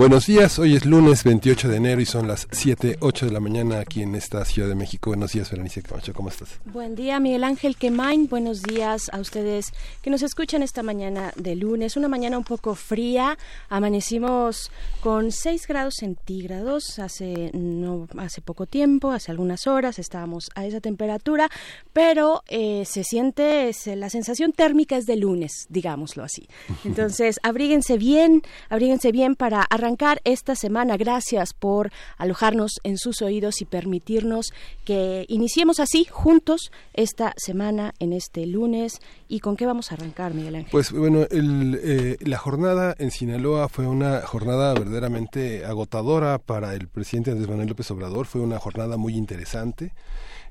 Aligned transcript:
Buenos 0.00 0.24
días, 0.24 0.58
hoy 0.58 0.76
es 0.76 0.86
lunes 0.86 1.24
28 1.24 1.68
de 1.68 1.76
enero 1.76 2.00
y 2.00 2.06
son 2.06 2.26
las 2.26 2.48
7, 2.52 2.96
8 3.00 3.26
de 3.26 3.32
la 3.32 3.38
mañana 3.38 3.80
aquí 3.80 4.00
en 4.00 4.14
esta 4.14 4.42
Ciudad 4.46 4.66
de 4.66 4.74
México. 4.74 5.10
Buenos 5.10 5.32
días, 5.32 5.50
Berenice 5.50 5.82
Camacho, 5.82 6.14
¿cómo 6.14 6.30
estás? 6.30 6.58
Buen 6.64 6.94
día, 6.94 7.20
Miguel 7.20 7.44
Ángel 7.44 7.76
Quemain. 7.76 8.26
Buenos 8.26 8.62
días 8.62 9.10
a 9.12 9.20
ustedes 9.20 9.74
que 10.00 10.08
nos 10.08 10.22
escuchan 10.22 10.62
esta 10.62 10.82
mañana 10.82 11.34
de 11.36 11.54
lunes. 11.54 11.98
Una 11.98 12.08
mañana 12.08 12.38
un 12.38 12.44
poco 12.44 12.74
fría. 12.76 13.36
Amanecimos 13.68 14.72
con 15.02 15.32
6 15.32 15.66
grados 15.66 15.96
centígrados 15.96 16.98
hace, 16.98 17.50
no, 17.52 18.08
hace 18.16 18.40
poco 18.40 18.64
tiempo, 18.64 19.10
hace 19.10 19.30
algunas 19.30 19.66
horas 19.66 19.98
estábamos 19.98 20.48
a 20.54 20.64
esa 20.64 20.80
temperatura, 20.80 21.50
pero 21.92 22.42
eh, 22.48 22.84
se 22.86 23.04
siente, 23.04 23.70
la 23.96 24.08
sensación 24.08 24.52
térmica 24.52 24.96
es 24.96 25.04
de 25.04 25.16
lunes, 25.16 25.66
digámoslo 25.68 26.24
así. 26.24 26.48
Entonces, 26.86 27.38
abríguense 27.42 27.98
bien, 27.98 28.40
abríguense 28.70 29.12
bien 29.12 29.36
para 29.36 29.60
arrancar 29.60 29.89
esta 30.24 30.54
semana. 30.54 30.96
Gracias 30.96 31.52
por 31.52 31.90
alojarnos 32.18 32.80
en 32.84 32.98
sus 32.98 33.22
oídos 33.22 33.60
y 33.60 33.64
permitirnos 33.64 34.52
que 34.84 35.24
iniciemos 35.28 35.80
así 35.80 36.06
juntos 36.10 36.70
esta 36.94 37.32
semana 37.36 37.92
en 37.98 38.12
este 38.12 38.46
lunes. 38.46 39.00
¿Y 39.28 39.40
con 39.40 39.56
qué 39.56 39.66
vamos 39.66 39.90
a 39.90 39.94
arrancar, 39.94 40.34
Miguel 40.34 40.56
Ángel? 40.56 40.70
Pues 40.70 40.92
bueno, 40.92 41.26
eh, 41.30 42.16
la 42.20 42.38
jornada 42.38 42.94
en 42.98 43.10
Sinaloa 43.10 43.68
fue 43.68 43.86
una 43.86 44.20
jornada 44.22 44.74
verdaderamente 44.74 45.64
agotadora 45.64 46.38
para 46.38 46.74
el 46.74 46.88
presidente 46.88 47.30
Andrés 47.30 47.48
Manuel 47.48 47.68
López 47.68 47.90
Obrador. 47.90 48.26
Fue 48.26 48.40
una 48.40 48.58
jornada 48.58 48.96
muy 48.96 49.14
interesante. 49.14 49.92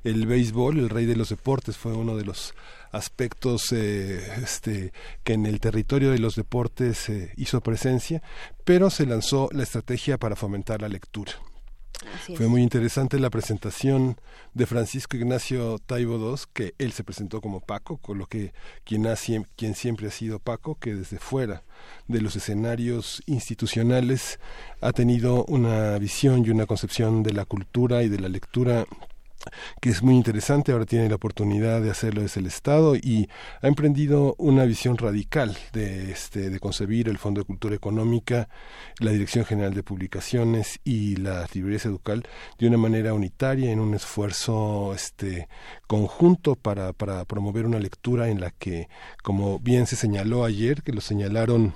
El 0.02 0.26
béisbol, 0.26 0.78
el 0.78 0.88
rey 0.88 1.04
de 1.04 1.16
los 1.16 1.28
deportes, 1.28 1.76
fue 1.76 1.92
uno 1.92 2.16
de 2.16 2.24
los 2.24 2.54
aspectos 2.92 3.72
eh, 3.72 4.20
este, 4.42 4.92
que 5.24 5.34
en 5.34 5.46
el 5.46 5.60
territorio 5.60 6.10
de 6.10 6.18
los 6.18 6.36
deportes 6.36 7.08
eh, 7.08 7.32
hizo 7.36 7.60
presencia, 7.60 8.22
pero 8.64 8.90
se 8.90 9.06
lanzó 9.06 9.48
la 9.52 9.62
estrategia 9.62 10.18
para 10.18 10.36
fomentar 10.36 10.82
la 10.82 10.88
lectura. 10.88 11.32
Fue 12.34 12.48
muy 12.48 12.62
interesante 12.62 13.18
la 13.18 13.28
presentación 13.28 14.16
de 14.54 14.64
Francisco 14.64 15.16
Ignacio 15.16 15.78
Taibo 15.84 16.16
II, 16.16 16.42
que 16.54 16.74
él 16.78 16.92
se 16.92 17.04
presentó 17.04 17.42
como 17.42 17.60
Paco, 17.60 17.98
con 17.98 18.16
lo 18.16 18.26
que 18.26 18.54
quien, 18.84 19.06
ha, 19.06 19.16
quien 19.56 19.74
siempre 19.74 20.08
ha 20.08 20.10
sido 20.10 20.38
Paco, 20.38 20.76
que 20.76 20.94
desde 20.94 21.18
fuera 21.18 21.62
de 22.08 22.22
los 22.22 22.36
escenarios 22.36 23.22
institucionales 23.26 24.40
ha 24.80 24.92
tenido 24.92 25.44
una 25.44 25.98
visión 25.98 26.44
y 26.44 26.50
una 26.50 26.66
concepción 26.66 27.22
de 27.22 27.32
la 27.32 27.44
cultura 27.44 28.02
y 28.02 28.08
de 28.08 28.20
la 28.20 28.28
lectura 28.28 28.86
que 29.80 29.90
es 29.90 30.02
muy 30.02 30.14
interesante, 30.14 30.72
ahora 30.72 30.86
tiene 30.86 31.08
la 31.08 31.16
oportunidad 31.16 31.80
de 31.80 31.90
hacerlo 31.90 32.22
desde 32.22 32.40
el 32.40 32.46
Estado 32.46 32.96
y 32.96 33.28
ha 33.62 33.68
emprendido 33.68 34.34
una 34.38 34.64
visión 34.64 34.96
radical 34.96 35.56
de, 35.72 36.10
este, 36.10 36.50
de 36.50 36.58
concebir 36.60 37.08
el 37.08 37.18
Fondo 37.18 37.40
de 37.40 37.46
Cultura 37.46 37.74
Económica, 37.74 38.48
la 38.98 39.12
Dirección 39.12 39.44
General 39.44 39.74
de 39.74 39.82
Publicaciones 39.82 40.80
y 40.84 41.16
la 41.16 41.46
librerías 41.52 41.86
educal 41.86 42.22
de 42.58 42.66
una 42.66 42.76
manera 42.76 43.14
unitaria 43.14 43.70
en 43.70 43.80
un 43.80 43.94
esfuerzo 43.94 44.94
este, 44.94 45.48
conjunto 45.86 46.56
para, 46.56 46.92
para 46.92 47.24
promover 47.24 47.66
una 47.66 47.78
lectura 47.78 48.28
en 48.28 48.40
la 48.40 48.50
que, 48.50 48.88
como 49.22 49.58
bien 49.58 49.86
se 49.86 49.96
señaló 49.96 50.44
ayer, 50.44 50.82
que 50.82 50.92
lo 50.92 51.00
señalaron 51.00 51.74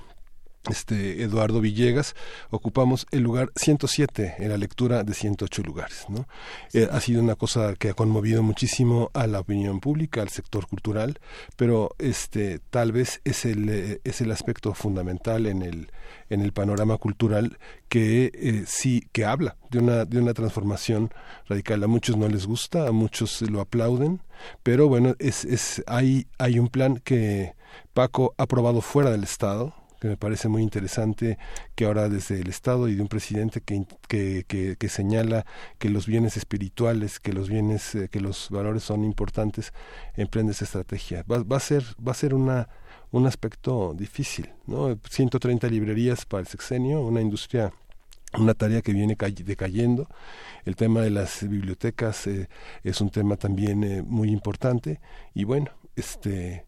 este 0.71 1.23
Eduardo 1.23 1.61
Villegas, 1.61 2.15
ocupamos 2.51 3.07
el 3.11 3.23
lugar 3.23 3.53
107 3.57 4.37
en 4.39 4.49
la 4.49 4.57
lectura 4.57 5.05
de 5.05 5.15
108 5.15 5.63
lugares. 5.63 6.07
¿no? 6.09 6.27
Eh, 6.73 6.89
ha 6.91 7.01
sido 7.01 7.23
una 7.23 7.35
cosa 7.35 7.75
que 7.75 7.91
ha 7.91 7.95
conmovido 7.95 8.43
muchísimo 8.43 9.11
a 9.15 9.27
la 9.27 9.41
opinión 9.41 9.81
pública, 9.81 10.23
al 10.23 10.29
sector 10.29 10.67
cultural, 10.67 11.19
pero 11.57 11.95
este 11.99 12.61
tal 12.71 12.93
vez 12.93 13.21
es 13.25 13.45
el, 13.45 13.69
eh, 13.69 14.01
es 14.05 14.21
el 14.21 14.31
aspecto 14.31 14.75
fundamental 14.75 15.47
en 15.47 15.63
el, 15.63 15.91
en 16.31 16.41
el 16.41 16.53
panorama 16.53 16.97
cultural 16.97 17.59
que 17.89 18.33
eh, 18.35 18.65
sí 18.67 19.07
que 19.13 19.25
habla 19.25 19.57
de 19.71 19.79
una, 19.79 20.05
de 20.05 20.19
una 20.19 20.35
transformación 20.35 21.11
radical. 21.49 21.83
A 21.85 21.87
muchos 21.87 22.17
no 22.17 22.29
les 22.29 22.47
gusta, 22.47 22.89
a 22.89 22.93
muchos 22.93 23.43
lo 23.43 23.61
aplauden, 23.61 24.23
pero 24.63 24.89
bueno, 24.89 25.15
es, 25.19 25.45
es, 25.45 25.83
hay, 25.87 26.27
hay 26.39 26.59
un 26.59 26.69
plan 26.69 27.01
que 27.05 27.55
Paco 27.93 28.35
ha 28.39 28.45
aprobado 28.45 28.81
fuera 28.81 29.11
del 29.11 29.25
Estado, 29.25 29.75
me 30.09 30.17
parece 30.17 30.49
muy 30.49 30.63
interesante 30.63 31.39
que 31.75 31.85
ahora 31.85 32.09
desde 32.09 32.41
el 32.41 32.49
Estado 32.49 32.89
y 32.89 32.95
de 32.95 33.03
un 33.03 33.09
presidente 33.09 33.61
que, 33.61 33.85
que, 34.09 34.77
que, 34.79 34.89
señala 34.89 35.47
que 35.79 35.89
los 35.91 36.07
bienes 36.07 36.37
espirituales, 36.37 37.21
que 37.21 37.33
los 37.33 37.49
bienes, 37.49 37.95
eh, 37.95 38.09
que 38.11 38.21
los 38.21 38.51
valores 38.51 38.83
son 38.83 39.05
importantes, 39.05 39.73
emprende 40.17 40.53
esa 40.53 40.65
estrategia. 40.65 41.25
Va, 41.31 41.43
va, 41.43 41.57
a 41.57 41.61
ser, 41.61 41.85
va 42.07 42.13
a 42.13 42.15
ser 42.15 42.35
una 42.35 42.69
un 43.11 43.27
aspecto 43.29 43.95
difícil, 43.97 44.51
¿no? 44.67 44.99
130 45.09 45.69
librerías 45.69 46.27
para 46.27 46.41
el 46.41 46.49
sexenio, 46.49 47.01
una 47.01 47.21
industria 47.21 47.73
una 48.39 48.55
tarea 48.55 48.83
que 48.83 48.93
viene 48.93 49.17
decayendo. 49.17 50.09
El 50.65 50.77
tema 50.77 51.01
de 51.03 51.11
las 51.11 51.49
bibliotecas 51.49 52.27
eh, 52.27 52.49
es 52.83 53.01
un 53.01 53.11
tema 53.11 53.37
también 53.37 53.85
eh, 53.85 54.03
muy 54.03 54.31
importante 54.31 55.01
y 55.35 55.45
bueno, 55.45 55.71
este 55.97 56.67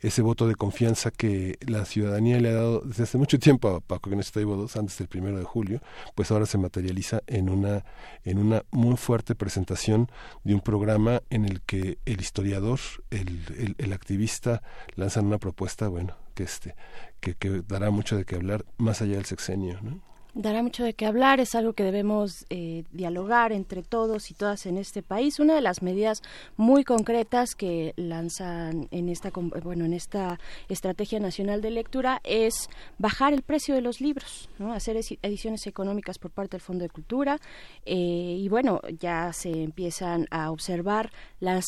ese 0.00 0.22
voto 0.22 0.48
de 0.48 0.54
confianza 0.54 1.10
que 1.10 1.58
la 1.66 1.84
ciudadanía 1.84 2.40
le 2.40 2.50
ha 2.50 2.54
dado 2.54 2.80
desde 2.80 3.04
hace 3.04 3.18
mucho 3.18 3.38
tiempo 3.38 3.68
a 3.68 3.80
Paco 3.80 4.10
Ignacio 4.10 4.32
Taibo 4.32 4.56
II, 4.56 4.68
antes 4.76 4.98
del 4.98 5.08
primero 5.08 5.38
de 5.38 5.44
julio, 5.44 5.80
pues 6.14 6.30
ahora 6.30 6.46
se 6.46 6.58
materializa 6.58 7.22
en 7.26 7.50
una, 7.50 7.84
en 8.24 8.38
una 8.38 8.64
muy 8.70 8.96
fuerte 8.96 9.34
presentación 9.34 10.10
de 10.44 10.54
un 10.54 10.60
programa 10.60 11.22
en 11.30 11.44
el 11.44 11.60
que 11.62 11.98
el 12.06 12.20
historiador, 12.20 12.80
el, 13.10 13.74
el, 13.78 13.92
activista 13.92 14.62
lanzan 14.94 15.26
una 15.26 15.38
propuesta, 15.38 15.88
bueno, 15.88 16.16
que 16.34 16.44
este, 16.44 16.74
que, 17.20 17.34
que 17.34 17.62
dará 17.66 17.90
mucho 17.90 18.16
de 18.16 18.24
qué 18.24 18.36
hablar 18.36 18.64
más 18.78 19.02
allá 19.02 19.16
del 19.16 19.26
sexenio, 19.26 19.78
¿no? 19.82 20.09
Dará 20.34 20.62
mucho 20.62 20.84
de 20.84 20.94
qué 20.94 21.06
hablar, 21.06 21.40
es 21.40 21.54
algo 21.54 21.72
que 21.72 21.84
debemos 21.84 22.46
eh, 22.50 22.84
dialogar 22.92 23.52
entre 23.52 23.82
todos 23.82 24.30
y 24.30 24.34
todas 24.34 24.66
en 24.66 24.78
este 24.78 25.02
país. 25.02 25.38
Una 25.40 25.54
de 25.54 25.60
las 25.60 25.82
medidas 25.82 26.22
muy 26.56 26.84
concretas 26.84 27.54
que 27.54 27.94
lanzan 27.96 28.88
en 28.90 29.08
esta 29.08 29.30
bueno 29.62 29.84
en 29.84 29.92
esta 29.92 30.38
estrategia 30.68 31.20
nacional 31.20 31.60
de 31.62 31.70
lectura 31.70 32.20
es 32.24 32.68
bajar 32.98 33.32
el 33.32 33.42
precio 33.42 33.74
de 33.74 33.80
los 33.80 34.00
libros, 34.00 34.48
¿no? 34.58 34.72
hacer 34.72 34.96
ediciones 35.22 35.66
económicas 35.66 36.18
por 36.18 36.30
parte 36.30 36.52
del 36.56 36.60
Fondo 36.60 36.82
de 36.82 36.90
Cultura 36.90 37.38
eh, 37.86 37.94
y 37.94 38.48
bueno 38.48 38.80
ya 38.98 39.32
se 39.32 39.50
empiezan 39.50 40.26
a 40.30 40.50
observar 40.50 41.10
las 41.40 41.64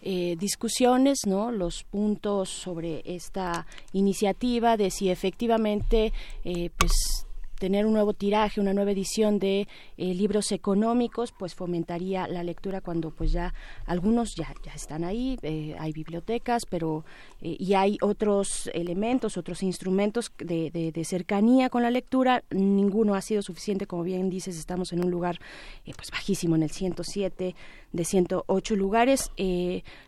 eh, 0.00 0.36
discusiones, 0.38 1.20
¿no? 1.26 1.50
Los 1.50 1.82
puntos 1.82 2.50
sobre 2.50 3.02
esta 3.04 3.66
iniciativa 3.92 4.76
de 4.76 4.90
si 4.90 5.10
efectivamente, 5.10 6.12
pues 6.76 7.26
tener 7.58 7.86
un 7.86 7.92
nuevo 7.92 8.14
tiraje, 8.14 8.60
una 8.60 8.72
nueva 8.72 8.92
edición 8.92 9.38
de 9.38 9.68
eh, 9.96 10.14
libros 10.14 10.52
económicos, 10.52 11.32
pues 11.38 11.54
fomentaría 11.54 12.28
la 12.28 12.42
lectura 12.42 12.80
cuando 12.80 13.10
pues 13.10 13.32
ya 13.32 13.52
algunos 13.86 14.34
ya, 14.36 14.54
ya 14.64 14.72
están 14.72 15.04
ahí, 15.04 15.38
eh, 15.42 15.76
hay 15.78 15.92
bibliotecas, 15.92 16.64
pero 16.66 17.04
eh, 17.40 17.56
y 17.58 17.74
hay 17.74 17.98
otros 18.00 18.70
elementos, 18.72 19.36
otros 19.36 19.62
instrumentos 19.62 20.32
de, 20.38 20.70
de, 20.70 21.04
cercanía 21.04 21.70
con 21.70 21.82
la 21.82 21.90
lectura, 21.90 22.42
ninguno 22.50 23.14
ha 23.14 23.20
sido 23.20 23.42
suficiente, 23.42 23.86
como 23.86 24.02
bien 24.02 24.30
dices, 24.30 24.58
estamos 24.58 24.92
en 24.92 25.04
un 25.04 25.10
lugar 25.10 25.38
pues 25.96 26.10
bajísimo, 26.10 26.56
en 26.56 26.62
el 26.62 26.70
107 26.70 27.54
de 27.92 28.04
108 28.04 28.76
lugares. 28.76 29.30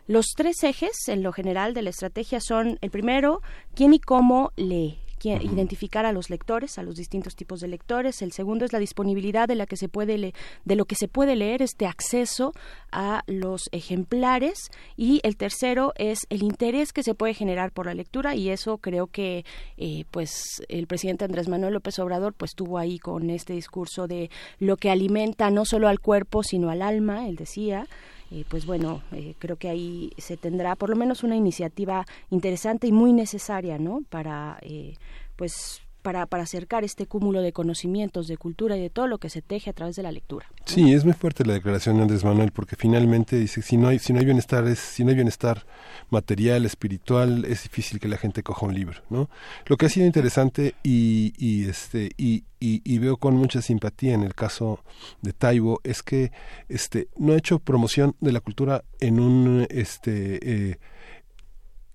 los 0.07 0.27
tres 0.35 0.63
ejes, 0.63 1.07
en 1.07 1.23
lo 1.23 1.31
general, 1.31 1.73
de 1.73 1.81
la 1.81 1.89
estrategia 1.89 2.39
son, 2.39 2.77
el 2.81 2.91
primero, 2.91 3.41
quién 3.73 3.93
y 3.93 3.99
cómo 3.99 4.51
lee 4.55 4.99
identificar 5.23 6.05
a 6.05 6.11
los 6.11 6.29
lectores, 6.29 6.77
a 6.77 6.83
los 6.83 6.95
distintos 6.95 7.35
tipos 7.35 7.59
de 7.59 7.67
lectores. 7.67 8.21
El 8.21 8.31
segundo 8.31 8.65
es 8.65 8.73
la 8.73 8.79
disponibilidad 8.79 9.47
de 9.47 9.55
la 9.55 9.65
que 9.65 9.77
se 9.77 9.89
puede 9.89 10.33
de 10.65 10.75
lo 10.75 10.85
que 10.85 10.95
se 10.95 11.07
puede 11.07 11.35
leer, 11.35 11.61
este 11.61 11.85
acceso 11.85 12.53
a 12.91 13.23
los 13.27 13.69
ejemplares. 13.71 14.69
Y 14.97 15.21
el 15.23 15.37
tercero 15.37 15.93
es 15.95 16.19
el 16.29 16.43
interés 16.43 16.93
que 16.93 17.03
se 17.03 17.13
puede 17.13 17.33
generar 17.33 17.71
por 17.71 17.85
la 17.85 17.93
lectura 17.93 18.35
y 18.35 18.49
eso 18.49 18.77
creo 18.77 19.07
que 19.07 19.45
eh, 19.77 20.05
pues 20.11 20.63
el 20.69 20.87
presidente 20.87 21.25
Andrés 21.25 21.47
Manuel 21.47 21.73
López 21.73 21.97
Obrador 21.99 22.33
pues 22.33 22.51
tuvo 22.55 22.77
ahí 22.77 22.99
con 22.99 23.29
este 23.29 23.53
discurso 23.53 24.07
de 24.07 24.29
lo 24.59 24.77
que 24.77 24.89
alimenta 24.89 25.49
no 25.51 25.65
solo 25.65 25.87
al 25.87 25.99
cuerpo 25.99 26.43
sino 26.43 26.69
al 26.69 26.81
alma, 26.81 27.27
él 27.27 27.35
decía. 27.35 27.87
Eh, 28.31 28.45
pues 28.47 28.65
bueno, 28.65 29.01
eh, 29.11 29.35
creo 29.39 29.57
que 29.57 29.67
ahí 29.67 30.11
se 30.17 30.37
tendrá 30.37 30.77
por 30.77 30.89
lo 30.89 30.95
menos 30.95 31.23
una 31.23 31.35
iniciativa 31.35 32.05
interesante 32.29 32.87
y 32.87 32.93
muy 32.93 33.11
necesaria, 33.11 33.77
¿no? 33.77 34.03
Para, 34.09 34.57
eh, 34.61 34.95
pues, 35.35 35.80
para, 36.01 36.25
para 36.25 36.43
acercar 36.43 36.83
este 36.83 37.05
cúmulo 37.05 37.41
de 37.41 37.53
conocimientos, 37.53 38.27
de 38.27 38.37
cultura 38.37 38.77
y 38.77 38.81
de 38.81 38.89
todo 38.89 39.07
lo 39.07 39.17
que 39.17 39.29
se 39.29 39.41
teje 39.41 39.69
a 39.69 39.73
través 39.73 39.95
de 39.95 40.03
la 40.03 40.11
lectura. 40.11 40.47
Sí, 40.65 40.93
es 40.93 41.05
muy 41.05 41.13
fuerte 41.13 41.45
la 41.45 41.53
declaración 41.53 41.97
de 41.97 42.03
Andrés 42.03 42.23
Manuel 42.23 42.51
porque 42.51 42.75
finalmente 42.75 43.37
dice 43.37 43.61
si 43.61 43.77
no 43.77 43.87
hay 43.87 43.99
si 43.99 44.13
no 44.13 44.19
hay 44.19 44.25
bienestar 44.25 44.67
es 44.67 44.79
si 44.79 45.03
no 45.03 45.09
hay 45.09 45.15
bienestar 45.15 45.65
material, 46.09 46.65
espiritual, 46.65 47.45
es 47.45 47.63
difícil 47.63 47.99
que 47.99 48.07
la 48.07 48.17
gente 48.17 48.43
coja 48.43 48.65
un 48.65 48.75
libro, 48.75 49.01
¿no? 49.09 49.29
Lo 49.65 49.77
que 49.77 49.85
ha 49.85 49.89
sido 49.89 50.05
interesante 50.05 50.75
y, 50.83 51.33
y 51.37 51.69
este 51.69 52.11
y, 52.17 52.43
y, 52.59 52.99
veo 52.99 53.17
con 53.17 53.35
mucha 53.35 53.61
simpatía 53.61 54.13
en 54.13 54.23
el 54.23 54.35
caso 54.35 54.83
de 55.21 55.33
Taibo 55.33 55.79
es 55.83 56.03
que 56.03 56.31
este 56.69 57.07
no 57.17 57.33
ha 57.33 57.37
hecho 57.37 57.59
promoción 57.59 58.15
de 58.19 58.31
la 58.31 58.39
cultura 58.39 58.83
en 58.99 59.19
un 59.19 59.65
este 59.69 60.71
eh, 60.71 60.77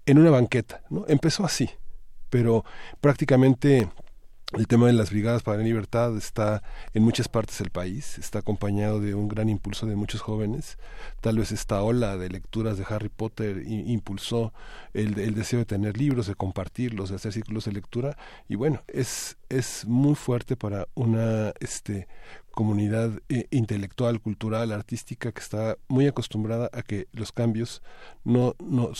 en 0.07 0.19
una 0.19 0.31
banqueta, 0.31 0.83
¿no? 0.91 1.05
Empezó 1.09 1.45
así, 1.45 1.71
pero 2.31 2.65
prácticamente 3.01 3.89
el 4.53 4.69
tema 4.69 4.87
de 4.87 4.93
las 4.93 5.11
brigadas 5.11 5.43
para 5.43 5.59
la 5.59 5.65
libertad 5.65 6.17
está 6.17 6.63
en 6.95 7.03
muchas 7.03 7.29
partes 7.29 7.59
del 7.59 7.71
país, 7.71 8.17
está 8.19 8.39
acompañado 8.39 9.01
de 9.01 9.15
un 9.15 9.27
gran 9.27 9.49
impulso 9.49 9.87
de 9.87 9.97
muchos 9.97 10.21
jóvenes. 10.21 10.79
Tal 11.21 11.39
vez 11.39 11.51
esta 11.51 11.83
ola 11.83 12.17
de 12.17 12.29
lecturas 12.29 12.79
de 12.79 12.85
Harry 12.89 13.09
Potter 13.09 13.65
impulsó 13.67 14.53
el, 14.95 15.15
deseo 15.35 15.59
de 15.61 15.65
tener 15.65 15.97
libros, 15.97 16.29
de 16.29 16.37
compartirlos, 16.37 17.11
de 17.11 17.17
hacer 17.17 17.33
ciclos 17.33 17.65
de 17.65 17.73
lectura. 17.73 18.17
Y 18.49 18.55
bueno, 18.55 18.83
es, 18.87 19.37
es 19.49 19.85
muy 19.85 20.15
fuerte 20.15 20.57
para 20.57 20.87
una 20.95 21.53
este, 21.59 22.07
comunidad 22.53 23.21
eh, 23.29 23.49
intelectual, 23.51 24.21
cultural, 24.21 24.71
artística 24.71 25.33
que 25.33 25.41
está 25.41 25.77
muy 25.89 26.07
acostumbrada 26.07 26.71
a 26.73 26.83
que 26.83 27.09
los 27.13 27.33
cambios 27.33 27.83
no, 28.23 28.55
no 28.61 28.93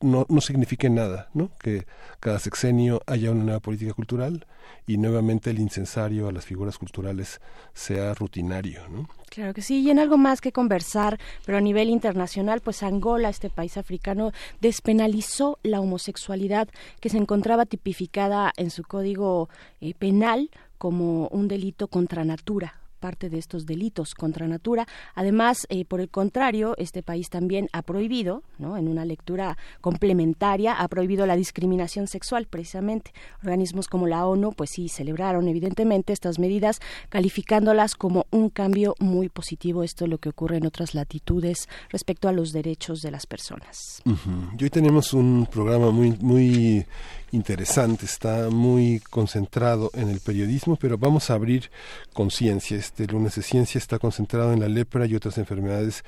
no, 0.00 0.26
no 0.28 0.40
signifique 0.40 0.90
nada, 0.90 1.28
¿no? 1.34 1.50
Que 1.58 1.86
cada 2.20 2.38
sexenio 2.38 3.02
haya 3.06 3.30
una 3.30 3.44
nueva 3.44 3.60
política 3.60 3.94
cultural 3.94 4.46
y 4.86 4.98
nuevamente 4.98 5.50
el 5.50 5.58
incensario 5.58 6.28
a 6.28 6.32
las 6.32 6.44
figuras 6.44 6.78
culturales 6.78 7.40
sea 7.74 8.14
rutinario, 8.14 8.88
¿no? 8.88 9.08
Claro 9.30 9.54
que 9.54 9.62
sí, 9.62 9.80
y 9.80 9.90
en 9.90 9.98
algo 9.98 10.16
más 10.16 10.40
que 10.40 10.52
conversar, 10.52 11.18
pero 11.44 11.58
a 11.58 11.60
nivel 11.60 11.90
internacional, 11.90 12.60
pues 12.60 12.82
Angola, 12.82 13.28
este 13.28 13.50
país 13.50 13.76
africano, 13.76 14.32
despenalizó 14.60 15.58
la 15.62 15.80
homosexualidad 15.80 16.68
que 17.00 17.08
se 17.08 17.18
encontraba 17.18 17.66
tipificada 17.66 18.52
en 18.56 18.70
su 18.70 18.82
código 18.82 19.48
eh, 19.80 19.94
penal 19.94 20.50
como 20.78 21.28
un 21.28 21.48
delito 21.48 21.88
contra 21.88 22.24
natura 22.24 22.74
parte 22.96 23.30
de 23.30 23.38
estos 23.38 23.66
delitos 23.66 24.14
contra 24.14 24.46
natura. 24.46 24.86
Además, 25.14 25.66
eh, 25.68 25.84
por 25.84 26.00
el 26.00 26.08
contrario, 26.08 26.74
este 26.78 27.02
país 27.02 27.30
también 27.30 27.68
ha 27.72 27.82
prohibido, 27.82 28.42
¿no? 28.58 28.76
en 28.76 28.88
una 28.88 29.04
lectura 29.04 29.56
complementaria, 29.80 30.74
ha 30.74 30.88
prohibido 30.88 31.26
la 31.26 31.36
discriminación 31.36 32.08
sexual, 32.08 32.46
precisamente. 32.46 33.12
Organismos 33.42 33.88
como 33.88 34.06
la 34.06 34.26
ONU, 34.26 34.52
pues 34.52 34.70
sí, 34.70 34.88
celebraron 34.88 35.48
evidentemente 35.48 36.12
estas 36.12 36.38
medidas, 36.38 36.80
calificándolas 37.08 37.94
como 37.94 38.26
un 38.30 38.50
cambio 38.50 38.94
muy 38.98 39.28
positivo. 39.28 39.82
Esto 39.82 40.04
es 40.04 40.10
lo 40.10 40.18
que 40.18 40.28
ocurre 40.28 40.56
en 40.56 40.66
otras 40.66 40.94
latitudes 40.94 41.68
respecto 41.90 42.28
a 42.28 42.32
los 42.32 42.52
derechos 42.52 43.00
de 43.00 43.10
las 43.10 43.26
personas. 43.26 44.02
Hoy 44.60 44.70
tenemos 44.70 45.12
un 45.12 45.46
programa 45.50 45.90
muy, 45.90 46.12
muy 46.20 46.86
interesante, 47.36 48.04
está 48.04 48.48
muy 48.50 49.00
concentrado 49.10 49.90
en 49.94 50.08
el 50.08 50.20
periodismo, 50.20 50.76
pero 50.76 50.98
vamos 50.98 51.30
a 51.30 51.34
abrir 51.34 51.70
conciencia. 52.12 52.76
Este 52.76 53.06
lunes 53.06 53.36
de 53.36 53.42
ciencia 53.42 53.78
está 53.78 53.98
concentrado 53.98 54.52
en 54.52 54.60
la 54.60 54.68
lepra 54.68 55.06
y 55.06 55.14
otras 55.14 55.38
enfermedades, 55.38 56.02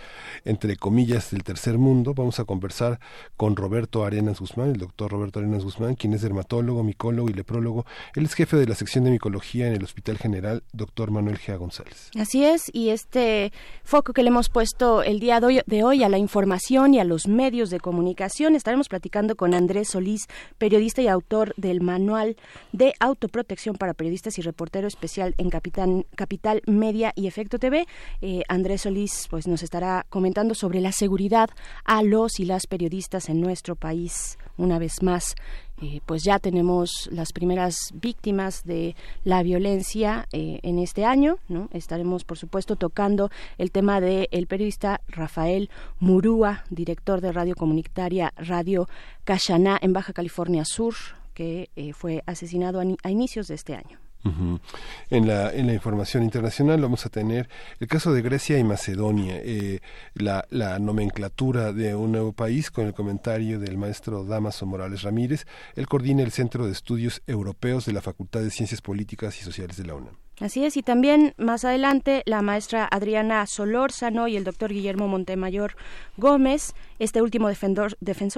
entre 0.45 0.77
comillas, 0.77 1.31
del 1.31 1.45
tercer 1.45 1.79
mundo. 1.79 2.15
Vamos 2.15 2.41
a 2.41 2.45
conversar 2.45 2.99
con 3.37 3.55
Roberto 3.55 4.05
Arenas 4.05 4.41
Guzmán, 4.41 4.71
el 4.71 4.79
doctor 4.79 5.13
Roberto 5.13 5.39
Arenas 5.39 5.63
Guzmán, 5.63 5.95
quien 5.95 6.15
es 6.15 6.23
dermatólogo, 6.23 6.83
micólogo 6.83 7.29
y 7.29 7.35
leprólogo. 7.35 7.85
Él 8.15 8.25
es 8.25 8.35
jefe 8.35 8.57
de 8.57 8.67
la 8.67 8.75
sección 8.75 9.05
de 9.05 9.11
micología 9.11 9.69
en 9.69 9.75
el 9.75 9.85
Hospital 9.85 10.19
General, 10.19 10.63
doctor 10.73 11.11
Manuel 11.11 11.39
Gea 11.39 11.57
González. 11.57 12.11
Así 12.19 12.45
es, 12.45 12.63
y 12.73 12.89
este 12.89 13.53
foco 13.85 14.13
que 14.13 14.23
le 14.23 14.29
hemos 14.29 14.49
puesto 14.49 15.03
el 15.03 15.21
día 15.21 15.41
de 15.41 15.83
hoy 15.85 16.03
a 16.03 16.09
la 16.09 16.19
información 16.19 16.95
y 16.95 17.01
a 17.01 17.05
los 17.05 17.29
medios 17.29 17.71
de 17.71 17.81
comunicación, 17.81 18.55
estaremos 18.55 18.89
platicando 18.89 19.37
con 19.37 19.53
Andrés 19.53 19.91
Solís, 19.91 20.27
periodista 20.57 21.03
y 21.03 21.09
autor 21.09 21.18
del 21.57 21.81
Manual 21.81 22.37
de 22.73 22.95
Autoprotección 23.01 23.77
para 23.77 23.95
Periodistas 23.95 24.39
y 24.39 24.43
Reportero 24.43 24.87
Especial 24.87 25.35
en 25.39 25.51
Capital 25.51 26.63
Media 26.67 27.13
y 27.17 27.27
Efecto 27.27 27.59
TV. 27.59 27.87
Eh, 28.21 28.43
Andrés 28.49 28.83
Solís 28.83 29.27
pues, 29.29 29.47
nos 29.47 29.63
estará 29.63 30.07
comentando 30.09 30.55
sobre 30.55 30.81
la 30.81 30.93
seguridad 30.93 31.51
a 31.85 32.03
los 32.03 32.41
y 32.41 32.45
las 32.45 32.67
periodistas 32.67 33.29
en 33.29 33.41
nuestro 33.41 33.77
país. 33.77 34.39
Una 34.57 34.79
vez 34.79 35.03
más, 35.03 35.35
eh, 35.81 36.01
pues 36.07 36.25
ya 36.25 36.39
tenemos 36.39 37.09
las 37.13 37.33
primeras 37.33 37.93
víctimas 37.95 38.65
de 38.65 38.97
la 39.25 39.43
violencia 39.43 40.27
eh, 40.33 40.59
en 40.63 40.79
este 40.79 41.05
año. 41.05 41.39
¿no? 41.49 41.69
Estaremos, 41.73 42.25
por 42.25 42.37
supuesto, 42.37 42.77
tocando 42.77 43.31
el 43.59 43.71
tema 43.71 44.01
del 44.01 44.29
el 44.33 44.47
periodista 44.47 45.01
Rafael 45.09 45.71
Murúa, 46.01 46.65
director 46.71 47.21
de 47.21 47.33
radio 47.33 47.55
comunitaria 47.55 48.33
Radio 48.37 48.89
Cachaná 49.25 49.79
en 49.81 49.93
Baja 49.93 50.13
California 50.13 50.65
Sur, 50.65 50.95
que 51.35 51.71
eh, 51.77 51.93
fue 51.93 52.23
asesinado 52.27 52.81
a 52.81 53.11
inicios 53.11 53.47
de 53.47 53.55
este 53.55 53.75
año. 53.75 53.99
En 54.25 55.27
la, 55.27 55.53
en 55.53 55.67
la 55.67 55.73
información 55.73 56.23
internacional 56.23 56.81
vamos 56.81 57.07
a 57.07 57.09
tener 57.09 57.49
el 57.81 57.89
caso 57.89 58.13
de 58.13 58.21
Grecia 58.21 58.59
y 58.59 58.65
Macedonia, 58.65 59.37
eh, 59.37 59.81
la, 60.15 60.47
la, 60.51 60.79
nomenclatura 60.79 61.73
de 61.73 61.95
un 61.95 62.13
nuevo 62.13 62.33
país 62.33 62.71
con 62.71 62.87
el 62.87 62.95
comentario 62.95 63.59
del 63.59 63.79
maestro 63.79 64.25
Damaso 64.25 64.67
Morales 64.67 65.03
Ramírez. 65.03 65.47
Él 65.77 65.87
coordina 65.87 66.23
el 66.23 66.33
Centro 66.33 66.67
de 66.67 66.73
Estudios 66.73 67.23
Europeos 67.27 67.87
de 67.87 67.93
la 67.93 68.03
Facultad 68.03 68.41
de 68.41 68.51
Ciencias 68.51 68.83
Políticas 68.83 69.41
y 69.41 69.45
Sociales 69.45 69.77
de 69.77 69.85
la 69.85 69.95
UNAM. 69.95 70.28
Así 70.41 70.65
es, 70.65 70.77
y 70.77 70.85
también 70.85 71.35
más 71.37 71.65
adelante 71.65 72.23
la 72.25 72.43
maestra 72.43 72.87
Adriana 72.89 73.45
Solórzano 73.47 74.29
y 74.29 74.37
el 74.37 74.45
doctor 74.45 74.73
Guillermo 74.73 75.09
Montemayor 75.09 75.75
Gómez, 76.17 76.75
este 77.01 77.23
último 77.23 77.49
defensor, 77.49 77.97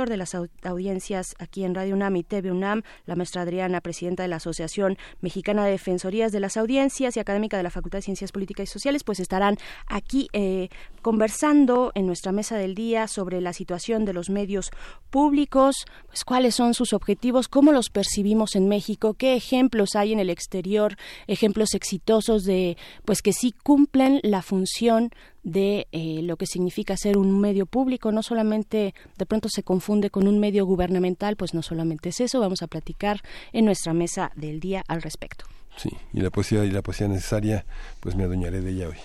de 0.09 0.17
las 0.17 0.35
audiencias 0.63 1.35
aquí 1.39 1.63
en 1.63 1.75
Radio 1.75 1.95
UNAM 1.95 2.17
y 2.17 2.23
TV 2.23 2.53
UNAM, 2.53 2.85
la 3.05 3.17
maestra 3.17 3.43
Adriana, 3.43 3.83
presidenta 3.83 4.23
de 4.23 4.31
la 4.31 4.37
Asociación 4.37 4.97
Mexicana 5.21 5.67
de 5.67 5.73
Defensorías 5.73 6.33
de 6.33 6.41
las 6.41 6.57
Audiencias 6.57 7.19
y 7.19 7.21
académica 7.21 7.59
de 7.59 7.65
la 7.65 7.71
Facultad 7.71 7.99
de 7.99 8.03
Ciencias 8.03 8.33
Políticas 8.33 8.71
y 8.71 8.73
Sociales, 8.73 9.05
pues 9.05 9.21
estarán 9.21 9.59
aquí 9.87 10.29
eh, 10.33 10.71
conversando 11.01 11.93
en 11.95 12.07
nuestra 12.07 12.33
mesa 12.33 12.57
del 12.57 12.75
día 12.75 13.09
sobre 13.09 13.41
la 13.41 13.53
situación 13.53 14.05
de 14.05 14.13
los 14.13 14.31
medios 14.31 14.71
públicos, 15.11 15.87
pues 16.07 16.25
cuáles 16.25 16.55
son 16.55 16.75
sus 16.75 16.93
objetivos, 16.93 17.49
cómo 17.49 17.73
los 17.73 17.91
percibimos 17.91 18.57
en 18.57 18.69
México, 18.69 19.15
qué 19.15 19.35
ejemplos 19.35 19.97
hay 19.97 20.13
en 20.13 20.21
el 20.21 20.31
exterior, 20.31 20.97
ejemplos 21.27 21.75
exitosos 21.75 22.45
de 22.45 22.77
pues 23.05 23.23
que 23.23 23.33
sí 23.33 23.53
cumplen 23.63 24.21
la 24.23 24.43
función 24.43 25.11
de 25.43 25.87
eh, 25.93 26.21
lo 26.23 26.37
que 26.37 26.47
significa 26.47 26.97
ser 26.97 27.17
un 27.17 27.41
medio 27.41 27.67
público, 27.67 28.13
no 28.13 28.23
solamente 28.23 28.95
de 29.17 29.27
pronto 29.27 29.49
se 29.49 29.63
confunde 29.63 30.11
con 30.11 30.29
un 30.29 30.39
medio 30.39 30.67
gubernamental, 30.67 31.37
pues 31.37 31.55
no 31.55 31.63
solamente 31.63 32.11
es 32.11 32.21
eso, 32.21 32.41
vamos 32.41 32.63
a 32.63 32.67
platicar 32.67 33.23
en 33.53 33.65
nuestra 33.65 33.95
mesa 33.95 34.33
del 34.37 34.61
día 34.61 34.85
al 34.87 35.03
respecto. 35.03 35.47
Sí, 35.77 35.91
y 36.13 36.21
la 36.21 36.31
poesía 36.31 36.65
y 36.65 36.71
la 36.71 36.83
poesía 36.83 37.09
necesaria, 37.09 37.65
pues 38.01 38.15
me 38.15 38.25
adueñaré 38.25 38.61
de 38.61 38.71
ella 38.71 38.89
hoy 38.89 38.97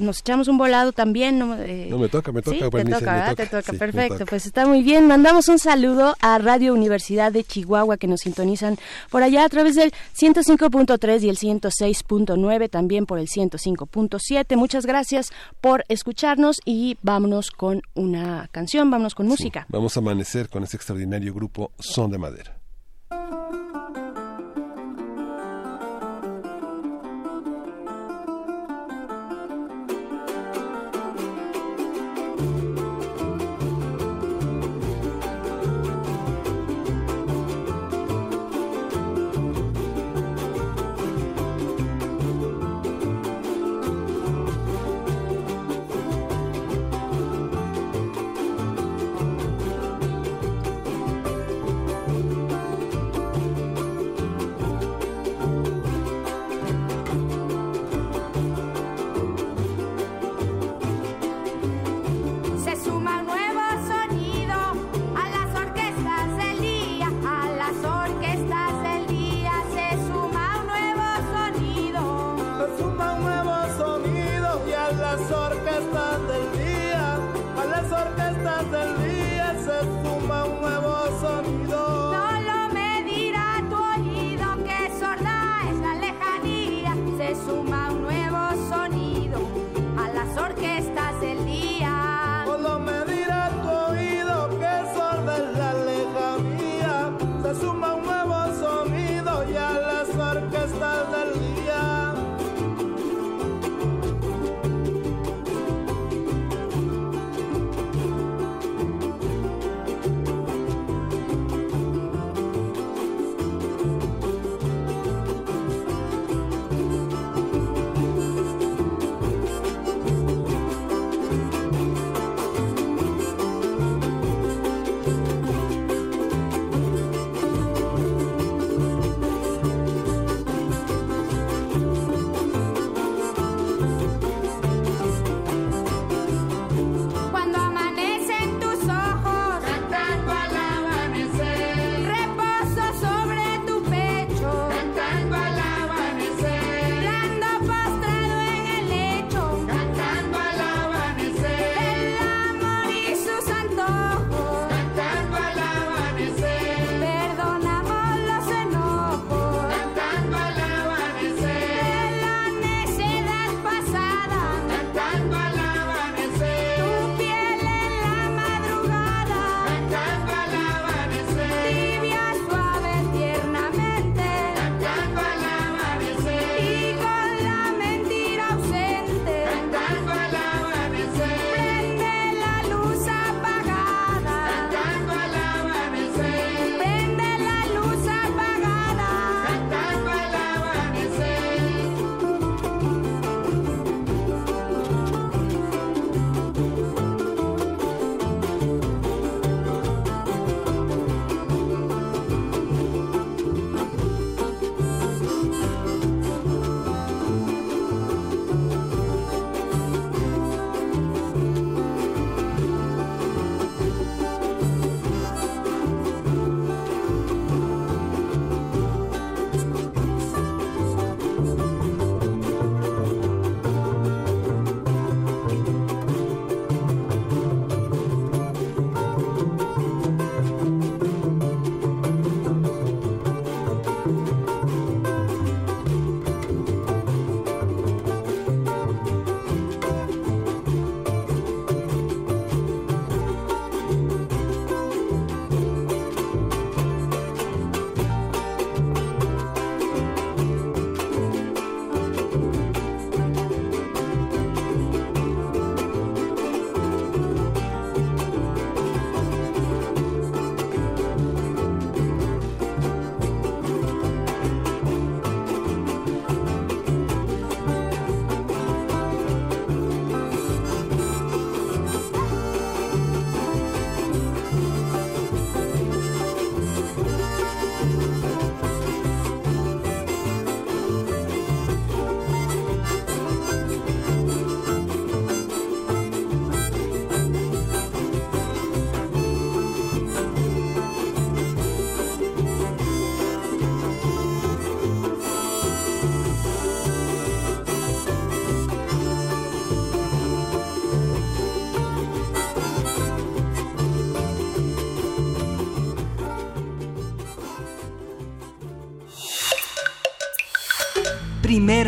nos 0.00 0.20
echamos 0.20 0.48
un 0.48 0.58
volado 0.58 0.92
también. 0.92 1.38
No, 1.38 1.56
eh, 1.58 1.88
no 1.90 1.98
me 1.98 2.08
toca, 2.08 2.32
me 2.32 2.42
toca. 2.42 2.56
¿sí? 2.56 2.62
te, 2.62 2.84
toca, 2.84 3.34
te 3.34 3.46
toca, 3.46 3.72
perfecto. 3.72 4.26
Pues 4.26 4.46
está 4.46 4.66
muy 4.66 4.82
bien. 4.82 5.06
Mandamos 5.06 5.48
un 5.48 5.58
saludo 5.58 6.16
a 6.20 6.38
Radio 6.38 6.74
Universidad 6.74 7.32
de 7.32 7.44
Chihuahua 7.44 7.96
que 7.96 8.06
nos 8.06 8.20
sintonizan 8.20 8.76
por 9.10 9.22
allá 9.22 9.44
a 9.44 9.48
través 9.48 9.74
del 9.74 9.92
105.3 10.16 11.22
y 11.22 11.28
el 11.28 11.38
106.9, 11.38 12.70
también 12.70 13.06
por 13.06 13.18
el 13.18 13.28
105.7. 13.28 14.56
Muchas 14.56 14.86
gracias 14.86 15.32
por 15.60 15.84
escucharnos 15.88 16.60
y 16.64 16.98
vámonos 17.02 17.50
con 17.50 17.82
una 17.94 18.48
canción, 18.52 18.90
vámonos 18.90 19.14
con 19.14 19.26
música. 19.26 19.66
vamos 19.68 19.96
a 19.96 20.00
amanecer 20.00 20.48
con 20.48 20.62
este 20.62 20.76
extraordinario 20.76 21.32
grupo 21.32 21.72
Son 21.78 22.10
de 22.10 22.18
Madera. 22.18 22.63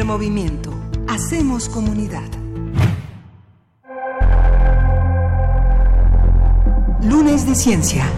Movimiento. 0.07 0.73
Hacemos 1.09 1.69
comunidad. 1.69 2.31
Lunes 7.03 7.45
de 7.45 7.55
Ciencia. 7.57 8.09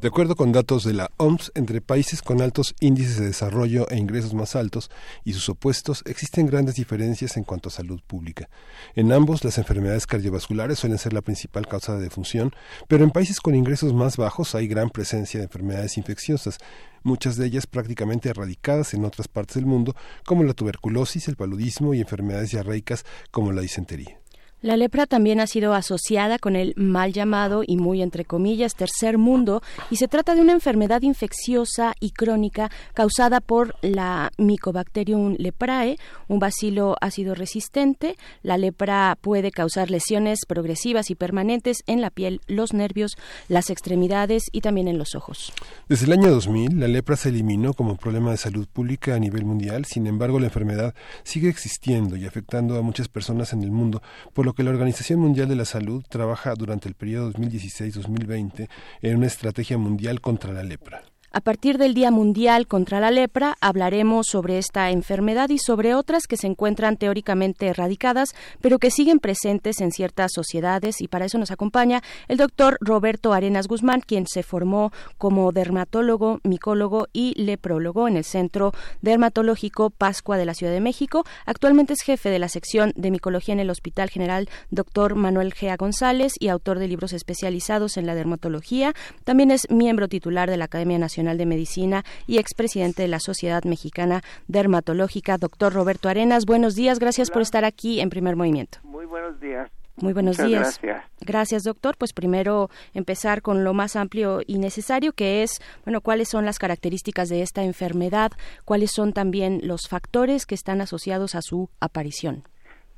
De 0.00 0.08
acuerdo 0.08 0.34
con 0.34 0.50
datos 0.50 0.82
de 0.82 0.94
la 0.94 1.12
OMS, 1.18 1.52
entre 1.54 1.80
países 1.80 2.22
con 2.22 2.42
altos 2.42 2.74
índices 2.80 3.18
de 3.20 3.26
desarrollo 3.26 3.88
e 3.88 3.96
ingresos 3.96 4.34
más 4.34 4.56
altos 4.56 4.90
y 5.22 5.34
sus 5.34 5.48
opuestos, 5.48 6.02
existen 6.06 6.48
grandes 6.48 6.74
diferencias 6.74 7.36
en 7.36 7.44
cuanto 7.44 7.68
a 7.68 7.72
salud 7.72 8.00
pública. 8.04 8.48
En 8.94 9.12
ambos, 9.12 9.44
las 9.44 9.58
enfermedades 9.58 10.06
cardiovasculares 10.06 10.78
suelen 10.78 10.98
ser 10.98 11.12
la 11.12 11.22
principal 11.22 11.66
causa 11.66 11.94
de 11.94 12.02
defunción, 12.02 12.52
pero 12.88 13.04
en 13.04 13.10
países 13.10 13.40
con 13.40 13.54
ingresos 13.54 13.94
más 13.94 14.16
bajos 14.16 14.54
hay 14.54 14.68
gran 14.68 14.90
presencia 14.90 15.40
de 15.40 15.44
enfermedades 15.44 15.96
infecciosas, 15.96 16.58
muchas 17.02 17.36
de 17.36 17.46
ellas 17.46 17.66
prácticamente 17.66 18.28
erradicadas 18.28 18.94
en 18.94 19.04
otras 19.04 19.28
partes 19.28 19.56
del 19.56 19.66
mundo, 19.66 19.96
como 20.26 20.44
la 20.44 20.54
tuberculosis, 20.54 21.28
el 21.28 21.36
paludismo 21.36 21.94
y 21.94 22.00
enfermedades 22.00 22.50
diarreicas 22.50 23.04
como 23.30 23.52
la 23.52 23.62
disentería. 23.62 24.21
La 24.62 24.76
lepra 24.76 25.06
también 25.06 25.40
ha 25.40 25.48
sido 25.48 25.74
asociada 25.74 26.38
con 26.38 26.54
el 26.54 26.72
mal 26.76 27.12
llamado 27.12 27.64
y 27.66 27.76
muy 27.76 28.00
entre 28.00 28.24
comillas 28.24 28.76
tercer 28.76 29.18
mundo 29.18 29.60
y 29.90 29.96
se 29.96 30.06
trata 30.06 30.36
de 30.36 30.40
una 30.40 30.52
enfermedad 30.52 31.02
infecciosa 31.02 31.94
y 31.98 32.12
crónica 32.12 32.70
causada 32.94 33.40
por 33.40 33.74
la 33.82 34.30
Mycobacterium 34.38 35.34
leprae, 35.36 35.98
un 36.28 36.38
bacilo 36.38 36.94
ácido 37.00 37.34
resistente. 37.34 38.16
La 38.44 38.56
lepra 38.56 39.18
puede 39.20 39.50
causar 39.50 39.90
lesiones 39.90 40.38
progresivas 40.46 41.10
y 41.10 41.16
permanentes 41.16 41.82
en 41.88 42.00
la 42.00 42.10
piel, 42.10 42.40
los 42.46 42.72
nervios, 42.72 43.16
las 43.48 43.68
extremidades 43.68 44.44
y 44.52 44.60
también 44.60 44.86
en 44.86 44.96
los 44.96 45.16
ojos. 45.16 45.52
Desde 45.88 46.06
el 46.06 46.12
año 46.12 46.30
2000, 46.30 46.78
la 46.78 46.86
lepra 46.86 47.16
se 47.16 47.30
eliminó 47.30 47.74
como 47.74 47.96
problema 47.96 48.30
de 48.30 48.36
salud 48.36 48.68
pública 48.72 49.16
a 49.16 49.18
nivel 49.18 49.44
mundial. 49.44 49.86
Sin 49.86 50.06
embargo, 50.06 50.38
la 50.38 50.46
enfermedad 50.46 50.94
sigue 51.24 51.48
existiendo 51.48 52.14
y 52.14 52.26
afectando 52.26 52.78
a 52.78 52.82
muchas 52.82 53.08
personas 53.08 53.52
en 53.52 53.64
el 53.64 53.72
mundo, 53.72 54.02
por 54.32 54.46
lo 54.46 54.51
que 54.54 54.62
la 54.62 54.70
Organización 54.70 55.20
Mundial 55.20 55.48
de 55.48 55.56
la 55.56 55.64
Salud 55.64 56.04
trabaja 56.08 56.54
durante 56.54 56.88
el 56.88 56.94
periodo 56.94 57.32
2016-2020 57.32 58.68
en 59.02 59.16
una 59.16 59.26
estrategia 59.26 59.78
mundial 59.78 60.20
contra 60.20 60.52
la 60.52 60.62
lepra. 60.62 61.11
A 61.34 61.40
partir 61.40 61.78
del 61.78 61.94
Día 61.94 62.10
Mundial 62.10 62.66
contra 62.66 63.00
la 63.00 63.10
Lepra 63.10 63.56
hablaremos 63.62 64.26
sobre 64.26 64.58
esta 64.58 64.90
enfermedad 64.90 65.48
y 65.48 65.56
sobre 65.56 65.94
otras 65.94 66.26
que 66.26 66.36
se 66.36 66.46
encuentran 66.46 66.98
teóricamente 66.98 67.68
erradicadas, 67.68 68.34
pero 68.60 68.78
que 68.78 68.90
siguen 68.90 69.18
presentes 69.18 69.80
en 69.80 69.92
ciertas 69.92 70.32
sociedades 70.34 71.00
y 71.00 71.08
para 71.08 71.24
eso 71.24 71.38
nos 71.38 71.50
acompaña 71.50 72.02
el 72.28 72.36
doctor 72.36 72.76
Roberto 72.82 73.32
Arenas 73.32 73.66
Guzmán, 73.66 74.02
quien 74.02 74.26
se 74.26 74.42
formó 74.42 74.92
como 75.16 75.52
dermatólogo, 75.52 76.40
micólogo 76.44 77.08
y 77.14 77.32
leprólogo 77.42 78.08
en 78.08 78.18
el 78.18 78.24
Centro 78.24 78.74
Dermatológico 79.00 79.88
Pascua 79.88 80.36
de 80.36 80.44
la 80.44 80.52
Ciudad 80.52 80.74
de 80.74 80.80
México. 80.80 81.24
Actualmente 81.46 81.94
es 81.94 82.02
jefe 82.02 82.28
de 82.28 82.40
la 82.40 82.50
sección 82.50 82.92
de 82.94 83.10
micología 83.10 83.54
en 83.54 83.60
el 83.60 83.70
Hospital 83.70 84.10
General 84.10 84.50
Dr. 84.70 85.14
Manuel 85.14 85.54
Gea 85.54 85.78
González 85.78 86.34
y 86.38 86.48
autor 86.48 86.78
de 86.78 86.88
libros 86.88 87.14
especializados 87.14 87.96
en 87.96 88.04
la 88.04 88.14
dermatología. 88.14 88.92
También 89.24 89.50
es 89.50 89.70
miembro 89.70 90.08
titular 90.08 90.50
de 90.50 90.58
la 90.58 90.66
Academia 90.66 90.98
Nacional 90.98 91.21
de 91.22 91.46
Medicina 91.46 92.02
y 92.26 92.38
expresidente 92.38 93.02
de 93.02 93.08
la 93.08 93.20
Sociedad 93.20 93.62
Mexicana 93.62 94.22
Dermatológica, 94.48 95.38
doctor 95.38 95.72
Roberto 95.72 96.08
Arenas. 96.08 96.46
Buenos 96.46 96.74
días, 96.74 96.98
gracias 96.98 97.30
por 97.30 97.42
estar 97.42 97.64
aquí 97.64 98.00
en 98.00 98.10
Primer 98.10 98.34
Movimiento. 98.34 98.78
Muy 98.82 99.06
buenos 99.06 99.38
días. 99.40 99.70
Muy 99.96 100.14
buenos 100.14 100.36
días. 100.38 100.80
Gracias. 100.82 101.10
Gracias, 101.20 101.62
doctor. 101.62 101.94
Pues 101.96 102.12
primero 102.12 102.70
empezar 102.92 103.40
con 103.40 103.62
lo 103.62 103.72
más 103.72 103.94
amplio 103.94 104.40
y 104.46 104.58
necesario, 104.58 105.12
que 105.12 105.42
es, 105.42 105.60
bueno, 105.84 106.00
cuáles 106.00 106.28
son 106.28 106.44
las 106.44 106.58
características 106.58 107.28
de 107.28 107.42
esta 107.42 107.62
enfermedad, 107.62 108.32
cuáles 108.64 108.90
son 108.90 109.12
también 109.12 109.60
los 109.62 109.88
factores 109.88 110.44
que 110.44 110.56
están 110.56 110.80
asociados 110.80 111.34
a 111.34 111.42
su 111.42 111.68
aparición. 111.78 112.42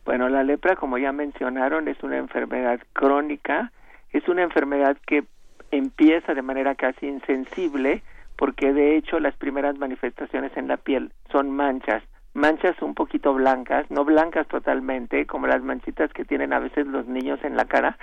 Bueno, 0.06 0.28
la 0.28 0.44
lepra, 0.44 0.76
como 0.76 0.96
ya 0.96 1.12
mencionaron, 1.12 1.88
es 1.88 2.02
una 2.02 2.16
enfermedad 2.16 2.80
crónica, 2.92 3.72
es 4.12 4.26
una 4.28 4.42
enfermedad 4.42 4.96
que 5.06 5.24
empieza 5.70 6.34
de 6.34 6.42
manera 6.42 6.74
casi 6.74 7.06
insensible 7.06 8.02
porque 8.36 8.72
de 8.72 8.96
hecho 8.96 9.20
las 9.20 9.36
primeras 9.36 9.78
manifestaciones 9.78 10.56
en 10.56 10.68
la 10.68 10.76
piel 10.76 11.12
son 11.30 11.50
manchas, 11.50 12.02
manchas 12.34 12.80
un 12.82 12.94
poquito 12.94 13.32
blancas, 13.32 13.90
no 13.90 14.04
blancas 14.04 14.46
totalmente, 14.48 15.26
como 15.26 15.46
las 15.46 15.62
manchitas 15.62 16.12
que 16.12 16.24
tienen 16.24 16.52
a 16.52 16.58
veces 16.58 16.86
los 16.86 17.06
niños 17.06 17.38
en 17.44 17.56
la 17.56 17.64
cara, 17.64 17.96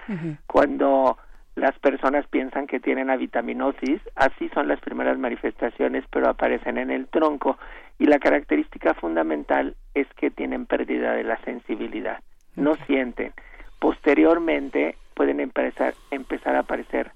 cuando 0.48 1.18
las 1.56 1.78
personas 1.80 2.26
piensan 2.28 2.66
que 2.66 2.80
tienen 2.80 3.10
avitaminosis, 3.10 4.02
así 4.16 4.50
son 4.50 4.68
las 4.68 4.80
primeras 4.80 5.18
manifestaciones, 5.18 6.06
pero 6.10 6.30
aparecen 6.30 6.78
en 6.78 6.92
el 6.92 7.08
tronco. 7.08 7.58
Y 8.00 8.06
la 8.06 8.20
característica 8.20 8.94
fundamental 8.94 9.76
es 9.94 10.08
que 10.16 10.32
tienen 10.32 10.66
pérdida 10.66 11.14
de 11.14 11.24
la 11.24 11.38
sensibilidad, 11.44 12.20
no 12.56 12.76
sienten. 12.88 13.34
Posteriormente 13.80 14.96
pueden 15.14 15.40
empezar, 15.40 15.94
empezar 16.10 16.56
a 16.56 16.60
aparecer 16.60 17.12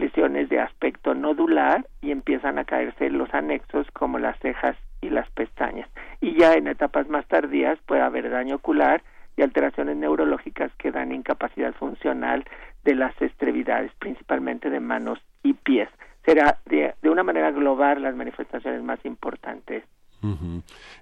lesiones 0.00 0.48
de 0.48 0.58
aspecto 0.58 1.14
nodular 1.14 1.86
y 2.00 2.10
empiezan 2.10 2.58
a 2.58 2.64
caerse 2.64 3.10
los 3.10 3.32
anexos 3.34 3.86
como 3.92 4.18
las 4.18 4.38
cejas 4.40 4.76
y 5.00 5.10
las 5.10 5.30
pestañas. 5.30 5.88
Y 6.20 6.38
ya 6.38 6.54
en 6.54 6.66
etapas 6.66 7.08
más 7.08 7.26
tardías 7.26 7.78
puede 7.86 8.02
haber 8.02 8.30
daño 8.30 8.56
ocular 8.56 9.02
y 9.36 9.42
alteraciones 9.42 9.96
neurológicas 9.96 10.72
que 10.76 10.90
dan 10.90 11.12
incapacidad 11.12 11.72
funcional 11.74 12.44
de 12.84 12.94
las 12.94 13.14
extremidades, 13.20 13.92
principalmente 13.98 14.70
de 14.70 14.80
manos 14.80 15.20
y 15.42 15.54
pies. 15.54 15.88
Será 16.24 16.58
de, 16.66 16.94
de 17.00 17.10
una 17.10 17.22
manera 17.22 17.50
global 17.50 18.02
las 18.02 18.16
manifestaciones 18.16 18.82
más 18.82 18.98
importantes 19.04 19.84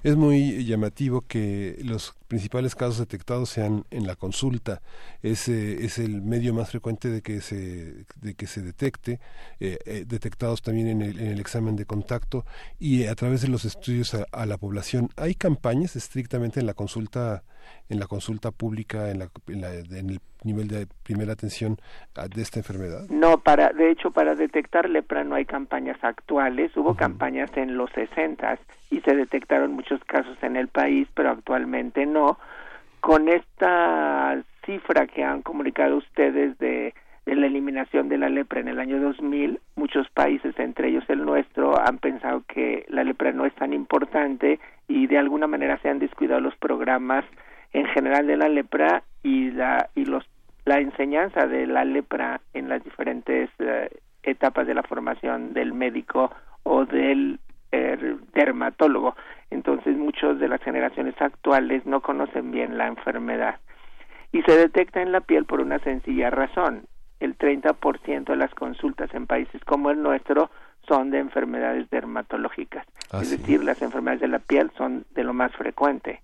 es 0.02 0.16
muy 0.16 0.64
llamativo 0.64 1.22
que 1.22 1.78
los 1.82 2.14
principales 2.28 2.75
casos 2.75 2.98
detectados 2.98 3.48
sean 3.48 3.84
en 3.90 4.06
la 4.06 4.14
consulta. 4.16 4.82
Es, 5.23 5.49
es 5.49 5.99
el 5.99 6.23
medio 6.23 6.54
más 6.54 6.71
frecuente 6.71 7.08
de 7.08 7.23
que 7.23 7.40
se, 7.40 8.04
de 8.21 8.34
que 8.34 8.47
se 8.47 8.62
detecte, 8.62 9.21
eh, 9.60 9.78
eh, 9.86 10.04
detectados 10.06 10.62
también 10.62 10.88
en 10.88 11.02
el, 11.02 11.19
en 11.19 11.26
el, 11.28 11.40
examen 11.40 11.75
de 11.76 11.86
contacto 11.86 12.45
y 12.78 13.06
a 13.06 13.14
través 13.14 13.40
de 13.40 13.49
los 13.49 13.64
estudios 13.64 14.14
a, 14.14 14.47
la 14.47 14.56
población. 14.58 15.10
¿Hay 15.16 15.34
campañas 15.34 15.97
estrictamente 15.97 16.60
en 16.60 16.66
la 16.66 16.75
consulta, 16.75 17.43
en 17.89 17.99
la 17.99 18.07
consulta 18.07 18.50
pública, 18.50 19.11
en, 19.11 19.19
la, 19.21 19.28
en 19.47 20.11
el 20.11 20.21
nivel 20.45 20.69
de 20.69 20.87
primera 21.02 21.33
atención 21.33 21.76
de 22.15 22.43
esta 22.43 22.61
enfermedad? 22.61 23.09
No, 23.09 23.39
para, 23.39 23.71
de 23.71 23.91
hecho, 23.91 24.11
para 24.11 24.35
detectar 24.35 24.89
lepra 24.89 25.25
no 25.25 25.35
hay 25.35 25.45
campañas 25.45 25.99
actuales. 26.02 26.76
Hubo 26.76 26.95
campañas 26.95 27.50
en 27.57 27.76
los 27.76 27.91
60 27.93 28.59
y 28.91 29.00
se 29.00 29.15
detectaron 29.15 29.73
muchos 29.73 30.02
casos 30.04 30.37
en 30.43 30.57
el 30.57 30.69
país, 30.69 31.09
pero 31.15 31.31
actualmente 31.31 32.07
no. 32.07 32.39
Con 33.00 33.28
esta 33.28 34.43
cifra 34.65 35.07
que 35.07 35.25
han 35.25 35.43
comunicado 35.43 35.97
ustedes 35.97 36.59
de, 36.59 36.95
de 37.25 37.37
la 37.37 37.47
eliminación 37.47 38.09
de 38.09 38.19
la 38.19 38.28
lepra 38.28 38.61
en 38.61 38.69
el 38.69 38.81
año 38.81 39.00
2000, 39.00 39.61
muchos 39.76 40.09
países, 40.11 40.59
entre 40.59 40.89
ellos 40.89 41.04
el 41.09 41.25
nuestro, 41.25 41.78
han 41.78 41.99
pensado 41.99 42.43
que 42.49 42.85
la 42.89 43.04
lepra 43.04 43.33
no 43.33 43.47
es 43.47 43.54
tan 43.54 43.73
importante 43.73 44.59
y 44.89 45.07
de 45.07 45.19
alguna 45.19 45.47
manera 45.47 45.78
se 45.83 45.89
han 45.89 45.99
descuidado 45.99 46.41
los 46.41 46.57
programas 46.57 47.25
en 47.73 47.87
general 47.87 48.26
de 48.26 48.37
la 48.37 48.49
lepra 48.49 49.02
y 49.23 49.50
la 49.50 49.91
y 49.95 50.04
los 50.04 50.25
la 50.65 50.81
enseñanza 50.81 51.47
de 51.47 51.67
la 51.67 51.85
lepra 51.85 52.41
en 52.52 52.69
las 52.69 52.85
diferentes 52.85 53.49
eh, 53.59 53.89
etapas 54.23 54.67
de 54.67 54.75
la 54.75 54.83
formación 54.83 55.54
del 55.54 55.73
médico 55.73 56.31
o 56.63 56.85
del 56.85 57.41
er, 57.73 58.19
dermatólogo. 58.35 59.17
Entonces, 59.50 59.97
muchos 59.97 60.39
de 60.39 60.49
las 60.49 60.63
generaciones 60.63 61.15
actuales 61.21 61.87
no 61.87 62.02
conocen 62.02 62.50
bien 62.50 62.76
la 62.76 62.87
enfermedad. 62.87 63.61
Y 64.31 64.43
se 64.43 64.57
detecta 64.57 65.00
en 65.00 65.11
la 65.11 65.23
piel 65.23 65.47
por 65.47 65.61
una 65.61 65.78
sencilla 65.78 66.28
razón. 66.28 66.83
El 67.19 67.37
30% 67.39 68.25
de 68.25 68.37
las 68.37 68.54
consultas 68.54 69.13
en 69.15 69.26
países 69.26 69.65
como 69.65 69.91
el 69.91 70.02
nuestro 70.02 70.50
son 70.87 71.11
de 71.11 71.19
enfermedades 71.19 71.89
dermatológicas. 71.91 72.87
Ah, 73.11 73.21
es 73.23 73.31
decir, 73.31 73.65
las 73.65 73.81
enfermedades 73.81 74.21
de 74.21 74.28
la 74.28 74.39
piel 74.39 74.71
son 74.76 75.07
de 75.15 75.25
lo 75.25 75.33
más 75.33 75.52
frecuente. 75.52 76.21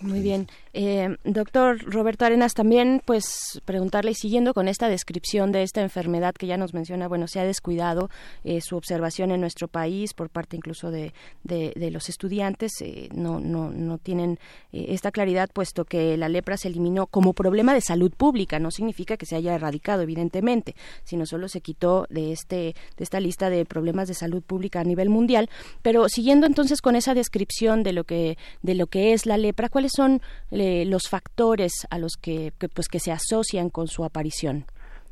Muy 0.00 0.20
bien. 0.20 0.48
Eh, 0.72 1.16
doctor 1.24 1.78
Roberto 1.84 2.24
Arenas, 2.24 2.54
también 2.54 3.02
pues 3.04 3.60
preguntarle, 3.66 4.14
siguiendo 4.14 4.54
con 4.54 4.66
esta 4.66 4.88
descripción 4.88 5.52
de 5.52 5.62
esta 5.62 5.82
enfermedad 5.82 6.34
que 6.34 6.46
ya 6.46 6.56
nos 6.56 6.72
menciona, 6.72 7.06
bueno, 7.06 7.28
se 7.28 7.38
ha 7.38 7.44
descuidado 7.44 8.08
eh, 8.44 8.62
su 8.62 8.76
observación 8.76 9.30
en 9.30 9.42
nuestro 9.42 9.68
país 9.68 10.14
por 10.14 10.30
parte 10.30 10.56
incluso 10.56 10.90
de, 10.90 11.12
de, 11.44 11.90
los 11.90 12.08
estudiantes, 12.08 12.72
eh, 12.80 13.10
no, 13.14 13.38
no, 13.38 13.70
no 13.70 13.98
tienen 13.98 14.38
esta 14.72 15.10
claridad, 15.10 15.50
puesto 15.52 15.84
que 15.84 16.16
la 16.16 16.30
lepra 16.30 16.56
se 16.56 16.68
eliminó 16.68 17.06
como 17.06 17.34
problema 17.34 17.74
de 17.74 17.82
salud 17.82 18.10
pública, 18.10 18.58
no 18.58 18.70
significa 18.70 19.18
que 19.18 19.26
se 19.26 19.36
haya 19.36 19.54
erradicado, 19.54 20.00
evidentemente, 20.00 20.74
sino 21.04 21.26
solo 21.26 21.48
se 21.48 21.60
quitó 21.60 22.06
de, 22.08 22.32
este, 22.32 22.74
de 22.96 23.04
esta 23.04 23.20
lista 23.20 23.50
de 23.50 23.66
problemas 23.66 24.08
de 24.08 24.14
salud 24.14 24.42
pública 24.42 24.80
a 24.80 24.84
nivel 24.84 25.10
mundial, 25.10 25.50
pero 25.82 26.08
siguiendo 26.08 26.46
entonces 26.46 26.80
con 26.80 26.96
esa 26.96 27.12
descripción 27.12 27.82
de 27.82 27.92
lo 27.92 28.04
que, 28.04 28.38
de 28.62 28.74
lo 28.74 28.86
que 28.86 29.12
es 29.12 29.26
la 29.26 29.36
lepra, 29.42 29.68
¿cuáles 29.68 29.92
son 29.94 30.20
eh, 30.50 30.84
los 30.86 31.08
factores 31.08 31.86
a 31.90 31.98
los 31.98 32.16
que, 32.16 32.52
pues 32.74 32.88
que 32.88 33.00
se 33.00 33.12
asocian 33.12 33.70
con 33.70 33.88
su 33.88 34.04
aparición? 34.04 34.64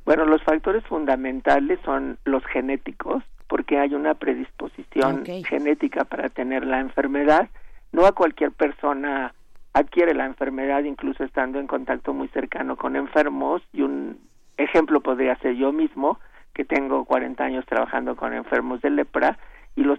Bueno, 0.05 0.25
los 0.25 0.43
factores 0.43 0.85
fundamentales 0.87 1.79
son 1.85 2.19
los 2.25 2.45
genéticos, 2.47 3.23
porque 3.49 3.79
hay 3.79 3.95
una 3.95 4.15
predisposición 4.15 5.25
genética 5.45 6.05
para 6.05 6.29
tener 6.29 6.65
la 6.65 6.81
enfermedad. 6.81 7.49
No 7.93 8.07
a 8.07 8.13
cualquier 8.13 8.53
persona 8.53 9.35
adquiere 9.73 10.15
la 10.15 10.27
enfermedad, 10.27 10.85
incluso 10.85 11.25
estando 11.25 11.59
en 11.59 11.67
contacto 11.67 12.15
muy 12.15 12.29
cercano 12.29 12.77
con 12.77 12.97
enfermos. 12.97 13.63
Y 13.73 13.83
un 13.83 14.19
ejemplo 14.57 15.01
podría 15.01 15.37
ser 15.37 15.55
yo 15.57 15.73
mismo, 15.73 16.19
que 16.55 16.65
tengo 16.65 17.05
40 17.05 17.43
años 17.43 17.67
trabajando 17.67 18.17
con 18.17 18.33
enfermos 18.33 18.81
de 18.83 18.91
lepra, 18.91 19.39
y 19.77 19.83
los 19.83 19.99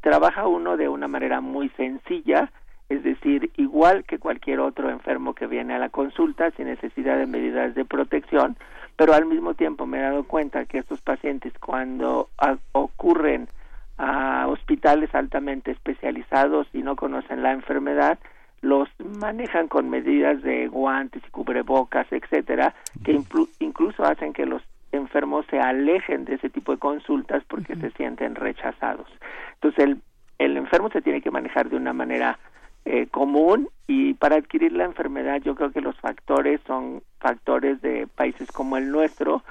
trabaja 0.00 0.46
uno 0.46 0.76
de 0.76 0.88
una 0.88 1.08
manera 1.08 1.40
muy 1.40 1.70
sencilla, 1.70 2.50
es 2.88 3.02
decir, 3.02 3.50
igual 3.56 4.04
que 4.04 4.18
cualquier 4.18 4.60
otro 4.60 4.90
enfermo 4.90 5.34
que 5.34 5.46
viene 5.46 5.74
a 5.74 5.78
la 5.78 5.88
consulta 5.88 6.50
sin 6.52 6.66
necesidad 6.66 7.18
de 7.18 7.26
medidas 7.26 7.74
de 7.74 7.84
protección, 7.84 8.56
pero 8.96 9.14
al 9.14 9.26
mismo 9.26 9.54
tiempo 9.54 9.86
me 9.86 9.98
he 9.98 10.02
dado 10.02 10.24
cuenta 10.24 10.66
que 10.66 10.78
estos 10.78 11.00
pacientes 11.00 11.52
cuando 11.58 12.28
ocurren 12.72 13.48
a 13.96 14.46
hospitales 14.48 15.14
altamente 15.14 15.70
especializados 15.70 16.66
y 16.72 16.82
no 16.82 16.96
conocen 16.96 17.42
la 17.42 17.52
enfermedad, 17.52 18.18
los 18.60 18.88
manejan 18.98 19.68
con 19.68 19.90
medidas 19.90 20.42
de 20.42 20.68
guantes 20.68 21.22
y 21.26 21.30
cubrebocas, 21.30 22.06
etcétera, 22.10 22.74
que 23.04 23.20
incluso 23.60 24.04
hacen 24.04 24.32
que 24.32 24.46
los 24.46 24.62
enfermos 24.92 25.44
se 25.50 25.58
alejen 25.58 26.24
de 26.24 26.34
ese 26.34 26.50
tipo 26.50 26.72
de 26.72 26.78
consultas 26.78 27.42
porque 27.48 27.76
se 27.76 27.90
sienten 27.92 28.34
rechazados. 28.34 29.06
Entonces 29.54 29.84
el, 29.84 30.00
el 30.38 30.56
enfermo 30.56 30.88
se 30.90 31.02
tiene 31.02 31.20
que 31.20 31.30
manejar 31.30 31.68
de 31.68 31.76
una 31.76 31.92
manera 31.92 32.38
eh, 32.84 33.06
común 33.10 33.68
y 33.86 34.14
para 34.14 34.36
adquirir 34.36 34.72
la 34.72 34.84
enfermedad 34.84 35.40
yo 35.42 35.54
creo 35.54 35.72
que 35.72 35.80
los 35.80 35.96
factores 35.98 36.60
son 36.66 37.02
factores 37.18 37.80
de 37.82 38.06
países 38.06 38.50
como 38.52 38.76
el 38.76 38.90
nuestro 38.90 39.42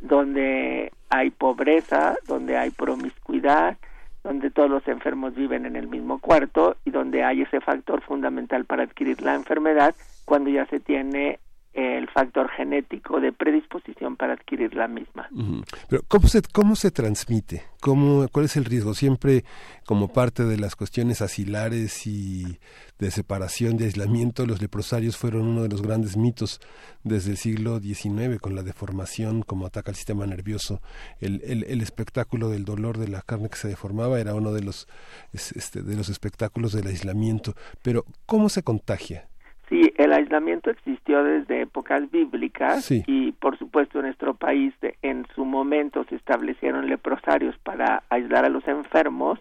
donde 0.00 0.92
hay 1.10 1.30
pobreza, 1.30 2.16
donde 2.26 2.56
hay 2.56 2.70
promiscuidad, 2.70 3.76
donde 4.24 4.50
todos 4.50 4.70
los 4.70 4.86
enfermos 4.88 5.34
viven 5.34 5.66
en 5.66 5.76
el 5.76 5.88
mismo 5.88 6.18
cuarto 6.18 6.76
y 6.84 6.90
donde 6.90 7.22
hay 7.22 7.42
ese 7.42 7.60
factor 7.60 8.02
fundamental 8.02 8.64
para 8.64 8.84
adquirir 8.84 9.22
la 9.22 9.34
enfermedad 9.34 9.94
cuando 10.24 10.50
ya 10.50 10.66
se 10.66 10.80
tiene 10.80 11.38
el 11.72 12.08
factor 12.10 12.50
genético 12.50 13.20
de 13.20 13.32
predisposición 13.32 14.16
para 14.16 14.32
adquirir 14.32 14.74
la 14.74 14.88
misma. 14.88 15.28
Pero 15.88 16.02
¿cómo 16.08 16.26
se, 16.26 16.42
cómo 16.52 16.74
se 16.74 16.90
transmite? 16.90 17.62
¿Cómo, 17.80 18.26
¿Cuál 18.32 18.46
es 18.46 18.56
el 18.56 18.64
riesgo? 18.64 18.92
Siempre 18.94 19.44
como 19.86 20.12
parte 20.12 20.44
de 20.44 20.58
las 20.58 20.74
cuestiones 20.74 21.22
asilares 21.22 22.06
y 22.06 22.58
de 22.98 23.10
separación, 23.10 23.76
de 23.76 23.84
aislamiento, 23.84 24.46
los 24.46 24.60
leprosarios 24.60 25.16
fueron 25.16 25.46
uno 25.46 25.62
de 25.62 25.68
los 25.68 25.80
grandes 25.80 26.16
mitos 26.16 26.60
desde 27.04 27.30
el 27.30 27.36
siglo 27.36 27.78
XIX 27.78 28.40
con 28.40 28.56
la 28.56 28.62
deformación, 28.62 29.42
como 29.42 29.66
ataca 29.66 29.92
el 29.92 29.96
sistema 29.96 30.26
nervioso. 30.26 30.82
El, 31.20 31.40
el, 31.44 31.64
el 31.64 31.80
espectáculo 31.80 32.48
del 32.48 32.64
dolor 32.64 32.98
de 32.98 33.08
la 33.08 33.22
carne 33.22 33.48
que 33.48 33.56
se 33.56 33.68
deformaba 33.68 34.20
era 34.20 34.34
uno 34.34 34.52
de 34.52 34.62
los, 34.62 34.88
este, 35.32 35.82
de 35.82 35.96
los 35.96 36.08
espectáculos 36.08 36.72
del 36.72 36.88
aislamiento. 36.88 37.54
Pero 37.82 38.04
¿cómo 38.26 38.48
se 38.48 38.64
contagia? 38.64 39.29
Sí, 39.70 39.94
el 39.98 40.12
aislamiento 40.12 40.68
existió 40.68 41.22
desde 41.22 41.62
épocas 41.62 42.10
bíblicas 42.10 42.90
y 42.90 43.30
por 43.30 43.56
supuesto 43.56 44.00
en 44.00 44.06
nuestro 44.06 44.34
país 44.34 44.74
en 45.00 45.24
su 45.36 45.44
momento 45.44 46.04
se 46.08 46.16
establecieron 46.16 46.88
leprosarios 46.88 47.56
para 47.58 48.02
aislar 48.10 48.44
a 48.44 48.48
los 48.48 48.66
enfermos, 48.66 49.38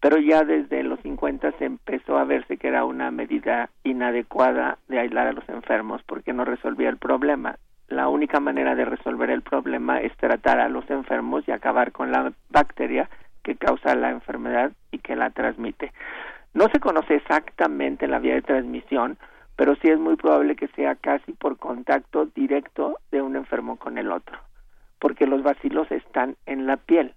pero 0.00 0.18
ya 0.18 0.42
desde 0.42 0.82
los 0.82 0.98
50 1.02 1.52
se 1.58 1.66
empezó 1.66 2.18
a 2.18 2.24
verse 2.24 2.56
que 2.56 2.66
era 2.66 2.84
una 2.84 3.12
medida 3.12 3.70
inadecuada 3.84 4.78
de 4.88 4.98
aislar 4.98 5.28
a 5.28 5.32
los 5.32 5.48
enfermos 5.48 6.02
porque 6.06 6.32
no 6.32 6.44
resolvía 6.44 6.88
el 6.88 6.98
problema. 6.98 7.56
La 7.86 8.08
única 8.08 8.40
manera 8.40 8.74
de 8.74 8.84
resolver 8.84 9.30
el 9.30 9.42
problema 9.42 10.00
es 10.00 10.14
tratar 10.16 10.58
a 10.58 10.68
los 10.68 10.90
enfermos 10.90 11.46
y 11.46 11.52
acabar 11.52 11.92
con 11.92 12.10
la 12.10 12.32
bacteria 12.50 13.08
que 13.44 13.54
causa 13.54 13.94
la 13.94 14.10
enfermedad 14.10 14.72
y 14.90 14.98
que 14.98 15.14
la 15.14 15.30
transmite. 15.30 15.92
No 16.52 16.66
se 16.72 16.80
conoce 16.80 17.14
exactamente 17.14 18.08
la 18.08 18.18
vía 18.18 18.34
de 18.34 18.42
transmisión, 18.42 19.16
pero 19.58 19.74
sí 19.82 19.88
es 19.88 19.98
muy 19.98 20.14
probable 20.14 20.54
que 20.54 20.68
sea 20.68 20.94
casi 20.94 21.32
por 21.32 21.56
contacto 21.56 22.26
directo 22.26 23.00
de 23.10 23.20
un 23.22 23.34
enfermo 23.34 23.76
con 23.76 23.98
el 23.98 24.12
otro, 24.12 24.38
porque 25.00 25.26
los 25.26 25.42
bacilos 25.42 25.90
están 25.90 26.36
en 26.46 26.68
la 26.68 26.76
piel, 26.76 27.12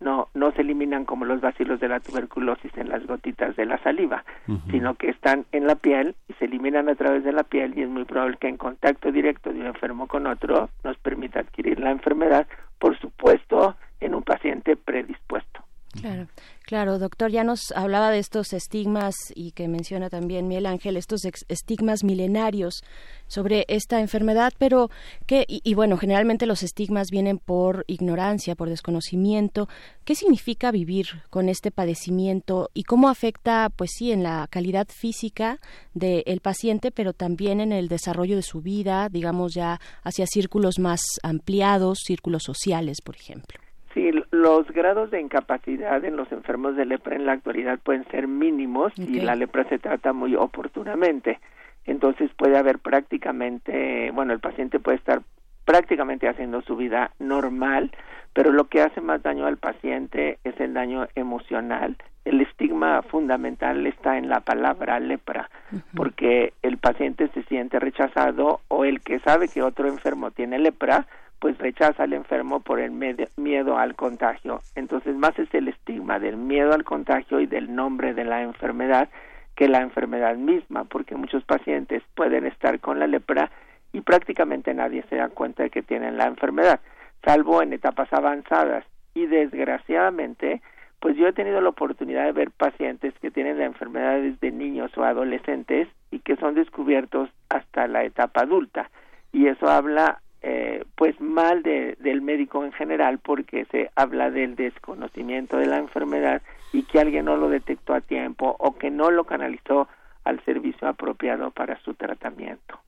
no 0.00 0.26
no 0.34 0.50
se 0.50 0.62
eliminan 0.62 1.04
como 1.04 1.24
los 1.24 1.40
bacilos 1.40 1.78
de 1.78 1.86
la 1.86 2.00
tuberculosis 2.00 2.76
en 2.76 2.88
las 2.88 3.06
gotitas 3.06 3.54
de 3.54 3.66
la 3.66 3.78
saliva, 3.78 4.24
sino 4.72 4.96
que 4.96 5.08
están 5.08 5.46
en 5.52 5.68
la 5.68 5.76
piel 5.76 6.16
y 6.28 6.32
se 6.32 6.46
eliminan 6.46 6.88
a 6.88 6.96
través 6.96 7.22
de 7.22 7.32
la 7.32 7.44
piel 7.44 7.78
y 7.78 7.82
es 7.82 7.88
muy 7.88 8.04
probable 8.04 8.38
que 8.40 8.48
en 8.48 8.56
contacto 8.56 9.12
directo 9.12 9.52
de 9.52 9.60
un 9.60 9.66
enfermo 9.66 10.08
con 10.08 10.26
otro 10.26 10.70
nos 10.82 10.98
permita 10.98 11.38
adquirir 11.38 11.78
la 11.78 11.92
enfermedad, 11.92 12.48
por 12.80 12.98
supuesto, 12.98 13.76
en 14.00 14.16
un 14.16 14.24
paciente 14.24 14.74
predispuesto. 14.76 15.62
Claro. 16.00 16.28
Claro, 16.66 16.98
doctor, 16.98 17.30
ya 17.30 17.44
nos 17.44 17.72
hablaba 17.72 18.10
de 18.10 18.18
estos 18.18 18.52
estigmas 18.54 19.14
y 19.34 19.52
que 19.52 19.68
menciona 19.68 20.08
también 20.08 20.48
Miguel 20.48 20.64
Ángel, 20.64 20.96
estos 20.96 21.22
estigmas 21.48 22.04
milenarios 22.04 22.82
sobre 23.26 23.66
esta 23.68 24.00
enfermedad, 24.00 24.52
pero 24.58 24.90
que, 25.26 25.44
y, 25.46 25.74
bueno, 25.74 25.98
generalmente 25.98 26.46
los 26.46 26.62
estigmas 26.62 27.08
vienen 27.10 27.38
por 27.38 27.84
ignorancia, 27.86 28.54
por 28.54 28.70
desconocimiento. 28.70 29.68
¿Qué 30.04 30.14
significa 30.14 30.70
vivir 30.70 31.06
con 31.28 31.50
este 31.50 31.70
padecimiento 31.70 32.70
y 32.72 32.84
cómo 32.84 33.10
afecta, 33.10 33.70
pues 33.74 33.90
sí, 33.94 34.10
en 34.10 34.22
la 34.22 34.46
calidad 34.48 34.88
física 34.88 35.60
del 35.92 36.40
paciente, 36.40 36.90
pero 36.90 37.12
también 37.12 37.60
en 37.60 37.72
el 37.72 37.88
desarrollo 37.88 38.36
de 38.36 38.42
su 38.42 38.62
vida, 38.62 39.10
digamos 39.10 39.52
ya 39.54 39.80
hacia 40.02 40.26
círculos 40.26 40.78
más 40.78 41.02
ampliados, 41.22 41.98
círculos 42.04 42.42
sociales, 42.42 43.02
por 43.02 43.16
ejemplo? 43.16 43.60
Sí, 43.92 44.10
los 44.34 44.66
grados 44.68 45.10
de 45.10 45.20
incapacidad 45.20 46.04
en 46.04 46.16
los 46.16 46.30
enfermos 46.32 46.76
de 46.76 46.84
lepra 46.84 47.16
en 47.16 47.24
la 47.24 47.32
actualidad 47.32 47.78
pueden 47.78 48.04
ser 48.10 48.28
mínimos 48.28 48.92
y 48.96 49.20
la 49.20 49.36
lepra 49.36 49.64
se 49.68 49.78
trata 49.78 50.12
muy 50.12 50.34
oportunamente. 50.34 51.38
Entonces 51.86 52.30
puede 52.36 52.58
haber 52.58 52.78
prácticamente, 52.78 54.10
bueno, 54.12 54.32
el 54.32 54.40
paciente 54.40 54.80
puede 54.80 54.96
estar 54.98 55.22
prácticamente 55.64 56.28
haciendo 56.28 56.62
su 56.62 56.76
vida 56.76 57.12
normal, 57.18 57.90
pero 58.32 58.52
lo 58.52 58.64
que 58.64 58.82
hace 58.82 59.00
más 59.00 59.22
daño 59.22 59.46
al 59.46 59.56
paciente 59.56 60.38
es 60.44 60.58
el 60.60 60.74
daño 60.74 61.06
emocional. 61.14 61.96
El 62.24 62.40
estigma 62.40 63.02
fundamental 63.02 63.86
está 63.86 64.18
en 64.18 64.28
la 64.28 64.40
palabra 64.40 64.98
lepra, 64.98 65.50
porque 65.94 66.54
el 66.62 66.78
paciente 66.78 67.28
se 67.34 67.42
siente 67.44 67.78
rechazado 67.78 68.60
o 68.68 68.84
el 68.84 69.00
que 69.00 69.20
sabe 69.20 69.48
que 69.48 69.62
otro 69.62 69.88
enfermo 69.88 70.30
tiene 70.30 70.58
lepra, 70.58 71.06
pues 71.38 71.58
rechaza 71.58 72.04
al 72.04 72.12
enfermo 72.12 72.60
por 72.60 72.80
el 72.80 72.92
miedo 73.36 73.78
al 73.78 73.94
contagio. 73.94 74.60
Entonces, 74.74 75.14
más 75.14 75.38
es 75.38 75.52
el 75.52 75.68
estigma 75.68 76.18
del 76.18 76.36
miedo 76.36 76.72
al 76.72 76.84
contagio 76.84 77.40
y 77.40 77.46
del 77.46 77.74
nombre 77.74 78.14
de 78.14 78.24
la 78.24 78.42
enfermedad 78.42 79.08
que 79.54 79.68
la 79.68 79.82
enfermedad 79.82 80.36
misma, 80.36 80.84
porque 80.84 81.14
muchos 81.16 81.44
pacientes 81.44 82.02
pueden 82.14 82.46
estar 82.46 82.80
con 82.80 82.98
la 82.98 83.06
lepra 83.06 83.50
y 83.92 84.00
prácticamente 84.00 84.74
nadie 84.74 85.04
se 85.08 85.16
da 85.16 85.28
cuenta 85.28 85.62
de 85.62 85.70
que 85.70 85.82
tienen 85.82 86.16
la 86.16 86.26
enfermedad, 86.26 86.80
salvo 87.24 87.62
en 87.62 87.72
etapas 87.72 88.12
avanzadas. 88.12 88.84
Y 89.14 89.26
desgraciadamente, 89.26 90.60
pues 90.98 91.16
yo 91.16 91.28
he 91.28 91.32
tenido 91.32 91.60
la 91.60 91.68
oportunidad 91.68 92.24
de 92.24 92.32
ver 92.32 92.50
pacientes 92.50 93.14
que 93.20 93.30
tienen 93.30 93.58
la 93.58 93.66
enfermedad 93.66 94.20
desde 94.20 94.50
niños 94.50 94.90
o 94.96 95.04
adolescentes 95.04 95.86
y 96.10 96.18
que 96.18 96.34
son 96.36 96.54
descubiertos 96.54 97.30
hasta 97.48 97.86
la 97.86 98.02
etapa 98.02 98.40
adulta. 98.40 98.90
Y 99.32 99.46
eso 99.46 99.68
habla 99.68 100.20
eh, 100.46 100.84
pues 100.94 101.18
mal 101.22 101.62
de, 101.62 101.96
del 102.00 102.20
médico 102.20 102.66
en 102.66 102.72
general 102.72 103.18
porque 103.18 103.64
se 103.70 103.90
habla 103.96 104.30
del 104.30 104.56
desconocimiento 104.56 105.56
de 105.56 105.66
la 105.66 105.78
enfermedad 105.78 106.42
y 106.70 106.82
que 106.82 107.00
alguien 107.00 107.24
no 107.24 107.38
lo 107.38 107.48
detectó 107.48 107.94
a 107.94 108.02
tiempo 108.02 108.54
o 108.58 108.76
que 108.76 108.90
no 108.90 109.10
lo 109.10 109.24
canalizó 109.24 109.88
al 110.24 110.44
servicio 110.44 110.86
apropiado 110.86 111.50
para 111.50 111.80
su 111.80 111.94
tratamiento. 111.94 112.78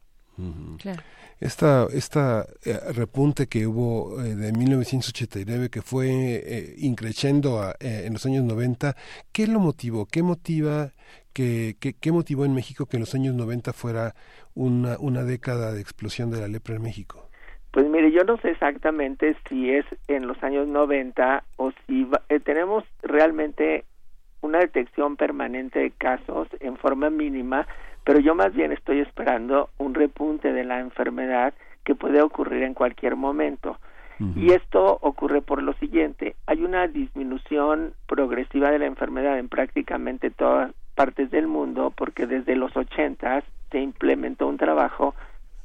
Esta, 1.41 1.87
esta 1.95 2.47
eh, 2.63 2.79
repunte 2.93 3.47
que 3.47 3.67
hubo 3.67 4.23
eh, 4.23 4.35
de 4.35 4.53
1989 4.53 5.71
que 5.71 5.81
fue 5.81 6.09
eh, 6.11 6.75
increciendo 6.77 7.75
en 7.81 8.13
los 8.13 8.27
años 8.27 8.45
90, 8.45 8.97
¿qué 9.33 9.47
lo 9.47 9.61
motivó? 9.61 10.05
¿Qué 10.05 10.23
motiva 10.23 10.93
que, 11.33 11.77
qué 11.79 12.13
motivó 12.13 12.45
en 12.45 12.55
México 12.55 12.85
que 12.85 12.99
en 12.99 13.03
los 13.03 13.15
años 13.15 13.35
90 13.35 13.73
fuera 13.73 14.15
una, 14.55 14.99
una 14.99 15.25
década 15.25 15.73
de 15.73 15.81
explosión 15.81 16.31
de 16.31 16.41
la 16.41 16.49
lepra 16.49 16.77
en 16.77 16.83
México? 16.83 17.26
Pues 17.77 17.91
mire, 17.91 18.11
yo 18.11 18.25
no 18.25 18.39
sé 18.39 18.53
exactamente 18.53 19.37
si 19.51 19.71
es 19.71 19.85
en 20.09 20.27
los 20.27 20.43
años 20.43 20.67
90 20.67 21.45
o 21.59 21.73
si 21.87 22.09
eh, 22.31 22.41
tenemos 22.41 22.85
realmente 23.03 23.85
una 24.41 24.61
detección 24.61 25.17
permanente 25.17 25.81
de 25.81 25.91
casos 25.91 26.49
en 26.61 26.79
forma 26.79 27.11
mínima, 27.11 27.67
pero 28.03 28.19
yo 28.19 28.35
más 28.35 28.55
bien 28.55 28.73
estoy 28.73 29.01
esperando 29.01 29.69
un 29.77 29.93
repunte 29.93 30.55
de 30.55 30.65
la 30.65 30.81
enfermedad 30.81 31.53
que 31.85 31.95
puede 31.95 32.23
ocurrir 32.23 32.63
en 32.63 32.73
cualquier 32.73 33.15
momento. 33.15 33.77
Y 34.35 34.53
esto 34.53 34.99
ocurre 35.03 35.43
por 35.43 35.63
lo 35.63 35.75
siguiente, 35.75 36.35
hay 36.47 36.65
una 36.65 36.87
disminución 36.87 37.93
progresiva 38.07 38.71
de 38.71 38.79
la 38.79 38.87
enfermedad 38.87 39.39
en 39.39 39.51
prácticamente 39.51 40.31
todas 40.31 40.73
partes 40.95 41.31
del 41.31 41.47
mundo 41.47 41.93
porque 41.95 42.27
desde 42.27 42.57
los 42.57 42.75
80 42.75 43.45
se 43.71 43.79
implementó 43.79 44.47
un 44.47 44.57
trabajo 44.57 45.15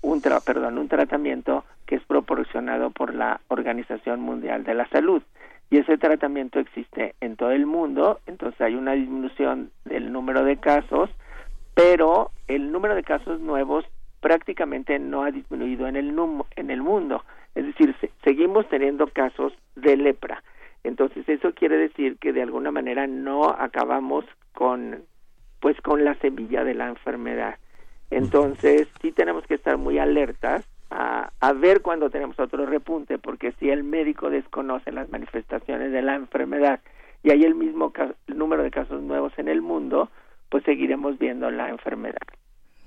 un 0.02 0.22
perdón, 0.22 0.78
un 0.78 0.88
tratamiento 0.88 1.64
que 1.86 1.96
es 1.96 2.04
proporcionado 2.04 2.90
por 2.92 3.14
la 3.14 3.42
Organización 3.48 4.22
Mundial 4.22 4.64
de 4.64 4.74
la 4.74 4.88
Salud 4.90 5.22
y 5.72 5.78
ese 5.78 5.98
tratamiento 5.98 6.60
existe 6.60 7.16
en 7.22 7.38
todo 7.38 7.52
el 7.52 7.66
mundo, 7.66 8.20
entonces 8.28 8.60
hay 8.60 8.76
una 8.76 8.92
disminución 8.92 9.72
del 9.86 10.12
número 10.12 10.44
de 10.44 10.58
casos, 10.58 11.10
pero 11.74 12.32
el 12.50 12.74
número 12.74 12.94
de 12.94 13.04
casos 13.04 13.40
nuevos 13.40 13.86
prácticamente 14.20 15.00
no 15.00 15.24
ha 15.24 15.32
disminuido 15.32 15.88
en 15.88 15.96
el 15.96 16.14
en 16.58 16.72
el 16.72 16.82
mundo, 16.82 17.24
es 17.56 17.66
decir, 17.66 17.96
seguimos 18.24 18.68
teniendo 18.68 19.08
casos 19.08 19.54
de 19.76 19.96
lepra. 19.96 20.44
Entonces 20.84 21.28
eso 21.30 21.54
quiere 21.54 21.78
decir 21.78 22.18
que 22.18 22.34
de 22.34 22.42
alguna 22.42 22.72
manera 22.72 23.08
no 23.08 23.50
acabamos 23.50 24.26
con 24.54 25.04
pues 25.62 25.80
con 25.82 26.04
la 26.04 26.16
semilla 26.16 26.66
de 26.66 26.74
la 26.74 26.90
enfermedad. 26.90 27.56
Entonces, 28.12 28.88
sí 29.02 29.12
tenemos 29.12 29.46
que 29.48 29.56
estar 29.56 29.78
muy 29.78 29.98
alertas 29.98 30.66
a, 30.90 31.32
a, 31.40 31.54
ver 31.54 31.82
cuando 31.82 32.10
tenemos 32.10 32.38
otro 32.40 32.66
repunte, 32.66 33.18
porque 33.18 33.54
si 33.54 33.70
el 33.70 33.84
médico 33.84 34.30
desconoce 34.30 34.92
las 34.92 35.10
manifestaciones 35.10 35.92
de 35.92 36.02
la 36.02 36.16
enfermedad 36.16 36.82
y 37.24 37.32
hay 37.32 37.44
el 37.44 37.56
mismo 37.56 37.94
número 38.28 38.64
de 38.64 38.72
casos 38.72 39.02
nuevos 39.02 39.32
en 39.38 39.48
el 39.48 39.62
mundo, 39.62 40.10
pues 40.50 40.64
seguiremos 40.66 41.18
viendo 41.18 41.50
la 41.50 41.70
enfermedad. 41.70 42.18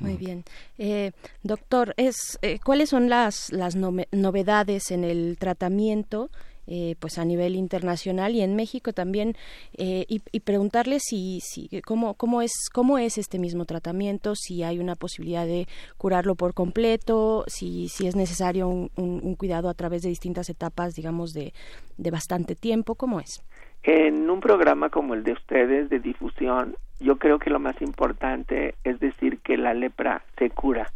Muy 0.01 0.17
bien. 0.17 0.45
Eh, 0.77 1.13
doctor, 1.43 1.95
es, 1.97 2.39
eh, 2.43 2.59
¿cuáles 2.63 2.91
son 2.91 3.09
las, 3.09 3.53
las 3.53 3.75
novedades 3.77 4.91
en 4.91 5.05
el 5.05 5.39
tratamiento 5.39 6.31
eh, 6.67 6.97
pues 6.99 7.19
a 7.19 7.25
nivel 7.25 7.57
internacional 7.57 8.35
y 8.35 8.41
en 8.43 8.57
México 8.57 8.93
también 8.93 9.35
eh, 9.77 10.07
y, 10.09 10.41
preguntarle 10.41 10.99
si, 10.99 11.41
si 11.41 11.69
cómo, 11.83 12.15
cómo 12.15 12.41
es 12.41 12.53
cómo 12.73 12.99
es 12.99 13.19
este 13.19 13.39
mismo 13.39 13.65
tratamiento 13.65 14.35
si 14.35 14.63
hay 14.63 14.79
una 14.79 14.95
posibilidad 14.95 15.47
de 15.47 15.67
curarlo 15.99 16.35
por 16.37 16.55
completo 16.55 17.45
si 17.47 17.89
si 17.89 18.07
es 18.07 18.17
necesario 18.17 18.69
un, 18.69 18.91
un, 18.97 19.35
cuidado 19.35 19.69
a 19.69 19.75
través 19.75 20.03
de 20.03 20.09
distintas 20.09 20.49
etapas 20.49 20.95
digamos 20.95 21.33
de, 21.33 21.53
de 21.99 22.11
bastante 22.11 22.55
tiempo 22.55 22.95
cómo 22.95 23.21
es 23.21 23.43
en 23.83 24.31
un 24.31 24.41
programa 24.41 24.89
como 24.89 25.15
el 25.15 25.23
de 25.23 25.33
ustedes 25.33 25.91
de 25.91 25.99
difusión 25.99 26.77
yo 27.01 27.19
creo 27.19 27.39
que 27.39 27.51
lo 27.51 27.59
más 27.59 27.81
importante 27.83 28.75
es 28.85 29.01
decir 29.01 29.39
que 29.41 29.57
la 29.57 29.75
lepra 29.75 30.23
se 30.39 30.51
cura 30.51 30.91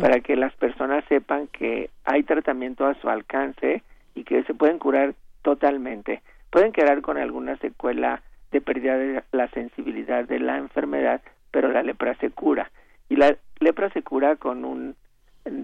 para 0.00 0.20
que 0.20 0.36
las 0.36 0.54
personas 0.54 1.04
sepan 1.08 1.48
que 1.48 1.90
hay 2.04 2.22
tratamiento 2.22 2.86
a 2.86 2.94
su 3.00 3.08
alcance 3.08 3.82
y 4.14 4.24
que 4.24 4.42
se 4.44 4.54
pueden 4.54 4.78
curar 4.78 5.14
totalmente. 5.42 6.22
Pueden 6.50 6.72
quedar 6.72 7.00
con 7.00 7.18
alguna 7.18 7.56
secuela 7.58 8.22
de 8.50 8.60
pérdida 8.60 8.96
de 8.96 9.22
la 9.32 9.48
sensibilidad 9.48 10.24
de 10.24 10.38
la 10.38 10.58
enfermedad, 10.58 11.22
pero 11.50 11.70
la 11.70 11.82
lepra 11.82 12.14
se 12.16 12.30
cura. 12.30 12.70
Y 13.08 13.16
la 13.16 13.36
lepra 13.60 13.90
se 13.90 14.02
cura 14.02 14.36
con 14.36 14.64
un 14.64 14.94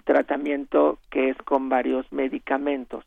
tratamiento 0.04 0.98
que 1.10 1.30
es 1.30 1.36
con 1.38 1.68
varios 1.68 2.10
medicamentos, 2.12 3.04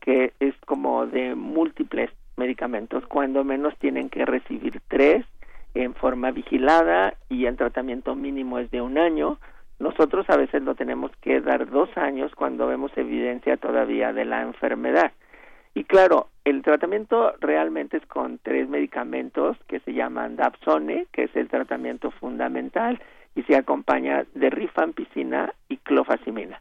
que 0.00 0.32
es 0.40 0.54
como 0.66 1.06
de 1.06 1.34
múltiples 1.34 2.10
medicamentos, 2.36 3.06
cuando 3.06 3.44
menos 3.44 3.76
tienen 3.78 4.08
que 4.08 4.24
recibir 4.24 4.80
tres 4.88 5.26
en 5.74 5.94
forma 5.94 6.30
vigilada 6.30 7.14
y 7.28 7.46
el 7.46 7.56
tratamiento 7.56 8.14
mínimo 8.14 8.58
es 8.58 8.70
de 8.70 8.80
un 8.80 8.98
año, 8.98 9.38
nosotros 9.78 10.28
a 10.28 10.36
veces 10.36 10.62
lo 10.62 10.74
tenemos 10.74 11.10
que 11.20 11.40
dar 11.40 11.70
dos 11.70 11.88
años 11.96 12.34
cuando 12.34 12.66
vemos 12.66 12.90
evidencia 12.96 13.56
todavía 13.56 14.12
de 14.12 14.24
la 14.24 14.42
enfermedad. 14.42 15.12
Y 15.74 15.84
claro, 15.84 16.28
el 16.44 16.62
tratamiento 16.62 17.34
realmente 17.40 17.98
es 17.98 18.06
con 18.06 18.38
tres 18.38 18.68
medicamentos 18.68 19.56
que 19.68 19.80
se 19.80 19.92
llaman 19.92 20.36
Dapsone, 20.36 21.06
que 21.12 21.24
es 21.24 21.36
el 21.36 21.48
tratamiento 21.48 22.10
fundamental, 22.10 23.00
y 23.36 23.42
se 23.44 23.54
acompaña 23.54 24.24
de 24.34 24.50
rifampicina 24.50 25.52
y 25.68 25.76
clofazimina. 25.76 26.60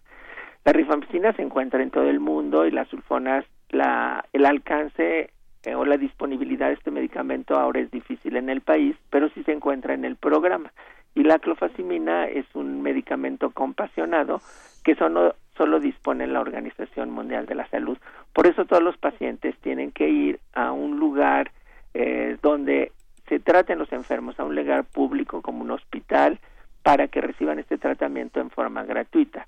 La 0.66 0.74
rifampicina 0.74 1.34
se 1.34 1.42
encuentra 1.42 1.82
en 1.82 1.90
todo 1.90 2.10
el 2.10 2.20
mundo 2.20 2.66
y 2.66 2.72
las 2.72 2.88
sulfonas, 2.90 3.46
la, 3.70 4.26
el 4.34 4.46
alcance 4.46 5.32
eh, 5.64 5.76
o 5.76 5.86
la 5.86 5.98
disponibilidad 5.98 6.68
de 6.68 6.74
este 6.74 6.92
medicamento 6.92 7.58
ahora 7.58 7.80
es 7.80 7.92
difícil 7.92 8.36
en 8.38 8.50
el 8.50 8.62
país, 8.62 8.96
pero 9.10 9.30
sí 9.30 9.44
se 9.44 9.52
encuentra 9.52 9.94
en 9.94 10.06
el 10.06 10.16
programa 10.16 10.72
y 11.18 11.24
la 11.24 11.40
clofazimina 11.40 12.28
es 12.28 12.46
un 12.54 12.84
medicamento 12.84 13.50
compasionado 13.50 14.40
que 14.84 14.94
solo, 14.94 15.36
solo 15.58 15.80
dispone 15.80 16.28
la 16.28 16.42
Organización 16.42 17.10
Mundial 17.10 17.48
de 17.48 17.56
la 17.56 17.68
Salud. 17.70 17.98
Por 18.34 18.46
eso 18.46 18.66
todos 18.66 18.84
los 18.84 18.98
pacientes 18.98 19.58
tienen 19.62 19.92
que 19.92 20.08
ir 20.08 20.40
a 20.54 20.72
un 20.72 21.00
lugar 21.00 21.52
eh, 21.96 22.38
donde 22.44 22.92
se 23.28 23.40
traten 23.40 23.80
los 23.80 23.92
enfermos, 23.92 24.40
a 24.40 24.44
un 24.44 24.56
lugar 24.56 24.84
público 24.84 25.42
como 25.42 25.64
un 25.64 25.72
hospital, 25.72 26.40
para 26.84 27.08
que 27.08 27.20
reciban 27.20 27.58
este 27.58 27.80
tratamiento 27.80 28.40
en 28.40 28.52
forma 28.52 28.84
gratuita. 28.84 29.48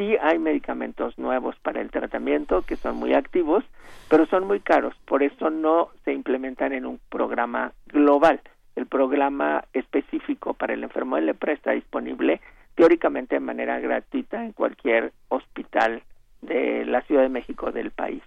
Sí 0.00 0.16
hay 0.22 0.38
medicamentos 0.38 1.18
nuevos 1.18 1.56
para 1.60 1.82
el 1.82 1.90
tratamiento 1.90 2.62
que 2.62 2.76
son 2.76 2.96
muy 2.96 3.12
activos, 3.12 3.64
pero 4.08 4.24
son 4.24 4.46
muy 4.46 4.60
caros, 4.60 4.94
por 5.04 5.22
eso 5.22 5.50
no 5.50 5.90
se 6.06 6.14
implementan 6.14 6.72
en 6.72 6.86
un 6.86 6.98
programa 7.10 7.74
global 7.86 8.40
el 8.76 8.86
programa 8.86 9.64
específico 9.74 10.54
para 10.54 10.72
el 10.72 10.84
enfermo 10.84 11.16
de 11.16 11.22
lepra 11.22 11.52
está 11.52 11.72
disponible 11.72 12.40
teóricamente 12.76 13.34
de 13.34 13.40
manera 13.40 13.78
gratuita 13.78 14.42
en 14.42 14.52
cualquier 14.52 15.12
hospital 15.28 16.02
de 16.40 16.86
la 16.86 17.02
Ciudad 17.02 17.22
de 17.22 17.28
México 17.28 17.70
del 17.70 17.90
país. 17.90 18.22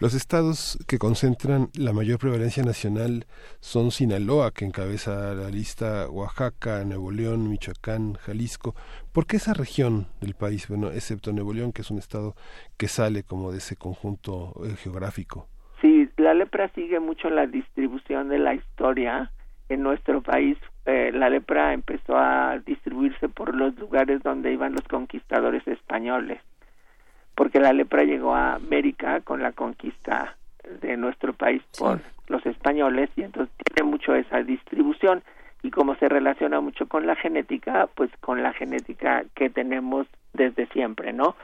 Los 0.00 0.14
estados 0.14 0.78
que 0.86 0.98
concentran 0.98 1.68
la 1.74 1.92
mayor 1.92 2.18
prevalencia 2.18 2.62
nacional 2.62 3.26
son 3.60 3.90
Sinaloa, 3.90 4.52
que 4.52 4.64
encabeza 4.64 5.34
la 5.34 5.50
lista, 5.50 6.08
Oaxaca, 6.08 6.84
Nuevo 6.84 7.10
León, 7.10 7.48
Michoacán, 7.50 8.14
Jalisco. 8.14 8.74
¿Por 9.12 9.26
qué 9.26 9.36
esa 9.36 9.54
región 9.54 10.06
del 10.20 10.34
país? 10.34 10.68
Bueno, 10.68 10.90
excepto 10.90 11.32
Nuevo 11.32 11.52
León, 11.52 11.72
que 11.72 11.82
es 11.82 11.90
un 11.90 11.98
estado 11.98 12.34
que 12.76 12.88
sale 12.88 13.22
como 13.24 13.50
de 13.50 13.58
ese 13.58 13.76
conjunto 13.76 14.52
eh, 14.64 14.76
geográfico. 14.76 15.48
Sí, 15.80 16.08
la 16.16 16.34
lepra 16.34 16.70
sigue 16.74 17.00
mucho 17.00 17.30
la 17.30 17.46
distribución 17.46 18.28
de 18.28 18.38
la 18.38 18.54
historia 18.54 19.32
en 19.68 19.82
nuestro 19.82 20.22
país 20.22 20.56
eh, 20.88 21.12
la 21.12 21.28
lepra 21.28 21.74
empezó 21.74 22.16
a 22.16 22.60
distribuirse 22.64 23.28
por 23.28 23.54
los 23.54 23.78
lugares 23.78 24.22
donde 24.22 24.54
iban 24.54 24.72
los 24.72 24.88
conquistadores 24.88 25.68
españoles, 25.68 26.40
porque 27.38 27.60
la 27.60 27.72
lepra 27.72 28.02
llegó 28.02 28.34
a 28.34 28.54
América 28.54 29.20
con 29.20 29.40
la 29.40 29.52
conquista 29.52 30.36
de 30.80 30.96
nuestro 30.96 31.34
país 31.34 31.62
por 31.78 32.00
los 32.26 32.44
españoles 32.44 33.10
y 33.14 33.22
entonces 33.22 33.54
tiene 33.64 33.88
mucho 33.88 34.16
esa 34.16 34.42
distribución 34.42 35.22
y 35.62 35.70
como 35.70 35.94
se 35.94 36.08
relaciona 36.08 36.60
mucho 36.60 36.88
con 36.88 37.06
la 37.06 37.14
genética, 37.14 37.88
pues 37.94 38.10
con 38.18 38.42
la 38.42 38.52
genética 38.54 39.22
que 39.36 39.50
tenemos 39.50 40.08
desde 40.32 40.66
siempre, 40.66 41.12
¿no? 41.12 41.36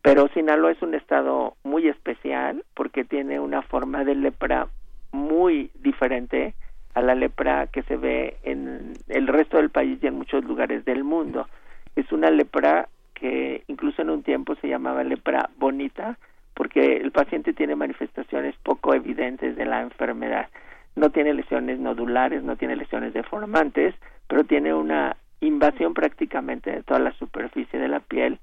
Pero 0.00 0.28
Sinaloa 0.28 0.72
es 0.72 0.80
un 0.80 0.94
estado 0.94 1.54
muy 1.64 1.86
especial 1.86 2.64
porque 2.72 3.04
tiene 3.04 3.38
una 3.38 3.60
forma 3.60 4.04
de 4.04 4.14
lepra 4.14 4.68
muy 5.10 5.70
diferente 5.82 6.54
a 6.94 7.02
la 7.02 7.14
lepra 7.14 7.66
que 7.66 7.82
se 7.82 7.98
ve 7.98 8.38
en 8.42 8.94
el 9.06 9.26
resto 9.26 9.58
del 9.58 9.68
país 9.68 9.98
y 10.00 10.06
en 10.06 10.14
muchos 10.14 10.44
lugares 10.44 10.86
del 10.86 11.04
mundo. 11.04 11.46
Es 11.94 12.10
una 12.10 12.30
lepra 12.30 12.88
que 13.22 13.62
incluso 13.68 14.02
en 14.02 14.10
un 14.10 14.24
tiempo 14.24 14.56
se 14.56 14.66
llamaba 14.66 15.04
lepra 15.04 15.48
bonita 15.56 16.18
porque 16.54 16.96
el 16.96 17.12
paciente 17.12 17.52
tiene 17.52 17.76
manifestaciones 17.76 18.56
poco 18.64 18.94
evidentes 18.94 19.54
de 19.54 19.64
la 19.64 19.80
enfermedad. 19.80 20.48
No 20.96 21.10
tiene 21.10 21.32
lesiones 21.32 21.78
nodulares, 21.78 22.42
no 22.42 22.56
tiene 22.56 22.74
lesiones 22.74 23.14
deformantes, 23.14 23.94
pero 24.26 24.42
tiene 24.42 24.74
una 24.74 25.16
invasión 25.40 25.94
prácticamente 25.94 26.72
de 26.72 26.82
toda 26.82 26.98
la 26.98 27.12
superficie 27.12 27.78
de 27.78 27.88
la 27.88 28.00
piel 28.00 28.40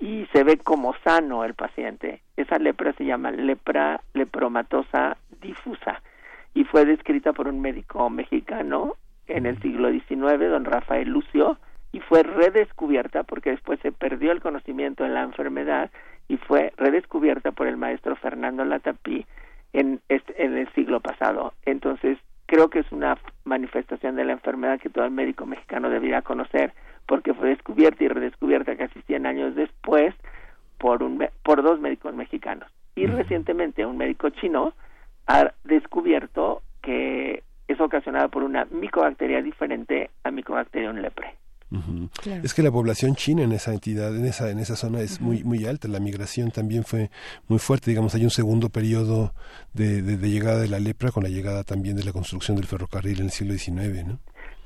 y 0.00 0.26
se 0.32 0.42
ve 0.42 0.56
como 0.56 0.94
sano 1.04 1.44
el 1.44 1.52
paciente. 1.52 2.22
Esa 2.38 2.58
lepra 2.58 2.94
se 2.94 3.04
llama 3.04 3.30
lepra 3.30 4.00
lepromatosa 4.14 5.18
difusa 5.42 6.00
y 6.54 6.64
fue 6.64 6.86
descrita 6.86 7.34
por 7.34 7.46
un 7.46 7.60
médico 7.60 8.08
mexicano 8.08 8.94
en 9.26 9.44
el 9.44 9.60
siglo 9.60 9.90
XIX, 9.90 10.38
don 10.50 10.64
Rafael 10.64 11.10
Lucio, 11.10 11.58
y 11.94 12.00
fue 12.00 12.24
redescubierta 12.24 13.22
porque 13.22 13.50
después 13.50 13.78
se 13.78 13.92
perdió 13.92 14.32
el 14.32 14.40
conocimiento 14.40 15.04
de 15.04 15.10
la 15.10 15.22
enfermedad 15.22 15.92
y 16.26 16.38
fue 16.38 16.72
redescubierta 16.76 17.52
por 17.52 17.68
el 17.68 17.76
maestro 17.76 18.16
Fernando 18.16 18.64
Latapí 18.64 19.24
en, 19.72 20.00
en 20.08 20.56
el 20.58 20.68
siglo 20.72 20.98
pasado. 20.98 21.54
Entonces, 21.64 22.18
creo 22.46 22.68
que 22.68 22.80
es 22.80 22.90
una 22.90 23.16
manifestación 23.44 24.16
de 24.16 24.24
la 24.24 24.32
enfermedad 24.32 24.80
que 24.80 24.90
todo 24.90 25.04
el 25.04 25.12
médico 25.12 25.46
mexicano 25.46 25.88
debería 25.88 26.22
conocer 26.22 26.72
porque 27.06 27.32
fue 27.32 27.50
descubierta 27.50 28.02
y 28.02 28.08
redescubierta 28.08 28.74
casi 28.74 29.00
100 29.02 29.26
años 29.26 29.54
después 29.54 30.16
por, 30.78 31.04
un, 31.04 31.24
por 31.44 31.62
dos 31.62 31.78
médicos 31.78 32.12
mexicanos. 32.12 32.68
Y 32.96 33.06
recientemente 33.06 33.86
un 33.86 33.98
médico 33.98 34.30
chino 34.30 34.74
ha 35.28 35.52
descubierto 35.62 36.60
que 36.82 37.44
es 37.68 37.80
ocasionada 37.80 38.26
por 38.26 38.42
una 38.42 38.64
micobacteria 38.72 39.42
diferente 39.42 40.10
a 40.24 40.32
Mycobacterium 40.32 40.96
Es 42.42 42.54
que 42.54 42.62
la 42.62 42.70
población 42.70 43.14
china 43.14 43.42
en 43.42 43.52
esa 43.52 43.72
entidad, 43.72 44.14
en 44.16 44.24
esa 44.24 44.50
en 44.50 44.58
esa 44.58 44.76
zona 44.76 45.00
es 45.00 45.20
muy 45.20 45.44
muy 45.44 45.66
alta. 45.66 45.88
La 45.88 46.00
migración 46.00 46.50
también 46.50 46.84
fue 46.84 47.10
muy 47.48 47.58
fuerte. 47.58 47.90
Digamos, 47.90 48.14
hay 48.14 48.24
un 48.24 48.30
segundo 48.30 48.68
periodo 48.68 49.32
de, 49.72 50.02
de, 50.02 50.30
llegada 50.30 50.60
de 50.60 50.68
la 50.68 50.80
lepra 50.80 51.10
con 51.10 51.22
la 51.22 51.28
llegada 51.28 51.64
también 51.64 51.96
de 51.96 52.04
la 52.04 52.12
construcción 52.12 52.56
del 52.56 52.66
ferrocarril 52.66 53.20
en 53.20 53.26
el 53.26 53.30
siglo 53.30 53.54
XIX, 53.54 54.06
¿no? 54.06 54.18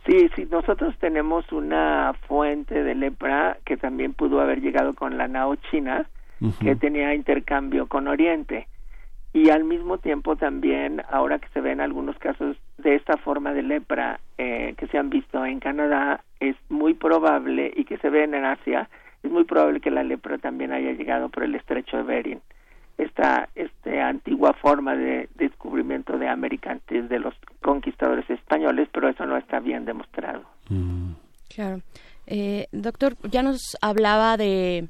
Sí, 0.07 0.31
sí. 0.35 0.47
Nosotros 0.51 0.95
tenemos 0.99 1.51
una 1.53 2.15
fuente 2.27 2.83
de 2.83 2.95
lepra 2.95 3.59
que 3.65 3.77
también 3.77 4.15
pudo 4.15 4.41
haber 4.41 4.61
llegado 4.61 4.95
con 4.95 5.19
la 5.19 5.29
nao 5.29 5.57
china, 5.71 6.09
que 6.61 6.77
tenía 6.77 7.15
intercambio 7.15 7.87
con 7.89 8.09
Oriente 8.09 8.69
y 9.33 9.51
al 9.51 9.65
mismo 9.65 9.99
tiempo 9.99 10.37
también 10.37 11.03
ahora 11.11 11.39
que 11.39 11.49
se 11.49 11.61
ven 11.61 11.81
algunos 11.81 12.19
casos 12.19 12.57
de 12.79 12.95
esta 12.95 13.17
forma 13.19 13.53
de 13.53 13.63
lepra 13.63 14.21
eh, 14.39 14.75
que 14.79 14.87
se 14.87 14.99
han 14.99 15.11
visto 15.11 15.45
en 15.45 15.61
Canadá 15.61 16.23
es 16.41 16.57
muy 16.69 16.95
probable 16.95 17.73
y 17.77 17.85
que 17.85 17.99
se 17.99 18.09
ven 18.09 18.35
en 18.35 18.45
Asia 18.45 18.89
es 19.23 19.31
muy 19.31 19.45
probable 19.45 19.81
que 19.81 19.91
la 19.91 20.03
lepra 20.03 20.39
también 20.39 20.73
haya 20.73 20.93
llegado 20.93 21.29
por 21.29 21.43
el 21.43 21.55
estrecho 21.57 21.97
de 21.97 22.03
Bering. 22.05 22.41
Esta 22.97 23.49
este, 23.55 24.01
antigua 24.01 24.55
forma 24.55 24.97
de 24.97 25.29
descubrimiento 25.35 26.19
de 26.19 26.29
América 26.29 26.71
antes 26.71 27.09
de 27.09 27.19
los 27.19 27.35
conquistadores 27.63 28.29
españoles 28.31 28.89
pero 28.93 29.09
eso 29.09 29.27
no 29.27 29.37
está 29.37 29.61
bien 29.61 29.85
demostrado. 29.85 30.43
Mm. 30.69 31.13
claro. 31.55 31.81
Eh, 32.31 32.67
doctor 32.73 33.17
ya 33.31 33.43
nos 33.43 33.77
hablaba 33.81 34.37
de 34.37 34.89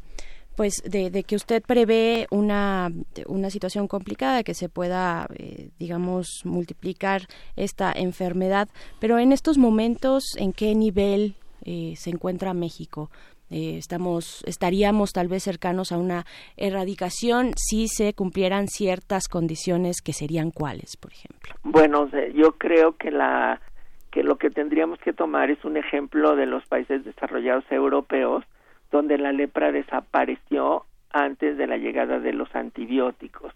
pues 0.58 0.82
de, 0.82 1.22
que 1.22 1.36
usted 1.36 1.62
prevé 1.62 2.26
una, 2.32 2.90
una 3.26 3.48
situación 3.48 3.86
complicada, 3.86 4.42
que 4.42 4.54
se 4.54 4.68
pueda, 4.68 5.28
eh, 5.36 5.68
digamos, 5.78 6.26
multiplicar 6.44 7.22
esta 7.54 7.92
enfermedad, 7.92 8.68
pero 8.98 9.20
en 9.20 9.30
estos 9.30 9.56
momentos, 9.56 10.24
¿en 10.36 10.52
qué 10.52 10.74
nivel 10.74 11.36
eh, 11.64 11.94
se 11.94 12.10
encuentra 12.10 12.54
México. 12.54 13.08
Eh, 13.50 13.76
estamos 13.78 14.42
estaríamos 14.46 15.12
tal 15.12 15.28
vez 15.28 15.44
cercanos 15.44 15.92
a 15.92 15.96
una 15.96 16.24
erradicación 16.56 17.52
si 17.56 17.86
se 17.86 18.12
cumplieran 18.12 18.66
ciertas 18.66 19.28
condiciones 19.28 20.02
que 20.02 20.12
serían 20.12 20.50
cuáles 20.50 20.98
por 20.98 21.12
ejemplo 21.12 21.54
bueno 21.62 22.10
yo 22.34 22.58
creo 22.58 22.98
que 22.98 23.10
la 23.10 23.62
que 24.10 24.22
lo 24.22 24.36
que 24.36 24.50
tendríamos 24.50 24.98
que 24.98 25.14
tomar 25.14 25.50
es 25.50 25.64
un 25.64 25.78
ejemplo 25.78 26.36
de 26.36 26.44
los 26.44 26.62
países 26.66 27.06
desarrollados 27.06 27.64
europeos 27.70 28.44
donde 28.90 29.18
la 29.18 29.32
lepra 29.32 29.72
desapareció 29.72 30.84
antes 31.10 31.56
de 31.56 31.66
la 31.66 31.76
llegada 31.76 32.18
de 32.20 32.32
los 32.32 32.54
antibióticos 32.54 33.52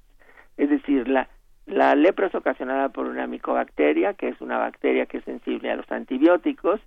es 0.57 0.71
decir 0.71 1.09
la 1.09 1.29
la 1.64 1.95
lepra 1.95 2.27
es 2.27 2.35
ocasionada 2.35 2.88
por 2.88 3.07
una 3.07 3.27
micobacteria 3.27 4.14
que 4.14 4.29
es 4.29 4.40
una 4.40 4.59
bacteria 4.59 5.07
que 5.07 5.18
es 5.18 5.25
sensible 5.25 5.71
a 5.71 5.77
los 5.77 5.90
antibióticos 5.92 6.81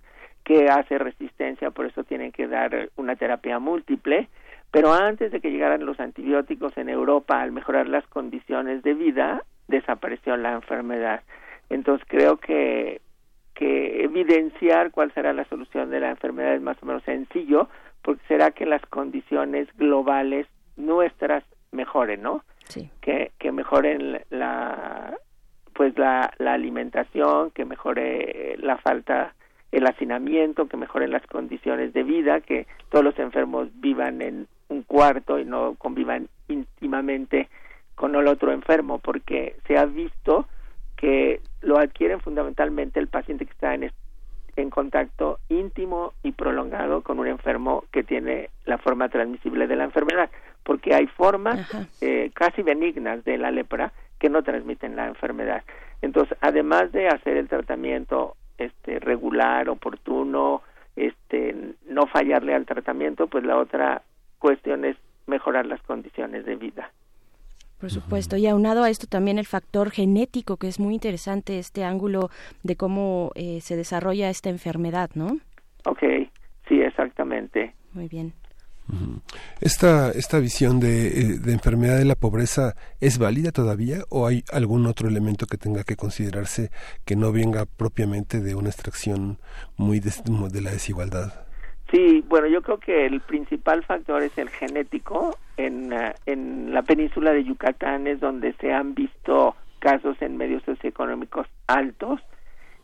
que 0.46 0.68
hace 0.68 0.96
resistencia, 0.96 1.72
por 1.72 1.86
eso 1.86 2.04
tienen 2.04 2.30
que 2.30 2.46
dar 2.46 2.90
una 2.94 3.16
terapia 3.16 3.58
múltiple. 3.58 4.28
Pero 4.70 4.92
antes 4.92 5.32
de 5.32 5.40
que 5.40 5.50
llegaran 5.50 5.84
los 5.84 5.98
antibióticos 5.98 6.76
en 6.76 6.88
Europa, 6.88 7.42
al 7.42 7.50
mejorar 7.50 7.88
las 7.88 8.06
condiciones 8.06 8.84
de 8.84 8.94
vida, 8.94 9.42
desapareció 9.66 10.36
la 10.36 10.52
enfermedad. 10.52 11.22
Entonces 11.68 12.06
creo 12.08 12.36
que, 12.36 13.00
que 13.54 14.04
evidenciar 14.04 14.92
cuál 14.92 15.12
será 15.14 15.32
la 15.32 15.46
solución 15.46 15.90
de 15.90 15.98
la 15.98 16.10
enfermedad 16.10 16.54
es 16.54 16.62
más 16.62 16.80
o 16.80 16.86
menos 16.86 17.02
sencillo, 17.02 17.68
porque 18.06 18.22
será 18.28 18.52
que 18.52 18.66
las 18.66 18.86
condiciones 18.86 19.66
globales 19.76 20.46
nuestras 20.76 21.42
mejoren, 21.72 22.22
¿no? 22.22 22.44
Sí. 22.68 22.88
Que, 23.00 23.32
que 23.36 23.50
mejoren 23.50 24.20
la, 24.30 25.18
pues 25.74 25.98
la, 25.98 26.32
la 26.38 26.52
alimentación, 26.52 27.50
que 27.50 27.64
mejore 27.64 28.58
la 28.58 28.76
falta 28.76 29.34
el 29.72 29.88
hacinamiento, 29.88 30.68
que 30.68 30.76
mejoren 30.76 31.10
las 31.10 31.26
condiciones 31.26 31.92
de 31.94 32.04
vida, 32.04 32.40
que 32.42 32.68
todos 32.90 33.04
los 33.04 33.18
enfermos 33.18 33.70
vivan 33.74 34.22
en 34.22 34.46
un 34.68 34.84
cuarto 34.84 35.40
y 35.40 35.44
no 35.44 35.74
convivan 35.76 36.28
íntimamente 36.46 37.48
con 37.96 38.14
el 38.14 38.28
otro 38.28 38.52
enfermo, 38.52 39.00
porque 39.00 39.56
se 39.66 39.76
ha 39.78 39.84
visto 39.84 40.46
que 40.96 41.40
lo 41.60 41.76
adquieren 41.76 42.20
fundamentalmente 42.20 43.00
el 43.00 43.08
paciente 43.08 43.46
que 43.46 43.52
está 43.52 43.74
en, 43.74 43.90
en 44.56 44.70
contacto 44.70 45.38
íntimo 45.48 46.12
y 46.22 46.32
prolongado 46.32 47.02
con 47.02 47.18
un 47.18 47.26
enfermo 47.26 47.84
que 47.92 48.02
tiene 48.02 48.50
la 48.64 48.78
forma 48.78 49.08
transmisible 49.08 49.66
de 49.66 49.76
la 49.76 49.84
enfermedad, 49.84 50.30
porque 50.64 50.94
hay 50.94 51.06
formas 51.06 51.60
eh, 52.00 52.30
casi 52.34 52.62
benignas 52.62 53.24
de 53.24 53.38
la 53.38 53.50
lepra 53.50 53.92
que 54.18 54.30
no 54.30 54.42
transmiten 54.42 54.96
la 54.96 55.06
enfermedad. 55.06 55.62
Entonces, 56.02 56.36
además 56.40 56.90
de 56.92 57.08
hacer 57.08 57.36
el 57.36 57.48
tratamiento 57.48 58.36
este 58.58 58.98
regular, 58.98 59.68
oportuno, 59.68 60.62
este 60.96 61.54
no 61.88 62.06
fallarle 62.06 62.54
al 62.54 62.64
tratamiento, 62.64 63.26
pues 63.26 63.44
la 63.44 63.58
otra 63.58 64.02
cuestión 64.38 64.84
es 64.84 64.96
mejorar 65.26 65.66
las 65.66 65.82
condiciones 65.82 66.46
de 66.46 66.56
vida. 66.56 66.90
Por 67.78 67.90
supuesto, 67.90 68.36
y 68.38 68.46
aunado 68.46 68.84
a 68.84 68.90
esto 68.90 69.06
también 69.06 69.38
el 69.38 69.44
factor 69.44 69.90
genético, 69.90 70.56
que 70.56 70.68
es 70.68 70.80
muy 70.80 70.94
interesante 70.94 71.58
este 71.58 71.84
ángulo 71.84 72.30
de 72.62 72.76
cómo 72.76 73.32
eh, 73.34 73.60
se 73.60 73.76
desarrolla 73.76 74.30
esta 74.30 74.48
enfermedad, 74.48 75.10
¿no? 75.14 75.38
Ok, 75.84 76.00
sí, 76.68 76.80
exactamente. 76.80 77.74
Muy 77.92 78.08
bien. 78.08 78.32
Esta, 79.60 80.10
esta 80.12 80.38
visión 80.38 80.78
de, 80.78 81.08
eh, 81.08 81.38
de, 81.40 81.52
enfermedad 81.52 81.98
de 81.98 82.04
la 82.04 82.14
pobreza 82.14 82.74
es 83.00 83.18
válida 83.18 83.50
todavía 83.50 83.98
o 84.10 84.26
hay 84.26 84.44
algún 84.52 84.86
otro 84.86 85.08
elemento 85.08 85.46
que 85.46 85.58
tenga 85.58 85.82
que 85.82 85.96
considerarse 85.96 86.70
que 87.04 87.16
no 87.16 87.32
venga 87.32 87.66
propiamente 87.66 88.40
de 88.40 88.54
una 88.54 88.68
extracción 88.68 89.38
muy 89.76 89.98
de, 89.98 90.12
de 90.52 90.60
la 90.60 90.70
desigualdad? 90.70 91.45
Sí, 91.90 92.24
bueno, 92.28 92.48
yo 92.48 92.62
creo 92.62 92.78
que 92.78 93.06
el 93.06 93.20
principal 93.20 93.84
factor 93.84 94.22
es 94.22 94.36
el 94.38 94.48
genético. 94.50 95.36
En, 95.56 95.92
uh, 95.92 96.12
en 96.26 96.74
la 96.74 96.82
península 96.82 97.32
de 97.32 97.44
Yucatán 97.44 98.06
es 98.06 98.20
donde 98.20 98.52
se 98.54 98.72
han 98.72 98.94
visto 98.94 99.54
casos 99.78 100.20
en 100.20 100.36
medios 100.36 100.62
socioeconómicos 100.64 101.46
altos 101.66 102.20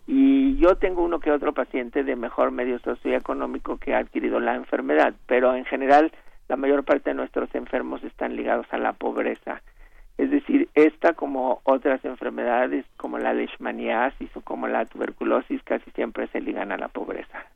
y 0.06 0.56
yo 0.56 0.76
tengo 0.76 1.02
uno 1.02 1.20
que 1.20 1.30
otro 1.30 1.52
paciente 1.52 2.02
de 2.04 2.16
mejor 2.16 2.50
medio 2.50 2.78
socioeconómico 2.80 3.78
que 3.78 3.94
ha 3.94 3.98
adquirido 3.98 4.40
la 4.40 4.54
enfermedad, 4.54 5.14
pero 5.26 5.54
en 5.54 5.64
general 5.64 6.12
la 6.48 6.56
mayor 6.56 6.84
parte 6.84 7.10
de 7.10 7.14
nuestros 7.14 7.54
enfermos 7.54 8.02
están 8.04 8.36
ligados 8.36 8.66
a 8.70 8.78
la 8.78 8.92
pobreza. 8.92 9.62
Es 10.18 10.30
decir, 10.30 10.68
esta 10.74 11.14
como 11.14 11.60
otras 11.64 12.04
enfermedades 12.04 12.84
como 12.96 13.18
la 13.18 13.32
leishmaniasis 13.32 14.36
o 14.36 14.40
como 14.42 14.68
la 14.68 14.84
tuberculosis 14.84 15.62
casi 15.62 15.90
siempre 15.92 16.26
se 16.28 16.40
ligan 16.40 16.72
a 16.72 16.78
la 16.78 16.88
pobreza. 16.88 17.46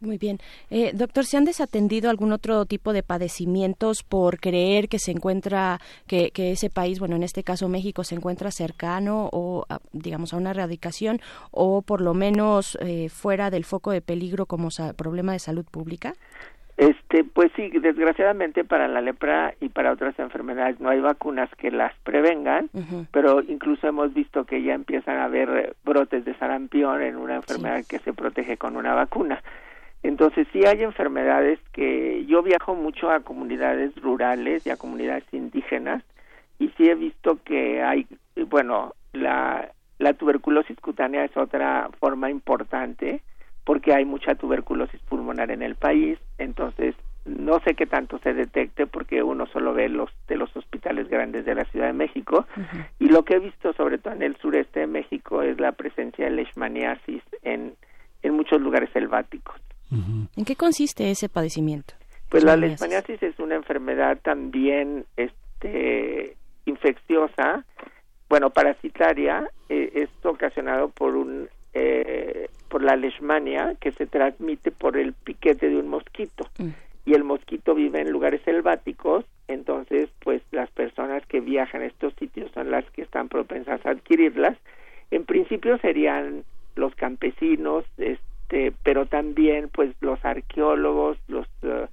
Muy 0.00 0.16
bien. 0.16 0.38
Eh, 0.70 0.92
doctor, 0.94 1.26
¿se 1.26 1.36
han 1.36 1.44
desatendido 1.44 2.08
algún 2.08 2.32
otro 2.32 2.64
tipo 2.64 2.92
de 2.92 3.02
padecimientos 3.02 4.02
por 4.02 4.40
creer 4.40 4.88
que 4.88 4.98
se 4.98 5.10
encuentra, 5.10 5.80
que, 6.06 6.30
que 6.30 6.52
ese 6.52 6.70
país, 6.70 6.98
bueno, 6.98 7.16
en 7.16 7.22
este 7.22 7.42
caso 7.42 7.68
México, 7.68 8.04
se 8.04 8.14
encuentra 8.14 8.50
cercano 8.50 9.28
o, 9.32 9.66
digamos, 9.92 10.32
a 10.32 10.36
una 10.36 10.50
erradicación 10.50 11.20
o 11.50 11.82
por 11.82 12.00
lo 12.00 12.14
menos 12.14 12.78
eh, 12.80 13.08
fuera 13.10 13.50
del 13.50 13.64
foco 13.64 13.90
de 13.90 14.00
peligro 14.00 14.46
como 14.46 14.68
problema 14.96 15.32
de 15.32 15.40
salud 15.40 15.64
pública? 15.64 16.14
Este, 16.78 17.24
pues 17.24 17.50
sí, 17.56 17.70
desgraciadamente 17.70 18.62
para 18.62 18.86
la 18.86 19.00
lepra 19.00 19.52
y 19.60 19.68
para 19.68 19.90
otras 19.90 20.16
enfermedades 20.20 20.78
no 20.78 20.90
hay 20.90 21.00
vacunas 21.00 21.50
que 21.56 21.72
las 21.72 21.92
prevengan, 22.04 22.70
pero 23.10 23.42
incluso 23.42 23.88
hemos 23.88 24.14
visto 24.14 24.44
que 24.44 24.62
ya 24.62 24.74
empiezan 24.74 25.16
a 25.16 25.24
haber 25.24 25.74
brotes 25.84 26.24
de 26.24 26.36
sarampión 26.36 27.02
en 27.02 27.16
una 27.16 27.34
enfermedad 27.34 27.84
que 27.88 27.98
se 27.98 28.12
protege 28.12 28.56
con 28.58 28.76
una 28.76 28.94
vacuna. 28.94 29.42
Entonces 30.04 30.46
sí 30.52 30.64
hay 30.66 30.84
enfermedades 30.84 31.58
que 31.72 32.24
yo 32.26 32.44
viajo 32.44 32.76
mucho 32.76 33.10
a 33.10 33.24
comunidades 33.24 33.92
rurales 33.96 34.64
y 34.64 34.70
a 34.70 34.76
comunidades 34.76 35.24
indígenas 35.32 36.04
y 36.60 36.68
sí 36.76 36.88
he 36.88 36.94
visto 36.94 37.40
que 37.42 37.82
hay, 37.82 38.06
bueno, 38.46 38.94
la, 39.12 39.72
la 39.98 40.12
tuberculosis 40.12 40.78
cutánea 40.78 41.24
es 41.24 41.36
otra 41.36 41.90
forma 41.98 42.30
importante 42.30 43.20
porque 43.68 43.92
hay 43.92 44.06
mucha 44.06 44.34
tuberculosis 44.34 44.98
pulmonar 45.10 45.50
en 45.50 45.60
el 45.60 45.74
país, 45.74 46.18
entonces 46.38 46.94
no 47.26 47.60
sé 47.60 47.74
qué 47.74 47.84
tanto 47.84 48.18
se 48.20 48.32
detecte 48.32 48.86
porque 48.86 49.22
uno 49.22 49.46
solo 49.48 49.74
ve 49.74 49.90
los 49.90 50.08
de 50.26 50.38
los 50.38 50.56
hospitales 50.56 51.10
grandes 51.10 51.44
de 51.44 51.54
la 51.54 51.66
Ciudad 51.66 51.88
de 51.88 51.92
México. 51.92 52.46
Y 52.98 53.10
lo 53.10 53.26
que 53.26 53.34
he 53.34 53.38
visto 53.38 53.74
sobre 53.74 53.98
todo 53.98 54.14
en 54.14 54.22
el 54.22 54.38
sureste 54.38 54.80
de 54.80 54.86
México 54.86 55.42
es 55.42 55.60
la 55.60 55.72
presencia 55.72 56.24
de 56.24 56.30
leishmaniasis 56.30 57.22
en 57.42 57.74
en 58.22 58.32
muchos 58.32 58.58
lugares 58.58 58.88
selváticos. 58.94 59.60
¿En 59.90 60.46
qué 60.46 60.56
consiste 60.56 61.10
ese 61.10 61.28
padecimiento? 61.28 61.92
Pues 62.30 62.44
la 62.44 62.56
leishmaniasis. 62.56 63.22
es 63.22 63.38
una 63.38 63.56
enfermedad 63.56 64.18
también 64.22 65.04
este 65.18 66.38
infecciosa, 66.64 67.66
bueno, 68.30 68.48
parasitaria, 68.48 69.46
eh, 69.68 69.90
es 69.94 70.08
ocasionado 70.24 70.88
por 70.88 71.16
un 71.16 71.50
eh, 71.74 72.48
por 72.68 72.82
la 72.82 72.96
leishmania 72.96 73.74
que 73.80 73.92
se 73.92 74.06
transmite 74.06 74.70
por 74.70 74.96
el 74.96 75.12
piquete 75.12 75.68
de 75.68 75.76
un 75.76 75.88
mosquito. 75.88 76.48
Mm. 76.58 76.68
Y 77.06 77.14
el 77.14 77.24
mosquito 77.24 77.74
vive 77.74 78.00
en 78.00 78.10
lugares 78.10 78.42
selváticos, 78.44 79.24
entonces 79.48 80.10
pues 80.20 80.42
las 80.50 80.70
personas 80.70 81.24
que 81.26 81.40
viajan 81.40 81.82
a 81.82 81.86
estos 81.86 82.12
sitios 82.14 82.50
son 82.52 82.70
las 82.70 82.84
que 82.90 83.02
están 83.02 83.28
propensas 83.28 83.84
a 83.86 83.90
adquirirlas. 83.90 84.58
En 85.10 85.24
principio 85.24 85.78
serían 85.78 86.44
los 86.76 86.94
campesinos, 86.94 87.84
este, 87.96 88.72
pero 88.82 89.06
también 89.06 89.70
pues 89.72 89.94
los 90.00 90.22
arqueólogos, 90.22 91.16
los 91.28 91.46
uh, 91.62 91.86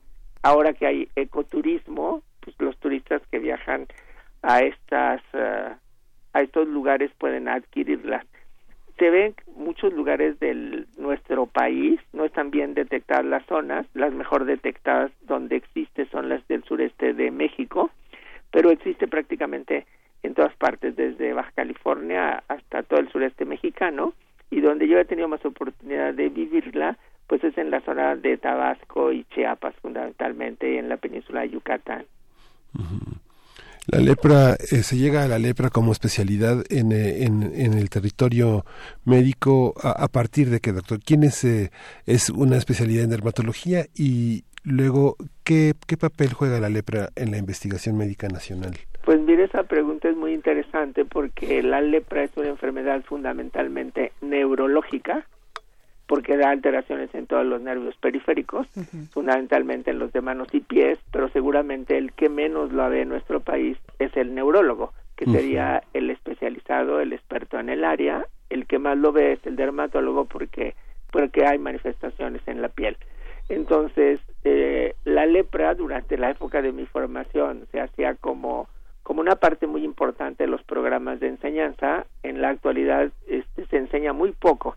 ahora 0.43 0.73
que 0.73 0.85
hay 0.85 1.07
ecoturismo, 1.15 2.21
pues 2.41 2.55
los 2.59 2.77
turistas 2.77 3.21
que 3.31 3.39
viajan 3.39 3.87
a 4.41 4.59
estas 4.59 5.21
uh, 5.33 5.75
a 6.33 6.41
estos 6.41 6.67
lugares 6.67 7.09
pueden 7.17 7.47
adquirirlas. 7.47 8.25
Se 8.97 9.09
ven 9.09 9.35
muchos 9.55 9.93
lugares 9.93 10.39
de 10.39 10.85
nuestro 10.97 11.47
país, 11.47 11.99
no 12.13 12.23
están 12.23 12.49
bien 12.49 12.73
detectadas 12.73 13.25
las 13.25 13.45
zonas, 13.45 13.85
las 13.93 14.13
mejor 14.13 14.45
detectadas 14.45 15.11
donde 15.21 15.57
existe 15.57 16.05
son 16.07 16.29
las 16.29 16.47
del 16.47 16.63
sureste 16.63 17.13
de 17.13 17.29
México, 17.29 17.91
pero 18.51 18.71
existe 18.71 19.07
prácticamente 19.07 19.85
en 20.23 20.33
todas 20.33 20.55
partes, 20.55 20.95
desde 20.95 21.33
Baja 21.33 21.51
California 21.55 22.43
hasta 22.47 22.83
todo 22.83 22.99
el 22.99 23.09
sureste 23.09 23.45
mexicano, 23.45 24.13
y 24.49 24.61
donde 24.61 24.87
yo 24.87 24.97
he 24.97 25.05
tenido 25.05 25.27
más 25.27 25.43
oportunidad 25.45 26.13
de 26.13 26.29
vivirla, 26.29 26.97
pues 27.27 27.43
es 27.43 27.57
en 27.57 27.71
la 27.71 27.81
zona 27.81 28.15
de 28.15 28.37
Tabasco 28.37 29.11
y 29.11 29.23
Chiapas 29.25 29.75
fundamentalmente 29.81 30.73
y 30.73 30.77
en 30.77 30.89
la 30.89 30.97
península 30.97 31.41
de 31.41 31.49
Yucatán. 31.49 32.05
La 33.87 33.99
lepra, 33.99 34.53
eh, 34.53 34.81
se 34.81 34.97
llega 34.97 35.23
a 35.23 35.27
la 35.27 35.37
lepra 35.37 35.69
como 35.69 35.91
especialidad 35.91 36.63
en, 36.69 36.91
eh, 36.91 37.23
en, 37.23 37.73
el 37.73 37.89
territorio 37.89 38.65
médico 39.05 39.75
a, 39.81 40.07
partir 40.07 40.49
de 40.49 40.59
qué, 40.59 40.71
doctor. 40.71 40.99
¿Quién 41.05 41.23
es, 41.23 41.43
eh, 41.43 41.69
es 42.07 42.31
una 42.31 42.57
especialidad 42.57 43.03
en 43.03 43.11
dermatología 43.11 43.85
y 43.95 44.43
luego 44.63 45.17
qué, 45.43 45.73
qué 45.85 45.97
papel 45.97 46.33
juega 46.33 46.59
la 46.59 46.69
lepra 46.69 47.09
en 47.15 47.29
la 47.29 47.37
investigación 47.37 47.95
médica 47.95 48.27
nacional? 48.27 48.73
Pues 49.05 49.21
mire, 49.21 49.43
esa 49.43 49.63
pregunta 49.63 50.09
es 50.09 50.17
muy 50.17 50.33
interesante 50.33 51.05
porque 51.05 51.61
la 51.61 51.79
lepra 51.79 52.23
es 52.23 52.31
una 52.35 52.49
enfermedad 52.49 53.03
fundamentalmente 53.03 54.13
neurológica, 54.21 55.27
porque 56.07 56.37
da 56.37 56.49
alteraciones 56.49 57.13
en 57.15 57.25
todos 57.25 57.45
los 57.45 57.61
nervios 57.61 57.95
periféricos, 57.97 58.67
fundamentalmente 59.11 59.91
en 59.91 59.99
los 59.99 60.13
de 60.13 60.21
manos 60.21 60.47
y 60.53 60.59
pies, 60.59 60.99
pero 61.11 61.29
seguramente 61.29 61.97
el 61.97 62.13
que 62.13 62.29
menos 62.29 62.71
lo 62.71 62.87
ve 62.89 63.01
en 63.01 63.09
nuestro 63.09 63.39
país 63.39 63.77
es 63.99 64.15
el 64.15 64.35
neurólogo, 64.35 64.93
que 65.15 65.25
sería 65.25 65.81
el 65.93 66.09
especializado, 66.09 66.99
el 66.99 67.13
experto 67.13 67.59
en 67.59 67.69
el 67.69 67.83
área, 67.83 68.25
el 68.49 68.67
que 68.67 68.79
más 68.79 68.97
lo 68.97 69.11
ve 69.11 69.33
es 69.33 69.45
el 69.45 69.55
dermatólogo 69.55 70.25
porque, 70.25 70.75
porque 71.11 71.45
hay 71.45 71.57
manifestaciones 71.57 72.41
en 72.47 72.61
la 72.61 72.69
piel. 72.69 72.97
Entonces, 73.49 74.19
eh, 74.43 74.95
la 75.03 75.25
lepra 75.25 75.75
durante 75.75 76.17
la 76.17 76.31
época 76.31 76.61
de 76.61 76.71
mi 76.71 76.85
formación 76.85 77.67
se 77.71 77.79
hacía 77.79 78.15
como, 78.15 78.67
como 79.03 79.21
una 79.21 79.35
parte 79.35 79.67
muy 79.67 79.83
importante 79.83 80.43
de 80.43 80.49
los 80.49 80.63
programas 80.63 81.19
de 81.19 81.27
enseñanza. 81.27 82.05
En 82.23 82.41
la 82.41 82.49
actualidad 82.49 83.11
este, 83.27 83.65
se 83.67 83.77
enseña 83.77 84.13
muy 84.13 84.31
poco. 84.31 84.75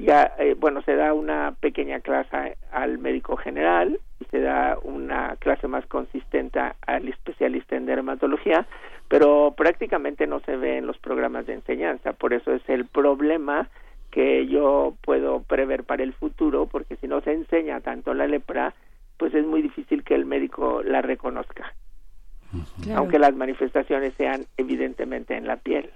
Ya, 0.00 0.32
eh, 0.38 0.54
bueno, 0.58 0.82
se 0.82 0.96
da 0.96 1.12
una 1.12 1.54
pequeña 1.60 2.00
clase 2.00 2.56
al 2.72 2.98
médico 2.98 3.36
general 3.36 4.00
y 4.18 4.24
se 4.26 4.40
da 4.40 4.78
una 4.82 5.36
clase 5.36 5.68
más 5.68 5.86
consistente 5.86 6.58
al 6.86 7.08
especialista 7.08 7.76
en 7.76 7.86
dermatología, 7.86 8.66
pero 9.08 9.54
prácticamente 9.56 10.26
no 10.26 10.40
se 10.40 10.56
ve 10.56 10.78
en 10.78 10.86
los 10.86 10.98
programas 10.98 11.46
de 11.46 11.54
enseñanza. 11.54 12.14
Por 12.14 12.32
eso 12.32 12.52
es 12.52 12.62
el 12.68 12.86
problema 12.86 13.68
que 14.10 14.46
yo 14.46 14.94
puedo 15.02 15.42
prever 15.42 15.84
para 15.84 16.02
el 16.02 16.12
futuro, 16.14 16.66
porque 16.66 16.96
si 16.96 17.06
no 17.06 17.20
se 17.20 17.32
enseña 17.32 17.80
tanto 17.80 18.14
la 18.14 18.26
lepra, 18.26 18.74
pues 19.18 19.34
es 19.34 19.46
muy 19.46 19.62
difícil 19.62 20.02
que 20.02 20.14
el 20.14 20.24
médico 20.24 20.82
la 20.82 21.02
reconozca, 21.02 21.74
aunque 22.94 23.18
las 23.18 23.34
manifestaciones 23.34 24.14
sean 24.14 24.46
evidentemente 24.56 25.36
en 25.36 25.46
la 25.46 25.56
piel. 25.56 25.90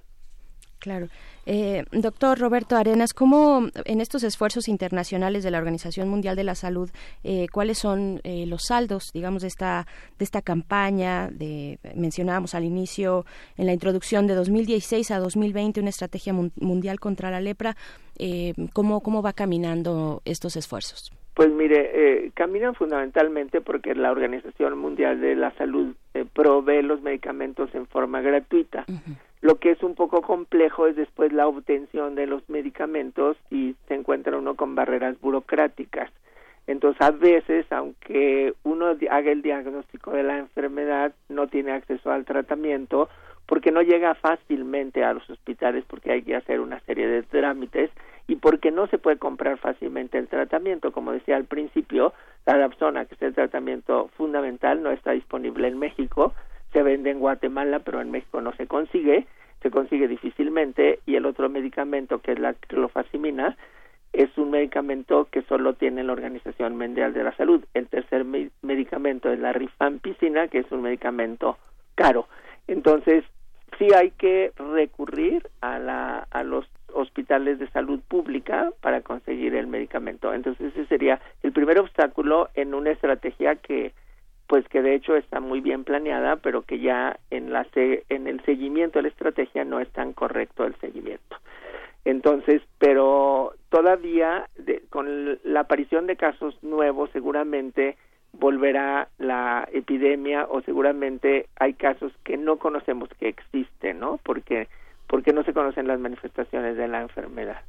Claro. 0.85 1.07
Eh, 1.47 1.85
doctor 1.93 2.39
Roberto 2.39 2.77
Arenas, 2.77 3.15
¿cómo 3.15 3.69
en 3.87 4.03
estos 4.03 4.23
esfuerzos 4.23 4.69
internacionales 4.69 5.43
de 5.43 5.51
la 5.51 5.57
Organización 5.57 6.11
Mundial 6.11 6.37
de 6.37 6.45
la 6.45 6.55
Salud, 6.55 6.91
eh, 7.23 7.47
cuáles 7.51 7.79
son 7.79 8.21
eh, 8.23 8.45
los 8.47 8.65
saldos, 8.65 9.11
digamos, 9.15 9.41
de 9.41 9.49
esta, 9.49 9.87
de 10.19 10.25
esta 10.27 10.43
campaña? 10.43 11.31
De, 11.31 11.79
mencionábamos 11.95 12.55
al 12.55 12.65
inicio, 12.65 13.25
en 13.57 13.65
la 13.65 13.73
introducción 13.73 14.27
de 14.27 14.35
2016 14.35 15.11
a 15.11 15.21
2020, 15.21 15.81
una 15.81 15.89
estrategia 15.89 16.35
mundial 16.35 17.01
contra 17.01 17.31
la 17.31 17.41
lepra. 17.41 17.77
¿cómo, 18.75 19.01
¿Cómo 19.01 19.23
va 19.23 19.33
caminando 19.33 20.21
estos 20.27 20.57
esfuerzos? 20.57 21.13
Pues 21.33 21.51
mire, 21.51 22.31
caminan 22.35 22.75
fundamentalmente 22.75 23.63
porque 23.63 23.95
la 23.95 24.13
Organización 24.13 24.79
Mundial 24.79 25.19
de 25.23 25.35
la 25.35 25.51
Salud 25.55 25.97
provee 26.33 26.83
los 26.83 27.03
medicamentos 27.03 27.75
en 27.75 27.87
forma 27.87 28.21
gratuita. 28.21 28.85
Lo 29.41 29.57
que 29.57 29.73
es 29.73 29.83
un 29.83 29.95
poco 29.95 30.23
complejo 30.23 30.87
es 30.87 30.97
después 30.97 31.33
la 31.33 31.47
obtención 31.47 32.15
de 32.15 32.27
los 32.27 32.49
medicamentos 32.49 33.37
y 33.51 33.75
se 33.89 33.95
encuentra 33.95 34.39
uno 34.39 34.55
con 34.55 34.75
barreras 34.75 35.21
burocráticas. 35.21 36.11
Entonces, 36.67 37.03
a 37.03 37.11
veces, 37.11 37.67
aunque 37.71 38.55
uno 38.63 38.97
haga 39.11 39.31
el 39.31 39.43
diagnóstico 39.43 40.13
de 40.13 40.23
la 40.23 40.39
enfermedad, 40.39 41.13
no 41.29 41.47
tiene 41.49 41.73
acceso 41.73 42.11
al 42.11 42.25
tratamiento 42.25 43.11
porque 43.47 43.71
no 43.71 43.83
llega 43.83 44.15
fácilmente 44.15 45.05
a 45.05 45.13
los 45.13 45.29
hospitales 45.29 45.85
porque 45.87 46.13
hay 46.13 46.23
que 46.23 46.37
hacer 46.37 46.61
una 46.61 46.81
serie 46.81 47.07
de 47.07 47.23
trámites 47.23 47.91
y 48.27 48.37
porque 48.37 48.71
no 48.71 48.87
se 48.87 48.99
puede 48.99 49.19
comprar 49.19 49.59
fácilmente 49.59 50.19
el 50.19 50.29
tratamiento. 50.29 50.93
Como 50.93 51.13
decía 51.13 51.37
al 51.37 51.45
principio, 51.45 52.15
la 52.47 52.57
Dapsona, 52.57 53.05
que 53.05 53.15
es 53.15 53.23
el 53.23 53.35
tratamiento 53.35 54.09
fundamental, 54.17 54.83
no 54.83 54.91
está 54.91 55.13
disponible 55.13 55.69
en 55.69 55.79
México 55.79 56.33
se 56.75 56.83
vende 56.83 57.11
en 57.11 57.21
Guatemala, 57.21 57.79
pero 57.79 58.03
en 58.03 58.11
México 58.11 58.43
no 58.43 58.53
se 58.57 58.67
consigue, 58.67 59.27
se 59.63 59.71
consigue 59.71 60.09
difícilmente, 60.09 60.99
y 61.07 61.15
el 61.15 61.25
otro 61.25 61.49
medicamento, 61.49 62.19
que 62.19 62.33
es 62.33 62.39
la 62.39 62.53
clofazimina, 62.53 63.57
es 64.13 64.37
un 64.37 64.51
medicamento 64.51 65.29
que 65.31 65.43
solo 65.43 65.75
tiene 65.75 66.05
la 66.05 66.13
Organización 66.13 66.77
Mundial 66.77 67.15
de 67.15 67.25
la 67.25 67.35
Salud. 67.37 67.65
El 67.75 67.87
tercer 67.87 68.25
medicamento 68.63 69.33
es 69.33 69.39
la 69.39 69.53
rifampicina, 69.53 70.49
que 70.49 70.59
es 70.59 70.71
un 70.71 70.83
medicamento 70.83 71.59
caro. 71.95 72.27
Entonces, 72.67 73.25
sí 73.79 73.89
hay 73.95 74.11
que 74.13 74.53
recurrir 74.57 75.49
a, 75.61 75.79
la, 75.79 76.27
a 76.31 76.43
los 76.43 76.67
hospitales 76.93 77.59
de 77.59 77.69
salud 77.71 78.01
pública 78.09 78.73
para 78.81 79.03
conseguir 79.03 79.55
el 79.55 79.67
medicamento. 79.67 80.33
Entonces, 80.33 80.73
ese 80.73 80.87
sería 80.87 81.21
el 81.43 81.53
primer 81.53 81.79
obstáculo 81.79 82.49
en 82.55 82.75
una 82.75 82.91
estrategia 82.91 83.57
que 83.57 83.93
pues 84.47 84.69
que 84.69 84.83
de 84.83 84.95
hecho 84.95 85.17
está 85.17 85.41
muy 85.41 85.61
bien 85.61 85.85
planeada, 85.85 86.37
pero 86.37 86.63
que 86.63 86.79
ya 86.79 87.19
en 87.31 87.53
la 87.53 87.67
en 87.75 88.27
el 88.27 88.45
seguimiento 88.45 88.99
de 88.99 89.05
la 89.05 89.09
estrategia 89.09 89.65
no 89.65 89.81
es 89.81 89.89
tan 89.91 90.13
correcto 90.13 90.65
el 90.65 90.75
seguimiento. 90.77 91.37
Entonces, 92.05 92.61
pero 92.79 93.55
todavía 93.71 94.49
con 94.91 95.39
la 95.43 95.61
aparición 95.61 96.07
de 96.07 96.17
casos 96.17 96.63
nuevos 96.63 97.09
seguramente 97.13 97.97
volverá 98.39 99.09
la 99.19 99.69
epidemia 99.73 100.47
o 100.49 100.61
seguramente 100.63 101.49
hay 101.57 101.75
casos 101.75 102.13
que 102.25 102.37
no 102.37 102.59
conocemos 102.59 103.09
que 103.19 103.29
existen, 103.29 104.01
¿no? 104.01 104.19
Porque 104.23 104.69
porque 105.07 105.33
no 105.33 105.45
se 105.45 105.53
conocen 105.53 105.87
las 105.87 106.01
manifestaciones 106.01 106.77
de 106.77 106.89
la 106.89 107.03
enfermedad. 107.03 107.63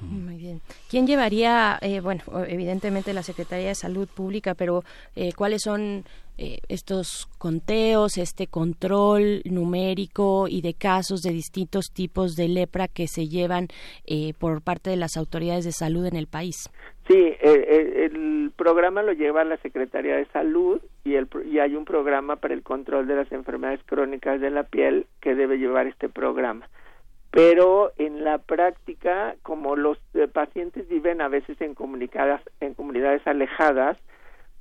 Muy 0.00 0.36
bien. 0.36 0.60
¿Quién 0.88 1.06
llevaría, 1.06 1.78
eh, 1.80 2.00
bueno, 2.00 2.22
evidentemente 2.46 3.12
la 3.12 3.22
Secretaría 3.22 3.68
de 3.68 3.74
Salud 3.74 4.08
Pública, 4.08 4.54
pero 4.54 4.82
eh, 5.16 5.32
cuáles 5.36 5.62
son 5.62 6.04
eh, 6.38 6.58
estos 6.68 7.28
conteos, 7.38 8.16
este 8.16 8.46
control 8.46 9.42
numérico 9.44 10.46
y 10.48 10.62
de 10.62 10.74
casos 10.74 11.22
de 11.22 11.32
distintos 11.32 11.92
tipos 11.92 12.36
de 12.36 12.48
lepra 12.48 12.86
que 12.86 13.08
se 13.08 13.28
llevan 13.28 13.68
por 14.38 14.62
parte 14.62 14.90
de 14.90 14.96
las 14.96 15.16
autoridades 15.16 15.64
de 15.64 15.72
salud 15.72 16.06
en 16.06 16.16
el 16.16 16.28
país? 16.28 16.70
Sí, 17.08 17.34
el 17.42 18.52
programa 18.56 19.02
lo 19.02 19.12
lleva 19.12 19.42
la 19.44 19.56
Secretaría 19.58 20.16
de 20.16 20.26
Salud 20.26 20.80
y, 21.04 21.16
el, 21.16 21.28
y 21.50 21.58
hay 21.58 21.74
un 21.74 21.84
programa 21.84 22.36
para 22.36 22.54
el 22.54 22.62
control 22.62 23.08
de 23.08 23.16
las 23.16 23.32
enfermedades 23.32 23.80
crónicas 23.84 24.40
de 24.40 24.50
la 24.50 24.62
piel 24.62 25.06
que 25.20 25.34
debe 25.34 25.58
llevar 25.58 25.88
este 25.88 26.08
programa 26.08 26.68
pero 27.32 27.92
en 27.96 28.24
la 28.24 28.36
práctica, 28.36 29.36
como 29.42 29.74
los 29.74 29.98
eh, 30.12 30.28
pacientes 30.28 30.86
viven 30.88 31.22
a 31.22 31.28
veces 31.28 31.58
en, 31.62 31.74
en 32.60 32.74
comunidades 32.74 33.26
alejadas, 33.26 33.96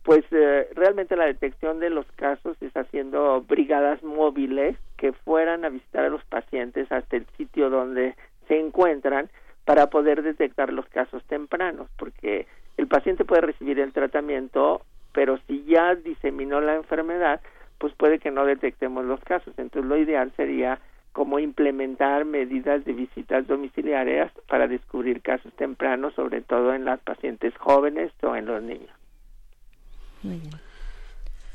pues 0.04 0.24
eh, 0.32 0.70
realmente 0.74 1.18
la 1.18 1.26
detección 1.26 1.80
de 1.80 1.90
los 1.90 2.06
casos 2.14 2.56
es 2.62 2.76
haciendo 2.76 3.42
brigadas 3.42 4.02
móviles 4.04 4.78
que 4.96 5.12
fueran 5.12 5.66
a 5.66 5.70
visitar 5.70 6.06
a 6.06 6.10
los 6.10 6.24
pacientes 6.24 6.90
hasta 6.94 7.18
el 7.18 7.26
sitio 7.38 7.70
donde 7.70 8.16
se 8.48 8.58
encuentran 8.58 9.30
para 9.66 9.88
poder 9.88 10.24
detectar 10.24 10.72
los 10.72 10.88
casos 10.88 11.22
tempranos, 11.26 11.90
porque 11.98 12.48
el 12.78 12.88
paciente 12.88 13.26
puede 13.26 13.42
recibir 13.42 13.80
el 13.80 13.92
tratamiento, 13.92 14.82
pero 15.12 15.40
si 15.46 15.66
ya 15.66 15.96
diseminó 15.96 16.62
la 16.62 16.76
enfermedad, 16.76 17.42
pues 17.80 17.94
puede 17.96 18.20
que 18.20 18.32
no 18.32 18.46
detectemos 18.46 19.04
los 19.04 19.20
casos. 19.22 19.54
Entonces 19.58 19.90
lo 19.90 19.98
ideal 19.98 20.32
sería 20.38 20.80
cómo 21.12 21.40
implementar 21.40 22.26
medidas 22.26 22.86
de 22.86 22.94
visitas 22.94 23.48
domiciliarias 23.48 24.32
para 24.48 24.68
descubrir 24.68 25.22
casos 25.22 25.52
tempranos, 25.54 26.14
sobre 26.16 26.42
todo 26.42 26.74
en 26.74 26.86
las 26.86 27.00
pacientes 27.02 27.54
jóvenes 27.58 28.12
o 28.24 28.36
en 28.36 28.46
los 28.46 28.64
niños. 28.64 28.90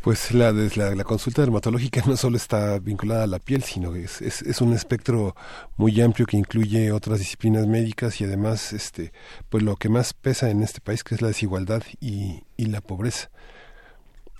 Pues 0.02 0.32
la, 0.32 0.52
la, 0.52 1.02
consulta 1.04 1.42
dermatológica 1.42 2.00
no 2.06 2.16
solo 2.16 2.36
está 2.36 2.78
vinculada 2.78 3.24
a 3.24 3.26
la 3.26 3.40
piel, 3.40 3.62
sino 3.62 3.92
que 3.92 4.04
es, 4.04 4.22
es, 4.22 4.60
un 4.60 4.72
espectro 4.72 5.34
muy 5.76 6.00
amplio 6.00 6.26
que 6.26 6.36
incluye 6.36 6.92
otras 6.92 7.18
disciplinas 7.18 7.66
médicas 7.66 8.20
y 8.20 8.24
además, 8.24 8.72
este, 8.72 9.12
pues 9.48 9.64
lo 9.64 9.74
que 9.74 9.88
más 9.88 10.14
pesa 10.14 10.50
en 10.50 10.62
este 10.62 10.80
país, 10.80 11.02
que 11.02 11.16
es 11.16 11.22
la 11.22 11.28
desigualdad 11.28 11.82
y, 12.00 12.44
y 12.56 12.66
la 12.66 12.82
pobreza. 12.82 13.30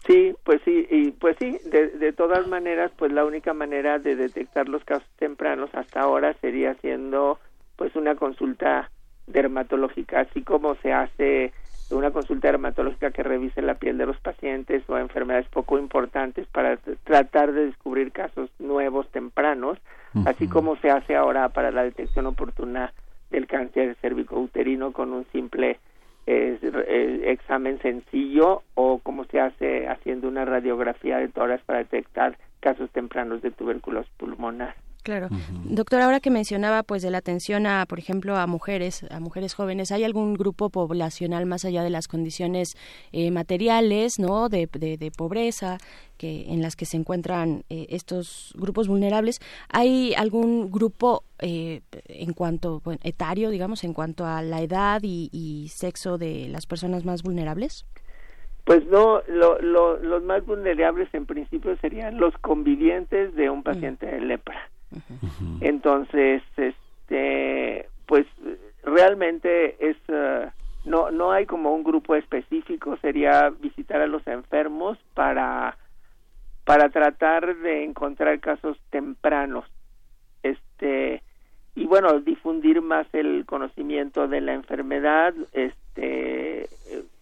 Sí, 0.07 0.35
pues 0.45 0.61
sí, 0.65 0.87
y 0.89 1.11
pues 1.11 1.37
sí, 1.41 1.59
de, 1.65 1.89
de 1.89 2.13
todas 2.13 2.47
maneras, 2.47 2.93
pues 2.97 3.13
la 3.13 3.25
única 3.25 3.53
manera 3.55 3.99
de 3.99 4.15
detectar 4.15 4.69
los 4.69 4.85
casos 4.85 5.09
tempranos 5.19 5.69
hasta 5.75 6.01
ahora 6.01 6.35
sería 6.41 6.73
haciendo 6.73 7.41
pues 7.77 7.97
una 7.97 8.15
consulta 8.15 8.91
dermatológica, 9.27 10.21
así 10.21 10.43
como 10.43 10.77
se 10.77 10.93
hace 10.93 11.53
una 11.91 12.11
consulta 12.11 12.49
dermatológica 12.49 13.11
que 13.11 13.23
revise 13.23 13.63
la 13.63 13.75
piel 13.75 13.99
de 13.99 14.07
los 14.07 14.19
pacientes 14.19 14.83
o 14.89 14.99
enfermedades 14.99 15.49
poco 15.49 15.79
importantes 15.79 16.47
para 16.49 16.77
tratar 17.05 17.53
de 17.53 17.67
descubrir 17.67 18.13
casos 18.13 18.51
nuevos 18.59 19.09
tempranos, 19.11 19.79
así 20.25 20.49
como 20.49 20.77
se 20.77 20.91
hace 20.91 21.15
ahora 21.15 21.49
para 21.51 21.71
la 21.71 21.83
detección 21.83 22.27
oportuna 22.27 22.93
del 23.31 23.47
cáncer 23.47 23.97
cervicouterino 24.01 24.93
con 24.93 25.13
un 25.13 25.27
simple 25.33 25.79
es, 26.27 26.61
examen 26.63 27.79
sencillo 27.81 28.63
o 28.75 28.99
como 28.99 29.25
se 29.25 29.41
hace 29.41 29.89
haciendo 29.89 30.29
una 30.29 30.45
radiografía 30.45 31.19
de 31.19 31.29
tórax 31.29 31.63
para 31.65 31.79
detectar 31.79 32.37
casos 32.61 32.91
tempranos 32.91 33.43
de 33.43 33.53
tuberculosis 33.53 34.13
pulmonar. 34.17 34.75
Claro. 35.07 35.29
Doctor, 35.63 36.01
ahora 36.01 36.19
que 36.19 36.31
mencionaba 36.31 36.83
pues 36.83 37.01
de 37.01 37.13
la 37.13 37.19
atención 37.19 37.65
a, 37.69 37.87
por 37.87 38.01
ejemplo, 38.01 38.35
a 38.35 38.49
mujeres, 38.49 39.07
a 39.09 39.21
mujeres 39.21 39.55
jóvenes, 39.55 39.93
¿hay 39.93 40.03
algún 40.03 40.35
grupo 40.35 40.69
poblacional 40.69 41.47
más 41.47 41.65
allá 41.65 41.85
de 41.85 41.91
las 41.91 42.09
condiciones 42.09 42.77
eh, 43.13 43.31
materiales, 43.31 44.19
¿no? 44.19 44.49
De, 44.49 44.67
de, 44.67 45.13
pobreza 45.17 45.79
que 46.19 46.53
en 46.53 46.61
las 46.61 46.75
que 46.75 46.87
se 46.87 46.97
encuentran 46.97 47.63
eh, 47.71 47.87
estos 47.91 48.53
grupos 48.59 48.89
vulnerables? 48.89 49.39
¿Hay 49.69 50.13
algún 50.15 50.73
grupo 50.73 51.23
eh, 51.39 51.83
en 52.07 52.33
cuanto 52.33 52.83
etario, 53.05 53.51
digamos, 53.51 53.85
en 53.85 53.95
cuanto 53.95 54.27
a 54.27 54.43
la 54.43 54.61
edad 54.61 55.03
y, 55.05 55.69
sexo 55.73 56.19
de 56.19 56.49
las 56.49 56.67
personas 56.67 57.05
más 57.05 57.23
vulnerables? 57.23 57.87
Pues 58.65 58.85
no, 58.87 59.23
los 59.29 60.23
más 60.25 60.45
vulnerables 60.45 61.09
en 61.15 61.27
principio 61.27 61.77
serían 61.77 62.19
los 62.19 62.37
convivientes 62.39 63.37
de 63.37 63.51
un 63.51 63.63
paciente 63.63 64.07
de 64.07 64.21
lepra. 64.21 64.69
Entonces, 65.61 66.43
este, 66.57 67.89
pues 68.07 68.27
realmente 68.85 69.77
es 69.91 69.97
uh, 70.09 70.49
no 70.89 71.11
no 71.11 71.33
hay 71.33 71.47
como 71.47 71.73
un 71.73 71.83
grupo 71.83 72.15
específico, 72.15 72.97
sería 72.99 73.51
visitar 73.51 74.01
a 74.01 74.07
los 74.07 74.27
enfermos 74.27 74.99
para 75.15 75.77
para 76.65 76.89
tratar 76.89 77.57
de 77.57 77.85
encontrar 77.85 78.41
casos 78.41 78.79
tempranos. 78.91 79.65
Este 80.43 81.23
y 81.75 81.87
bueno, 81.87 82.21
difundir 82.21 82.81
más 82.81 83.07
el 83.13 83.45
conocimiento 83.45 84.29
de 84.29 84.41
la 84.41 84.55
enfermedad, 84.55 85.35
este 85.53 86.69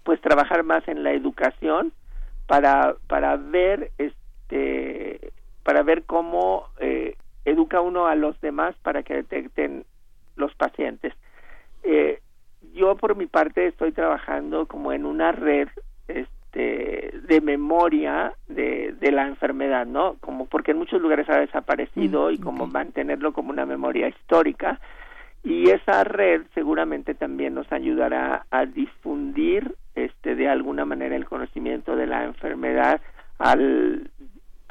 pues 0.02 0.20
trabajar 0.20 0.62
más 0.62 0.86
en 0.86 1.02
la 1.02 1.12
educación 1.12 1.92
para 2.46 2.94
para 3.08 3.36
ver 3.36 3.90
este 3.98 5.32
para 5.62 5.82
ver 5.82 6.04
cómo 6.04 6.68
eh, 6.78 7.16
educa 7.44 7.80
uno 7.80 8.06
a 8.06 8.14
los 8.14 8.40
demás 8.40 8.74
para 8.82 9.02
que 9.02 9.14
detecten 9.14 9.84
los 10.36 10.54
pacientes. 10.54 11.14
Eh, 11.82 12.20
yo 12.74 12.96
por 12.96 13.16
mi 13.16 13.26
parte 13.26 13.66
estoy 13.66 13.92
trabajando 13.92 14.66
como 14.66 14.92
en 14.92 15.04
una 15.04 15.32
red 15.32 15.68
este 16.08 17.12
de 17.26 17.40
memoria 17.40 18.32
de, 18.48 18.94
de 19.00 19.12
la 19.12 19.26
enfermedad, 19.26 19.86
¿no? 19.86 20.16
Como 20.20 20.46
porque 20.46 20.70
en 20.70 20.78
muchos 20.78 21.00
lugares 21.00 21.28
ha 21.28 21.40
desaparecido 21.40 22.30
y 22.30 22.38
como 22.38 22.66
mantenerlo 22.66 23.32
como 23.32 23.50
una 23.50 23.66
memoria 23.66 24.08
histórica 24.08 24.80
y 25.44 25.68
esa 25.68 26.04
red 26.04 26.42
seguramente 26.54 27.14
también 27.14 27.54
nos 27.54 27.70
ayudará 27.70 28.46
a 28.50 28.64
difundir 28.64 29.76
este 29.94 30.34
de 30.34 30.48
alguna 30.48 30.86
manera 30.86 31.14
el 31.14 31.26
conocimiento 31.26 31.96
de 31.96 32.06
la 32.06 32.24
enfermedad 32.24 33.00
al 33.38 34.10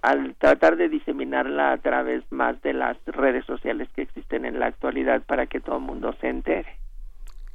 al 0.03 0.35
tratar 0.35 0.75
de 0.75 0.89
diseminarla 0.89 1.71
a 1.71 1.77
través 1.77 2.29
más 2.29 2.61
de 2.61 2.73
las 2.73 2.97
redes 3.05 3.45
sociales 3.45 3.87
que 3.95 4.01
existen 4.01 4.43
en 4.45 4.59
la 4.59 4.67
actualidad 4.67 5.21
para 5.23 5.47
que 5.47 5.61
todo 5.61 5.77
el 5.77 5.83
mundo 5.83 6.13
se 6.19 6.27
entere. 6.27 6.77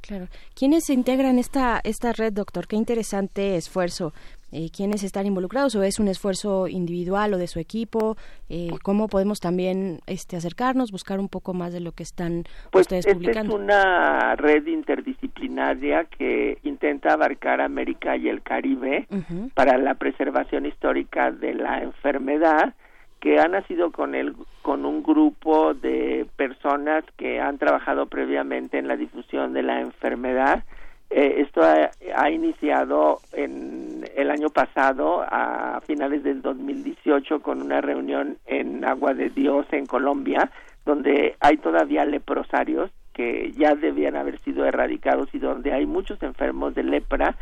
Claro. 0.01 0.27
¿Quiénes 0.55 0.85
se 0.85 0.93
integran 0.93 1.37
esta 1.37 1.79
esta 1.83 2.11
red, 2.11 2.33
doctor? 2.33 2.67
Qué 2.67 2.75
interesante 2.75 3.55
esfuerzo. 3.55 4.13
Eh, 4.51 4.69
quiénes 4.75 5.03
están 5.03 5.27
involucrados 5.27 5.75
o 5.75 5.83
es 5.83 5.99
un 5.99 6.07
esfuerzo 6.07 6.67
individual 6.67 7.35
o 7.35 7.37
de 7.37 7.45
su 7.45 7.59
equipo 7.59 8.17
eh, 8.49 8.69
cómo 8.81 9.07
podemos 9.07 9.39
también 9.39 9.99
este 10.07 10.37
acercarnos 10.37 10.91
buscar 10.91 11.19
un 11.19 11.29
poco 11.29 11.53
más 11.53 11.71
de 11.71 11.81
lo 11.81 11.91
que 11.91 12.01
están 12.01 12.45
pues 12.71 12.85
ustedes 12.85 13.05
publicando 13.05 13.55
es 13.55 13.61
una 13.61 14.35
red 14.35 14.65
interdisciplinaria 14.65 16.05
que 16.05 16.57
intenta 16.63 17.13
abarcar 17.13 17.61
América 17.61 18.17
y 18.17 18.27
el 18.27 18.41
Caribe 18.41 19.07
para 19.53 19.77
la 19.77 19.93
preservación 19.93 20.65
histórica 20.65 21.31
de 21.31 21.53
la 21.53 21.83
enfermedad 21.83 22.73
que 23.19 23.39
ha 23.39 23.47
nacido 23.47 23.91
con 23.91 24.15
el 24.15 24.35
con 24.63 24.85
un 24.85 25.03
grupo 25.03 25.73
de 25.73 26.25
personas 26.37 27.03
que 27.17 27.39
han 27.39 27.59
trabajado 27.59 28.07
previamente 28.07 28.79
en 28.79 28.87
la 28.87 28.95
difusión 28.95 29.53
de 29.53 29.61
la 29.61 29.81
enfermedad 29.81 30.63
eh, 31.09 31.41
esto 31.41 31.61
ha, 31.63 32.29
iniciado 32.29 33.19
en 33.33 34.05
el 34.15 34.29
año 34.29 34.49
pasado, 34.49 35.23
a 35.27 35.81
finales 35.87 36.23
del 36.23 36.41
2018, 36.41 37.41
con 37.41 37.61
una 37.61 37.81
reunión 37.81 38.37
en 38.45 38.85
Agua 38.85 39.15
de 39.15 39.29
Dios, 39.29 39.65
en 39.71 39.87
Colombia, 39.87 40.51
donde 40.85 41.35
hay 41.39 41.57
todavía 41.57 42.05
leprosarios 42.05 42.91
que 43.13 43.51
ya 43.53 43.73
debían 43.75 44.15
haber 44.15 44.39
sido 44.41 44.65
erradicados 44.65 45.29
y 45.33 45.39
donde 45.39 45.73
hay 45.73 45.85
muchos 45.85 46.21
enfermos 46.21 46.75
de 46.75 46.83
lepra 46.83 47.35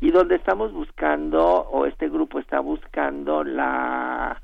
y 0.00 0.10
donde 0.10 0.36
estamos 0.36 0.72
buscando, 0.72 1.44
o 1.44 1.84
este 1.84 2.08
grupo 2.08 2.38
está 2.38 2.60
buscando 2.60 3.44
la 3.44 4.40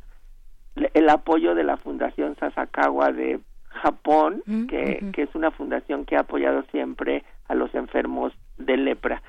el 0.92 1.08
apoyo 1.08 1.54
de 1.54 1.64
la 1.64 1.78
Fundación 1.78 2.36
Sasakawa 2.36 3.10
de 3.10 3.40
Japón, 3.68 4.42
mm, 4.44 4.66
que, 4.66 5.06
que 5.14 5.22
es 5.22 5.34
una 5.34 5.50
fundación 5.50 6.04
que 6.04 6.16
ha 6.16 6.20
apoyado 6.20 6.62
siempre 6.70 7.24
a 7.48 7.54
los 7.54 7.74
enfermos 7.74 8.32
de 8.58 8.76
lepra. 8.76 9.22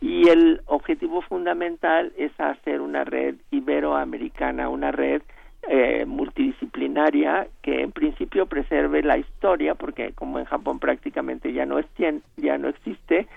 Y 0.00 0.28
el 0.28 0.62
objetivo 0.66 1.22
fundamental 1.22 2.12
es 2.16 2.32
hacer 2.38 2.80
una 2.80 3.04
red 3.04 3.36
iberoamericana, 3.50 4.68
una 4.68 4.90
red 4.90 5.22
eh, 5.68 6.04
multidisciplinaria 6.06 7.46
que 7.62 7.82
en 7.82 7.92
principio 7.92 8.46
preserve 8.46 9.02
la 9.02 9.16
historia, 9.16 9.76
porque 9.76 10.12
como 10.12 10.40
en 10.40 10.44
Japón 10.44 10.80
prácticamente 10.80 11.52
ya 11.52 11.66
no, 11.66 11.78
es, 11.78 11.86
ya 12.36 12.58
no 12.58 12.68
existe, 12.68 13.28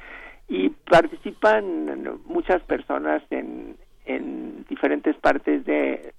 y 0.47 0.69
participan 0.69 2.19
muchas 2.25 2.63
personas 2.63 3.21
en, 3.29 3.75
en 4.05 4.65
diferentes 4.67 5.15
partes 5.17 5.65
de, 5.65 6.13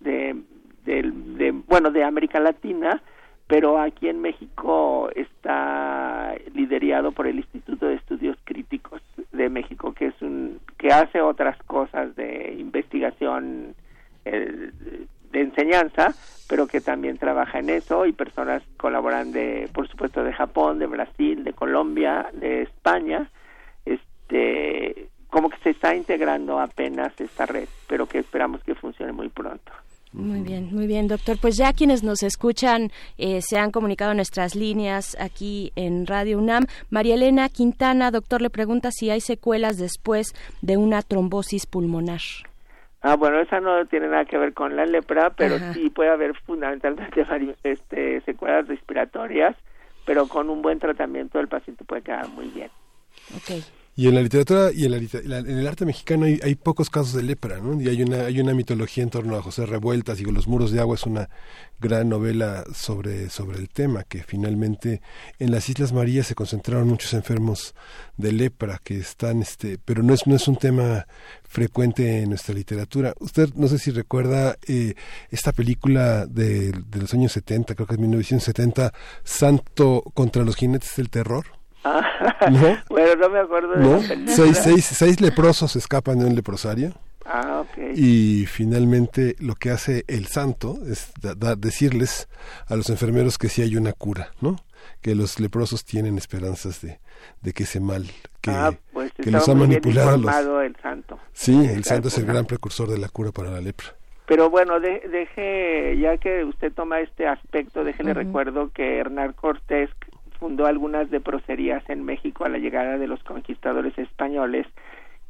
de, 0.00 0.36
de, 0.84 1.52
bueno, 1.68 1.90
de 1.92 2.02
América 2.04 2.40
Latina, 2.40 3.00
pero 3.52 3.78
aquí 3.78 4.08
en 4.08 4.22
México 4.22 5.10
está 5.14 6.34
liderado 6.54 7.12
por 7.12 7.26
el 7.26 7.36
Instituto 7.36 7.84
de 7.84 7.96
Estudios 7.96 8.38
Críticos 8.44 9.02
de 9.30 9.50
México, 9.50 9.92
que 9.92 10.06
es 10.06 10.22
un 10.22 10.58
que 10.78 10.88
hace 10.88 11.20
otras 11.20 11.62
cosas 11.64 12.16
de 12.16 12.56
investigación 12.58 13.74
de 14.24 14.72
enseñanza, 15.34 16.14
pero 16.48 16.66
que 16.66 16.80
también 16.80 17.18
trabaja 17.18 17.58
en 17.58 17.68
eso 17.68 18.06
y 18.06 18.12
personas 18.12 18.62
colaboran 18.78 19.32
de, 19.32 19.68
por 19.74 19.86
supuesto, 19.86 20.24
de 20.24 20.32
Japón, 20.32 20.78
de 20.78 20.86
Brasil, 20.86 21.44
de 21.44 21.52
Colombia, 21.52 22.30
de 22.32 22.62
España, 22.62 23.28
este, 23.84 25.08
como 25.28 25.50
que 25.50 25.58
se 25.58 25.70
está 25.70 25.94
integrando 25.94 26.58
apenas 26.58 27.12
esta 27.20 27.44
red, 27.44 27.68
pero 27.86 28.06
que 28.06 28.20
esperamos 28.20 28.64
que 28.64 28.74
funcione 28.74 29.12
muy 29.12 29.28
pronto. 29.28 29.72
Muy 30.12 30.40
bien, 30.40 30.68
muy 30.72 30.86
bien, 30.86 31.08
doctor. 31.08 31.38
Pues 31.40 31.56
ya 31.56 31.72
quienes 31.72 32.02
nos 32.02 32.22
escuchan 32.22 32.90
eh, 33.16 33.40
se 33.40 33.58
han 33.58 33.70
comunicado 33.70 34.12
nuestras 34.12 34.54
líneas 34.54 35.16
aquí 35.18 35.72
en 35.74 36.06
Radio 36.06 36.38
UNAM. 36.38 36.66
María 36.90 37.14
Elena 37.14 37.48
Quintana, 37.48 38.10
doctor, 38.10 38.42
le 38.42 38.50
pregunta 38.50 38.90
si 38.92 39.08
hay 39.08 39.20
secuelas 39.20 39.78
después 39.78 40.34
de 40.60 40.76
una 40.76 41.00
trombosis 41.00 41.66
pulmonar. 41.66 42.20
Ah, 43.00 43.16
bueno, 43.16 43.40
esa 43.40 43.60
no 43.60 43.84
tiene 43.86 44.08
nada 44.08 44.26
que 44.26 44.38
ver 44.38 44.52
con 44.52 44.76
la 44.76 44.84
lepra, 44.84 45.30
pero 45.30 45.58
sí 45.72 45.90
puede 45.90 46.10
haber 46.10 46.36
fundamentalmente 46.42 47.26
este, 47.64 48.20
secuelas 48.20 48.68
respiratorias, 48.68 49.56
pero 50.04 50.28
con 50.28 50.50
un 50.50 50.62
buen 50.62 50.78
tratamiento 50.78 51.40
el 51.40 51.48
paciente 51.48 51.84
puede 51.84 52.02
quedar 52.02 52.28
muy 52.28 52.48
bien. 52.48 52.70
Okay. 53.38 53.64
Y 53.94 54.08
en 54.08 54.14
la 54.14 54.22
literatura 54.22 54.70
y 54.72 54.86
en, 54.86 54.94
en 54.94 55.58
el 55.58 55.66
arte 55.66 55.84
mexicano 55.84 56.24
hay, 56.24 56.40
hay, 56.42 56.54
pocos 56.54 56.88
casos 56.88 57.12
de 57.12 57.22
lepra, 57.22 57.58
¿no? 57.58 57.78
Y 57.78 57.90
hay 57.90 58.02
una, 58.02 58.24
hay 58.24 58.40
una 58.40 58.54
mitología 58.54 59.02
en 59.02 59.10
torno 59.10 59.36
a 59.36 59.42
José 59.42 59.66
Revueltas 59.66 60.18
y 60.18 60.24
Los 60.24 60.48
muros 60.48 60.70
de 60.72 60.80
agua 60.80 60.94
es 60.94 61.04
una 61.04 61.28
gran 61.78 62.08
novela 62.08 62.64
sobre, 62.74 63.28
sobre 63.28 63.58
el 63.58 63.68
tema, 63.68 64.04
que 64.04 64.22
finalmente 64.22 65.02
en 65.38 65.50
las 65.50 65.68
Islas 65.68 65.92
Marías 65.92 66.26
se 66.26 66.34
concentraron 66.34 66.88
muchos 66.88 67.12
enfermos 67.12 67.74
de 68.16 68.32
lepra 68.32 68.80
que 68.82 68.96
están, 68.96 69.42
este, 69.42 69.76
pero 69.84 70.02
no 70.02 70.14
es, 70.14 70.26
no 70.26 70.36
es 70.36 70.48
un 70.48 70.56
tema 70.56 71.06
frecuente 71.44 72.22
en 72.22 72.30
nuestra 72.30 72.54
literatura. 72.54 73.12
Usted 73.20 73.52
no 73.56 73.68
sé 73.68 73.78
si 73.78 73.90
recuerda 73.90 74.56
eh, 74.66 74.94
esta 75.30 75.52
película 75.52 76.24
de, 76.24 76.72
de 76.72 76.98
los 76.98 77.12
años 77.12 77.32
70, 77.32 77.74
creo 77.74 77.86
que 77.86 77.94
es 77.94 78.00
1970, 78.00 78.94
Santo 79.22 80.02
contra 80.14 80.44
los 80.44 80.56
jinetes 80.56 80.96
del 80.96 81.10
terror. 81.10 81.61
¿No? 82.50 82.78
Bueno, 82.88 83.16
no 83.16 83.28
me 83.28 83.40
acuerdo 83.40 83.74
de 83.74 84.28
Seis, 84.28 84.58
seis, 84.62 84.84
seis 84.84 85.20
leprosos 85.20 85.76
escapan 85.76 86.18
de 86.18 86.26
un 86.26 86.34
leprosario. 86.34 86.92
Ah, 87.24 87.60
okay. 87.60 87.92
Y 87.94 88.46
finalmente 88.46 89.36
lo 89.38 89.54
que 89.54 89.70
hace 89.70 90.04
el 90.08 90.26
santo 90.26 90.78
es 90.90 91.12
decirles 91.58 92.28
a 92.66 92.76
los 92.76 92.90
enfermeros 92.90 93.38
que 93.38 93.48
sí 93.48 93.62
hay 93.62 93.76
una 93.76 93.92
cura, 93.92 94.32
¿no? 94.40 94.56
Que 95.00 95.14
los 95.14 95.38
leprosos 95.38 95.84
tienen 95.84 96.18
esperanzas 96.18 96.82
de, 96.82 96.98
de 97.40 97.52
que 97.52 97.62
ese 97.62 97.80
mal 97.80 98.06
que, 98.40 98.50
ah, 98.50 98.72
pues 98.92 99.12
que 99.12 99.30
los 99.30 99.48
ha 99.48 99.54
manipulado. 99.54 100.18
Los... 100.18 100.64
el 100.64 100.76
santo. 100.82 101.18
Sí, 101.32 101.64
el 101.64 101.84
santo 101.84 102.08
es 102.08 102.18
el 102.18 102.26
gran 102.26 102.44
precursor 102.44 102.88
de 102.88 102.98
la 102.98 103.08
cura 103.08 103.30
para 103.30 103.50
la 103.50 103.60
lepra. 103.60 103.88
Pero 104.26 104.50
bueno, 104.50 104.80
deje, 104.80 105.96
ya 105.98 106.16
que 106.16 106.44
usted 106.44 106.72
toma 106.72 107.00
este 107.00 107.26
aspecto, 107.26 107.84
déjele 107.84 108.14
recuerdo 108.14 108.70
que 108.72 108.98
Hernán 108.98 109.32
Cortés 109.32 109.90
fundó 110.42 110.66
algunas 110.66 111.08
leproserías 111.12 111.88
en 111.88 112.04
México 112.04 112.44
a 112.44 112.48
la 112.48 112.58
llegada 112.58 112.98
de 112.98 113.06
los 113.06 113.22
conquistadores 113.22 113.96
españoles 113.96 114.66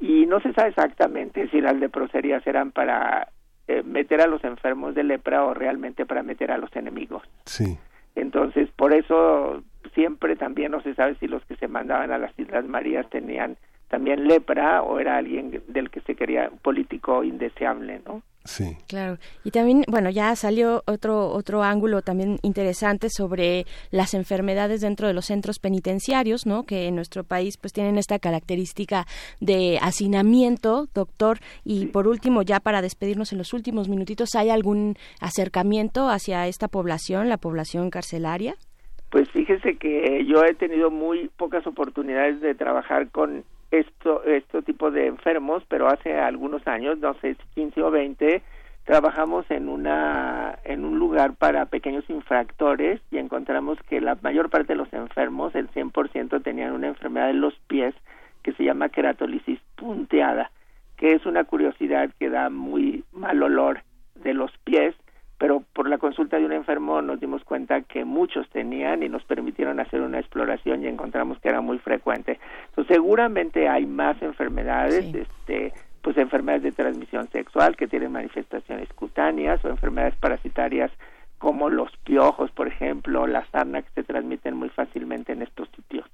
y 0.00 0.24
no 0.24 0.40
se 0.40 0.54
sabe 0.54 0.70
exactamente 0.70 1.50
si 1.50 1.60
las 1.60 1.76
leproserías 1.76 2.46
eran 2.46 2.72
para 2.72 3.28
eh, 3.68 3.82
meter 3.82 4.22
a 4.22 4.26
los 4.26 4.42
enfermos 4.42 4.94
de 4.94 5.04
lepra 5.04 5.44
o 5.44 5.52
realmente 5.52 6.06
para 6.06 6.22
meter 6.22 6.50
a 6.50 6.56
los 6.56 6.74
enemigos. 6.74 7.24
Sí. 7.44 7.78
Entonces, 8.14 8.70
por 8.74 8.94
eso 8.94 9.62
siempre 9.92 10.34
también 10.34 10.72
no 10.72 10.80
se 10.80 10.94
sabe 10.94 11.14
si 11.16 11.28
los 11.28 11.44
que 11.44 11.56
se 11.56 11.68
mandaban 11.68 12.10
a 12.10 12.16
las 12.16 12.32
Islas 12.38 12.64
Marías 12.64 13.06
tenían 13.10 13.58
también 13.92 14.26
lepra 14.26 14.82
o 14.82 14.98
era 14.98 15.18
alguien 15.18 15.62
del 15.68 15.90
que 15.90 16.00
se 16.00 16.14
quería 16.14 16.48
un 16.50 16.56
político 16.60 17.22
indeseable, 17.22 18.00
¿no? 18.06 18.22
Sí. 18.46 18.74
Claro. 18.88 19.18
Y 19.44 19.50
también, 19.50 19.84
bueno, 19.86 20.08
ya 20.08 20.34
salió 20.34 20.82
otro 20.86 21.28
otro 21.28 21.62
ángulo 21.62 22.00
también 22.00 22.38
interesante 22.40 23.08
sobre 23.10 23.66
las 23.90 24.14
enfermedades 24.14 24.80
dentro 24.80 25.08
de 25.08 25.12
los 25.12 25.26
centros 25.26 25.58
penitenciarios, 25.58 26.46
¿no? 26.46 26.64
Que 26.64 26.86
en 26.86 26.94
nuestro 26.94 27.22
país 27.22 27.58
pues 27.58 27.74
tienen 27.74 27.98
esta 27.98 28.18
característica 28.18 29.04
de 29.40 29.78
hacinamiento, 29.82 30.88
doctor. 30.94 31.40
Y 31.62 31.86
por 31.88 32.08
último, 32.08 32.40
ya 32.40 32.60
para 32.60 32.80
despedirnos 32.80 33.32
en 33.32 33.38
los 33.38 33.52
últimos 33.52 33.90
minutitos, 33.90 34.34
¿hay 34.34 34.48
algún 34.48 34.96
acercamiento 35.20 36.08
hacia 36.08 36.48
esta 36.48 36.66
población, 36.66 37.28
la 37.28 37.36
población 37.36 37.90
carcelaria? 37.90 38.54
Pues 39.10 39.30
fíjese 39.32 39.76
que 39.76 40.24
yo 40.26 40.42
he 40.42 40.54
tenido 40.54 40.90
muy 40.90 41.28
pocas 41.36 41.66
oportunidades 41.66 42.40
de 42.40 42.54
trabajar 42.54 43.10
con 43.10 43.44
esto, 43.72 44.22
este 44.24 44.62
tipo 44.62 44.90
de 44.90 45.06
enfermos, 45.06 45.64
pero 45.66 45.88
hace 45.88 46.18
algunos 46.18 46.64
años, 46.68 46.98
no 46.98 47.14
sé, 47.14 47.36
15 47.54 47.82
o 47.82 47.90
20, 47.90 48.42
trabajamos 48.84 49.50
en 49.50 49.68
una 49.68 50.58
en 50.64 50.84
un 50.84 50.98
lugar 50.98 51.34
para 51.34 51.66
pequeños 51.66 52.04
infractores 52.08 53.00
y 53.10 53.18
encontramos 53.18 53.78
que 53.88 54.00
la 54.00 54.16
mayor 54.22 54.50
parte 54.50 54.74
de 54.74 54.76
los 54.76 54.92
enfermos, 54.92 55.54
el 55.54 55.70
100% 55.70 56.42
tenían 56.42 56.72
una 56.72 56.88
enfermedad 56.88 57.28
de 57.28 57.34
los 57.34 57.54
pies 57.66 57.94
que 58.42 58.52
se 58.52 58.64
llama 58.64 58.90
queratolisis 58.90 59.58
punteada, 59.76 60.50
que 60.96 61.14
es 61.14 61.24
una 61.24 61.44
curiosidad 61.44 62.10
que 62.18 62.28
da 62.28 62.50
muy 62.50 63.04
mal 63.12 63.42
olor 63.42 63.82
de 64.16 64.34
los 64.34 64.52
pies 64.64 64.94
pero 65.42 65.58
por 65.72 65.88
la 65.88 65.98
consulta 65.98 66.38
de 66.38 66.44
un 66.44 66.52
enfermo 66.52 67.02
nos 67.02 67.18
dimos 67.18 67.42
cuenta 67.42 67.80
que 67.80 68.04
muchos 68.04 68.48
tenían 68.50 69.02
y 69.02 69.08
nos 69.08 69.24
permitieron 69.24 69.80
hacer 69.80 70.00
una 70.00 70.20
exploración 70.20 70.84
y 70.84 70.86
encontramos 70.86 71.40
que 71.40 71.48
era 71.48 71.60
muy 71.60 71.80
frecuente. 71.80 72.38
Entonces, 72.68 72.94
seguramente 72.94 73.68
hay 73.68 73.84
más 73.84 74.22
enfermedades, 74.22 75.12
este, 75.12 75.72
pues 76.00 76.16
enfermedades 76.16 76.62
de 76.62 76.70
transmisión 76.70 77.28
sexual 77.30 77.74
que 77.76 77.88
tienen 77.88 78.12
manifestaciones 78.12 78.88
cutáneas 78.92 79.64
o 79.64 79.68
enfermedades 79.68 80.14
parasitarias 80.14 80.92
como 81.38 81.70
los 81.70 81.90
piojos, 82.04 82.52
por 82.52 82.68
ejemplo, 82.68 83.26
la 83.26 83.44
sarna 83.46 83.82
que 83.82 83.90
se 83.96 84.04
transmiten 84.04 84.54
muy 84.54 84.68
fácilmente 84.68 85.32
en 85.32 85.42
estos 85.42 85.68
sitios. 85.74 86.06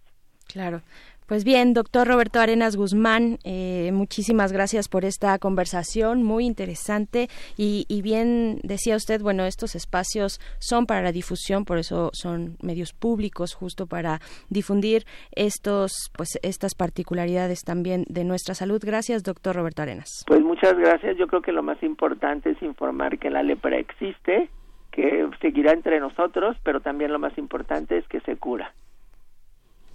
Claro. 0.46 0.80
Pues 1.28 1.44
bien, 1.44 1.74
doctor 1.74 2.08
Roberto 2.08 2.40
Arenas 2.40 2.74
Guzmán, 2.74 3.36
eh, 3.44 3.90
muchísimas 3.92 4.50
gracias 4.50 4.88
por 4.88 5.04
esta 5.04 5.38
conversación 5.38 6.22
muy 6.22 6.46
interesante 6.46 7.28
y, 7.58 7.84
bien 8.00 8.60
decía 8.62 8.96
usted, 8.96 9.20
bueno, 9.20 9.44
estos 9.44 9.74
espacios 9.74 10.40
son 10.58 10.86
para 10.86 11.02
la 11.02 11.12
difusión, 11.12 11.66
por 11.66 11.76
eso 11.76 12.08
son 12.14 12.56
medios 12.62 12.94
públicos, 12.94 13.54
justo 13.54 13.86
para 13.86 14.20
difundir 14.48 15.02
estos, 15.32 16.10
pues, 16.16 16.38
estas 16.42 16.74
particularidades 16.74 17.62
también 17.62 18.04
de 18.08 18.24
nuestra 18.24 18.54
salud. 18.54 18.80
Gracias, 18.82 19.22
doctor 19.22 19.54
Roberto 19.54 19.82
Arenas. 19.82 20.24
Pues 20.26 20.40
muchas 20.40 20.78
gracias. 20.78 21.18
Yo 21.18 21.26
creo 21.26 21.42
que 21.42 21.52
lo 21.52 21.62
más 21.62 21.82
importante 21.82 22.52
es 22.52 22.62
informar 22.62 23.18
que 23.18 23.28
la 23.28 23.42
lepra 23.42 23.76
existe, 23.76 24.48
que 24.92 25.28
seguirá 25.42 25.72
entre 25.72 26.00
nosotros, 26.00 26.56
pero 26.64 26.80
también 26.80 27.12
lo 27.12 27.18
más 27.18 27.36
importante 27.36 27.98
es 27.98 28.08
que 28.08 28.20
se 28.20 28.36
cura. 28.36 28.72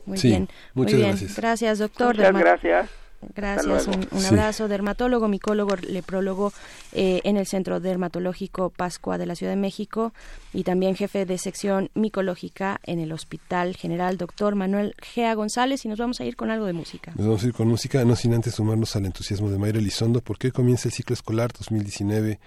Muy 0.06 0.20
bien, 0.22 0.49
muchas 0.74 0.99
gracias. 0.99 1.36
Gracias, 1.36 1.80
doctor. 1.80 2.16
Muchas 2.16 2.34
gracias. 2.34 2.89
Gracias, 3.36 3.88
un, 3.88 4.26
abrazo. 4.26 4.68
Dermatólogo, 4.68 5.28
micólogo, 5.28 5.76
leprólogo 5.76 6.51
eh, 6.91 7.22
en 7.24 7.38
el 7.38 7.45
Centro 7.45 7.80
Dermatológico 7.80 8.70
Pascua 8.70 9.18
de 9.18 9.26
la 9.26 9.36
Ciudad 9.36 9.54
de 9.54 9.58
México 9.58 10.14
y 10.54 10.64
también 10.64 10.95
jefe 10.95 11.26
de 11.26 11.38
sección 11.38 11.89
micológica 11.93 12.80
en 12.84 12.99
el 12.99 13.12
Hospital 13.12 13.76
General, 13.76 14.18
doctor 14.18 14.56
Manuel 14.56 14.95
Gea 15.01 15.34
González. 15.36 15.86
Y 15.86 15.89
nos 15.89 15.99
vamos 15.99 16.20
a 16.20 16.26
ir 16.26 16.36
con 16.36 16.51
algo 16.51 16.66
de 16.66 16.74
música. 16.74 17.12
Nos 17.16 17.26
vamos 17.26 17.43
a 17.43 17.47
ir 17.47 17.54
con 17.54 17.68
música, 17.68 18.04
no 18.06 18.16
sin 18.16 18.34
antes 18.34 18.56
sumarnos 18.56 18.95
al 18.95 19.06
entusiasmo 19.06 19.49
de 19.49 19.58
Mayra 19.58 19.80
Elizondo, 19.80 20.22
porque 20.22 20.47
hoy 20.47 20.51
comienza 20.51 20.88
el 20.88 20.93
ciclo 20.93 21.14
escolar 21.14 21.51
2019 21.54 22.39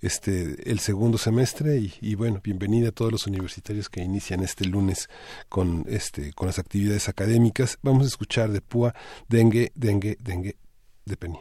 este 0.00 0.70
el 0.70 0.78
segundo 0.78 1.18
semestre 1.18 1.82
y, 2.00 2.14
bueno 2.14 2.40
bienvenida 2.42 2.88
a 2.88 2.92
todos 2.92 3.12
los 3.12 3.26
universitarios 3.26 3.88
que 3.88 4.02
inician 4.02 4.42
este 4.42 4.64
lunes 4.64 5.08
con 5.48 5.84
este 5.88 6.32
con 6.32 6.46
las 6.46 6.58
actividades 6.58 7.08
académicas. 7.08 7.78
Vamos 7.82 8.04
a 8.04 8.08
escuchar 8.08 8.50
de 8.50 8.60
Púa 8.60 8.94
dengue 9.28 9.72
dengue 9.74 10.16
dengue 10.20 10.56
de 11.04 11.16
Peña 11.16 11.40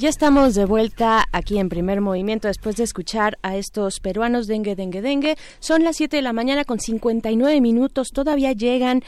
ya 0.00 0.08
estamos 0.08 0.54
de 0.54 0.64
vuelta 0.64 1.26
aquí 1.30 1.58
en 1.58 1.68
primer 1.68 2.00
movimiento 2.00 2.48
después 2.48 2.74
de 2.76 2.84
escuchar 2.84 3.36
a 3.42 3.58
estos 3.58 4.00
peruanos 4.00 4.46
dengue, 4.46 4.74
dengue, 4.74 5.02
dengue. 5.02 5.36
Son 5.58 5.84
las 5.84 5.96
7 5.96 6.16
de 6.16 6.22
la 6.22 6.32
mañana 6.32 6.64
con 6.64 6.80
59 6.80 7.60
minutos. 7.60 8.08
Todavía 8.08 8.52
llegan 8.52 9.02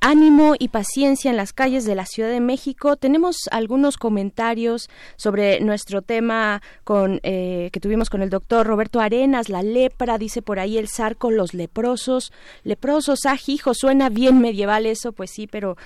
ánimo 0.00 0.54
y 0.56 0.68
paciencia 0.68 1.32
en 1.32 1.36
las 1.36 1.52
calles 1.52 1.84
de 1.84 1.96
la 1.96 2.06
Ciudad 2.06 2.30
de 2.30 2.38
México. 2.38 2.94
Tenemos 2.94 3.48
algunos 3.50 3.96
comentarios 3.96 4.88
sobre 5.16 5.58
nuestro 5.62 6.00
tema 6.00 6.62
con, 6.84 7.18
eh, 7.24 7.70
que 7.72 7.80
tuvimos 7.80 8.08
con 8.08 8.22
el 8.22 8.30
doctor 8.30 8.68
Roberto 8.68 9.00
Arenas, 9.00 9.48
la 9.48 9.64
lepra, 9.64 10.16
dice 10.16 10.42
por 10.42 10.60
ahí 10.60 10.78
el 10.78 10.86
sarco, 10.86 11.32
los 11.32 11.54
leprosos. 11.54 12.32
Leprosos, 12.62 13.26
ah, 13.26 13.36
hijo, 13.48 13.74
suena 13.74 14.10
bien 14.10 14.40
medieval 14.40 14.86
eso, 14.86 15.10
pues 15.10 15.32
sí, 15.32 15.48
pero 15.48 15.76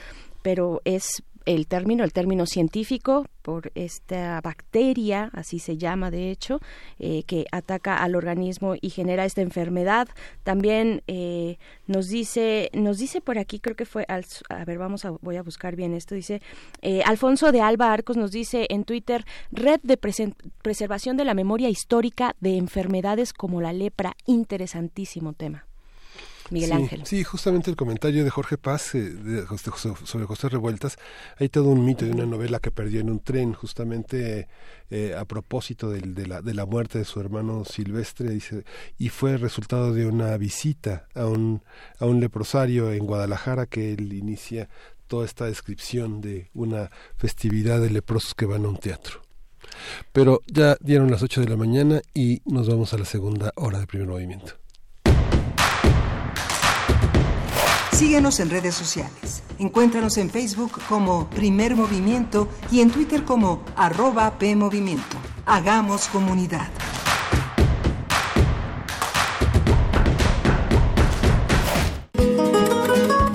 pero 0.42 0.80
es 0.84 1.22
el 1.46 1.66
término, 1.66 2.04
el 2.04 2.12
término 2.12 2.46
científico 2.46 3.26
por 3.42 3.72
esta 3.74 4.40
bacteria, 4.40 5.30
así 5.32 5.58
se 5.58 5.76
llama 5.76 6.10
de 6.10 6.30
hecho, 6.30 6.60
eh, 6.98 7.22
que 7.24 7.46
ataca 7.52 7.96
al 7.96 8.14
organismo 8.14 8.74
y 8.80 8.90
genera 8.90 9.24
esta 9.24 9.40
enfermedad. 9.40 10.08
También 10.42 11.02
eh, 11.06 11.58
nos 11.86 12.08
dice, 12.08 12.70
nos 12.74 12.98
dice 12.98 13.20
por 13.20 13.38
aquí, 13.38 13.60
creo 13.60 13.76
que 13.76 13.86
fue, 13.86 14.06
a 14.08 14.64
ver, 14.64 14.78
vamos 14.78 15.04
a, 15.04 15.10
voy 15.10 15.36
a 15.36 15.42
buscar 15.42 15.76
bien 15.76 15.94
esto, 15.94 16.14
dice 16.14 16.42
eh, 16.82 17.02
Alfonso 17.04 17.52
de 17.52 17.60
Alba 17.60 17.92
Arcos 17.92 18.16
nos 18.16 18.30
dice 18.30 18.66
en 18.70 18.84
Twitter, 18.84 19.24
red 19.50 19.80
de 19.82 19.96
preservación 19.96 21.16
de 21.16 21.24
la 21.24 21.34
memoria 21.34 21.68
histórica 21.68 22.36
de 22.40 22.56
enfermedades 22.56 23.32
como 23.32 23.60
la 23.60 23.72
lepra, 23.72 24.14
interesantísimo 24.26 25.32
tema. 25.32 25.69
Miguel 26.50 26.72
Ángel. 26.72 27.06
Sí, 27.06 27.24
justamente 27.24 27.70
el 27.70 27.76
comentario 27.76 28.24
de 28.24 28.30
Jorge 28.30 28.58
Paz 28.58 28.94
eh, 28.94 29.44
sobre 30.04 30.26
José 30.26 30.48
Revueltas, 30.48 30.96
hay 31.38 31.48
todo 31.48 31.68
un 31.68 31.84
mito 31.84 32.04
de 32.04 32.12
una 32.12 32.26
novela 32.26 32.58
que 32.60 32.70
perdió 32.70 33.00
en 33.00 33.10
un 33.10 33.20
tren, 33.20 33.52
justamente 33.52 34.48
eh, 34.90 35.14
a 35.16 35.24
propósito 35.24 35.90
de, 35.90 36.26
la, 36.26 36.42
de 36.42 36.54
la 36.54 36.66
muerte 36.66 36.98
de 36.98 37.04
su 37.04 37.20
hermano 37.20 37.64
Silvestre, 37.64 38.30
dice, 38.30 38.64
y 38.98 39.08
fue 39.08 39.36
resultado 39.36 39.92
de 39.92 40.06
una 40.06 40.36
visita 40.36 41.06
a 41.14 41.26
un, 41.26 41.62
a 41.98 42.06
un 42.06 42.20
leprosario 42.20 42.92
en 42.92 43.06
Guadalajara 43.06 43.66
que 43.66 43.92
él 43.92 44.12
inicia 44.12 44.68
toda 45.06 45.24
esta 45.24 45.46
descripción 45.46 46.20
de 46.20 46.50
una 46.54 46.90
festividad 47.16 47.80
de 47.80 47.90
leprosos 47.90 48.34
que 48.34 48.46
van 48.46 48.64
a 48.64 48.68
un 48.68 48.78
teatro. 48.78 49.22
Pero 50.12 50.40
ya 50.46 50.76
dieron 50.80 51.10
las 51.10 51.22
8 51.22 51.40
de 51.42 51.48
la 51.48 51.56
mañana 51.56 52.00
y 52.14 52.42
nos 52.44 52.68
vamos 52.68 52.92
a 52.94 52.98
la 52.98 53.04
segunda 53.04 53.52
hora 53.56 53.80
de 53.80 53.86
primer 53.86 54.08
movimiento. 54.08 54.54
Síguenos 58.00 58.40
en 58.40 58.48
redes 58.48 58.74
sociales. 58.74 59.42
Encuéntranos 59.58 60.16
en 60.16 60.30
Facebook 60.30 60.80
como 60.88 61.28
Primer 61.28 61.76
Movimiento 61.76 62.48
y 62.72 62.80
en 62.80 62.90
Twitter 62.90 63.24
como 63.26 63.62
arroba 63.76 64.38
PMovimiento. 64.38 65.18
Hagamos 65.44 66.08
comunidad. 66.08 66.66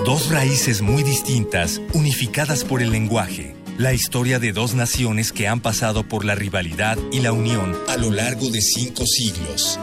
Dos 0.04 0.30
raíces 0.32 0.82
muy 0.82 1.04
distintas, 1.04 1.80
unificadas 1.94 2.64
por 2.64 2.82
el 2.82 2.90
lenguaje. 2.90 3.54
La 3.78 3.92
historia 3.92 4.40
de 4.40 4.50
dos 4.50 4.74
naciones 4.74 5.30
que 5.30 5.46
han 5.46 5.60
pasado 5.60 6.08
por 6.08 6.24
la 6.24 6.34
rivalidad 6.34 6.98
y 7.12 7.20
la 7.20 7.30
unión 7.30 7.72
a 7.86 7.96
lo 7.96 8.10
largo 8.10 8.50
de 8.50 8.60
cinco 8.60 9.06
siglos. 9.06 9.78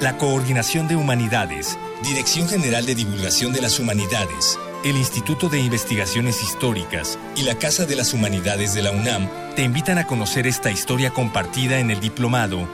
La 0.00 0.16
Coordinación 0.16 0.88
de 0.88 0.96
Humanidades 0.96 1.76
Dirección 2.02 2.48
General 2.48 2.86
de 2.86 2.94
Divulgación 2.94 3.52
de 3.52 3.60
las 3.60 3.78
Humanidades, 3.78 4.58
el 4.84 4.96
Instituto 4.96 5.50
de 5.50 5.60
Investigaciones 5.60 6.42
Históricas 6.42 7.18
y 7.36 7.42
la 7.42 7.56
Casa 7.56 7.84
de 7.84 7.94
las 7.94 8.14
Humanidades 8.14 8.72
de 8.72 8.82
la 8.82 8.90
UNAM 8.90 9.28
te 9.54 9.62
invitan 9.62 9.98
a 9.98 10.06
conocer 10.06 10.46
esta 10.46 10.70
historia 10.70 11.10
compartida 11.10 11.78
en 11.78 11.90
el 11.90 12.00
diplomado 12.00 12.66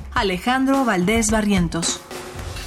Alejandro 0.13 0.85
Valdés 0.85 1.31
Barrientos. 1.31 2.01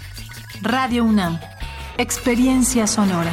Radio 0.60 1.04
UNAM, 1.04 1.40
experiencia 1.96 2.86
sonora. 2.86 3.32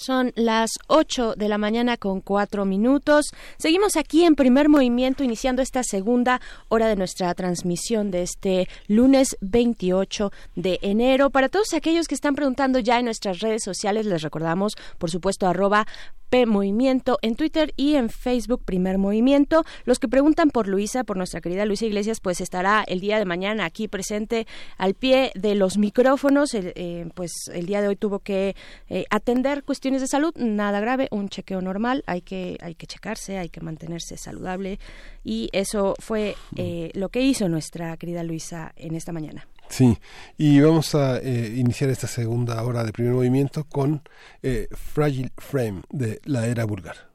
Son 0.00 0.32
las 0.34 0.70
8 0.86 1.34
de 1.36 1.46
la 1.50 1.58
mañana 1.58 1.98
con 1.98 2.22
4 2.22 2.64
minutos. 2.64 3.26
Seguimos 3.58 3.96
aquí 3.96 4.24
en 4.24 4.34
primer 4.34 4.70
movimiento, 4.70 5.22
iniciando 5.22 5.60
esta 5.60 5.82
segunda 5.82 6.40
hora 6.70 6.88
de 6.88 6.96
nuestra 6.96 7.34
transmisión 7.34 8.10
de 8.10 8.22
este 8.22 8.66
lunes 8.88 9.36
28 9.42 10.32
de 10.56 10.78
enero. 10.80 11.28
Para 11.28 11.50
todos 11.50 11.74
aquellos 11.74 12.08
que 12.08 12.14
están 12.14 12.34
preguntando 12.34 12.78
ya 12.78 12.98
en 12.98 13.04
nuestras 13.04 13.40
redes 13.40 13.62
sociales, 13.62 14.06
les 14.06 14.22
recordamos, 14.22 14.72
por 14.96 15.10
supuesto, 15.10 15.46
arroba 15.46 15.86
P 16.30 16.46
Movimiento 16.46 17.18
en 17.22 17.34
Twitter 17.34 17.74
y 17.76 17.96
en 17.96 18.08
Facebook 18.08 18.62
Primer 18.64 18.98
Movimiento. 18.98 19.64
Los 19.84 19.98
que 19.98 20.08
preguntan 20.08 20.50
por 20.50 20.68
Luisa, 20.68 21.04
por 21.04 21.16
nuestra 21.16 21.40
querida 21.40 21.66
Luisa 21.66 21.86
Iglesias, 21.86 22.20
pues 22.20 22.40
estará 22.40 22.84
el 22.86 23.00
día 23.00 23.18
de 23.18 23.24
mañana 23.24 23.64
aquí 23.64 23.88
presente 23.88 24.46
al 24.78 24.94
pie 24.94 25.32
de 25.34 25.54
los 25.56 25.76
micrófonos. 25.76 26.54
Eh, 26.54 27.06
pues 27.14 27.32
el 27.52 27.66
día 27.66 27.82
de 27.82 27.88
hoy 27.88 27.96
tuvo 27.96 28.20
que 28.20 28.54
eh, 28.88 29.04
atender 29.10 29.64
cuestiones 29.64 30.00
de 30.00 30.06
salud, 30.06 30.32
nada 30.36 30.80
grave, 30.80 31.08
un 31.10 31.28
chequeo 31.28 31.60
normal, 31.60 32.04
hay 32.06 32.22
que, 32.22 32.56
hay 32.60 32.74
que 32.74 32.86
checarse, 32.86 33.36
hay 33.38 33.48
que 33.48 33.60
mantenerse 33.60 34.16
saludable 34.16 34.78
y 35.24 35.48
eso 35.52 35.94
fue 35.98 36.36
eh, 36.56 36.90
lo 36.94 37.08
que 37.08 37.20
hizo 37.22 37.48
nuestra 37.48 37.96
querida 37.96 38.22
Luisa 38.22 38.72
en 38.76 38.94
esta 38.94 39.12
mañana. 39.12 39.46
Sí, 39.70 39.98
y 40.36 40.60
vamos 40.60 40.96
a 40.96 41.18
eh, 41.18 41.54
iniciar 41.56 41.90
esta 41.90 42.08
segunda 42.08 42.60
hora 42.64 42.82
de 42.82 42.92
primer 42.92 43.14
movimiento 43.14 43.64
con 43.64 44.02
eh, 44.42 44.68
Fragile 44.72 45.30
Frame 45.38 45.82
de 45.90 46.20
la 46.24 46.48
era 46.48 46.64
vulgar. 46.64 47.08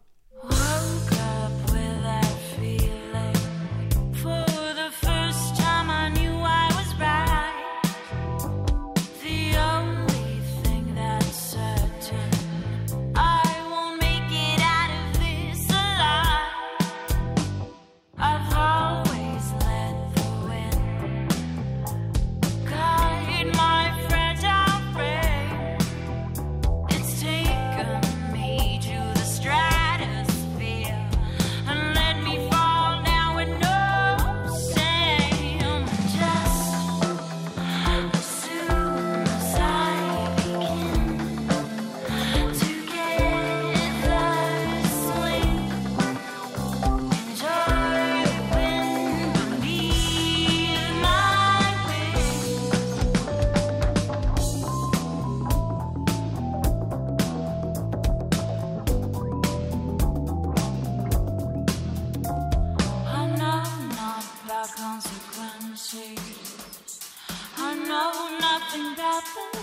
I 65.97 67.73
know 67.87 68.37
nothing 68.39 68.93
about 68.93 69.23
them. 69.23 69.54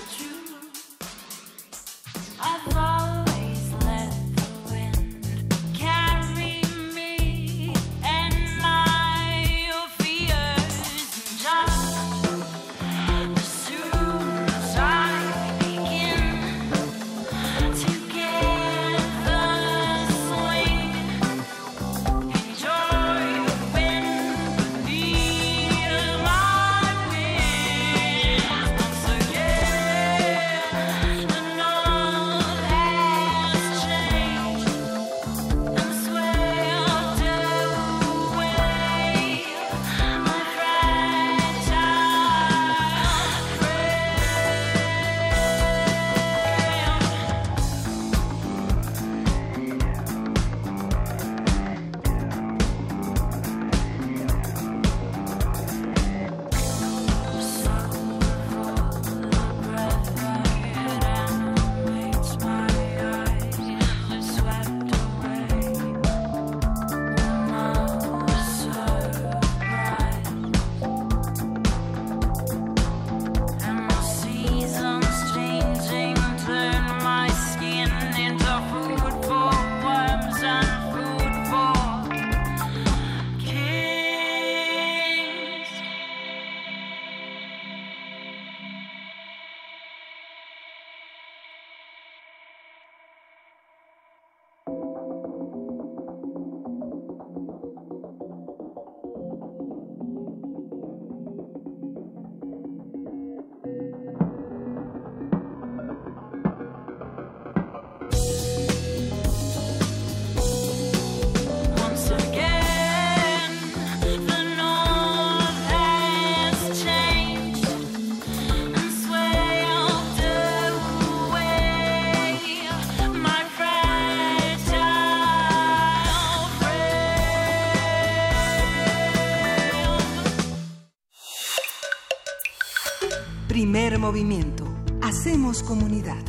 Movimiento. 134.03 134.65
Hacemos 135.01 135.63
comunidad. 135.63 136.21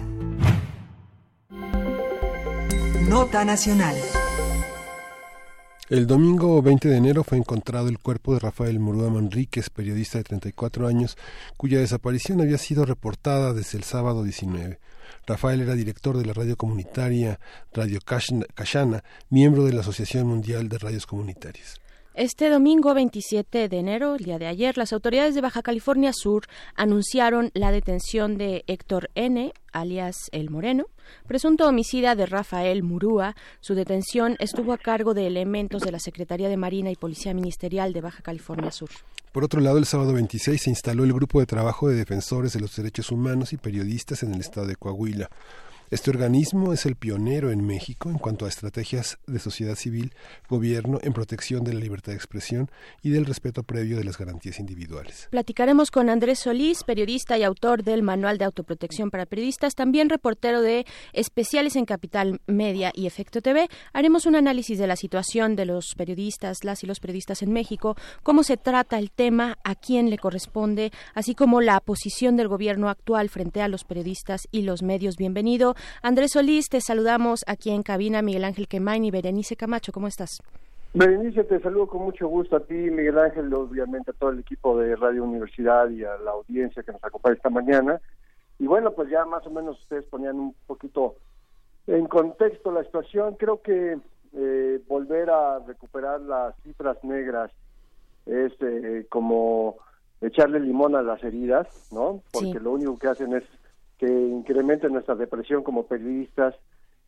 Nota 3.09 3.43
Nacional. 3.43 3.95
El 5.89 6.05
domingo 6.05 6.61
20 6.61 6.87
de 6.87 6.97
enero 6.97 7.23
fue 7.23 7.39
encontrado 7.39 7.89
el 7.89 7.97
cuerpo 7.97 8.35
de 8.35 8.41
Rafael 8.41 8.79
Murúa 8.79 9.09
Manríquez, 9.09 9.71
periodista 9.71 10.19
de 10.19 10.23
34 10.23 10.85
años, 10.87 11.17
cuya 11.57 11.79
desaparición 11.79 12.41
había 12.41 12.59
sido 12.59 12.85
reportada 12.85 13.53
desde 13.53 13.79
el 13.79 13.83
sábado 13.83 14.21
19. 14.21 14.79
Rafael 15.25 15.61
era 15.61 15.73
director 15.73 16.15
de 16.15 16.27
la 16.27 16.33
radio 16.33 16.55
comunitaria 16.55 17.39
Radio 17.73 17.99
Cachana, 18.05 19.03
miembro 19.31 19.65
de 19.65 19.73
la 19.73 19.81
Asociación 19.81 20.27
Mundial 20.27 20.69
de 20.69 20.77
Radios 20.77 21.07
Comunitarias. 21.07 21.82
Este 22.15 22.51
domingo 22.51 22.93
27 22.93 23.67
de 23.69 23.79
enero, 23.79 24.13
el 24.13 24.23
día 24.23 24.37
de 24.37 24.45
ayer, 24.45 24.77
las 24.77 24.93
autoridades 24.93 25.33
de 25.33 25.41
Baja 25.41 25.63
California 25.63 26.13
Sur 26.13 26.45
anunciaron 26.75 27.49
la 27.55 27.71
detención 27.71 28.37
de 28.37 28.63
Héctor 28.67 29.09
N., 29.15 29.51
alias 29.71 30.29
El 30.31 30.51
Moreno, 30.51 30.85
presunto 31.25 31.67
homicida 31.67 32.13
de 32.13 32.27
Rafael 32.27 32.83
Murúa. 32.83 33.35
Su 33.61 33.73
detención 33.73 34.35
estuvo 34.37 34.73
a 34.73 34.77
cargo 34.77 35.15
de 35.15 35.25
elementos 35.25 35.81
de 35.81 35.91
la 35.91 35.97
Secretaría 35.97 36.49
de 36.49 36.57
Marina 36.57 36.91
y 36.91 36.95
Policía 36.95 37.33
Ministerial 37.33 37.93
de 37.93 38.01
Baja 38.01 38.21
California 38.21 38.69
Sur. 38.69 38.91
Por 39.31 39.43
otro 39.43 39.59
lado, 39.59 39.79
el 39.79 39.85
sábado 39.85 40.13
26 40.13 40.61
se 40.61 40.69
instaló 40.69 41.05
el 41.05 41.13
Grupo 41.13 41.39
de 41.39 41.47
Trabajo 41.47 41.89
de 41.89 41.95
Defensores 41.95 42.53
de 42.53 42.59
los 42.59 42.75
Derechos 42.75 43.09
Humanos 43.09 43.53
y 43.53 43.57
Periodistas 43.57 44.21
en 44.21 44.35
el 44.35 44.41
estado 44.41 44.67
de 44.67 44.75
Coahuila. 44.75 45.31
Este 45.93 46.09
organismo 46.09 46.73
es 46.73 46.87
el 46.87 46.95
pionero 46.95 47.51
en 47.51 47.67
México 47.67 48.09
en 48.09 48.17
cuanto 48.17 48.45
a 48.45 48.49
estrategias 48.49 49.19
de 49.27 49.37
sociedad 49.37 49.75
civil, 49.75 50.11
gobierno 50.49 50.97
en 51.03 51.13
protección 51.13 51.63
de 51.63 51.71
la 51.71 51.81
libertad 51.81 52.13
de 52.13 52.15
expresión 52.15 52.71
y 53.03 53.11
del 53.11 53.27
respeto 53.27 53.61
previo 53.61 53.97
de 53.97 54.03
las 54.03 54.17
garantías 54.17 54.57
individuales. 54.57 55.27
Platicaremos 55.29 55.91
con 55.91 56.09
Andrés 56.09 56.39
Solís, 56.39 56.83
periodista 56.83 57.37
y 57.37 57.43
autor 57.43 57.83
del 57.83 58.01
Manual 58.01 58.39
de 58.39 58.45
Autoprotección 58.45 59.11
para 59.11 59.27
Periodistas, 59.27 59.75
también 59.75 60.09
reportero 60.09 60.63
de 60.63 60.87
especiales 61.11 61.75
en 61.75 61.85
Capital 61.85 62.41
Media 62.47 62.91
y 62.95 63.05
Efecto 63.05 63.43
TV. 63.43 63.69
Haremos 63.93 64.25
un 64.25 64.35
análisis 64.35 64.79
de 64.79 64.87
la 64.87 64.95
situación 64.95 65.55
de 65.55 65.67
los 65.67 65.93
periodistas, 65.93 66.63
las 66.63 66.83
y 66.83 66.87
los 66.87 67.01
periodistas 67.01 67.43
en 67.43 67.53
México, 67.53 67.95
cómo 68.23 68.41
se 68.41 68.57
trata 68.57 68.97
el 68.97 69.11
tema, 69.11 69.59
a 69.63 69.75
quién 69.75 70.09
le 70.09 70.17
corresponde, 70.17 70.91
así 71.13 71.35
como 71.35 71.61
la 71.61 71.79
posición 71.81 72.35
del 72.35 72.47
gobierno 72.47 72.89
actual 72.89 73.29
frente 73.29 73.61
a 73.61 73.67
los 73.67 73.83
periodistas 73.83 74.47
y 74.49 74.63
los 74.63 74.81
medios. 74.81 75.17
Bienvenido. 75.17 75.75
Andrés 76.01 76.31
Solís, 76.33 76.69
te 76.69 76.81
saludamos 76.81 77.41
aquí 77.47 77.71
en 77.71 77.83
cabina, 77.83 78.21
Miguel 78.21 78.45
Ángel 78.45 78.67
Quemain 78.67 79.05
y 79.05 79.11
Berenice 79.11 79.55
Camacho, 79.55 79.91
¿cómo 79.91 80.07
estás? 80.07 80.39
Berenice, 80.93 81.43
te 81.45 81.59
saludo 81.59 81.87
con 81.87 82.03
mucho 82.03 82.27
gusto 82.27 82.55
a 82.55 82.59
ti, 82.59 82.75
Miguel 82.75 83.17
Ángel, 83.17 83.51
obviamente 83.53 84.11
a 84.11 84.13
todo 84.13 84.29
el 84.29 84.39
equipo 84.39 84.77
de 84.77 84.95
Radio 84.95 85.23
Universidad 85.23 85.89
y 85.89 86.03
a 86.03 86.17
la 86.17 86.31
audiencia 86.31 86.83
que 86.83 86.91
nos 86.91 87.03
acompaña 87.03 87.35
esta 87.35 87.49
mañana. 87.49 87.99
Y 88.59 88.67
bueno, 88.67 88.91
pues 88.91 89.09
ya 89.09 89.25
más 89.25 89.45
o 89.47 89.49
menos 89.49 89.79
ustedes 89.81 90.05
ponían 90.05 90.39
un 90.39 90.55
poquito 90.67 91.15
en 91.87 92.05
contexto 92.05 92.71
la 92.71 92.83
situación. 92.83 93.35
Creo 93.39 93.61
que 93.61 93.97
eh, 94.33 94.81
volver 94.87 95.31
a 95.31 95.59
recuperar 95.59 96.21
las 96.21 96.55
cifras 96.61 97.03
negras 97.03 97.51
es 98.25 98.53
eh, 98.61 99.05
como 99.09 99.77
echarle 100.21 100.59
limón 100.59 100.95
a 100.95 101.01
las 101.01 101.23
heridas, 101.23 101.67
¿no? 101.91 102.21
Porque 102.31 102.59
lo 102.59 102.71
único 102.71 102.97
que 102.97 103.07
hacen 103.07 103.33
es 103.33 103.43
que 104.03 104.09
incrementen 104.09 104.91
nuestra 104.91 105.15
depresión 105.15 105.63
como 105.63 105.87
periodistas 105.87 106.55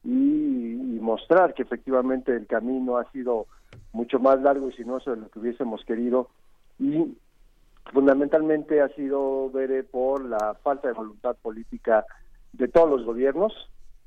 y, 0.06 0.98
mostrar 1.02 1.54
que 1.54 1.62
efectivamente 1.62 2.36
el 2.36 2.48
camino 2.48 2.98
ha 2.98 3.12
sido 3.12 3.46
mucho 3.92 4.18
más 4.18 4.42
largo 4.42 4.70
y 4.70 4.74
sinuoso 4.74 5.12
de 5.12 5.18
lo 5.18 5.30
que 5.30 5.38
hubiésemos 5.38 5.84
querido. 5.86 6.30
Y 6.80 7.16
fundamentalmente 7.94 8.82
ha 8.82 8.88
sido 8.96 9.52
ver 9.52 9.86
por 9.86 10.26
la 10.26 10.56
falta 10.64 10.88
de 10.88 10.96
voluntad 10.96 11.36
política 11.36 12.06
de 12.54 12.68
todos 12.70 12.90
los 12.90 13.06
gobiernos 13.06 13.54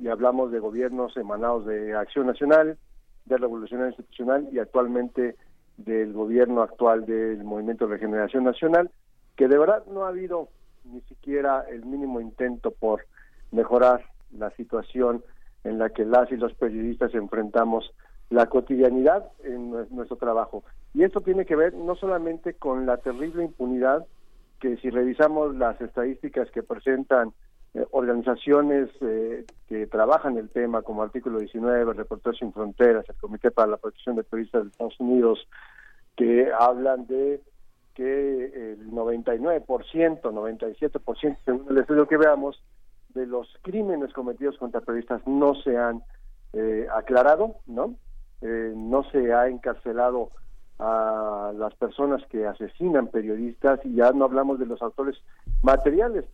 y 0.00 0.08
hablamos 0.08 0.50
de 0.50 0.58
gobiernos 0.58 1.16
emanados 1.16 1.66
de 1.66 1.94
Acción 1.94 2.26
Nacional, 2.26 2.78
de 3.26 3.36
Revolución 3.36 3.86
Institucional 3.86 4.48
y 4.50 4.58
actualmente 4.58 5.36
del 5.76 6.12
gobierno 6.14 6.62
actual 6.62 7.06
del 7.06 7.44
Movimiento 7.44 7.86
de 7.86 7.94
Regeneración 7.94 8.42
Nacional, 8.44 8.90
que 9.36 9.46
de 9.46 9.58
verdad 9.58 9.84
no 9.86 10.04
ha 10.04 10.08
habido 10.08 10.48
ni 10.92 11.00
siquiera 11.02 11.64
el 11.68 11.84
mínimo 11.84 12.20
intento 12.20 12.70
por 12.70 13.04
mejorar 13.50 14.04
la 14.32 14.50
situación 14.50 15.22
en 15.64 15.78
la 15.78 15.90
que 15.90 16.04
las 16.04 16.30
y 16.30 16.36
los 16.36 16.54
periodistas 16.54 17.14
enfrentamos 17.14 17.92
la 18.30 18.46
cotidianidad 18.46 19.30
en 19.44 19.70
nuestro 19.70 20.16
trabajo. 20.16 20.64
Y 20.94 21.02
esto 21.02 21.20
tiene 21.20 21.46
que 21.46 21.56
ver 21.56 21.74
no 21.74 21.94
solamente 21.96 22.54
con 22.54 22.86
la 22.86 22.98
terrible 22.98 23.44
impunidad, 23.44 24.06
que 24.60 24.76
si 24.78 24.90
revisamos 24.90 25.54
las 25.56 25.80
estadísticas 25.80 26.50
que 26.50 26.62
presentan 26.62 27.32
eh, 27.74 27.86
organizaciones 27.90 28.88
eh, 29.00 29.44
que 29.68 29.86
trabajan 29.86 30.36
el 30.36 30.48
tema, 30.48 30.82
como 30.82 31.02
Artículo 31.02 31.38
19, 31.38 31.92
Reporteros 31.92 32.38
sin 32.38 32.52
Fronteras, 32.52 33.08
el 33.08 33.16
Comité 33.16 33.50
para 33.50 33.68
la 33.68 33.76
Protección 33.76 34.16
de 34.16 34.24
Periodistas 34.24 34.64
de 34.64 34.70
Estados 34.70 35.00
Unidos, 35.00 35.48
que 36.16 36.50
hablan 36.58 37.06
de 37.06 37.40
que 37.98 38.74
el 38.74 38.92
99%, 38.92 39.66
97%, 39.66 41.36
según 41.44 41.66
el 41.68 41.78
estudio 41.78 42.06
que 42.06 42.16
veamos, 42.16 42.62
de 43.08 43.26
los 43.26 43.48
crímenes 43.62 44.12
cometidos 44.12 44.56
contra 44.56 44.82
periodistas 44.82 45.26
no 45.26 45.56
se 45.56 45.76
han 45.76 46.04
eh, 46.52 46.86
aclarado, 46.94 47.56
¿no? 47.66 47.96
Eh, 48.40 48.72
no 48.76 49.02
se 49.10 49.32
ha 49.32 49.48
encarcelado 49.48 50.30
a 50.78 51.52
las 51.56 51.74
personas 51.74 52.24
que 52.26 52.46
asesinan 52.46 53.08
periodistas 53.08 53.80
y 53.84 53.96
ya 53.96 54.12
no 54.12 54.26
hablamos 54.26 54.60
de 54.60 54.66
los 54.66 54.80
autores 54.80 55.16
materiales. 55.62 56.24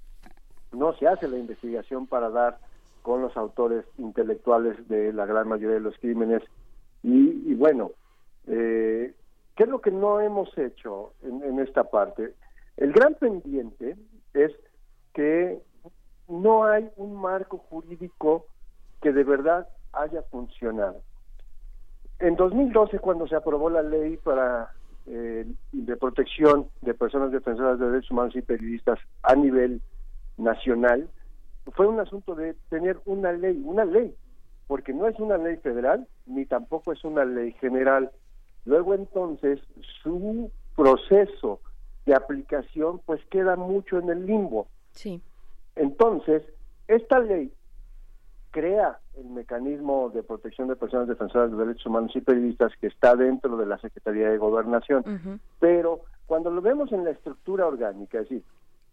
No 0.71 0.93
se 0.99 1.09
hace 1.09 1.29
la 1.29 1.39
investigación 1.39 2.07
para 2.07 2.29
dar 2.29 2.59
con 3.01 3.23
los 3.23 3.35
autores 3.39 3.87
intelectuales 3.97 4.87
de 4.87 5.15
la 5.15 5.25
gran 5.25 5.49
mayoría 5.49 5.77
de 5.77 5.81
los 5.81 5.97
crímenes 5.97 6.43
y, 7.03 7.51
y 7.51 7.55
bueno, 7.55 7.93
eh, 8.49 9.15
¿Qué 9.57 9.65
es 9.65 9.69
lo 9.69 9.81
que 9.81 9.91
no 9.91 10.21
hemos 10.21 10.57
hecho 10.59 11.13
en, 11.23 11.61
esta 11.61 11.85
parte? 11.85 12.35
El 12.77 12.93
gran 12.93 13.15
pendiente 13.15 13.97
es 14.33 14.53
que 15.13 15.63
no 16.29 16.65
hay 16.65 16.91
un 16.97 17.15
marco 17.15 17.59
jurídico 17.59 18.47
que 19.01 19.13
de 19.13 19.23
verdad 19.23 19.69
haya 19.93 20.23
funcionado. 20.23 21.01
En 22.19 22.35
2012, 22.35 22.99
cuando 22.99 23.29
se 23.29 23.37
aprobó 23.37 23.71
la 23.71 23.83
ley 23.83 24.17
para 24.17 24.73
eh, 25.07 25.47
de 25.73 25.97
protección 25.97 26.69
de 26.81 26.95
personas 26.95 27.31
defensoras 27.31 27.79
de 27.79 27.87
derechos 27.87 28.11
humanos 28.11 28.35
y 28.35 28.43
periodistas 28.43 28.99
a 29.23 29.37
nivel 29.37 29.83
nacional, 30.37 31.09
fue 31.77 31.87
un 31.87 32.01
asunto 32.01 32.35
de 32.35 32.55
tener 32.71 32.99
una 33.05 33.31
ley, 33.33 33.63
una 33.65 33.85
ley, 33.85 34.15
porque 34.67 34.93
no 34.93 35.07
es 35.07 35.19
una 35.21 35.39
ley 35.39 35.59
federal 35.59 36.09
ni 36.27 36.45
tampoco 36.45 36.93
es 36.93 37.05
una 37.05 37.25
ley 37.25 37.53
general 37.53 38.11
Luego 38.65 38.95
entonces 38.95 39.61
su 40.03 40.51
proceso 40.77 41.61
de 42.07 42.15
aplicación 42.15 43.01
pues 43.05 43.25
queda 43.27 43.57
mucho 43.57 43.99
en 43.99 44.11
el 44.11 44.27
limbo. 44.27 44.67
Sí. 44.93 45.21
Entonces, 45.77 46.43
esta 46.89 47.19
ley 47.19 47.53
crea 48.51 48.99
el 49.17 49.27
mecanismo 49.31 50.11
de 50.11 50.23
protección 50.23 50.69
de 50.69 50.77
personas 50.77 51.09
defensoras 51.09 51.51
de 51.51 51.57
derechos 51.57 51.87
humanos 51.87 52.13
y 52.15 52.21
periodistas 52.21 52.73
que 52.81 52.87
está 52.87 53.17
dentro 53.17 53.57
de 53.57 53.67
la 53.67 53.79
Secretaría 53.79 54.31
de 54.31 54.39
Gobernación. 54.39 55.41
Pero 55.59 56.03
cuando 56.27 56.51
lo 56.51 56.63
vemos 56.63 56.93
en 56.93 57.05
la 57.05 57.11
estructura 57.11 57.67
orgánica, 57.67 58.19
es 58.21 58.29
decir, 58.29 58.45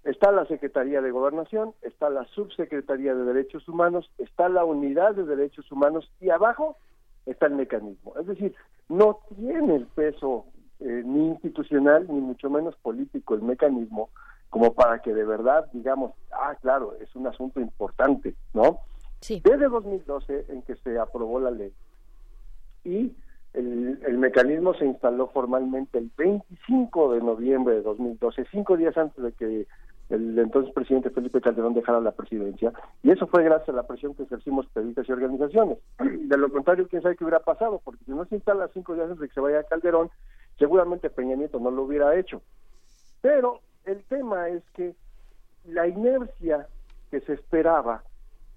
está 0.04 0.32
la 0.32 0.46
Secretaría 0.46 1.02
de 1.02 1.12
Gobernación, 1.12 1.74
está 1.84 2.10
la 2.10 2.26
Subsecretaría 2.26 3.14
de 3.14 3.24
Derechos 3.24 3.68
Humanos, 3.68 4.10
está 4.18 4.50
la 4.50 4.66
Unidad 4.66 5.14
de 5.14 5.26
Derechos 5.26 5.72
Humanos 5.72 6.12
y 6.20 6.30
abajo 6.32 6.78
está 7.26 7.46
el 7.46 7.54
mecanismo. 7.54 8.14
Es 8.20 8.26
decir, 8.26 8.56
no 8.92 9.20
tiene 9.36 9.76
el 9.76 9.88
peso 9.88 10.46
eh, 10.80 11.02
ni 11.06 11.28
institucional 11.28 12.06
ni 12.10 12.20
mucho 12.20 12.50
menos 12.50 12.76
político 12.78 13.36
el 13.36 13.42
mecanismo 13.42 14.10
como 14.50 14.74
para 14.74 15.02
que 15.02 15.14
de 15.14 15.24
verdad 15.24 15.68
digamos, 15.72 16.12
ah, 16.32 16.56
claro, 16.62 16.96
es 17.00 17.16
un 17.16 17.26
asunto 17.26 17.62
importante, 17.62 18.36
¿no? 18.54 18.80
Sí. 19.22 19.42
Desde 19.44 19.70
2012 19.70 20.48
en 20.50 20.62
que 20.64 20.76
se 20.78 21.00
aprobó 21.00 21.39
la 21.39 21.52
ley 21.52 21.72
y 22.84 23.14
el, 23.54 24.00
el, 24.06 24.18
mecanismo 24.18 24.74
se 24.74 24.86
instaló 24.86 25.28
formalmente 25.28 25.98
el 25.98 26.12
25 26.18 27.14
de 27.14 27.22
noviembre 27.22 27.76
de 27.76 27.82
2012, 27.82 28.46
cinco 28.52 28.76
días 28.76 28.98
antes 28.98 29.24
de 29.24 29.32
que 29.34 29.68
el 30.12 30.38
entonces 30.38 30.74
presidente 30.74 31.09
Felipe 31.09 31.41
Calderón 31.41 31.74
dejara 31.74 31.99
la 31.99 32.12
presidencia, 32.12 32.74
y 33.01 33.12
eso 33.12 33.28
fue 33.28 33.43
gracias 33.43 33.70
a 33.70 33.74
la 33.74 33.88
presión 33.88 34.14
que 34.14 34.24
ejercimos 34.24 34.68
periodistas 34.68 35.07
y 35.07 35.12
organizaciones. 35.12 35.78
De 35.99 36.38
lo 36.38 36.49
contrario, 36.49 36.88
quién 36.89 37.01
sabe 37.01 37.16
qué 37.16 37.24
hubiera 37.24 37.39
pasado, 37.39 37.82
porque 37.84 38.03
si 38.05 38.12
no 38.12 38.26
se 38.26 38.36
instala 38.36 38.70
cinco 38.74 38.93
días 38.93 39.05
antes 39.05 39.20
de 39.20 39.28
que 39.28 39.34
se 39.34 39.39
vaya 39.39 39.64
Calderón, 39.64 40.09
seguramente 40.59 41.09
Peña 41.09 41.36
Nieto 41.36 41.59
no 41.59 41.72
lo 41.72 41.84
hubiera 41.84 42.16
hecho. 42.16 42.41
Pero 43.22 43.59
el 43.86 44.03
tema 44.03 44.49
es 44.49 44.64
que 44.74 44.95
la 45.66 45.88
inercia 45.88 46.68
que 47.09 47.22
se 47.22 47.34
esperaba 47.34 48.03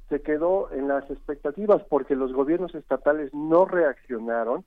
se 0.08 0.22
quedó 0.22 0.70
en 0.72 0.88
las 0.88 1.08
expectativas 1.10 1.82
porque 1.88 2.14
los 2.16 2.32
gobiernos 2.32 2.74
estatales 2.74 3.32
no 3.32 3.64
reaccionaron, 3.64 4.64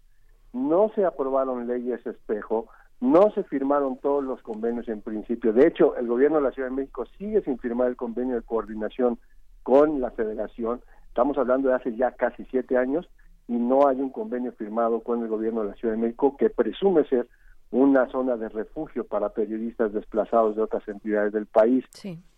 no 0.53 0.91
se 0.95 1.05
aprobaron 1.05 1.67
leyes 1.67 2.05
espejo, 2.05 2.67
no 2.99 3.31
se 3.31 3.43
firmaron 3.43 3.97
todos 3.97 4.23
los 4.23 4.41
convenios 4.41 4.87
en 4.87 5.01
principio. 5.01 5.53
De 5.53 5.67
hecho, 5.67 5.95
el 5.95 6.07
gobierno 6.07 6.37
de 6.37 6.43
la 6.43 6.51
Ciudad 6.51 6.69
de 6.69 6.75
México 6.75 7.05
sigue 7.17 7.41
sin 7.41 7.59
firmar 7.59 7.89
el 7.89 7.95
convenio 7.95 8.35
de 8.35 8.41
coordinación 8.41 9.19
con 9.63 10.01
la 10.01 10.11
federación. 10.11 10.81
Estamos 11.09 11.37
hablando 11.37 11.69
de 11.69 11.75
hace 11.75 11.95
ya 11.95 12.11
casi 12.11 12.45
siete 12.45 12.77
años 12.77 13.07
y 13.47 13.53
no 13.53 13.87
hay 13.87 14.01
un 14.01 14.09
convenio 14.09 14.51
firmado 14.53 15.01
con 15.01 15.21
el 15.21 15.27
gobierno 15.27 15.61
de 15.61 15.69
la 15.69 15.75
Ciudad 15.75 15.93
de 15.93 16.01
México 16.01 16.35
que 16.37 16.49
presume 16.49 17.05
ser 17.05 17.27
una 17.69 18.07
zona 18.09 18.37
de 18.37 18.49
refugio 18.49 19.05
para 19.05 19.29
periodistas 19.29 19.93
desplazados 19.93 20.55
de 20.55 20.61
otras 20.61 20.87
entidades 20.87 21.33
del 21.33 21.45
país. 21.45 21.85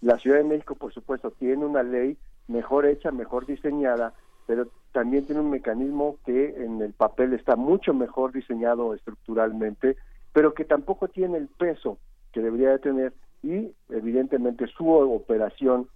La 0.02 0.18
Ciudad 0.18 0.38
de 0.38 0.44
México, 0.44 0.76
por 0.76 0.94
supuesto, 0.94 1.32
tiene 1.32 1.66
una 1.66 1.84
ley 1.84 2.18
mejor 2.48 2.86
hecha, 2.86 3.12
mejor 3.12 3.46
diseñada, 3.46 4.14
pero 4.48 4.68
también 4.92 5.26
tiene 5.26 5.42
un 5.42 5.52
mecanismo 5.52 6.18
que 6.26 6.64
en 6.64 6.82
el 6.82 6.94
papel 6.94 7.34
está 7.34 7.56
mucho 7.56 7.94
mejor 7.94 8.32
diseñado 8.32 8.96
estructuralmente, 8.96 9.98
pero 10.34 10.54
que 10.54 10.66
tampoco 10.66 11.08
tiene 11.08 11.38
el 11.38 11.48
peso 11.48 11.98
que 12.32 12.42
debería 12.42 12.70
de 12.70 12.80
tener 12.80 13.14
y 13.42 13.72
evidentemente 13.90 14.68
su 14.68 14.90
operación 14.90 15.88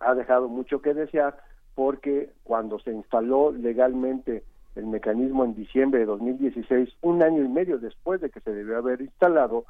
ha 0.00 0.14
dejado 0.14 0.48
mucho 0.48 0.82
que 0.82 0.94
desear 0.94 1.38
porque 1.74 2.30
cuando 2.44 2.78
se 2.78 2.92
instaló 2.92 3.52
legalmente 3.52 4.44
el 4.76 4.86
mecanismo 4.86 5.44
en 5.44 5.54
diciembre 5.54 6.00
de 6.00 6.06
2016, 6.06 6.90
un 7.02 7.22
año 7.22 7.42
y 7.42 7.48
medio 7.48 7.78
después 7.78 8.20
de 8.20 8.30
que 8.30 8.40
se 8.40 8.52
debió 8.52 8.78
haber 8.78 9.00
instalado, 9.00 9.64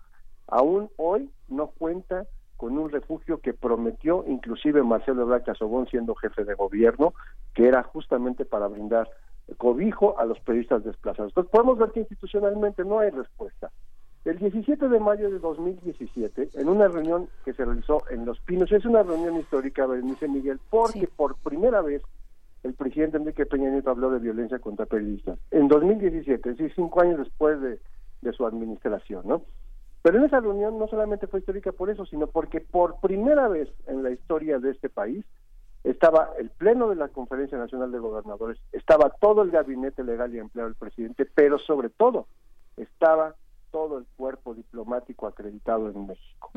aún 0.47 0.91
hoy 0.97 1.31
no 1.49 1.69
cuenta 1.69 2.27
con 2.57 2.79
un 2.79 2.91
refugio 2.91 3.41
que 3.41 3.53
prometió 3.53 4.25
inclusive 4.27 4.83
Marcelo 4.83 5.23
Ebrard 5.23 5.45
Casobón 5.45 5.87
siendo 5.89 6.15
jefe 6.15 6.45
de 6.45 6.55
gobierno, 6.55 7.15
que 7.55 7.69
era 7.69 7.83
justamente 7.83 8.45
para 8.45 8.69
brindar 8.69 9.11
cobijo 9.59 10.19
a 10.19 10.25
los 10.25 10.41
periodistas 10.41 10.85
desplazados. 10.85 11.33
Entonces 11.33 11.51
podemos 11.51 11.79
ver 11.79 11.91
que 11.91 12.01
institucionalmente 12.01 12.85
no 12.85 13.01
hay 13.01 13.11
respuesta. 13.11 13.71
El 14.25 14.39
17 14.39 14.89
de 14.89 15.01
mayo 15.01 15.31
de 15.31 15.39
2017, 15.39 16.49
en 16.55 16.69
una 16.69 16.89
reunión 16.89 17.29
que 17.45 17.53
se 17.53 17.63
realizó 17.63 18.03
en 18.09 18.25
Los 18.25 18.41
Pinos, 18.41 18.73
es 18.73 18.87
una 18.87 19.03
reunión 19.03 19.37
histórica, 19.37 19.87
Berenice 19.87 20.29
Miguel, 20.29 20.59
porque 20.71 21.07
por 21.15 21.37
primera 21.37 21.83
vez 21.83 22.01
el 22.63 22.73
presidente 22.73 23.19
Enrique 23.19 23.45
Peña 23.45 23.69
Nieto 23.69 23.91
habló 23.91 24.11
de 24.11 24.21
violencia 24.21 24.59
contra 24.61 24.87
periodistas. 24.87 25.39
En 25.51 25.69
2017, 25.69 26.37
es 26.37 26.57
decir, 26.57 26.73
cinco 26.75 27.03
años 27.03 27.19
después 27.19 27.61
de, 27.61 27.79
de 28.23 28.33
su 28.33 28.47
administración, 28.47 29.25
¿no? 29.27 29.43
Pero 30.01 30.19
en 30.19 30.25
esa 30.25 30.41
reunión 30.41 30.79
no 30.79 30.89
solamente 30.89 31.27
fue 31.27 31.41
histórica 31.41 31.73
por 31.73 31.91
eso, 31.91 32.07
sino 32.07 32.27
porque 32.27 32.63
por 32.63 33.01
primera 33.01 33.49
vez 33.49 33.69
en 33.87 34.03
la 34.03 34.11
historia 34.11 34.59
de 34.59 34.71
este 34.71 34.89
país 34.89 35.23
estaba 35.83 36.31
el 36.39 36.49
pleno 36.49 36.89
de 36.89 36.97
la 36.97 37.09
Conferencia 37.09 37.59
Nacional 37.59 37.93
de 37.93 37.99
Gobernadores, 37.99 38.59
estaba 38.73 39.11
todo 39.11 39.43
el 39.43 39.51
gabinete 39.51 40.03
legal 40.03 40.35
y 40.35 40.39
empleado 40.39 40.71
del 40.71 40.79
presidente, 40.79 41.27
pero 41.27 41.59
sobre 41.59 41.91
todo 41.91 42.27
estaba 42.79 43.35
todo 43.75 43.99
el 43.99 44.07
cuerpo 44.17 44.55
diplomático 44.55 45.27
acreditado 45.27 45.91
en 45.91 46.07
México. 46.07 46.53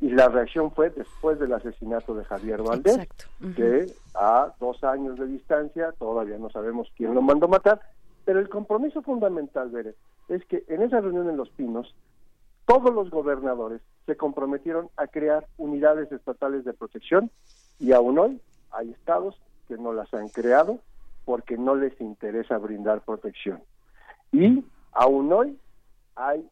Y 0.00 0.10
la 0.10 0.28
reacción 0.28 0.70
fue 0.70 0.90
después 0.90 1.40
del 1.40 1.52
asesinato 1.52 2.14
de 2.14 2.24
Javier 2.24 2.62
Valdés, 2.62 3.08
que 3.56 3.86
a 4.14 4.54
dos 4.60 4.84
años 4.84 5.18
de 5.18 5.26
distancia 5.26 5.90
todavía 5.98 6.38
no 6.38 6.48
sabemos 6.50 6.88
quién 6.96 7.16
lo 7.16 7.20
mandó 7.20 7.48
matar, 7.48 7.80
pero 8.24 8.38
el 8.38 8.48
compromiso 8.48 9.02
fundamental, 9.02 9.70
Bere, 9.70 9.96
es 10.28 10.44
que 10.44 10.62
en 10.68 10.82
esa 10.82 11.00
reunión 11.00 11.28
en 11.28 11.36
Los 11.36 11.50
Pinos 11.50 11.92
todos 12.64 12.94
los 12.94 13.10
gobernadores 13.10 13.80
se 14.06 14.16
comprometieron 14.16 14.88
a 14.96 15.08
crear 15.08 15.48
unidades 15.56 16.12
estatales 16.12 16.64
de 16.64 16.74
protección 16.74 17.32
y 17.80 17.90
aún 17.90 18.20
hoy 18.20 18.40
hay 18.70 18.92
estados 18.92 19.34
que 19.66 19.76
no 19.78 19.92
las 19.92 20.14
han 20.14 20.28
creado 20.28 20.78
porque 21.24 21.58
no 21.58 21.74
les 21.74 22.00
interesa 22.00 22.56
brindar 22.58 23.00
protección. 23.00 23.60
Y 24.30 24.64
aún 24.92 25.32
hoy 25.32 25.58
hay 26.16 26.48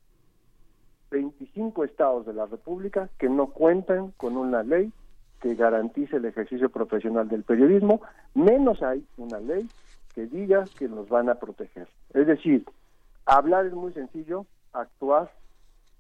25 1.11 1.85
estados 1.85 2.27
de 2.27 2.35
la 2.35 2.47
República 2.47 3.09
que 3.19 3.29
no 3.29 3.49
cuentan 3.49 4.13
con 4.17 4.37
una 4.37 4.63
ley 4.63 4.93
que 5.41 5.55
garantice 5.55 6.17
el 6.17 6.25
ejercicio 6.25 6.71
profesional 6.71 7.29
del 7.29 7.43
periodismo, 7.43 8.01
menos 8.35 8.83
hay 8.83 9.05
una 9.19 9.41
ley 9.41 9.69
que 10.15 10.27
diga 10.27 10.65
que 10.79 10.89
nos 10.89 11.09
van 11.09 11.29
a 11.29 11.35
proteger. 11.35 11.89
Es 12.15 12.27
decir, 12.27 12.65
hablar 13.27 13.67
es 13.67 13.75
muy 13.75 13.93
sencillo, 13.93 14.47
actuar 14.73 15.31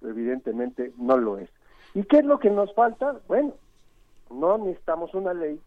evidentemente 0.03 0.93
no 0.99 1.17
lo 1.17 1.39
es. 1.39 1.51
¿Y 1.95 2.05
qué 2.05 2.19
es 2.19 2.25
lo 2.25 2.39
que 2.39 2.51
nos 2.51 2.75
falta? 2.75 3.17
Bueno, 3.29 3.55
no 4.31 4.59
necesitamos 4.59 5.15
una 5.15 5.33
ley 5.33 5.61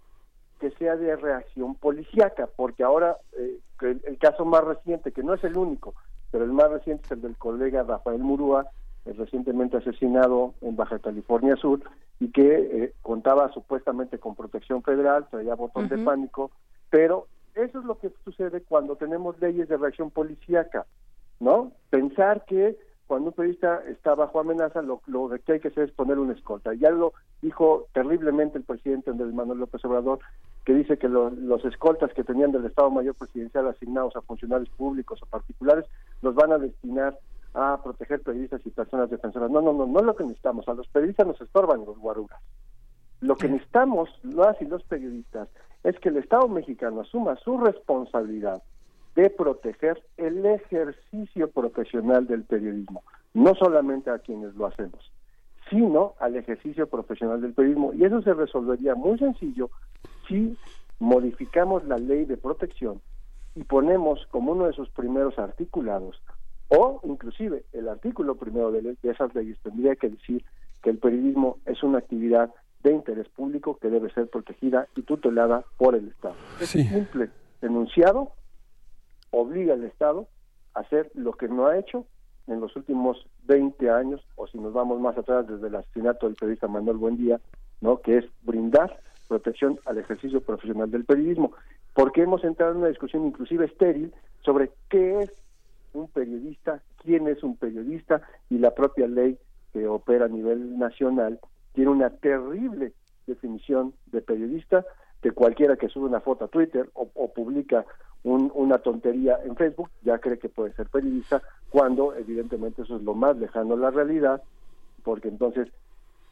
que 0.60 0.72
sea 0.72 0.96
de 0.96 1.16
reacción 1.16 1.76
policíaca, 1.76 2.50
porque 2.56 2.84
ahora 2.84 3.18
eh, 3.38 3.60
el, 3.82 4.18
caso 4.18 4.44
más 4.44 4.64
reciente, 4.64 5.12
que 5.12 5.24
no 5.24 5.36
es 5.36 5.44
el 5.44 5.56
único, 5.56 5.94
pero 6.32 6.44
el 6.44 6.52
más 6.52 6.70
reciente 6.72 7.06
es 7.06 7.12
el 7.12 7.22
del 7.22 7.38
colega 7.38 7.84
Rafael 7.84 8.20
Murúa, 8.20 8.68
recientemente 9.06 9.78
asesinado 9.78 10.54
en 10.62 10.76
Baja 10.76 11.00
California 11.00 11.56
Sur, 11.56 11.82
y 12.20 12.32
que 12.32 12.56
eh, 12.84 12.94
contaba 13.02 13.52
supuestamente 13.54 14.20
con 14.20 14.36
protección 14.36 14.84
federal, 14.84 15.28
traía 15.30 15.56
botón 15.56 15.88
de 15.88 15.98
pánico, 16.00 16.52
pero 16.90 17.28
eso 17.56 17.80
es 17.80 17.86
lo 17.86 17.98
que 18.00 18.12
sucede 18.24 18.62
cuando 18.62 18.96
tenemos 18.96 19.40
leyes 19.40 19.68
de 19.70 19.78
reacción 19.78 20.12
policíaca, 20.12 20.86
¿no? 21.40 21.72
Pensar 21.90 22.46
que 22.46 22.78
cuando 23.08 23.30
un 23.30 23.34
periodista 23.34 23.82
está 23.88 24.16
bajo 24.16 24.40
amenaza, 24.40 24.82
lo, 24.82 25.00
que 25.46 25.54
hay 25.54 25.60
que 25.60 25.70
hacer 25.70 25.86
es 25.86 25.92
poner 25.92 26.20
una 26.20 26.34
escolta. 26.34 26.74
Ya 26.74 26.90
lo 26.92 27.14
dijo 27.42 27.88
terriblemente 27.94 28.58
el 28.58 28.66
presidente 28.66 29.12
Andrés 29.12 29.34
Manuel 29.34 29.60
López 29.60 29.84
Obrador, 29.86 30.20
que 30.66 30.74
dice 30.74 30.98
que 30.98 31.08
los 31.08 31.64
escoltas 31.66 32.14
que 32.14 32.26
tenían 32.26 32.52
del 32.52 32.66
Estado 32.66 32.92
Mayor 32.92 33.16
Presidencial 33.16 33.68
asignados 33.68 34.16
a 34.18 34.22
funcionarios 34.22 34.70
públicos 34.70 35.22
o 35.24 35.26
particulares 35.26 35.86
los 36.22 36.36
van 36.36 36.52
a 36.52 36.58
destinar 36.58 37.18
a 37.54 37.82
proteger 37.82 38.22
periodistas 38.22 38.62
y 38.66 38.70
personas 38.72 39.10
defensoras. 39.10 39.50
No, 39.50 39.62
no, 39.62 39.72
no, 39.72 39.88
no 39.88 40.00
es 40.00 40.06
lo 40.06 40.16
que 40.16 40.24
necesitamos. 40.24 40.68
A 40.68 40.74
los 40.74 40.88
periodistas 40.90 41.28
nos 41.28 41.40
estorban 41.40 41.86
los 41.86 41.98
guaruras. 41.98 42.42
Lo 43.22 43.36
que 43.36 43.48
necesitamos, 43.48 44.10
las 44.24 44.62
y 44.62 44.66
los 44.66 44.84
periodistas, 44.84 45.48
es 45.84 45.98
que 46.00 46.10
el 46.10 46.18
Estado 46.18 46.48
mexicano 46.50 47.02
asuma 47.02 47.38
su 47.38 47.58
responsabilidad 47.58 48.62
de 49.18 49.32
proteger 49.32 50.04
el 50.18 50.46
ejercicio 50.46 51.50
profesional 51.50 52.28
del 52.28 52.44
periodismo, 52.44 53.02
no 53.34 53.56
solamente 53.56 54.12
a 54.12 54.20
quienes 54.20 54.54
lo 54.54 54.68
hacemos, 54.68 55.12
sino 55.72 56.14
al 56.20 56.36
ejercicio 56.36 56.88
profesional 56.88 57.42
del 57.42 57.54
periodismo. 57.54 57.94
Y 57.96 58.06
eso 58.06 58.22
se 58.22 58.36
resolvería 58.36 58.94
muy 58.94 59.18
sencillo 59.18 59.72
si 60.28 60.56
modificamos 61.00 61.84
la 61.86 61.98
ley 61.98 62.26
de 62.26 62.38
protección 62.38 63.02
y 63.56 63.64
ponemos 63.64 64.24
como 64.30 64.52
uno 64.52 64.68
de 64.68 64.74
sus 64.74 64.88
primeros 64.90 65.40
articulados, 65.40 66.22
o 66.68 67.02
inclusive 67.04 67.66
el 67.74 67.90
artículo 67.90 68.36
primero 68.36 68.72
de, 68.72 68.96
esas 69.02 69.34
leyes 69.34 69.58
tendría 69.64 69.96
que 69.96 70.10
decir 70.10 70.46
que 70.84 70.92
el 70.92 71.00
periodismo 71.00 71.58
es 71.66 71.82
una 71.82 71.98
actividad 71.98 72.54
de 72.84 72.92
interés 72.92 73.28
público 73.30 73.80
que 73.82 73.90
debe 73.90 74.14
ser 74.14 74.30
protegida 74.30 74.88
y 74.96 75.02
tutelada 75.02 75.66
por 75.78 75.96
el 75.96 76.10
Estado. 76.10 76.36
Es 76.62 76.70
simple 76.70 77.32
enunciado 77.64 78.37
obliga 79.32 79.74
al 79.74 79.84
Estado 79.84 80.28
a 80.74 80.82
hacer 80.82 81.12
lo 81.14 81.34
que 81.34 81.48
no 81.48 81.68
ha 81.68 81.78
hecho 81.78 82.06
en 82.48 82.62
los 82.62 82.76
últimos 82.76 83.26
20 83.44 83.90
años, 83.90 84.22
o 84.36 84.48
si 84.48 84.58
nos 84.58 84.74
vamos 84.74 85.00
más 85.00 85.18
atrás 85.18 85.48
desde 85.48 85.68
el 85.68 85.76
asesinato 85.76 86.28
del 86.28 86.36
periodista 86.36 86.68
Manuel 86.68 86.98
Buendía, 86.98 87.40
¿no? 87.82 88.02
que 88.02 88.18
es 88.20 88.26
brindar 88.44 89.00
protección 89.28 89.80
al 89.86 89.98
ejercicio 89.98 90.42
profesional 90.42 90.90
del 90.90 91.06
periodismo, 91.06 91.52
porque 91.94 92.22
hemos 92.22 92.44
entrado 92.44 92.72
en 92.72 92.78
una 92.80 92.88
discusión 92.88 93.26
inclusive 93.26 93.66
estéril 93.66 94.14
sobre 94.42 94.72
qué 94.90 95.20
es 95.24 95.32
un 95.94 96.08
periodista, 96.08 96.82
quién 97.04 97.28
es 97.28 97.44
un 97.44 97.58
periodista, 97.58 98.22
y 98.50 98.60
la 98.60 98.72
propia 98.72 99.08
ley 99.08 99.38
que 99.74 99.88
opera 99.88 100.26
a 100.26 100.30
nivel 100.30 100.78
nacional 100.78 101.40
tiene 101.74 101.92
una 101.92 102.10
terrible 102.10 102.94
definición 103.26 103.94
de 104.08 104.22
periodista 104.22 104.86
que 105.22 105.32
cualquiera 105.32 105.76
que 105.76 105.90
sube 105.90 106.06
una 106.06 106.22
foto 106.22 106.46
a 106.46 106.48
Twitter 106.48 106.90
o 106.94 107.34
publica 107.34 107.86
una 108.24 108.80
tontería 108.80 109.40
en 109.46 109.56
Facebook, 109.56 109.90
ya 110.04 110.18
cree 110.20 110.38
que 110.38 110.50
puede 110.50 110.74
ser 110.74 110.88
periodista, 110.88 111.42
cuando 111.70 112.14
evidentemente 112.16 112.82
eso 112.82 112.98
es 112.98 113.04
lo 113.04 113.14
más 113.14 113.38
lejano 113.38 113.76
a 113.76 113.78
la 113.78 113.92
realidad, 113.92 114.42
porque 115.04 115.30
entonces 115.30 115.70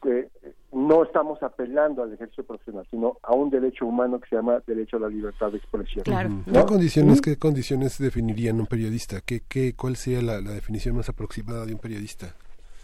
eh, 0.04 0.28
no 0.72 1.02
estamos 1.02 1.42
apelando 1.42 2.02
al 2.02 2.12
ejercicio 2.12 2.44
profesional, 2.44 2.86
sino 2.90 3.16
a 3.22 3.34
un 3.34 3.50
derecho 3.50 3.86
humano 3.86 4.20
que 4.20 4.28
se 4.28 4.36
llama 4.36 4.62
derecho 4.66 4.98
a 4.98 5.00
la 5.00 5.08
libertad 5.08 5.50
de 5.50 5.58
expresión. 5.58 6.04
¿Qué, 6.04 6.64
condiciones, 6.66 7.20
¿Qué 7.20 7.38
condiciones 7.38 7.98
definirían 7.98 8.60
un 8.60 8.66
periodista? 8.66 9.20
¿Qué, 9.24 9.40
qué, 9.48 9.74
¿Cuál 9.74 9.96
sería 9.96 10.22
la, 10.22 10.40
definición 10.40 10.96
más 10.96 11.08
aproximada 11.08 11.64
de 11.64 11.72
un 11.72 11.80
periodista? 11.80 12.34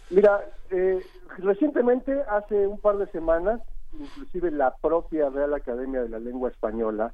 Mira, 0.09 0.41
eh, 0.71 1.01
recientemente, 1.37 2.19
hace 2.29 2.67
un 2.67 2.79
par 2.79 2.97
de 2.97 3.07
semanas, 3.07 3.61
inclusive 3.97 4.51
la 4.51 4.75
propia 4.81 5.29
Real 5.29 5.53
Academia 5.53 6.01
de 6.01 6.09
la 6.09 6.19
Lengua 6.19 6.49
Española 6.49 7.13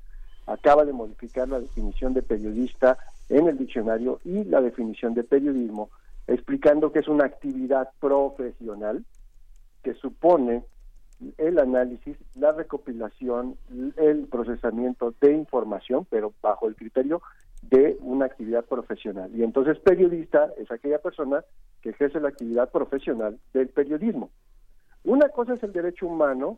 acaba 0.49 0.83
de 0.83 0.93
modificar 0.93 1.47
la 1.47 1.59
definición 1.59 2.13
de 2.13 2.23
periodista 2.23 2.97
en 3.29 3.47
el 3.47 3.57
diccionario 3.57 4.19
y 4.23 4.43
la 4.45 4.61
definición 4.61 5.13
de 5.13 5.23
periodismo, 5.23 5.89
explicando 6.27 6.91
que 6.91 6.99
es 6.99 7.07
una 7.07 7.25
actividad 7.25 7.89
profesional 7.99 9.05
que 9.83 9.93
supone 9.93 10.63
el 11.37 11.59
análisis, 11.59 12.17
la 12.35 12.51
recopilación, 12.51 13.57
el 13.97 14.27
procesamiento 14.27 15.13
de 15.21 15.33
información, 15.33 16.07
pero 16.09 16.33
bajo 16.41 16.67
el 16.67 16.75
criterio 16.75 17.21
de 17.61 17.97
una 18.01 18.25
actividad 18.25 18.65
profesional. 18.65 19.29
Y 19.35 19.43
entonces 19.43 19.77
periodista 19.79 20.49
es 20.57 20.71
aquella 20.71 20.99
persona 20.99 21.43
que 21.81 21.89
ejerce 21.89 22.19
la 22.19 22.29
actividad 22.29 22.71
profesional 22.71 23.37
del 23.53 23.67
periodismo. 23.67 24.29
Una 25.03 25.29
cosa 25.29 25.53
es 25.53 25.63
el 25.63 25.73
derecho 25.73 26.07
humano 26.07 26.57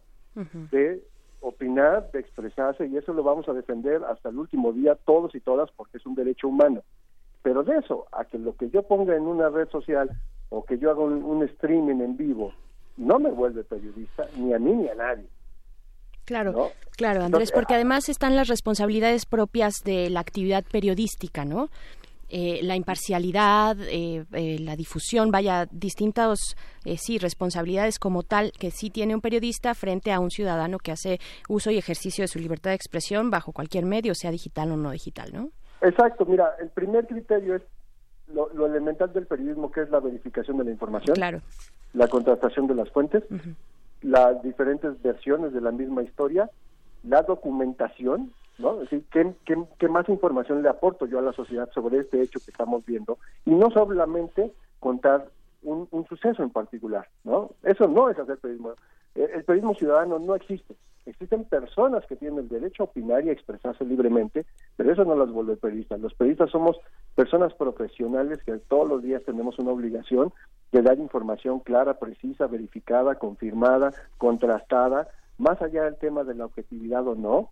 de 0.71 1.03
opinar, 1.41 2.09
de 2.11 2.19
expresarse, 2.19 2.85
y 2.87 2.97
eso 2.97 3.13
lo 3.13 3.23
vamos 3.23 3.49
a 3.49 3.53
defender 3.53 4.03
hasta 4.05 4.29
el 4.29 4.37
último 4.37 4.71
día, 4.71 4.95
todos 4.95 5.35
y 5.35 5.39
todas, 5.39 5.69
porque 5.75 5.97
es 5.97 6.05
un 6.05 6.15
derecho 6.15 6.47
humano. 6.47 6.83
Pero 7.43 7.63
de 7.63 7.77
eso, 7.77 8.05
a 8.11 8.25
que 8.25 8.37
lo 8.37 8.55
que 8.55 8.69
yo 8.69 8.83
ponga 8.83 9.15
en 9.15 9.23
una 9.23 9.49
red 9.49 9.67
social 9.69 10.09
o 10.49 10.63
que 10.63 10.77
yo 10.77 10.91
haga 10.91 11.01
un, 11.01 11.43
streaming 11.43 12.01
en 12.01 12.17
vivo, 12.17 12.53
no 12.97 13.19
me 13.19 13.31
vuelve 13.31 13.63
periodista, 13.63 14.27
ni 14.37 14.53
a 14.53 14.59
mí 14.59 14.71
ni 14.73 14.89
a 14.89 14.95
nadie. 14.95 15.25
Claro, 16.25 16.71
claro, 16.95 17.23
Andrés, 17.23 17.51
porque 17.51 17.73
además 17.73 18.07
están 18.07 18.35
las 18.35 18.47
responsabilidades 18.47 19.25
propias 19.25 19.73
de 19.83 20.09
la 20.09 20.19
actividad 20.19 20.63
periodística, 20.71 21.45
¿no? 21.45 21.69
Eh, 22.33 22.61
la 22.63 22.77
imparcialidad, 22.77 23.75
eh, 23.81 24.23
eh, 24.31 24.57
la 24.61 24.77
difusión, 24.77 25.31
vaya, 25.31 25.67
distintas, 25.69 26.55
sí, 26.95 27.17
responsabilidades 27.17 27.99
como 27.99 28.23
tal 28.23 28.53
que 28.57 28.71
sí 28.71 28.89
tiene 28.89 29.13
un 29.13 29.19
periodista 29.19 29.73
frente 29.73 30.13
a 30.13 30.21
un 30.21 30.31
ciudadano 30.31 30.77
que 30.77 30.93
hace 30.93 31.19
uso 31.49 31.71
y 31.71 31.77
ejercicio 31.77 32.23
de 32.23 32.29
su 32.29 32.39
libertad 32.39 32.71
de 32.71 32.75
expresión 32.75 33.31
bajo 33.31 33.51
cualquier 33.51 33.83
medio, 33.83 34.15
sea 34.15 34.31
digital 34.31 34.71
o 34.71 34.77
no 34.77 34.91
digital, 34.91 35.29
¿no? 35.33 35.49
Exacto, 35.81 36.25
mira, 36.25 36.55
el 36.61 36.69
primer 36.69 37.05
criterio 37.05 37.55
es 37.55 37.63
lo, 38.33 38.65
elemental 38.65 39.11
del 39.11 39.27
periodismo, 39.27 39.69
que 39.69 39.81
es 39.81 39.89
la 39.89 39.99
verificación 39.99 40.57
de 40.57 40.63
la 40.63 40.71
información, 40.71 41.15
claro. 41.15 41.41
la 41.93 42.07
contratación 42.07 42.65
de 42.67 42.75
las 42.75 42.89
fuentes, 42.91 43.23
las 44.03 44.41
diferentes 44.41 45.01
versiones 45.01 45.51
de 45.51 45.59
la 45.59 45.71
misma 45.71 46.01
historia, 46.03 46.49
la 47.03 47.23
documentación, 47.23 48.31
¿no? 48.61 48.77
decir, 48.77 49.03
¿qué, 49.11 49.33
qué, 49.45 49.87
más 49.87 50.07
información 50.09 50.61
le 50.61 50.69
aporto 50.69 51.05
yo 51.05 51.19
a 51.19 51.23
la 51.23 51.33
sociedad 51.33 51.69
sobre 51.73 51.99
este 51.99 52.21
hecho 52.21 52.39
que 52.39 52.51
estamos 52.51 52.85
viendo? 52.85 53.17
Y 53.45 53.51
no 53.51 53.69
solamente 53.71 54.51
contar 54.79 55.27
un, 55.63 55.87
suceso 56.07 56.43
en 56.43 56.49
particular, 56.49 57.07
¿no? 57.23 57.51
Eso 57.63 57.87
no 57.87 58.09
es 58.09 58.17
hacer 58.17 58.37
periodismo. 58.37 58.71
Eh, 59.15 59.29
el, 59.35 59.43
periodismo 59.43 59.75
ciudadano 59.75 60.19
no 60.19 60.35
existe. 60.35 60.75
Existen 61.05 61.45
personas 61.45 62.05
que 62.05 62.15
tienen 62.15 62.39
el 62.39 62.49
derecho 62.49 62.83
a 62.83 62.85
opinar 62.85 63.25
y 63.25 63.29
a 63.29 63.33
expresarse 63.33 63.83
libremente, 63.85 64.45
pero 64.75 64.91
eso 64.91 65.03
no 65.03 65.15
las 65.15 65.31
vuelve 65.31 65.57
periodistas. 65.57 65.99
Los 65.99 66.13
periodistas 66.13 66.51
somos 66.51 66.77
personas 67.15 67.53
profesionales 67.53 68.39
que 68.43 68.57
todos 68.57 68.87
los 68.87 69.01
días 69.01 69.23
tenemos 69.23 69.57
una 69.59 69.71
obligación 69.71 70.31
de 70.71 70.81
dar 70.81 70.99
información 70.99 71.59
clara, 71.59 71.99
precisa, 71.99 72.47
verificada, 72.47 73.15
confirmada, 73.15 73.91
contrastada, 74.17 75.07
más 75.37 75.61
allá 75.61 75.83
del 75.83 75.97
tema 75.97 76.23
de 76.23 76.35
la 76.35 76.45
objetividad 76.45 77.07
o 77.07 77.15
no, 77.15 77.49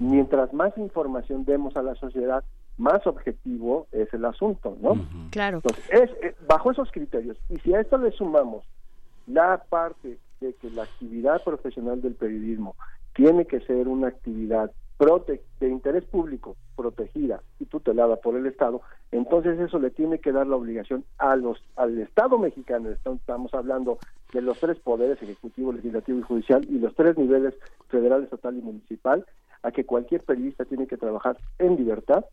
Mientras 0.00 0.52
más 0.52 0.76
información 0.78 1.44
demos 1.44 1.76
a 1.76 1.82
la 1.82 1.94
sociedad, 1.94 2.42
más 2.78 3.06
objetivo 3.06 3.86
es 3.92 4.12
el 4.14 4.24
asunto, 4.24 4.76
¿no? 4.80 4.96
Claro. 5.30 5.58
Entonces, 5.58 5.84
es, 5.90 6.10
eh, 6.22 6.34
bajo 6.48 6.70
esos 6.70 6.90
criterios, 6.90 7.36
y 7.48 7.58
si 7.58 7.74
a 7.74 7.80
esto 7.80 7.98
le 7.98 8.10
sumamos 8.12 8.64
la 9.26 9.62
parte 9.68 10.18
de 10.40 10.54
que 10.54 10.70
la 10.70 10.84
actividad 10.84 11.42
profesional 11.42 12.00
del 12.02 12.14
periodismo 12.14 12.74
tiene 13.14 13.44
que 13.44 13.60
ser 13.60 13.88
una 13.88 14.08
actividad 14.08 14.70
de 15.60 15.68
interés 15.68 16.04
público, 16.04 16.56
protegida 16.76 17.42
y 17.60 17.66
tutelada 17.66 18.16
por 18.16 18.36
el 18.36 18.46
Estado, 18.46 18.80
entonces 19.12 19.58
eso 19.60 19.78
le 19.78 19.90
tiene 19.90 20.18
que 20.18 20.32
dar 20.32 20.46
la 20.46 20.56
obligación 20.56 21.04
a 21.18 21.36
los 21.36 21.62
al 21.76 21.98
Estado 21.98 22.38
mexicano, 22.38 22.88
estamos 22.90 23.52
hablando 23.52 23.98
de 24.32 24.40
los 24.40 24.58
tres 24.58 24.78
poderes, 24.78 25.20
ejecutivo, 25.20 25.72
legislativo 25.72 26.18
y 26.18 26.22
judicial, 26.22 26.64
y 26.70 26.78
los 26.78 26.94
tres 26.94 27.18
niveles 27.18 27.54
federal, 27.88 28.24
estatal 28.24 28.56
y 28.56 28.62
municipal, 28.62 29.26
a 29.64 29.72
que 29.72 29.84
cualquier 29.84 30.22
periodista 30.22 30.64
tiene 30.64 30.86
que 30.86 30.98
trabajar 30.98 31.38
en 31.58 31.76
libertad, 31.76 32.24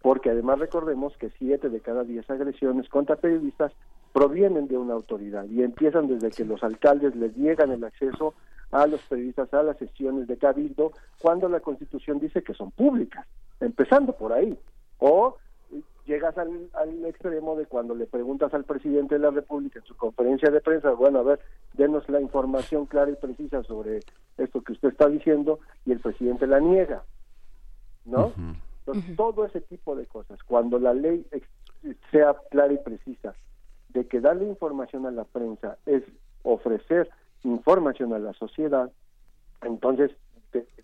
porque 0.00 0.30
además 0.30 0.60
recordemos 0.60 1.16
que 1.18 1.30
siete 1.38 1.68
de 1.68 1.80
cada 1.80 2.04
diez 2.04 2.30
agresiones 2.30 2.88
contra 2.88 3.16
periodistas 3.16 3.72
provienen 4.12 4.68
de 4.68 4.78
una 4.78 4.94
autoridad 4.94 5.44
y 5.46 5.62
empiezan 5.62 6.06
desde 6.06 6.30
que 6.30 6.44
los 6.44 6.62
alcaldes 6.62 7.16
les 7.16 7.36
niegan 7.36 7.72
el 7.72 7.84
acceso 7.84 8.32
a 8.70 8.86
los 8.86 9.02
periodistas 9.02 9.52
a 9.52 9.62
las 9.62 9.76
sesiones 9.78 10.28
de 10.28 10.38
cabildo 10.38 10.92
cuando 11.20 11.48
la 11.48 11.60
constitución 11.60 12.20
dice 12.20 12.42
que 12.42 12.54
son 12.54 12.70
públicas, 12.70 13.26
empezando 13.60 14.12
por 14.12 14.32
ahí. 14.32 14.56
Llegas 16.08 16.36
al, 16.38 16.70
extremo 17.04 17.54
de 17.54 17.66
cuando 17.66 17.94
le 17.94 18.06
preguntas 18.06 18.52
al 18.54 18.64
presidente 18.64 19.16
de 19.16 19.20
la 19.20 19.30
República 19.30 19.78
en 19.78 19.84
su 19.84 19.94
conferencia 19.94 20.50
de 20.50 20.62
prensa, 20.62 20.90
bueno, 20.92 21.18
a 21.18 21.22
ver, 21.22 21.40
denos 21.74 22.08
la 22.08 22.20
información 22.20 22.86
clara 22.86 23.10
y 23.10 23.14
precisa 23.14 23.62
sobre 23.64 24.00
esto 24.38 24.62
que 24.62 24.72
usted 24.72 24.88
está 24.88 25.06
diciendo, 25.08 25.60
y 25.84 25.92
el 25.92 26.00
presidente 26.00 26.46
la 26.46 26.60
niega, 26.60 27.04
¿no? 28.06 28.32
Entonces, 28.80 29.16
todo 29.16 29.44
ese 29.44 29.60
tipo 29.60 29.94
de 29.94 30.06
cosas, 30.06 30.42
cuando 30.44 30.78
la 30.78 30.94
ley 30.94 31.26
sea 32.10 32.34
clara 32.50 32.72
y 32.72 32.78
precisa, 32.78 33.34
de 33.90 34.06
que 34.06 34.20
darle 34.20 34.46
información 34.46 35.04
a 35.04 35.10
la 35.10 35.24
prensa 35.24 35.76
es 35.84 36.02
ofrecer 36.42 37.10
información 37.44 38.14
a 38.14 38.18
la 38.18 38.32
sociedad, 38.32 38.90
entonces 39.60 40.10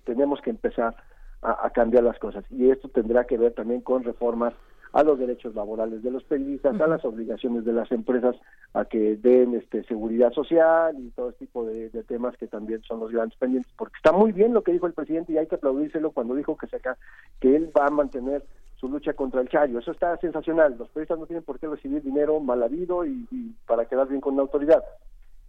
tenemos 0.05 0.43
que 0.43 0.51
empezar 0.51 0.95
a 1.41 1.71
cambiar 1.71 2.05
las 2.05 2.19
cosas. 2.19 2.45
Y 2.51 2.71
esto 2.71 2.89
tendrá 2.89 3.25
que 3.25 3.37
ver 3.37 3.53
también 3.53 3.83
con 3.83 4.03
reformas 4.03 4.55
a 4.95 5.03
los 5.03 5.19
derechos 5.19 5.57
laborales 5.57 6.05
de 6.05 6.11
los 6.12 6.23
periodistas, 6.23 6.81
a 6.81 6.87
las 6.87 7.05
obligaciones 7.05 7.65
de 7.65 7.73
las 7.73 7.91
empresas 7.91 8.37
a 8.75 8.85
que 8.85 9.16
den 9.16 9.57
este, 9.57 9.83
seguridad 9.85 10.33
social 10.33 10.97
y 11.01 11.11
todo 11.11 11.31
este 11.31 11.47
tipo 11.47 11.65
de, 11.65 11.91
temas 12.05 12.37
que 12.37 12.47
también 12.47 12.81
son 12.85 13.01
los 13.01 13.11
grandes 13.11 13.37
pendientes, 13.37 13.73
porque 13.77 13.97
está 13.97 14.12
muy 14.12 14.31
bien 14.31 14.55
lo 14.55 14.62
que 14.62 14.73
dijo 14.73 14.87
el 14.87 14.93
presidente 14.93 15.33
y 15.33 15.39
hay 15.39 15.49
que 15.49 15.57
aplaudírselo 15.57 16.12
cuando 16.12 16.37
dijo 16.37 16.57
que 16.57 16.69
saca, 16.69 16.97
que 17.41 17.57
él 17.57 17.73
va 17.77 17.87
a 17.87 17.91
mantener 17.91 18.45
su 18.77 18.89
lucha 18.89 19.15
contra 19.15 19.41
el 19.41 19.49
chayo. 19.49 19.81
Eso 19.81 19.91
está 19.91 20.16
sensacional. 20.19 20.77
Los 20.79 20.89
periodistas 20.91 21.19
no 21.19 21.27
tienen 21.27 21.43
por 21.43 21.59
qué 21.59 21.66
recibir 21.66 22.01
dinero 22.01 22.39
mal 22.39 22.62
habido 22.62 23.05
y, 23.05 23.27
y 23.33 23.53
para 23.66 23.87
quedar 23.87 24.07
bien 24.07 24.21
con 24.21 24.37
la 24.37 24.43
autoridad. 24.43 24.85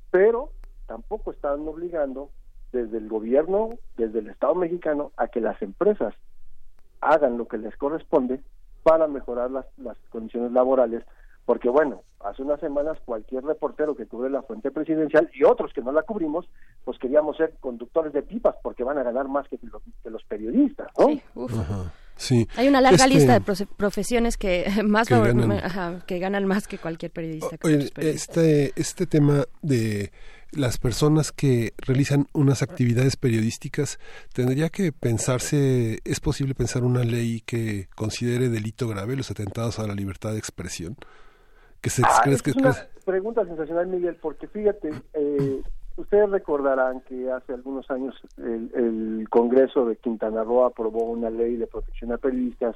Pero 0.10 0.50
tampoco 0.88 1.32
están 1.32 1.68
obligando 1.68 2.32
desde 2.72 2.98
el 2.98 3.08
gobierno, 3.08 3.70
desde 3.96 4.20
el 4.20 4.28
Estado 4.28 4.56
mexicano, 4.56 5.12
a 5.18 5.28
que 5.28 5.40
las 5.40 5.62
empresas 5.62 6.16
hagan 7.00 7.38
lo 7.38 7.48
que 7.48 7.60
les 7.60 7.76
corresponde 7.78 8.42
para 8.86 9.08
mejorar 9.08 9.50
las, 9.50 9.66
las 9.78 9.98
condiciones 10.12 10.52
laborales, 10.52 11.04
porque 11.44 11.70
bueno, 11.70 12.04
hace 12.20 12.44
unas 12.44 12.60
semanas 12.60 13.00
cualquier 13.04 13.44
reportero 13.44 13.96
que 13.96 14.06
cubre 14.06 14.30
la 14.30 14.44
fuente 14.44 14.70
presidencial 14.70 15.28
y 15.34 15.44
otros 15.44 15.74
que 15.74 15.82
no 15.82 15.92
la 15.92 16.04
cubrimos, 16.04 16.46
pues 16.84 17.00
queríamos 17.00 17.36
ser 17.36 17.56
conductores 17.60 18.14
de 18.14 18.22
pipas 18.22 18.56
porque 18.62 18.84
van 18.84 19.00
a 19.00 19.04
ganar 19.04 19.28
más 19.28 19.48
que 19.48 19.58
los, 19.64 19.82
que 20.04 20.10
los 20.12 20.24
periodistas, 20.26 20.88
¿no? 21.00 21.08
Sí, 22.16 22.48
Hay 22.56 22.68
una 22.68 22.80
larga 22.80 23.06
este 23.06 23.10
lista 23.10 23.40
de 23.40 23.66
profesiones 23.76 24.38
que 24.38 24.66
más 24.86 25.08
que 25.08 25.20
ganan, 25.20 26.04
que 26.06 26.20
ganan 26.20 26.46
más 26.46 26.68
que 26.68 26.78
cualquier 26.78 27.12
periodista. 27.12 27.58
este, 27.98 28.72
este 28.80 29.08
tema 29.08 29.46
de 29.64 30.12
las 30.56 30.78
personas 30.78 31.32
que 31.32 31.74
realizan 31.78 32.28
unas 32.34 32.62
actividades 32.62 33.18
periodísticas 33.18 34.00
tendría 34.34 34.70
que 34.70 34.92
pensarse, 34.92 36.00
es 36.04 36.20
posible 36.20 36.56
pensar 36.56 36.84
una 36.84 37.04
ley 37.04 37.42
que 37.42 37.88
considere 37.96 38.50
delito 38.50 38.88
grave 38.88 39.16
los 39.16 39.32
atentados 39.32 39.80
a 39.80 39.88
la 39.88 39.94
libertad 39.94 40.32
de 40.32 40.40
expresión. 40.40 40.96
Que 41.82 41.90
se, 41.90 42.02
ah, 42.04 42.24
es 42.26 42.56
una 42.56 42.76
pregunta 43.06 43.46
sensacional, 43.46 43.88
Miguel, 43.88 44.18
porque 44.20 44.48
fíjate, 44.48 44.92
eh, 45.14 45.62
ustedes 45.98 46.30
recordarán 46.30 47.02
que 47.02 47.30
hace 47.32 47.54
algunos 47.54 47.90
años 47.92 48.16
el, 48.38 48.72
el 48.74 49.30
Congreso 49.30 49.86
de 49.86 49.98
Quintana 49.98 50.44
Roo 50.44 50.66
aprobó 50.66 51.04
una 51.04 51.30
ley 51.30 51.58
de 51.58 51.68
protección 51.68 52.12
a 52.12 52.18
periodistas 52.18 52.76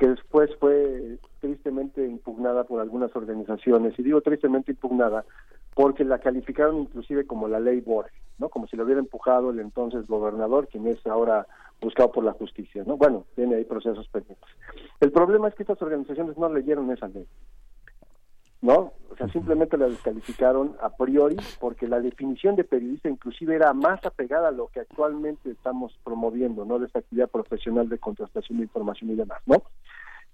que 0.00 0.08
después 0.08 0.50
fue 0.58 1.18
tristemente 1.40 2.02
impugnada 2.06 2.64
por 2.64 2.80
algunas 2.80 3.14
organizaciones, 3.14 3.92
y 3.98 4.02
digo 4.02 4.22
tristemente 4.22 4.72
impugnada 4.72 5.26
porque 5.74 6.04
la 6.06 6.18
calificaron 6.18 6.78
inclusive 6.78 7.26
como 7.26 7.48
la 7.48 7.60
ley 7.60 7.82
Borges, 7.82 8.14
¿no? 8.38 8.48
Como 8.48 8.66
si 8.66 8.78
lo 8.78 8.84
hubiera 8.84 8.98
empujado 8.98 9.50
el 9.50 9.60
entonces 9.60 10.06
gobernador, 10.06 10.68
quien 10.68 10.86
es 10.86 11.06
ahora 11.06 11.46
buscado 11.82 12.12
por 12.12 12.24
la 12.24 12.32
justicia, 12.32 12.82
¿no? 12.86 12.96
Bueno, 12.96 13.26
tiene 13.36 13.56
ahí 13.56 13.64
procesos 13.64 14.08
pendientes. 14.08 14.48
El 15.00 15.12
problema 15.12 15.48
es 15.48 15.54
que 15.54 15.64
estas 15.64 15.82
organizaciones 15.82 16.38
no 16.38 16.48
leyeron 16.48 16.90
esa 16.90 17.08
ley, 17.08 17.26
¿no? 18.62 18.92
O 19.10 19.16
sea, 19.16 19.28
simplemente 19.28 19.76
la 19.76 19.88
descalificaron 19.88 20.76
a 20.80 20.90
priori 20.90 21.36
porque 21.58 21.88
la 21.88 22.00
definición 22.00 22.56
de 22.56 22.64
periodista 22.64 23.08
inclusive 23.08 23.54
era 23.54 23.72
más 23.72 24.04
apegada 24.04 24.48
a 24.48 24.52
lo 24.52 24.68
que 24.68 24.80
actualmente 24.80 25.50
estamos 25.50 25.98
promoviendo, 26.04 26.64
¿no? 26.64 26.78
De 26.78 26.86
esta 26.86 27.00
actividad 27.00 27.28
profesional 27.28 27.88
de 27.88 27.98
contrastación 27.98 28.58
de 28.58 28.64
información 28.64 29.10
y 29.10 29.16
demás, 29.16 29.40
¿no? 29.46 29.62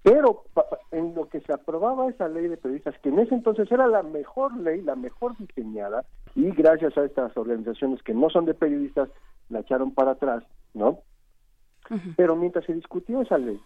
Pero 0.02 0.44
en 0.92 1.14
lo 1.14 1.28
que 1.28 1.40
se 1.40 1.52
aprobaba 1.52 2.08
esa 2.08 2.28
ley 2.28 2.46
de 2.46 2.56
periodistas, 2.56 2.96
que 3.00 3.08
en 3.08 3.18
ese 3.18 3.34
entonces 3.34 3.70
era 3.72 3.88
la 3.88 4.02
mejor 4.02 4.56
ley, 4.56 4.82
la 4.82 4.94
mejor 4.94 5.36
diseñada, 5.36 6.04
y 6.34 6.50
gracias 6.50 6.96
a 6.96 7.04
estas 7.04 7.36
organizaciones 7.36 8.02
que 8.02 8.14
no 8.14 8.30
son 8.30 8.44
de 8.44 8.54
periodistas, 8.54 9.08
la 9.48 9.60
echaron 9.60 9.92
para 9.92 10.12
atrás, 10.12 10.44
¿no? 10.74 11.00
Pero 12.16 12.36
mientras 12.36 12.64
se 12.66 12.74
discutió 12.74 13.22
esa 13.22 13.38
ley, 13.38 13.60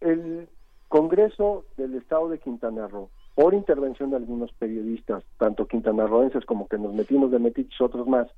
el 0.00 0.48
Congreso 0.88 1.64
del 1.76 1.94
Estado 1.94 2.28
de 2.28 2.38
Quintana 2.38 2.86
Roo, 2.88 3.10
por 3.34 3.54
intervención 3.54 4.10
de 4.10 4.16
algunos 4.16 4.52
periodistas, 4.52 5.24
tanto 5.38 5.66
quintanarroenses 5.66 6.44
como 6.44 6.68
que 6.68 6.78
nos 6.78 6.94
metimos 6.94 7.30
de 7.30 7.40
metiches 7.40 7.80
otros 7.80 8.06
más, 8.06 8.28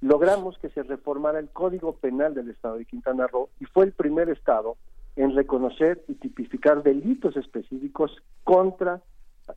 logramos 0.00 0.58
que 0.58 0.70
se 0.70 0.82
reformara 0.82 1.38
el 1.38 1.48
Código 1.50 1.94
Penal 1.94 2.34
del 2.34 2.50
Estado 2.50 2.76
de 2.76 2.84
Quintana 2.84 3.26
Roo 3.26 3.48
y 3.60 3.64
fue 3.66 3.84
el 3.84 3.92
primer 3.92 4.28
estado 4.28 4.76
en 5.16 5.34
reconocer 5.34 6.04
y 6.08 6.14
tipificar 6.14 6.82
delitos 6.82 7.36
específicos 7.36 8.16
contra 8.42 9.00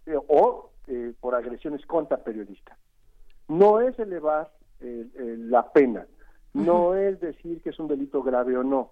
eh, 0.06 0.16
o 0.28 0.70
eh, 0.88 1.14
por 1.20 1.34
agresiones 1.34 1.86
contra 1.86 2.18
periodistas. 2.18 2.78
No 3.48 3.82
es 3.82 3.98
elevar 3.98 4.52
eh, 4.80 5.06
la 5.40 5.72
pena, 5.72 6.06
no 6.54 6.95
es 6.95 7.20
decir 7.20 7.62
que 7.62 7.72
es 7.72 7.80
un 7.80 7.88
delito 7.88 8.22
grave 8.22 8.58
o 8.58 8.64
no, 8.64 8.91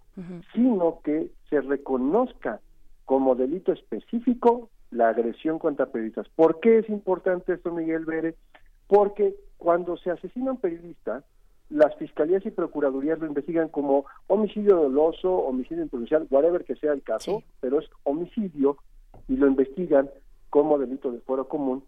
sino 0.54 1.00
que 1.04 1.32
se 1.50 1.62
reconozca 1.62 2.60
como 3.06 3.36
delito 3.36 3.72
específico 3.72 4.70
la 4.92 5.10
agresión 5.10 5.60
contra 5.60 5.88
periodistas. 5.88 6.28
¿Por 6.36 6.60
qué 6.60 6.80
es 6.80 6.90
importante 6.90 7.54
esto, 7.54 7.72
Miguel 7.72 8.06
Vélez? 8.06 8.36
Porque 8.88 9.36
cuando 9.58 9.98
se 9.98 10.12
asesina 10.12 10.52
un 10.52 10.58
periodista, 10.58 11.24
las 11.70 11.96
fiscalías 11.96 12.46
y 12.46 12.52
procuradurías 12.52 13.20
lo 13.20 13.26
investigan 13.26 13.70
como 13.70 14.06
homicidio 14.28 14.76
doloso, 14.76 15.34
homicidio 15.34 15.84
imprudencial, 15.84 16.28
whatever 16.30 16.64
que 16.64 16.76
sea 16.76 16.94
el 16.94 17.02
caso, 17.02 17.44
pero 17.60 17.80
es 17.80 17.90
homicidio 18.04 18.78
y 19.28 19.38
lo 19.38 19.48
investigan 19.48 20.10
como 20.50 20.78
delito 20.78 21.12
de 21.12 21.20
fuero 21.22 21.48
común 21.48 21.84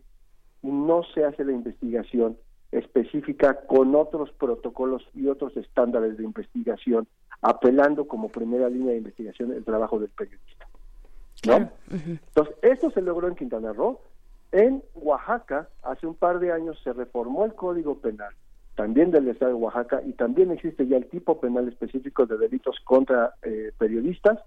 y 0.64 0.72
no 0.72 1.04
se 1.14 1.24
hace 1.24 1.46
la 1.46 1.52
investigación 1.52 2.38
específica 2.72 3.66
con 3.66 3.96
otros 3.96 4.32
protocolos 4.32 5.04
y 5.14 5.28
otros 5.28 5.56
estándares 5.56 6.18
de 6.18 6.24
investigación, 6.24 7.08
apelando 7.42 8.08
como 8.08 8.30
primera 8.30 8.70
línea 8.70 8.92
de 8.92 8.98
investigación 8.98 9.54
el 9.54 9.64
trabajo 9.64 10.00
del 10.00 10.10
periodista. 10.10 10.68
¿No? 11.48 11.72
Entonces, 11.90 12.56
esto 12.62 12.92
se 12.92 13.02
logró 13.02 13.28
en 13.28 13.36
Quintana 13.36 13.74
Roo. 13.74 14.00
En 14.52 14.84
Oaxaca, 14.96 15.68
hace 15.84 16.08
un 16.08 16.16
par 16.16 16.40
de 16.40 16.52
años, 16.52 16.80
se 16.84 16.94
reformó 16.94 17.46
el 17.46 17.54
Código 17.54 18.00
Penal, 18.00 18.34
también 18.76 19.12
del 19.12 19.28
Estado 19.28 19.52
de 19.52 19.58
Oaxaca, 19.58 20.02
y 20.06 20.14
también 20.14 20.52
existe 20.52 20.88
ya 20.88 20.98
el 20.98 21.08
tipo 21.08 21.40
penal 21.40 21.68
específico 21.68 22.26
de 22.26 22.38
delitos 22.38 22.78
contra 22.84 23.34
eh, 23.44 23.72
periodistas. 23.78 24.40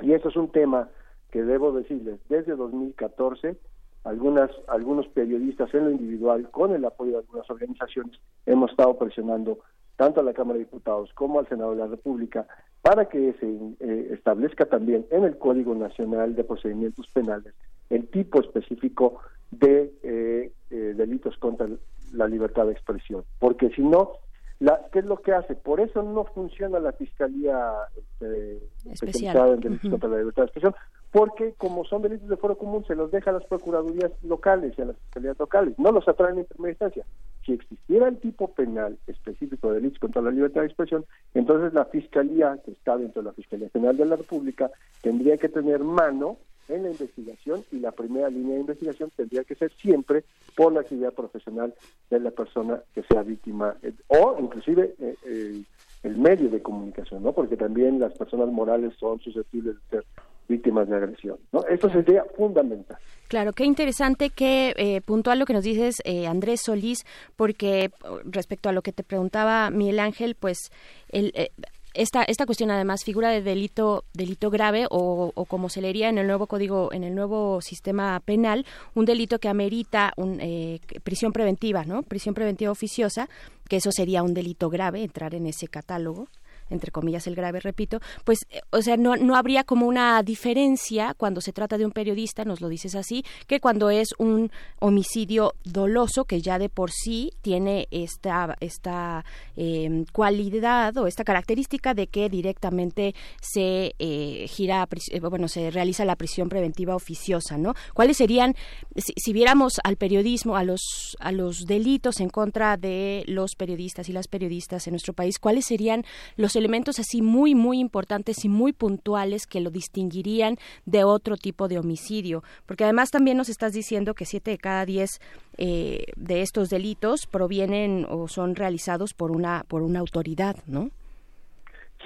Y 0.00 0.12
eso 0.12 0.28
es 0.28 0.36
un 0.36 0.50
tema 0.50 0.88
que 1.30 1.42
debo 1.42 1.72
decirles, 1.72 2.18
desde 2.28 2.56
2014 2.56 3.56
algunas 4.04 4.50
algunos 4.68 5.06
periodistas 5.08 5.72
en 5.74 5.84
lo 5.84 5.90
individual 5.90 6.50
con 6.50 6.74
el 6.74 6.84
apoyo 6.84 7.12
de 7.12 7.18
algunas 7.18 7.48
organizaciones 7.50 8.18
hemos 8.46 8.70
estado 8.70 8.96
presionando 8.96 9.58
tanto 10.00 10.20
a 10.20 10.22
la 10.22 10.32
Cámara 10.32 10.54
de 10.54 10.64
Diputados 10.64 11.12
como 11.12 11.38
al 11.40 11.46
Senado 11.46 11.72
de 11.72 11.76
la 11.76 11.86
República 11.86 12.46
para 12.80 13.10
que 13.10 13.34
se 13.34 13.46
eh, 13.80 14.08
establezca 14.14 14.64
también 14.64 15.04
en 15.10 15.24
el 15.24 15.36
Código 15.36 15.74
Nacional 15.74 16.34
de 16.34 16.42
Procedimientos 16.42 17.06
Penales 17.12 17.52
el 17.90 18.08
tipo 18.08 18.40
específico 18.40 19.20
de 19.50 19.92
eh, 20.02 20.52
eh, 20.70 20.94
delitos 20.96 21.36
contra 21.36 21.68
la 22.14 22.26
libertad 22.28 22.64
de 22.64 22.72
expresión. 22.72 23.24
Porque 23.38 23.68
si 23.76 23.82
no 23.82 24.12
la, 24.58 24.88
¿Qué 24.90 25.00
es 25.00 25.04
lo 25.04 25.18
que 25.18 25.34
hace? 25.34 25.54
Por 25.54 25.80
eso 25.80 26.02
no 26.02 26.24
funciona 26.24 26.78
la 26.80 26.92
Fiscalía 26.92 27.70
este, 27.94 28.58
especializada 28.90 29.52
en 29.52 29.60
delitos 29.60 29.90
contra 29.90 30.08
la 30.08 30.18
libertad 30.18 30.44
de 30.44 30.46
expresión, 30.46 30.74
porque 31.12 31.54
como 31.58 31.84
son 31.84 32.02
delitos 32.02 32.28
de 32.28 32.36
foro 32.36 32.56
común 32.56 32.84
se 32.86 32.94
los 32.94 33.10
deja 33.10 33.30
a 33.30 33.34
las 33.34 33.44
procuradurías 33.44 34.12
locales 34.22 34.74
y 34.76 34.82
a 34.82 34.86
las 34.86 34.96
fiscalías 34.96 35.38
locales, 35.38 35.78
no 35.78 35.90
los 35.90 36.06
atraen 36.06 36.38
en 36.38 36.44
primera 36.44 36.72
instancia. 36.72 37.04
Si 37.44 37.52
existiera 37.52 38.08
el 38.08 38.18
tipo 38.18 38.52
penal 38.52 38.98
específico 39.06 39.68
de 39.68 39.76
delitos 39.76 39.98
contra 39.98 40.22
la 40.22 40.30
libertad 40.30 40.60
de 40.60 40.68
expresión, 40.68 41.04
entonces 41.34 41.72
la 41.72 41.86
Fiscalía, 41.86 42.58
que 42.64 42.72
está 42.72 42.96
dentro 42.96 43.22
de 43.22 43.28
la 43.28 43.34
Fiscalía 43.34 43.70
General 43.70 43.96
de 43.96 44.04
la 44.06 44.16
República, 44.16 44.70
tendría 45.02 45.36
que 45.36 45.48
tener 45.48 45.80
mano 45.80 46.36
en 46.68 46.84
la 46.84 46.90
investigación 46.90 47.64
y 47.72 47.80
la 47.80 47.90
primera 47.90 48.28
línea 48.28 48.54
de 48.54 48.60
investigación 48.60 49.10
tendría 49.16 49.42
que 49.42 49.56
ser 49.56 49.72
siempre 49.72 50.24
por 50.54 50.72
la 50.72 50.80
actividad 50.80 51.12
profesional 51.12 51.74
de 52.08 52.20
la 52.20 52.30
persona 52.30 52.80
que 52.94 53.02
sea 53.02 53.22
víctima 53.22 53.74
eh, 53.82 53.92
o 54.06 54.36
inclusive 54.38 54.94
eh, 55.00 55.62
el 56.02 56.16
medio 56.16 56.48
de 56.48 56.62
comunicación, 56.62 57.22
¿no? 57.22 57.32
Porque 57.32 57.56
también 57.56 57.98
las 57.98 58.12
personas 58.16 58.48
morales 58.48 58.94
son 58.98 59.18
susceptibles 59.20 59.74
de 59.74 59.98
ser 59.98 60.04
víctimas 60.50 60.88
de 60.88 60.96
agresión. 60.96 61.38
¿no? 61.52 61.64
Esto 61.66 61.88
sería 61.88 62.24
fundamental. 62.36 62.98
Claro, 63.28 63.52
qué 63.52 63.64
interesante, 63.64 64.30
qué 64.30 64.74
eh, 64.76 65.00
puntual 65.00 65.38
lo 65.38 65.46
que 65.46 65.54
nos 65.54 65.64
dices, 65.64 66.02
eh, 66.04 66.26
Andrés 66.26 66.62
Solís, 66.64 67.06
porque 67.36 67.90
respecto 68.24 68.68
a 68.68 68.72
lo 68.72 68.82
que 68.82 68.92
te 68.92 69.04
preguntaba 69.04 69.70
Miguel 69.70 70.00
Ángel, 70.00 70.34
pues 70.34 70.70
el, 71.08 71.32
eh, 71.34 71.50
esta, 71.94 72.22
esta 72.22 72.46
cuestión 72.46 72.70
además 72.70 73.04
figura 73.04 73.30
de 73.30 73.42
delito 73.42 74.04
delito 74.12 74.50
grave 74.50 74.86
o, 74.90 75.32
o, 75.34 75.44
como 75.44 75.68
se 75.68 75.80
leería 75.80 76.08
en 76.08 76.18
el 76.18 76.26
nuevo 76.26 76.46
código 76.46 76.92
en 76.92 77.04
el 77.04 77.14
nuevo 77.14 77.60
sistema 77.60 78.20
penal 78.20 78.64
un 78.94 79.04
delito 79.04 79.38
que 79.38 79.48
amerita 79.48 80.12
un, 80.16 80.40
eh, 80.40 80.80
prisión 81.02 81.32
preventiva 81.32 81.84
no 81.84 82.02
prisión 82.02 82.34
preventiva 82.34 82.70
oficiosa 82.70 83.28
que 83.68 83.76
eso 83.76 83.90
sería 83.92 84.22
un 84.22 84.34
delito 84.34 84.70
grave 84.70 85.02
entrar 85.02 85.34
en 85.34 85.46
ese 85.46 85.66
catálogo 85.66 86.28
entre 86.70 86.90
comillas 86.90 87.26
el 87.26 87.34
grave, 87.34 87.60
repito, 87.60 88.00
pues, 88.24 88.46
eh, 88.50 88.60
o 88.70 88.82
sea, 88.82 88.96
no, 88.96 89.16
no 89.16 89.36
habría 89.36 89.64
como 89.64 89.86
una 89.86 90.22
diferencia 90.22 91.14
cuando 91.16 91.40
se 91.40 91.52
trata 91.52 91.78
de 91.78 91.84
un 91.84 91.92
periodista, 91.92 92.44
nos 92.44 92.60
lo 92.60 92.68
dices 92.68 92.94
así, 92.94 93.24
que 93.46 93.60
cuando 93.60 93.90
es 93.90 94.08
un 94.18 94.50
homicidio 94.78 95.54
doloso 95.64 96.24
que 96.24 96.40
ya 96.40 96.58
de 96.58 96.68
por 96.68 96.90
sí 96.90 97.32
tiene 97.42 97.88
esta, 97.90 98.56
esta 98.60 99.24
em, 99.56 100.04
cualidad 100.12 100.96
o 100.96 101.06
esta 101.06 101.24
característica 101.24 101.94
de 101.94 102.06
que 102.06 102.28
directamente 102.28 103.14
se 103.40 103.94
eh, 103.98 104.46
gira, 104.48 104.88
eh, 105.10 105.20
bueno, 105.20 105.48
se 105.48 105.70
realiza 105.70 106.04
la 106.04 106.16
prisión 106.16 106.48
preventiva 106.48 106.94
oficiosa, 106.94 107.58
¿no? 107.58 107.74
¿Cuáles 107.94 108.16
serían, 108.16 108.54
si, 108.96 109.12
si 109.16 109.32
viéramos 109.32 109.80
al 109.84 109.96
periodismo, 109.96 110.56
a 110.56 110.64
los, 110.64 111.16
a 111.20 111.32
los 111.32 111.66
delitos 111.66 112.20
en 112.20 112.28
contra 112.28 112.76
de 112.76 113.24
los 113.26 113.54
periodistas 113.56 114.08
y 114.08 114.12
las 114.12 114.28
periodistas 114.28 114.86
en 114.86 114.92
nuestro 114.92 115.12
país, 115.12 115.38
cuáles 115.38 115.66
serían 115.66 116.04
los 116.36 116.56
elementos 116.60 116.98
así 116.98 117.22
muy, 117.22 117.54
muy 117.54 117.80
importantes 117.80 118.44
y 118.44 118.48
muy 118.48 118.72
puntuales 118.72 119.46
que 119.46 119.60
lo 119.60 119.70
distinguirían 119.70 120.56
de 120.86 121.04
otro 121.04 121.36
tipo 121.36 121.66
de 121.66 121.78
homicidio. 121.78 122.42
Porque 122.66 122.84
además 122.84 123.10
también 123.10 123.36
nos 123.36 123.48
estás 123.48 123.72
diciendo 123.72 124.14
que 124.14 124.24
siete 124.24 124.52
de 124.52 124.58
cada 124.58 124.84
diez 124.84 125.20
eh, 125.58 126.04
de 126.16 126.42
estos 126.42 126.70
delitos 126.70 127.26
provienen 127.26 128.06
o 128.08 128.28
son 128.28 128.54
realizados 128.54 129.14
por 129.14 129.30
una, 129.30 129.64
por 129.66 129.82
una 129.82 130.00
autoridad, 130.00 130.56
¿no? 130.66 130.90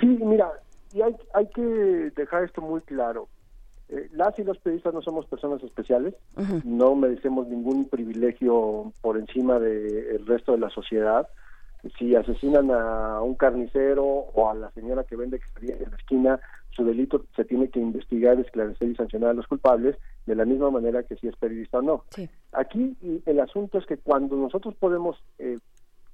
Sí, 0.00 0.06
mira, 0.06 0.50
y 0.92 1.02
hay, 1.02 1.14
hay 1.34 1.46
que 1.48 1.62
dejar 2.16 2.44
esto 2.44 2.60
muy 2.62 2.80
claro. 2.80 3.28
Eh, 3.88 4.08
las 4.12 4.38
y 4.38 4.44
los 4.44 4.58
periodistas 4.58 4.94
no 4.94 5.02
somos 5.02 5.26
personas 5.26 5.62
especiales, 5.62 6.14
no 6.64 6.94
merecemos 6.94 7.48
ningún 7.48 7.88
privilegio 7.88 8.92
por 9.02 9.18
encima 9.18 9.58
del 9.58 10.24
resto 10.26 10.52
de 10.52 10.58
la 10.58 10.70
sociedad 10.70 11.28
si 11.98 12.14
asesinan 12.14 12.70
a 12.70 13.20
un 13.20 13.34
carnicero 13.34 14.04
o 14.04 14.50
a 14.50 14.54
la 14.54 14.70
señora 14.72 15.04
que 15.04 15.16
vende 15.16 15.40
en 15.60 15.90
la 15.90 15.96
esquina, 15.96 16.40
su 16.70 16.84
delito 16.84 17.24
se 17.36 17.44
tiene 17.44 17.68
que 17.68 17.78
investigar, 17.78 18.38
esclarecer 18.40 18.88
y 18.88 18.96
sancionar 18.96 19.30
a 19.30 19.34
los 19.34 19.46
culpables 19.46 19.96
de 20.26 20.34
la 20.34 20.44
misma 20.44 20.70
manera 20.70 21.02
que 21.02 21.16
si 21.16 21.28
es 21.28 21.36
periodista 21.36 21.78
o 21.78 21.82
no. 21.82 22.04
Aquí 22.52 22.96
el 23.26 23.40
asunto 23.40 23.78
es 23.78 23.86
que 23.86 23.96
cuando 23.96 24.36
nosotros 24.36 24.74
podemos 24.74 25.16
eh, 25.38 25.58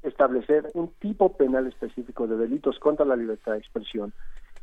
establecer 0.02 0.70
un 0.74 0.88
tipo 0.98 1.36
penal 1.36 1.66
específico 1.66 2.26
de 2.26 2.36
delitos 2.36 2.78
contra 2.78 3.06
la 3.06 3.16
libertad 3.16 3.52
de 3.52 3.58
expresión, 3.58 4.12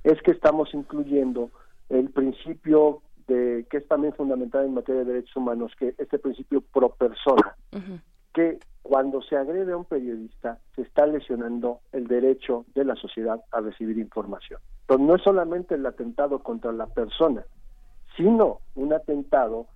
es 0.03 0.21
que 0.21 0.31
estamos 0.31 0.73
incluyendo 0.73 1.49
el 1.89 2.09
principio 2.09 3.01
de 3.27 3.65
que 3.69 3.77
es 3.77 3.87
también 3.87 4.13
fundamental 4.13 4.65
en 4.65 4.73
materia 4.73 5.03
de 5.03 5.13
derechos 5.13 5.35
humanos, 5.35 5.71
que 5.77 5.93
este 5.97 6.19
principio 6.19 6.61
pro 6.61 6.89
persona, 6.89 7.55
que 8.33 8.59
cuando 8.81 9.21
se 9.21 9.35
agrede 9.35 9.73
a 9.73 9.77
un 9.77 9.85
periodista, 9.85 10.59
se 10.75 10.81
está 10.81 11.05
lesionando 11.05 11.81
el 11.91 12.07
derecho 12.07 12.65
de 12.73 12.85
la 12.85 12.95
sociedad 12.95 13.41
a 13.51 13.59
recibir 13.59 13.97
información. 13.97 14.61
Entonces, 14.81 15.07
no 15.07 15.15
es 15.15 15.21
solamente 15.23 15.75
el 15.75 15.85
atentado 15.85 16.39
contra 16.39 16.71
la 16.71 16.87
persona, 16.87 17.43
sino 18.15 18.59
un 18.75 18.93
atentado 18.93 19.67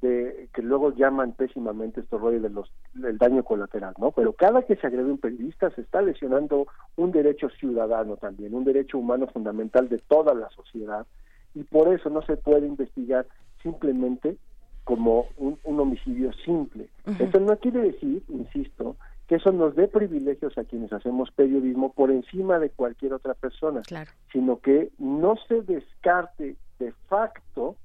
de 0.00 0.48
que 0.52 0.62
luego 0.62 0.94
llaman 0.94 1.32
pésimamente 1.32 2.00
estos 2.00 2.20
rollos 2.20 2.42
de 2.42 2.50
los, 2.50 2.70
del 2.94 3.16
daño 3.16 3.42
colateral, 3.42 3.94
¿no? 3.98 4.10
Pero 4.10 4.34
cada 4.34 4.62
que 4.62 4.76
se 4.76 4.86
agrede 4.86 5.10
un 5.10 5.18
periodista 5.18 5.70
se 5.70 5.80
está 5.80 6.02
lesionando 6.02 6.66
un 6.96 7.10
derecho 7.10 7.48
ciudadano 7.50 8.16
también, 8.16 8.54
un 8.54 8.64
derecho 8.64 8.98
humano 8.98 9.26
fundamental 9.28 9.88
de 9.88 9.98
toda 9.98 10.34
la 10.34 10.50
sociedad 10.50 11.06
y 11.54 11.64
por 11.64 11.88
eso 11.88 12.10
no 12.10 12.20
se 12.22 12.36
puede 12.36 12.66
investigar 12.66 13.26
simplemente 13.62 14.36
como 14.84 15.26
un, 15.38 15.58
homicidio 15.64 16.32
simple. 16.44 16.88
Eso 17.18 17.40
no 17.40 17.56
quiere 17.56 17.80
decir, 17.80 18.22
insisto, 18.28 18.96
que 19.26 19.36
eso 19.36 19.50
nos 19.50 19.74
dé 19.74 19.88
privilegios 19.88 20.56
a 20.58 20.64
quienes 20.64 20.92
hacemos 20.92 21.30
periodismo 21.30 21.92
por 21.92 22.10
encima 22.10 22.58
de 22.58 22.70
cualquier 22.70 23.14
otra 23.14 23.34
persona, 23.34 23.82
sino 24.30 24.60
que 24.60 24.90
no 24.98 25.36
se 25.48 25.62
descarte 25.62 26.56
de 26.78 26.92
facto 27.08 27.76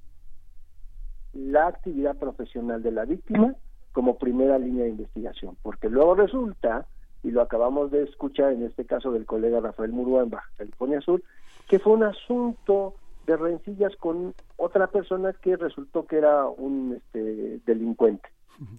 la 1.32 1.68
actividad 1.68 2.16
profesional 2.16 2.82
de 2.82 2.92
la 2.92 3.04
víctima 3.04 3.54
como 3.92 4.18
primera 4.18 4.58
línea 4.58 4.84
de 4.84 4.90
investigación, 4.90 5.56
porque 5.62 5.88
luego 5.88 6.14
resulta, 6.14 6.86
y 7.22 7.30
lo 7.30 7.40
acabamos 7.40 7.90
de 7.90 8.04
escuchar 8.04 8.52
en 8.52 8.64
este 8.64 8.84
caso 8.84 9.10
del 9.10 9.26
colega 9.26 9.60
Rafael 9.60 9.92
Murúa 9.92 10.22
en 10.22 10.30
Baja 10.30 10.48
California 10.56 11.00
Sur, 11.00 11.22
que 11.68 11.78
fue 11.78 11.94
un 11.94 12.04
asunto 12.04 12.94
de 13.26 13.36
rencillas 13.36 13.94
con 13.96 14.34
otra 14.56 14.86
persona 14.88 15.32
que 15.32 15.56
resultó 15.56 16.06
que 16.06 16.18
era 16.18 16.46
un 16.46 16.94
este, 16.96 17.60
delincuente, 17.66 18.28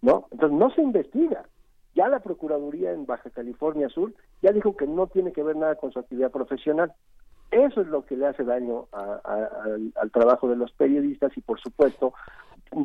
¿no? 0.01 0.27
Entonces 0.31 0.57
no 0.57 0.69
se 0.71 0.81
investiga. 0.81 1.45
Ya 1.93 2.07
la 2.07 2.19
Procuraduría 2.19 2.91
en 2.91 3.05
Baja 3.05 3.29
California 3.29 3.89
Sur 3.89 4.13
ya 4.41 4.51
dijo 4.51 4.77
que 4.77 4.87
no 4.87 5.07
tiene 5.07 5.33
que 5.33 5.43
ver 5.43 5.55
nada 5.55 5.75
con 5.75 5.91
su 5.91 5.99
actividad 5.99 6.31
profesional. 6.31 6.93
Eso 7.51 7.81
es 7.81 7.87
lo 7.87 8.05
que 8.05 8.15
le 8.15 8.27
hace 8.27 8.45
daño 8.45 8.87
al 8.93 10.11
trabajo 10.11 10.47
de 10.47 10.55
los 10.55 10.71
periodistas 10.71 11.35
y, 11.35 11.41
por 11.41 11.59
supuesto, 11.59 12.13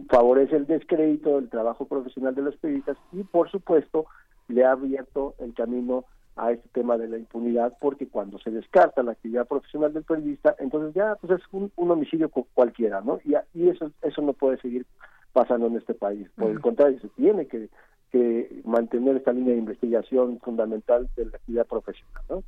favorece 0.08 0.56
el 0.56 0.66
descrédito 0.66 1.36
del 1.36 1.48
trabajo 1.48 1.86
profesional 1.86 2.34
de 2.34 2.42
los 2.42 2.56
periodistas 2.56 2.96
y, 3.12 3.22
por 3.22 3.48
supuesto, 3.48 4.06
le 4.48 4.64
ha 4.64 4.72
abierto 4.72 5.34
el 5.38 5.54
camino 5.54 6.04
a 6.36 6.52
este 6.52 6.68
tema 6.68 6.98
de 6.98 7.08
la 7.08 7.16
impunidad, 7.16 7.76
porque 7.80 8.08
cuando 8.08 8.38
se 8.38 8.50
descarta 8.50 9.02
la 9.02 9.12
actividad 9.12 9.46
profesional 9.46 9.92
del 9.92 10.04
periodista, 10.04 10.54
entonces 10.58 10.94
ya 10.94 11.16
pues 11.16 11.40
es 11.40 11.46
un, 11.52 11.72
homicidio 11.76 12.28
cualquiera, 12.28 13.00
¿no? 13.00 13.18
Y, 13.24 13.34
y, 13.54 13.70
eso 13.70 13.90
eso 14.02 14.22
no 14.22 14.34
puede 14.34 14.58
seguir 14.58 14.86
pasando 15.32 15.66
en 15.66 15.76
este 15.76 15.94
país. 15.94 16.28
Por 16.36 16.50
el 16.50 16.60
contrario, 16.60 17.00
se 17.00 17.08
tiene 17.08 17.46
que, 17.46 17.68
que 18.12 18.62
mantener 18.64 19.16
esta 19.16 19.32
línea 19.32 19.52
de 19.52 19.58
investigación 19.58 20.38
fundamental 20.40 21.08
de 21.16 21.24
la 21.24 21.36
actividad 21.36 21.66
profesional, 21.66 22.22
¿no? 22.28 22.42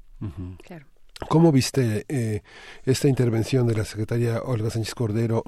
Claro. 0.63 0.87
¿Cómo 1.27 1.51
viste 1.51 2.07
eh, 2.09 2.43
esta 2.85 3.09
intervención 3.09 3.67
de 3.67 3.75
la 3.75 3.85
secretaria 3.85 4.41
Olga 4.41 4.71
Sánchez 4.71 4.95
Cordero 4.95 5.43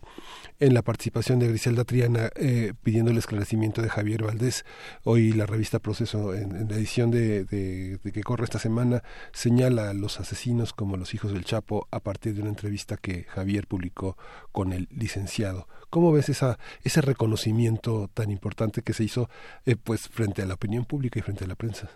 en 0.58 0.74
la 0.74 0.82
participación 0.82 1.38
de 1.38 1.46
Griselda 1.46 1.84
Triana 1.84 2.28
eh, 2.34 2.74
pidiendo 2.82 3.12
el 3.12 3.18
esclarecimiento 3.18 3.80
de 3.80 3.88
Javier 3.88 4.24
Valdés? 4.24 4.64
Hoy 5.04 5.32
la 5.32 5.46
revista 5.46 5.78
Proceso, 5.78 6.34
en, 6.34 6.68
la 6.68 6.74
edición 6.74 7.12
de, 7.12 8.00
que 8.02 8.22
corre 8.22 8.44
esta 8.44 8.58
semana, 8.58 9.04
señala 9.32 9.90
a 9.90 9.94
los 9.94 10.18
asesinos 10.18 10.72
como 10.72 10.96
los 10.96 11.14
hijos 11.14 11.32
del 11.32 11.44
Chapo 11.44 11.86
a 11.92 12.00
partir 12.00 12.34
de 12.34 12.40
una 12.40 12.50
entrevista 12.50 12.96
que 12.96 13.22
Javier 13.24 13.68
publicó 13.68 14.18
con 14.50 14.72
el 14.72 14.88
licenciado. 14.90 15.68
¿Cómo 15.88 16.10
ves 16.10 16.30
esa, 16.30 16.58
ese 16.82 17.00
reconocimiento 17.00 18.10
tan 18.12 18.32
importante 18.32 18.82
que 18.82 18.92
se 18.92 19.04
hizo 19.04 19.30
eh, 19.66 19.76
pues 19.76 20.08
frente 20.08 20.42
a 20.42 20.46
la 20.46 20.54
opinión 20.54 20.84
pública 20.84 21.20
y 21.20 21.22
frente 21.22 21.44
a 21.44 21.48
la 21.48 21.54
prensa? 21.54 21.90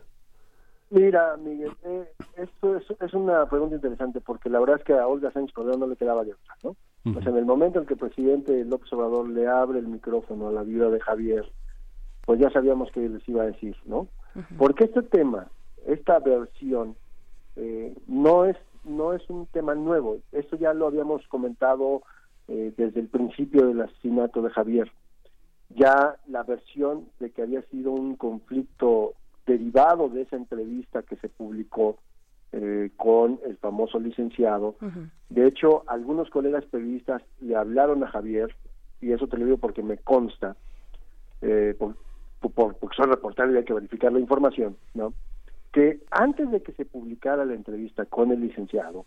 Mira, 0.94 1.36
Miguel, 1.36 1.72
eh, 1.82 2.08
esto 2.36 2.76
es, 2.76 3.14
una 3.14 3.46
pregunta 3.46 3.74
interesante 3.74 4.20
porque 4.20 4.48
la 4.48 4.60
verdad 4.60 4.76
es 4.78 4.84
que 4.84 4.92
a 4.92 5.08
Olga 5.08 5.32
Sánchez 5.32 5.52
Cordero 5.52 5.76
no 5.76 5.88
le 5.88 5.96
quedaba 5.96 6.22
de 6.22 6.34
otra, 6.34 6.56
¿no? 6.62 6.76
Pues 7.12 7.26
en 7.26 7.36
el 7.36 7.44
momento 7.44 7.80
en 7.80 7.86
que 7.86 7.94
el 7.94 7.98
presidente 7.98 8.64
López 8.64 8.92
Obrador 8.92 9.28
le 9.28 9.48
abre 9.48 9.80
el 9.80 9.88
micrófono 9.88 10.46
a 10.46 10.52
la 10.52 10.62
viuda 10.62 10.90
de 10.90 11.00
Javier, 11.00 11.50
pues 12.24 12.38
ya 12.38 12.48
sabíamos 12.50 12.92
que 12.92 13.08
les 13.08 13.28
iba 13.28 13.42
a 13.42 13.46
decir, 13.46 13.76
¿no? 13.86 14.06
Porque 14.56 14.84
este 14.84 15.02
tema, 15.02 15.48
esta 15.84 16.20
versión, 16.20 16.94
eh, 17.56 17.92
no 18.06 18.44
es 18.44 18.56
no 18.84 19.14
es 19.14 19.28
un 19.28 19.46
tema 19.46 19.74
nuevo. 19.74 20.18
Esto 20.30 20.56
ya 20.56 20.74
lo 20.74 20.86
habíamos 20.86 21.26
comentado 21.26 22.02
eh, 22.46 22.72
desde 22.76 23.00
el 23.00 23.08
principio 23.08 23.66
del 23.66 23.80
asesinato 23.80 24.42
de 24.42 24.50
Javier. 24.50 24.92
Ya 25.70 26.16
la 26.28 26.44
versión 26.44 27.08
de 27.18 27.30
que 27.30 27.42
había 27.42 27.62
sido 27.62 27.90
un 27.90 28.14
conflicto 28.14 29.14
derivado 29.46 30.08
de 30.08 30.22
esa 30.22 30.36
entrevista 30.36 31.02
que 31.02 31.16
se 31.16 31.28
publicó 31.28 31.98
eh, 32.52 32.90
con 32.96 33.40
el 33.44 33.56
famoso 33.56 33.98
licenciado. 33.98 34.76
De 35.28 35.46
hecho, 35.46 35.82
algunos 35.86 36.30
colegas 36.30 36.64
periodistas 36.66 37.22
le 37.40 37.56
hablaron 37.56 38.02
a 38.04 38.08
Javier, 38.08 38.54
y 39.00 39.12
eso 39.12 39.26
te 39.26 39.36
lo 39.36 39.44
digo 39.44 39.58
porque 39.58 39.82
me 39.82 39.98
consta, 39.98 40.56
eh, 41.42 41.74
por, 41.78 41.96
porque 42.40 42.96
son 42.96 43.10
reporteros 43.10 43.54
y 43.54 43.58
hay 43.58 43.64
que 43.64 43.74
verificar 43.74 44.12
la 44.12 44.20
información, 44.20 44.76
¿no? 44.94 45.12
que 45.74 45.98
antes 46.12 46.48
de 46.52 46.62
que 46.62 46.72
se 46.72 46.84
publicara 46.84 47.44
la 47.44 47.54
entrevista 47.54 48.04
con 48.04 48.30
el 48.30 48.40
licenciado, 48.40 49.06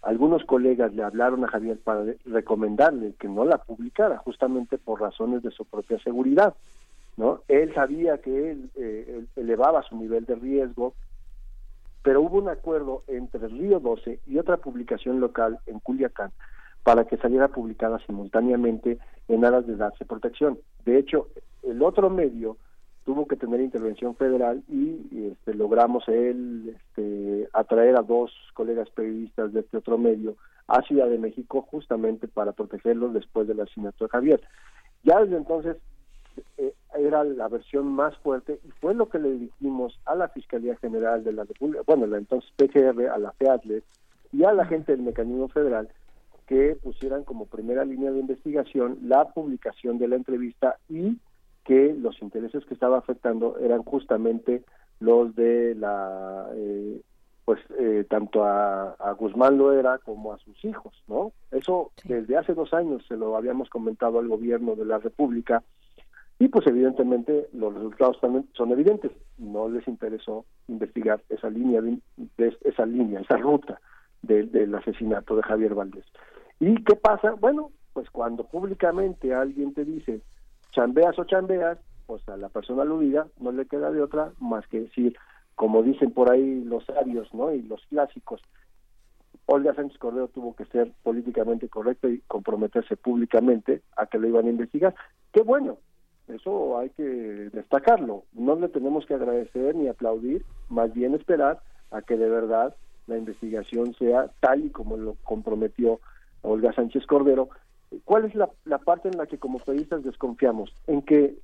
algunos 0.00 0.44
colegas 0.44 0.94
le 0.94 1.02
hablaron 1.02 1.44
a 1.44 1.48
Javier 1.48 1.80
para 1.82 2.04
recomendarle 2.24 3.14
que 3.18 3.26
no 3.26 3.44
la 3.44 3.58
publicara, 3.58 4.18
justamente 4.18 4.78
por 4.78 5.00
razones 5.00 5.42
de 5.42 5.50
su 5.50 5.64
propia 5.64 5.98
seguridad. 5.98 6.54
¿No? 7.16 7.40
Él 7.48 7.72
sabía 7.74 8.18
que 8.18 8.50
él, 8.50 8.70
eh, 8.76 9.24
elevaba 9.36 9.82
su 9.82 9.96
nivel 9.96 10.24
de 10.24 10.34
riesgo, 10.34 10.94
pero 12.02 12.20
hubo 12.20 12.38
un 12.38 12.48
acuerdo 12.48 13.02
entre 13.06 13.48
Río 13.48 13.80
12 13.80 14.20
y 14.26 14.38
otra 14.38 14.58
publicación 14.58 15.20
local 15.20 15.58
en 15.66 15.78
Culiacán 15.80 16.32
para 16.82 17.06
que 17.06 17.16
saliera 17.16 17.48
publicada 17.48 17.98
simultáneamente 18.06 18.98
en 19.28 19.44
aras 19.44 19.66
de 19.66 19.76
darse 19.76 20.04
protección. 20.04 20.58
De 20.84 20.98
hecho, 20.98 21.28
el 21.62 21.82
otro 21.82 22.10
medio 22.10 22.58
tuvo 23.04 23.26
que 23.26 23.36
tener 23.36 23.60
intervención 23.60 24.14
federal 24.16 24.62
y 24.68 25.30
este, 25.30 25.54
logramos 25.54 26.06
él 26.08 26.76
este, 26.76 27.48
atraer 27.52 27.96
a 27.96 28.02
dos 28.02 28.32
colegas 28.54 28.88
periodistas 28.90 29.52
de 29.52 29.60
este 29.60 29.76
otro 29.76 29.98
medio 29.98 30.36
a 30.66 30.82
Ciudad 30.82 31.08
de 31.08 31.18
México 31.18 31.62
justamente 31.70 32.28
para 32.28 32.52
protegerlos 32.52 33.12
después 33.12 33.46
del 33.46 33.60
asesinato 33.60 34.04
de 34.04 34.10
Javier. 34.10 34.40
Ya 35.02 35.20
desde 35.20 35.36
entonces 35.36 35.76
eh, 36.58 36.74
era 36.96 37.24
la 37.24 37.48
versión 37.48 37.86
más 37.86 38.16
fuerte 38.18 38.60
y 38.64 38.70
fue 38.80 38.94
lo 38.94 39.08
que 39.08 39.18
le 39.18 39.32
dijimos 39.32 39.98
a 40.04 40.14
la 40.14 40.28
Fiscalía 40.28 40.76
General 40.76 41.22
de 41.24 41.32
la 41.32 41.44
República, 41.44 41.82
bueno, 41.86 42.06
la 42.06 42.18
entonces 42.18 42.50
PGR, 42.56 43.08
a 43.08 43.18
la 43.18 43.32
FEADLE 43.32 43.82
y 44.32 44.44
a 44.44 44.52
la 44.52 44.66
gente 44.66 44.92
del 44.92 45.02
Mecanismo 45.02 45.48
Federal 45.48 45.88
que 46.46 46.76
pusieran 46.82 47.24
como 47.24 47.46
primera 47.46 47.84
línea 47.84 48.10
de 48.10 48.20
investigación 48.20 48.98
la 49.02 49.28
publicación 49.28 49.98
de 49.98 50.08
la 50.08 50.16
entrevista 50.16 50.76
y 50.88 51.18
que 51.64 51.94
los 51.94 52.20
intereses 52.20 52.64
que 52.66 52.74
estaba 52.74 52.98
afectando 52.98 53.58
eran 53.58 53.82
justamente 53.82 54.62
los 55.00 55.34
de 55.34 55.74
la 55.74 56.48
eh, 56.54 57.00
pues 57.44 57.60
eh, 57.78 58.04
tanto 58.08 58.44
a, 58.44 58.92
a, 58.92 59.12
Guzmán 59.12 59.58
Loera 59.58 59.98
como 59.98 60.32
a 60.32 60.38
sus 60.38 60.64
hijos, 60.64 60.94
¿no? 61.08 61.32
Eso 61.50 61.90
desde 62.04 62.38
hace 62.38 62.54
dos 62.54 62.72
años 62.72 63.04
se 63.06 63.16
lo 63.16 63.36
habíamos 63.36 63.68
comentado 63.68 64.18
al 64.18 64.28
gobierno 64.28 64.76
de 64.76 64.86
la 64.86 64.98
República 64.98 65.62
y 66.38 66.48
pues 66.48 66.66
evidentemente 66.66 67.48
los 67.52 67.74
resultados 67.74 68.20
también 68.20 68.48
son 68.54 68.72
evidentes. 68.72 69.12
No 69.38 69.68
les 69.68 69.86
interesó 69.86 70.44
investigar 70.68 71.22
esa 71.28 71.48
línea, 71.48 71.80
de, 71.80 72.56
esa 72.62 72.86
línea, 72.86 73.20
esa 73.20 73.36
ruta 73.36 73.80
del 74.22 74.74
asesinato 74.74 75.36
de 75.36 75.42
Javier 75.42 75.74
Valdés. 75.74 76.04
¿Y 76.58 76.82
qué 76.84 76.96
pasa? 76.96 77.32
Bueno, 77.32 77.70
pues 77.92 78.10
cuando 78.10 78.44
públicamente 78.44 79.34
alguien 79.34 79.74
te 79.74 79.84
dice 79.84 80.22
chambeas 80.72 81.18
o 81.18 81.24
chambeas, 81.24 81.78
pues 82.06 82.26
a 82.28 82.36
la 82.36 82.48
persona 82.48 82.82
aludida 82.82 83.28
no 83.38 83.52
le 83.52 83.66
queda 83.66 83.90
de 83.90 84.02
otra 84.02 84.32
más 84.40 84.66
que 84.66 84.80
decir, 84.80 85.16
como 85.54 85.82
dicen 85.82 86.10
por 86.10 86.30
ahí 86.30 86.64
los 86.64 86.84
sabios, 86.84 87.32
¿no? 87.32 87.52
Y 87.52 87.62
los 87.62 87.80
clásicos, 87.86 88.42
Olga 89.46 89.74
Sánchez 89.74 89.98
Cordero 89.98 90.28
tuvo 90.28 90.56
que 90.56 90.64
ser 90.66 90.92
políticamente 91.02 91.68
correcto 91.68 92.08
y 92.08 92.20
comprometerse 92.26 92.96
públicamente 92.96 93.82
a 93.96 94.06
que 94.06 94.18
lo 94.18 94.26
iban 94.26 94.46
a 94.46 94.50
investigar. 94.50 94.94
Qué 95.32 95.42
bueno, 95.42 95.78
eso 96.28 96.78
hay 96.78 96.90
que 96.90 97.02
destacarlo. 97.02 98.24
No 98.32 98.56
le 98.56 98.68
tenemos 98.68 99.06
que 99.06 99.14
agradecer 99.14 99.74
ni 99.74 99.88
aplaudir, 99.88 100.44
más 100.68 100.92
bien 100.94 101.14
esperar 101.14 101.60
a 101.90 102.02
que 102.02 102.16
de 102.16 102.28
verdad 102.28 102.74
la 103.06 103.18
investigación 103.18 103.94
sea 103.94 104.30
tal 104.40 104.64
y 104.64 104.70
como 104.70 104.96
lo 104.96 105.16
comprometió 105.24 106.00
Olga 106.42 106.72
Sánchez 106.72 107.06
Cordero. 107.06 107.48
¿Cuál 108.04 108.24
es 108.24 108.34
la, 108.34 108.50
la 108.64 108.78
parte 108.78 109.08
en 109.08 109.18
la 109.18 109.26
que 109.26 109.38
como 109.38 109.58
periodistas 109.58 110.02
desconfiamos? 110.02 110.72
En 110.86 111.02
que 111.02 111.36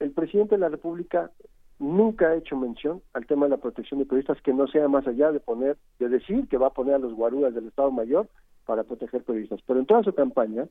el 0.00 0.10
presidente 0.10 0.56
de 0.56 0.60
la 0.60 0.68
República 0.68 1.30
nunca 1.78 2.28
ha 2.28 2.36
hecho 2.36 2.56
mención 2.56 3.02
al 3.12 3.26
tema 3.26 3.46
de 3.46 3.50
la 3.50 3.56
protección 3.56 4.00
de 4.00 4.06
periodistas 4.06 4.40
que 4.42 4.52
no 4.52 4.66
sea 4.66 4.88
más 4.88 5.06
allá 5.06 5.32
de 5.32 5.40
poner, 5.40 5.76
de 5.98 6.08
decir 6.08 6.48
que 6.48 6.58
va 6.58 6.68
a 6.68 6.74
poner 6.74 6.94
a 6.94 6.98
los 6.98 7.14
guaruras 7.14 7.54
del 7.54 7.68
Estado 7.68 7.90
Mayor 7.90 8.28
para 8.66 8.84
proteger 8.84 9.22
periodistas. 9.22 9.60
Pero 9.66 9.80
en 9.80 9.86
toda 9.86 10.02
su 10.02 10.14
campaña 10.14 10.66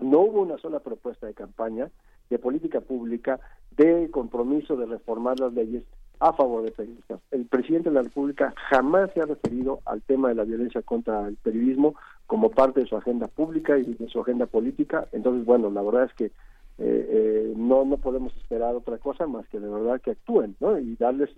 no 0.00 0.20
hubo 0.20 0.42
una 0.42 0.58
sola 0.58 0.80
propuesta 0.80 1.26
de 1.26 1.34
campaña 1.34 1.90
de 2.30 2.38
política 2.38 2.80
pública, 2.80 3.40
de 3.76 4.10
compromiso 4.10 4.76
de 4.76 4.86
reformar 4.86 5.38
las 5.40 5.52
leyes 5.52 5.84
a 6.20 6.32
favor 6.34 6.62
de 6.62 6.70
periodistas. 6.70 7.20
El 7.30 7.46
presidente 7.46 7.88
de 7.88 7.94
la 7.94 8.02
República 8.02 8.54
jamás 8.68 9.10
se 9.12 9.20
ha 9.20 9.26
referido 9.26 9.80
al 9.86 10.02
tema 10.02 10.28
de 10.28 10.34
la 10.34 10.44
violencia 10.44 10.82
contra 10.82 11.26
el 11.26 11.36
periodismo 11.36 11.94
como 12.26 12.50
parte 12.50 12.80
de 12.80 12.86
su 12.86 12.96
agenda 12.96 13.26
pública 13.26 13.78
y 13.78 13.94
de 13.94 14.08
su 14.08 14.20
agenda 14.20 14.46
política. 14.46 15.08
Entonces, 15.12 15.44
bueno, 15.46 15.70
la 15.70 15.82
verdad 15.82 16.04
es 16.04 16.14
que 16.14 16.26
eh, 16.26 16.32
eh, 16.78 17.54
no 17.56 17.84
no 17.84 17.96
podemos 17.96 18.34
esperar 18.36 18.74
otra 18.74 18.98
cosa 18.98 19.26
más 19.26 19.46
que 19.48 19.60
de 19.60 19.68
verdad 19.68 20.00
que 20.00 20.12
actúen, 20.12 20.56
¿no? 20.60 20.78
Y 20.78 20.96
darles 20.96 21.30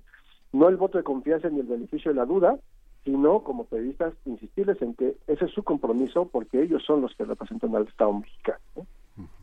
no 0.53 0.69
el 0.69 0.77
voto 0.77 0.99
de 0.99 1.05
confianza 1.05 1.49
ni 1.49 1.61
el 1.61 1.67
beneficio 1.67 2.11
de 2.11 2.17
la 2.17 2.27
duda, 2.27 2.59
sino 3.05 3.43
como 3.43 3.65
periodistas 3.65 4.15
insistirles 4.25 4.81
en 4.83 4.95
que 4.95 5.17
ese 5.27 5.47
es 5.47 5.51
su 5.53 5.63
compromiso 5.63 6.27
porque 6.27 6.63
ellos 6.63 6.83
son 6.85 7.01
los 7.01 7.15
que 7.15 7.25
representan 7.25 7.75
al 7.75 7.89
Estado 7.89 8.13
mexicano. 8.13 8.59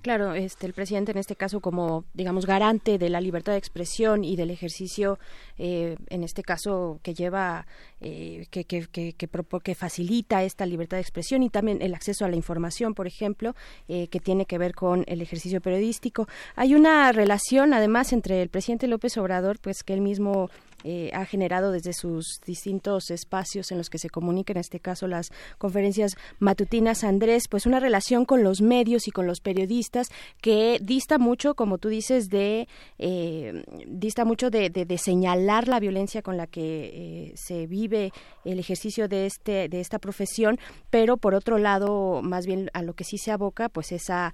Claro, 0.01 0.33
este, 0.33 0.65
el 0.65 0.73
presidente 0.73 1.11
en 1.11 1.17
este 1.17 1.35
caso 1.35 1.59
como, 1.59 2.05
digamos, 2.13 2.45
garante 2.45 2.97
de 2.97 3.09
la 3.09 3.21
libertad 3.21 3.51
de 3.51 3.59
expresión 3.59 4.23
y 4.23 4.35
del 4.35 4.49
ejercicio, 4.49 5.19
eh, 5.57 5.97
en 6.09 6.23
este 6.23 6.41
caso 6.41 6.99
que 7.03 7.13
lleva, 7.13 7.67
eh, 8.01 8.47
que, 8.49 8.63
que, 8.63 8.87
que, 8.87 9.13
que, 9.13 9.75
facilita 9.75 10.43
esta 10.43 10.65
libertad 10.65 10.97
de 10.97 11.01
expresión 11.01 11.43
y 11.43 11.49
también 11.49 11.81
el 11.81 11.93
acceso 11.93 12.25
a 12.25 12.29
la 12.29 12.35
información, 12.35 12.95
por 12.95 13.05
ejemplo, 13.05 13.55
eh, 13.87 14.07
que 14.07 14.19
tiene 14.19 14.45
que 14.45 14.57
ver 14.57 14.73
con 14.73 15.03
el 15.07 15.21
ejercicio 15.21 15.61
periodístico. 15.61 16.27
Hay 16.55 16.73
una 16.73 17.11
relación, 17.11 17.73
además, 17.73 18.11
entre 18.13 18.41
el 18.41 18.49
presidente 18.49 18.87
López 18.87 19.17
Obrador, 19.17 19.59
pues 19.59 19.83
que 19.83 19.93
él 19.93 20.01
mismo 20.01 20.49
eh, 20.83 21.11
ha 21.13 21.25
generado 21.25 21.71
desde 21.71 21.93
sus 21.93 22.39
distintos 22.45 23.11
espacios 23.11 23.71
en 23.71 23.77
los 23.77 23.89
que 23.89 23.97
se 23.97 24.09
comunica, 24.09 24.53
en 24.53 24.59
este 24.59 24.79
caso 24.79 25.07
las 25.07 25.31
conferencias 25.57 26.15
matutinas, 26.39 27.03
Andrés, 27.03 27.47
pues 27.49 27.65
una 27.65 27.79
relación 27.79 28.25
con 28.25 28.43
los 28.43 28.61
medios 28.61 29.07
y 29.07 29.11
con 29.11 29.27
los 29.27 29.41
periodistas 29.41 30.07
que 30.41 30.79
dista 30.81 31.17
mucho, 31.17 31.55
como 31.55 31.77
tú 31.77 31.89
dices, 31.89 32.29
de 32.29 32.67
eh, 32.97 33.63
dista 33.87 34.25
mucho 34.25 34.49
de, 34.49 34.69
de, 34.69 34.97
señalar 34.97 35.67
la 35.67 35.79
violencia 35.79 36.21
con 36.21 36.37
la 36.37 36.47
que 36.47 36.91
eh, 36.93 37.33
se 37.35 37.67
vive 37.67 38.11
el 38.45 38.59
ejercicio 38.59 39.07
de 39.07 39.25
este 39.25 39.69
de 39.69 39.79
esta 39.81 39.99
profesión, 39.99 40.59
pero 40.89 41.17
por 41.17 41.35
otro 41.35 41.57
lado, 41.57 42.21
más 42.21 42.45
bien 42.45 42.69
a 42.73 42.83
lo 42.83 42.93
que 42.93 43.03
sí 43.03 43.17
se 43.17 43.31
aboca, 43.31 43.69
pues 43.69 43.91
esa 43.91 44.33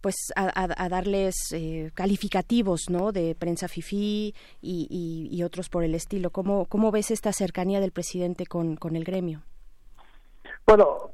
pues 0.00 0.32
a, 0.36 0.88
darles 0.88 1.34
eh, 1.52 1.90
calificativos 1.94 2.90
no 2.90 3.12
de 3.12 3.34
prensa 3.34 3.68
fifí 3.68 4.34
y, 4.60 5.42
otros 5.44 5.68
por 5.68 5.84
el 5.84 5.94
estilo. 5.94 6.30
Cómo 6.30 6.66
cómo 6.66 6.90
ves 6.90 7.10
esta 7.10 7.32
cercanía 7.32 7.80
del 7.80 7.92
presidente 7.92 8.46
con, 8.46 8.76
con 8.76 8.96
el 8.96 9.04
gremio 9.04 9.42
bueno 10.66 11.10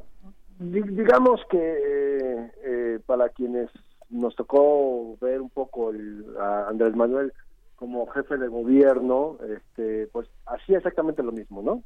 digamos 0.59 1.41
que 1.51 2.51
eh, 2.65 2.99
para 3.07 3.29
quienes 3.29 3.69
nos 4.11 4.35
tocó 4.37 5.17
ver 5.21 5.41
un 5.41 5.51
poco 5.51 5.93
a 6.39 6.69
Andrés 6.69 6.95
Manuel 6.95 7.33
como 7.77 8.07
jefe 8.09 8.37
de 8.37 8.49
gobierno 8.49 9.39
este 9.57 10.07
pues 10.13 10.29
hacía 10.47 10.79
exactamente 10.79 11.23
lo 11.23 11.33
mismo 11.33 11.63
no 11.63 11.83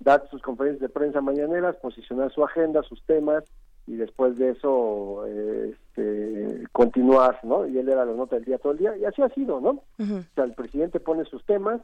dar 0.00 0.28
sus 0.30 0.42
conferencias 0.42 0.80
de 0.80 0.88
prensa 0.88 1.20
mañaneras 1.20 1.76
posicionar 1.76 2.32
su 2.32 2.44
agenda 2.44 2.82
sus 2.82 3.02
temas 3.04 3.44
y 3.86 3.96
después 3.96 4.36
de 4.38 4.50
eso 4.50 5.24
este, 5.94 6.66
continuar, 6.72 7.38
¿no? 7.42 7.66
Y 7.66 7.78
él 7.78 7.88
era 7.88 8.04
la 8.04 8.12
nota 8.12 8.36
del 8.36 8.44
día 8.44 8.58
todo 8.58 8.72
el 8.72 8.78
día, 8.78 8.96
y 8.96 9.04
así 9.04 9.22
ha 9.22 9.28
sido, 9.30 9.60
¿no? 9.60 9.82
O 9.98 10.34
sea, 10.34 10.44
el 10.44 10.54
presidente 10.54 11.00
pone 11.00 11.24
sus 11.24 11.44
temas, 11.44 11.80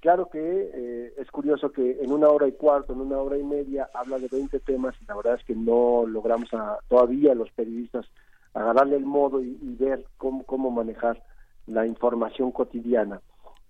claro 0.00 0.28
que 0.30 0.38
eh, 0.40 1.14
es 1.18 1.30
curioso 1.30 1.72
que 1.72 1.98
en 2.00 2.12
una 2.12 2.28
hora 2.28 2.46
y 2.46 2.52
cuarto, 2.52 2.92
en 2.92 3.00
una 3.00 3.18
hora 3.18 3.38
y 3.38 3.42
media, 3.42 3.88
habla 3.94 4.18
de 4.18 4.28
20 4.28 4.60
temas, 4.60 4.94
y 5.00 5.06
la 5.06 5.16
verdad 5.16 5.34
es 5.34 5.44
que 5.44 5.54
no 5.54 6.04
logramos 6.06 6.52
a, 6.54 6.78
todavía 6.88 7.34
los 7.34 7.50
periodistas 7.50 8.06
agarrarle 8.54 8.96
el 8.96 9.04
modo 9.04 9.40
y, 9.40 9.56
ver 9.78 10.04
cómo, 10.16 10.44
cómo 10.44 10.70
manejar 10.70 11.22
la 11.66 11.86
información 11.86 12.50
cotidiana. 12.52 13.20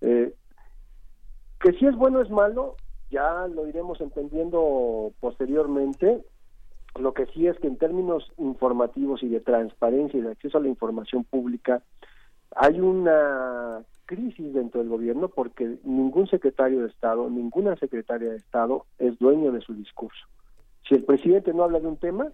Eh, 0.01 0.33
que 1.59 1.73
si 1.73 1.85
es 1.85 1.95
bueno 1.95 2.19
o 2.19 2.21
es 2.23 2.29
malo, 2.29 2.75
ya 3.11 3.47
lo 3.47 3.67
iremos 3.67 4.01
entendiendo 4.01 5.11
posteriormente, 5.19 6.23
lo 6.99 7.13
que 7.13 7.25
sí 7.27 7.47
es 7.47 7.57
que 7.59 7.67
en 7.67 7.77
términos 7.77 8.31
informativos 8.37 9.23
y 9.23 9.29
de 9.29 9.39
transparencia 9.39 10.19
y 10.19 10.23
de 10.23 10.31
acceso 10.31 10.57
a 10.57 10.61
la 10.61 10.67
información 10.67 11.23
pública, 11.23 11.81
hay 12.55 12.79
una 12.79 13.81
crisis 14.05 14.53
dentro 14.53 14.81
del 14.81 14.89
gobierno 14.89 15.29
porque 15.29 15.77
ningún 15.83 16.27
secretario 16.27 16.81
de 16.81 16.89
Estado, 16.89 17.29
ninguna 17.29 17.77
secretaria 17.77 18.29
de 18.29 18.37
Estado 18.37 18.85
es 18.99 19.17
dueño 19.19 19.51
de 19.53 19.61
su 19.61 19.73
discurso. 19.73 20.27
Si 20.87 20.95
el 20.95 21.05
presidente 21.05 21.53
no 21.53 21.63
habla 21.63 21.79
de 21.79 21.87
un 21.87 21.97
tema, 21.97 22.27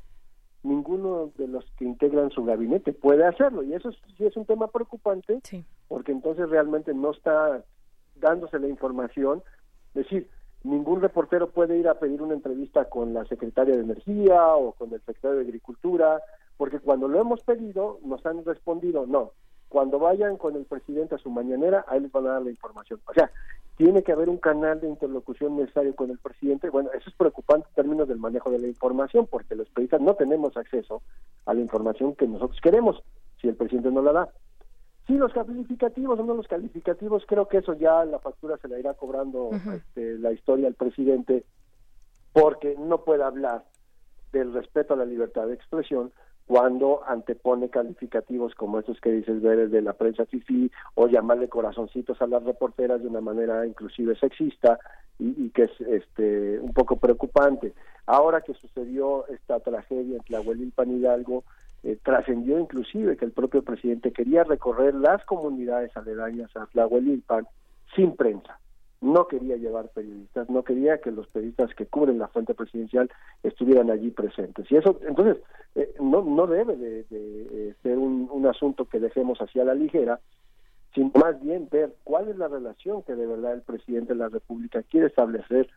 ninguno 0.64 1.32
de 1.38 1.48
los 1.48 1.66
que 1.78 1.86
integran 1.86 2.32
su 2.32 2.44
gabinete 2.44 2.94
puede 2.94 3.26
hacerlo 3.26 3.62
y 3.62 3.74
eso 3.74 3.92
sí 3.92 4.26
es 4.26 4.36
un 4.36 4.46
tema 4.46 4.68
preocupante 4.68 5.40
porque 5.88 6.12
entonces 6.12 6.50
realmente 6.50 6.94
no 6.96 7.12
está 7.12 7.64
dándose 8.16 8.58
la 8.60 8.68
información. 8.68 9.44
Es 9.94 10.04
decir, 10.04 10.30
ningún 10.68 11.02
reportero 11.02 11.50
puede 11.50 11.78
ir 11.78 11.88
a 11.88 11.96
pedir 11.96 12.22
una 12.22 12.34
entrevista 12.34 12.86
con 12.86 13.14
la 13.14 13.26
secretaria 13.26 13.76
de 13.76 13.82
Energía 13.82 14.56
o 14.56 14.74
con 14.74 14.94
el 14.94 15.00
secretario 15.00 15.38
de 15.38 15.44
Agricultura, 15.44 16.22
porque 16.58 16.80
cuando 16.80 17.08
lo 17.08 17.20
hemos 17.20 17.42
pedido 17.42 18.00
nos 18.04 18.26
han 18.26 18.44
respondido 18.46 19.06
no. 19.06 19.32
Cuando 19.70 20.00
vayan 20.00 20.38
con 20.38 20.56
el 20.56 20.66
presidente 20.66 21.16
a 21.16 21.18
su 21.18 21.30
mañanera, 21.30 21.86
ahí 21.88 22.00
les 22.00 22.12
van 22.12 22.28
a 22.28 22.34
dar 22.34 22.42
la 22.42 22.50
información. 22.50 23.02
O 23.06 23.14
sea, 23.14 23.30
tiene 23.76 24.02
que 24.02 24.12
haber 24.12 24.30
un 24.30 24.38
canal 24.38 24.80
de 24.80 24.88
interlocución 24.88 25.58
necesario 25.58 25.96
con 25.96 26.10
el 26.10 26.18
presidente. 26.18 26.70
Bueno, 26.70 26.90
eso 26.94 27.10
es 27.10 27.16
preocupante 27.16 27.68
en 27.70 27.76
términos 27.76 28.08
del 28.08 28.18
manejo 28.18 28.50
de 28.50 28.60
la 28.60 28.68
información, 28.68 29.28
porque 29.28 29.56
los 29.56 29.70
periodistas 29.70 30.02
no 30.02 30.16
tenemos 30.16 30.56
acceso 30.58 31.02
a 31.46 31.54
la 31.54 31.62
información 31.62 32.16
que 32.16 32.28
nosotros 32.28 32.60
queremos 32.62 33.04
si 33.42 33.48
el 33.48 33.56
presidente 33.56 33.92
no 33.92 34.02
la 34.02 34.14
da. 34.14 34.30
Sí, 35.08 35.14
los 35.14 35.32
calificativos 35.32 36.20
no 36.20 36.34
los 36.34 36.48
calificativos, 36.48 37.24
creo 37.26 37.48
que 37.48 37.60
eso 37.60 37.74
ya 37.74 38.04
la 38.04 38.20
factura 38.20 38.58
se 38.58 38.68
la 38.68 38.78
irá 38.78 38.94
cobrando 38.94 39.52
este, 39.74 40.20
la 40.20 40.34
historia 40.34 40.68
al 40.68 40.74
presidente, 40.74 41.46
porque 42.34 42.76
no 42.78 43.06
puede 43.06 43.24
hablar 43.24 43.64
del 44.34 44.54
respeto 44.54 44.94
a 44.94 44.98
la 44.98 45.06
libertad 45.06 45.48
de 45.48 45.54
expresión 45.54 46.12
cuando 46.46 47.02
antepone 47.06 47.70
calificativos 47.70 48.56
como 48.56 48.80
esos 48.80 49.00
que 49.02 49.12
dices 49.12 49.42
ver 49.42 49.70
de 49.70 49.82
la 49.82 49.94
prensa 49.94 50.26
fifi 50.26 50.72
o 50.96 51.08
llamarle 51.08 51.50
corazoncitos 51.50 52.22
a 52.22 52.28
las 52.28 52.44
reporteras 52.44 53.02
de 53.02 53.08
una 53.08 53.22
manera 53.22 53.66
inclusive 53.66 54.18
sexista 54.18 54.80
y, 55.20 55.46
y 55.46 55.50
que 55.50 55.64
es 55.64 55.82
este 55.82 56.60
un 56.60 56.74
poco 56.74 56.98
preocupante. 56.98 57.74
Ahora 58.06 58.42
que 58.42 58.54
sucedió 58.54 59.28
esta 59.28 59.60
tragedia 59.60 60.18
entre 60.18 60.64
y 60.64 60.72
Pan 60.72 60.92
Hidalgo, 60.92 61.44
eh, 61.88 61.98
trascendió 62.04 62.60
inclusive 62.60 63.16
que 63.16 63.24
el 63.24 63.32
propio 63.32 63.64
presidente 63.64 64.12
quería 64.12 64.44
recorrer 64.44 64.94
las 64.94 65.24
comunidades 65.24 65.96
aledañas 65.96 66.54
a 66.58 66.66
Tlahuelilpan 66.66 67.48
sin 67.96 68.14
prensa. 68.18 68.60
No 69.00 69.28
quería 69.28 69.56
llevar 69.56 69.88
periodistas, 69.94 70.50
no 70.50 70.64
quería 70.64 70.98
que 70.98 71.12
los 71.12 71.28
periodistas 71.28 71.74
que 71.76 71.86
cubren 71.86 72.20
la 72.20 72.28
fuente 72.28 72.54
presidencial 72.54 73.10
estuvieran 73.42 73.90
allí 73.90 74.12
presentes. 74.12 74.70
Y 74.70 74.76
eso, 74.76 75.00
entonces, 75.08 75.42
eh, 75.76 75.94
no, 76.02 76.24
no 76.24 76.46
debe 76.46 76.76
de, 76.76 77.06
eh, 77.10 77.74
ser 77.82 77.98
un, 77.98 78.28
un 78.34 78.46
asunto 78.48 78.84
que 78.84 79.00
dejemos 79.00 79.40
hacia 79.40 79.64
la 79.64 79.74
ligera, 79.74 80.20
sino 80.94 81.12
más 81.16 81.42
bien 81.42 81.70
ver 81.72 81.96
cuál 82.04 82.28
es 82.28 82.36
la 82.36 82.50
relación 82.50 83.02
que 83.04 83.16
de 83.16 83.28
verdad 83.28 83.54
el 83.54 83.62
presidente 83.62 84.12
de 84.12 84.20
la 84.20 84.28
República 84.28 84.84
quiere 84.84 85.08
establecer 85.08 85.70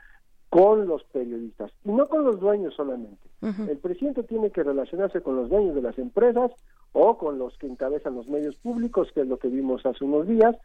con 0.50 0.88
los 0.88 1.04
periodistas 1.04 1.70
y 1.84 1.92
no 1.92 2.08
con 2.08 2.24
los 2.24 2.40
dueños 2.40 2.74
solamente. 2.74 3.28
El 3.40 3.78
presidente 3.78 4.24
tiene 4.24 4.50
que 4.50 4.62
relacionarse 4.62 5.22
con 5.22 5.36
los 5.36 5.48
dueños 5.48 5.74
de 5.74 5.80
las 5.80 5.96
empresas 5.98 6.50
o 6.92 7.16
con 7.16 7.38
los 7.38 7.56
que 7.56 7.68
encabezan 7.68 8.16
los 8.16 8.28
medios 8.28 8.56
públicos, 8.56 9.08
que 9.14 9.20
es 9.20 9.28
lo 9.28 9.38
que 9.38 9.48
vimos 9.48 9.86
hace 9.86 10.04
unos 10.04 10.26
días, 10.26 10.56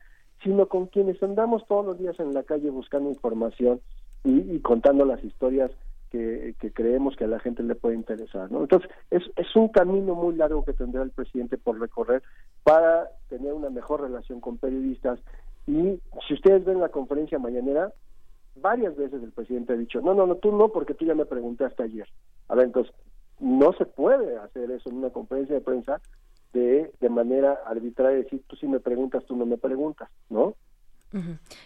sino 0.43 0.67
con 0.67 0.87
quienes 0.87 1.21
andamos 1.21 1.65
todos 1.67 1.85
los 1.85 1.99
días 1.99 2.19
en 2.19 2.33
la 2.33 2.43
calle 2.43 2.69
buscando 2.71 3.09
información 3.09 3.79
y, 4.23 4.59
contando 4.59 5.05
las 5.05 5.23
historias 5.23 5.71
que, 6.09 6.55
creemos 6.73 7.15
que 7.15 7.25
a 7.25 7.27
la 7.27 7.39
gente 7.39 7.61
le 7.61 7.75
puede 7.75 7.95
interesar. 7.95 8.51
¿no? 8.51 8.61
Entonces, 8.61 8.89
es, 9.11 9.23
es 9.35 9.55
un 9.55 9.67
camino 9.67 10.15
muy 10.15 10.35
largo 10.35 10.65
que 10.65 10.73
tendrá 10.73 11.03
el 11.03 11.11
presidente 11.11 11.57
por 11.57 11.79
recorrer 11.79 12.23
para 12.63 13.09
tener 13.29 13.53
una 13.53 13.69
mejor 13.69 14.01
relación 14.01 14.41
con 14.41 14.57
periodistas. 14.57 15.19
Y 15.67 15.99
si 16.27 16.33
ustedes 16.33 16.65
ven 16.65 16.79
la 16.79 16.89
conferencia 16.89 17.37
mañanera, 17.37 17.93
varias 18.55 18.95
veces 18.95 19.21
el 19.21 19.31
presidente 19.31 19.73
ha 19.73 19.77
dicho, 19.77 20.01
no, 20.01 20.13
no, 20.13 20.25
no, 20.25 20.35
tú 20.35 20.51
no, 20.51 20.69
porque 20.69 20.93
tú 20.93 21.05
ya 21.05 21.15
me 21.15 21.25
preguntaste 21.25 21.83
ayer. 21.83 22.07
A 22.47 22.61
entonces, 22.61 22.93
no 23.39 23.73
se 23.73 23.85
puede 23.85 24.37
hacer 24.37 24.71
eso 24.71 24.89
en 24.89 24.97
una 24.97 25.09
conferencia 25.09 25.55
de 25.55 25.61
prensa 25.61 26.01
de, 26.53 26.91
de 26.99 27.09
manera 27.09 27.59
arbitraria, 27.65 28.19
decir, 28.19 28.43
tú 28.47 28.55
sí 28.55 28.67
me 28.67 28.79
preguntas, 28.79 29.25
tú 29.25 29.35
no 29.35 29.45
me 29.45 29.57
preguntas, 29.57 30.09
¿no? 30.29 30.55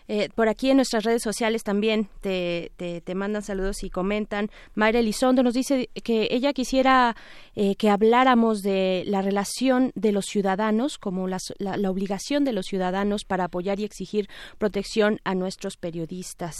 Eh, 0.07 0.29
por 0.35 0.47
aquí 0.47 0.69
en 0.69 0.77
nuestras 0.77 1.03
redes 1.03 1.21
sociales 1.21 1.63
también 1.63 2.07
te, 2.21 2.71
te, 2.77 3.15
mandan 3.15 3.41
saludos 3.41 3.83
y 3.83 3.89
comentan. 3.89 4.47
Mayra 4.75 4.99
Elizondo 4.99 5.43
nos 5.43 5.53
dice 5.53 5.89
que 6.03 6.27
ella 6.31 6.53
quisiera 6.53 7.15
eh, 7.55 7.75
que 7.75 7.89
habláramos 7.89 8.61
de 8.61 9.03
la 9.07 9.21
relación 9.21 9.91
de 9.95 10.11
los 10.11 10.25
ciudadanos, 10.25 10.97
como 10.97 11.27
la, 11.27 11.37
la, 11.57 11.89
obligación 11.89 12.43
de 12.43 12.53
los 12.53 12.65
ciudadanos 12.65 13.25
para 13.25 13.45
apoyar 13.45 13.79
y 13.79 13.85
exigir 13.85 14.27
protección 14.57 15.19
a 15.23 15.35
nuestros 15.35 15.77
periodistas. 15.77 16.55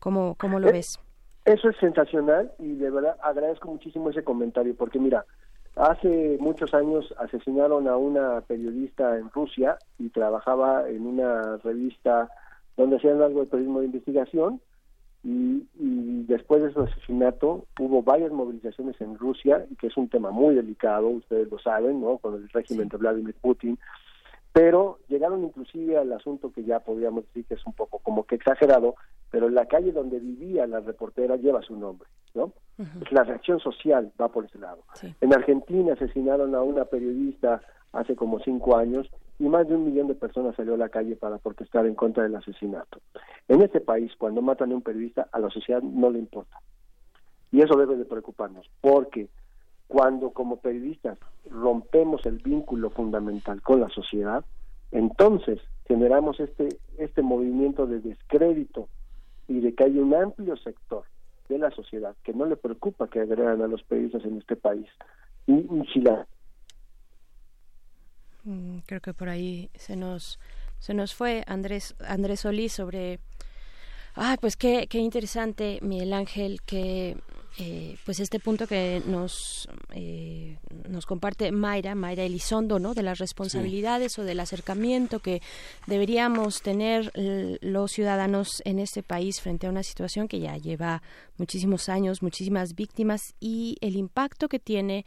¿Cómo, 0.00 0.34
cómo 0.36 0.58
lo 0.58 0.68
eh, 0.68 0.72
ves? 0.72 0.98
Eso 1.44 1.68
es 1.68 1.76
sensacional 1.78 2.52
y 2.58 2.74
de 2.74 2.90
verdad 2.90 3.16
agradezco 3.22 3.68
muchísimo 3.68 4.10
ese 4.10 4.22
comentario 4.22 4.74
porque 4.76 4.98
mira, 4.98 5.24
Hace 5.76 6.36
muchos 6.38 6.74
años 6.74 7.14
asesinaron 7.18 7.88
a 7.88 7.96
una 7.96 8.42
periodista 8.42 9.16
en 9.16 9.30
Rusia 9.30 9.78
y 9.98 10.10
trabajaba 10.10 10.88
en 10.88 11.06
una 11.06 11.56
revista 11.58 12.28
donde 12.76 12.96
hacían 12.96 13.22
algo 13.22 13.40
de 13.40 13.46
periodismo 13.46 13.80
de 13.80 13.86
investigación 13.86 14.60
y, 15.24 15.64
después 16.26 16.62
de 16.62 16.72
su 16.72 16.80
asesinato 16.80 17.66
hubo 17.78 18.02
varias 18.02 18.32
movilizaciones 18.32 19.00
en 19.00 19.16
Rusia, 19.16 19.66
que 19.78 19.86
es 19.86 19.96
un 19.96 20.08
tema 20.08 20.30
muy 20.30 20.54
delicado, 20.54 21.08
ustedes 21.08 21.50
lo 21.50 21.58
saben, 21.58 22.00
¿no? 22.00 22.18
Con 22.18 22.34
el 22.34 22.48
régimen 22.50 22.88
de 22.88 22.96
Vladimir 22.96 23.34
Putin, 23.40 23.78
pero 24.52 24.98
llegaron 25.08 25.44
inclusive 25.44 25.96
al 25.96 26.12
asunto 26.12 26.52
que 26.52 26.64
ya 26.64 26.80
podríamos 26.80 27.24
decir 27.26 27.46
que 27.46 27.54
es 27.54 27.66
un 27.66 27.72
poco 27.72 27.98
como 28.00 28.24
que 28.24 28.34
exagerado, 28.34 28.96
pero 29.30 29.48
la 29.48 29.66
calle 29.66 29.92
donde 29.92 30.20
vivía 30.20 30.66
la 30.66 30.80
reportera 30.80 31.36
lleva 31.36 31.62
su 31.62 31.74
nombre, 31.76 32.08
¿no? 32.34 32.52
La 33.10 33.24
reacción 33.24 33.60
social 33.60 34.12
va 34.20 34.28
por 34.28 34.44
ese 34.44 34.58
lado. 34.58 34.82
En 35.20 35.32
Argentina 35.32 35.94
asesinaron 35.94 36.54
a 36.54 36.62
una 36.62 36.84
periodista 36.84 37.62
hace 37.92 38.14
como 38.14 38.40
cinco 38.40 38.76
años 38.76 39.08
y 39.38 39.44
más 39.44 39.66
de 39.68 39.74
un 39.74 39.86
millón 39.86 40.08
de 40.08 40.14
personas 40.14 40.54
salió 40.54 40.74
a 40.74 40.78
la 40.78 40.88
calle 40.88 41.16
para 41.16 41.38
protestar 41.38 41.86
en 41.86 41.94
contra 41.94 42.22
del 42.22 42.36
asesinato. 42.36 43.00
En 43.48 43.62
este 43.62 43.80
país, 43.80 44.12
cuando 44.18 44.42
matan 44.42 44.72
a 44.72 44.74
un 44.74 44.82
periodista, 44.82 45.28
a 45.32 45.38
la 45.38 45.50
sociedad 45.50 45.82
no 45.82 46.10
le 46.10 46.18
importa. 46.18 46.58
Y 47.50 47.60
eso 47.60 47.76
debe 47.76 47.96
de 47.96 48.04
preocuparnos, 48.04 48.70
porque 48.80 49.28
cuando 49.92 50.30
como 50.30 50.56
periodistas 50.56 51.18
rompemos 51.50 52.24
el 52.24 52.38
vínculo 52.38 52.88
fundamental 52.88 53.60
con 53.60 53.82
la 53.82 53.90
sociedad, 53.90 54.42
entonces 54.90 55.60
generamos 55.86 56.40
este, 56.40 56.78
este 56.96 57.20
movimiento 57.20 57.86
de 57.86 58.00
descrédito 58.00 58.88
y 59.48 59.60
de 59.60 59.74
que 59.74 59.84
hay 59.84 59.98
un 59.98 60.14
amplio 60.14 60.56
sector 60.56 61.04
de 61.50 61.58
la 61.58 61.70
sociedad 61.72 62.16
que 62.24 62.32
no 62.32 62.46
le 62.46 62.56
preocupa 62.56 63.06
que 63.06 63.20
agregan 63.20 63.60
a 63.60 63.66
los 63.66 63.82
periodistas 63.82 64.24
en 64.24 64.38
este 64.38 64.56
país. 64.56 64.88
Y, 65.46 65.56
y. 65.56 65.84
Mm, 68.44 68.78
creo 68.86 69.00
que 69.02 69.12
por 69.12 69.28
ahí 69.28 69.68
se 69.74 69.94
nos 69.94 70.40
se 70.78 70.94
nos 70.94 71.14
fue 71.14 71.44
Andrés 71.46 71.94
Andrés 72.08 72.40
Solís 72.40 72.72
sobre 72.72 73.20
ah 74.14 74.36
pues 74.40 74.56
qué 74.56 74.86
qué 74.88 74.98
interesante 74.98 75.78
Miguel 75.82 76.12
Ángel 76.12 76.60
que 76.62 77.16
eh, 77.58 77.96
pues 78.06 78.18
este 78.18 78.40
punto 78.40 78.66
que 78.66 79.02
nos 79.06 79.68
eh, 79.94 80.56
nos 80.88 81.04
comparte 81.04 81.52
Mayra, 81.52 81.94
Mayra 81.94 82.22
Elizondo, 82.22 82.78
¿no? 82.78 82.94
De 82.94 83.02
las 83.02 83.18
responsabilidades 83.18 84.18
o 84.18 84.24
del 84.24 84.40
acercamiento 84.40 85.20
que 85.20 85.42
deberíamos 85.86 86.62
tener 86.62 87.12
los 87.14 87.92
ciudadanos 87.92 88.62
en 88.64 88.78
este 88.78 89.02
país 89.02 89.42
frente 89.42 89.66
a 89.66 89.70
una 89.70 89.82
situación 89.82 90.28
que 90.28 90.40
ya 90.40 90.56
lleva 90.56 91.02
muchísimos 91.36 91.90
años, 91.90 92.22
muchísimas 92.22 92.74
víctimas 92.74 93.34
y 93.38 93.76
el 93.82 93.96
impacto 93.96 94.48
que 94.48 94.58
tiene 94.58 95.04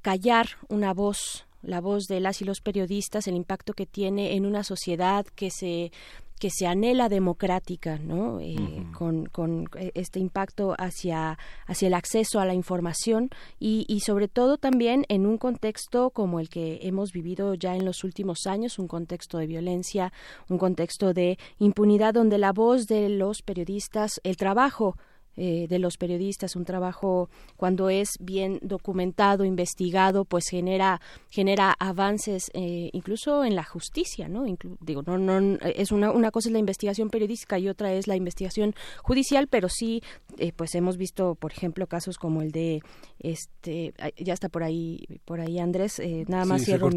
callar 0.00 0.48
una 0.68 0.94
voz 0.94 1.44
la 1.62 1.82
voz 1.82 2.06
de 2.06 2.20
las 2.20 2.40
y 2.40 2.46
los 2.46 2.62
periodistas, 2.62 3.26
el 3.26 3.36
impacto 3.36 3.74
que 3.74 3.84
tiene 3.84 4.34
en 4.34 4.46
una 4.46 4.64
sociedad 4.64 5.26
que 5.34 5.50
se 5.50 5.92
que 6.40 6.50
se 6.50 6.66
anhela 6.66 7.08
democrática, 7.10 7.98
¿no? 7.98 8.40
Eh, 8.40 8.56
con, 8.96 9.26
con, 9.26 9.68
eh, 9.78 9.92
este 9.94 10.18
impacto 10.18 10.74
hacia, 10.78 11.38
hacia 11.66 11.88
el 11.88 11.94
acceso 11.94 12.40
a 12.40 12.46
la 12.46 12.54
información 12.54 13.28
y, 13.60 13.84
y, 13.88 14.00
sobre 14.00 14.26
todo 14.26 14.56
también 14.56 15.04
en 15.08 15.26
un 15.26 15.36
contexto 15.36 16.10
como 16.10 16.40
el 16.40 16.48
que 16.48 16.80
hemos 16.82 17.12
vivido 17.12 17.54
ya 17.54 17.76
en 17.76 17.84
los 17.84 18.04
últimos 18.04 18.46
años, 18.46 18.78
un 18.78 18.88
contexto 18.88 19.36
de 19.36 19.46
violencia, 19.46 20.12
un 20.48 20.56
contexto 20.56 21.12
de 21.12 21.38
impunidad 21.58 22.14
donde 22.14 22.38
la 22.38 22.52
voz 22.52 22.86
de 22.86 23.10
los 23.10 23.42
periodistas, 23.42 24.18
el 24.24 24.38
trabajo 24.38 24.96
eh, 25.36 25.66
de 25.68 25.78
los 25.78 25.96
periodistas, 25.96 26.56
un 26.56 26.64
trabajo 26.64 27.30
cuando 27.56 27.88
es 27.88 28.10
bien 28.20 28.58
documentado, 28.62 29.44
investigado, 29.44 30.24
pues 30.24 30.44
genera 30.50 31.00
genera 31.30 31.74
avances 31.78 32.50
eh, 32.52 32.90
incluso 32.92 33.44
en 33.44 33.54
la 33.54 33.62
justicia, 33.64 34.28
¿no? 34.28 34.44
digo, 34.80 35.02
no, 35.02 35.18
no 35.18 35.56
es 35.60 35.92
una 35.92 36.10
una 36.10 36.30
cosa 36.30 36.48
es 36.48 36.52
la 36.52 36.58
investigación 36.58 37.10
periodística 37.10 37.58
y 37.58 37.68
otra 37.68 37.92
es 37.92 38.06
la 38.06 38.16
investigación 38.16 38.74
judicial, 39.02 39.46
pero 39.46 39.68
sí, 39.68 40.02
eh, 40.36 40.52
pues 40.52 40.74
hemos 40.74 40.96
visto, 40.96 41.36
por 41.36 41.52
ejemplo, 41.52 41.86
casos 41.86 42.18
como 42.18 42.42
el 42.42 42.50
de 42.50 42.82
este, 43.20 43.94
ya 44.18 44.34
está 44.34 44.48
por 44.48 44.64
ahí 44.64 45.06
por 45.24 45.40
ahí 45.40 45.58
Andrés, 45.58 46.02
nada 46.26 46.44
más 46.44 46.64
cierro, 46.64 46.90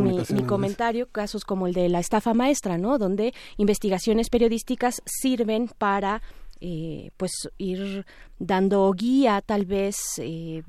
mi, 0.00 0.18
mi, 0.30 0.42
comentario, 0.42 1.06
casos 1.06 1.44
como 1.44 1.68
el 1.68 1.74
de 1.74 1.88
la 1.88 2.00
estafa 2.00 2.34
maestra, 2.34 2.76
¿no? 2.76 2.98
Donde 2.98 3.32
investigaciones 3.56 4.30
periodísticas 4.30 5.00
sirven 5.06 5.70
para 5.78 6.22
eh, 6.66 7.10
pues 7.18 7.50
ir 7.58 8.06
dando 8.38 8.90
guía 8.92 9.42
tal 9.42 9.66
vez 9.66 9.96
eh, 10.16 10.62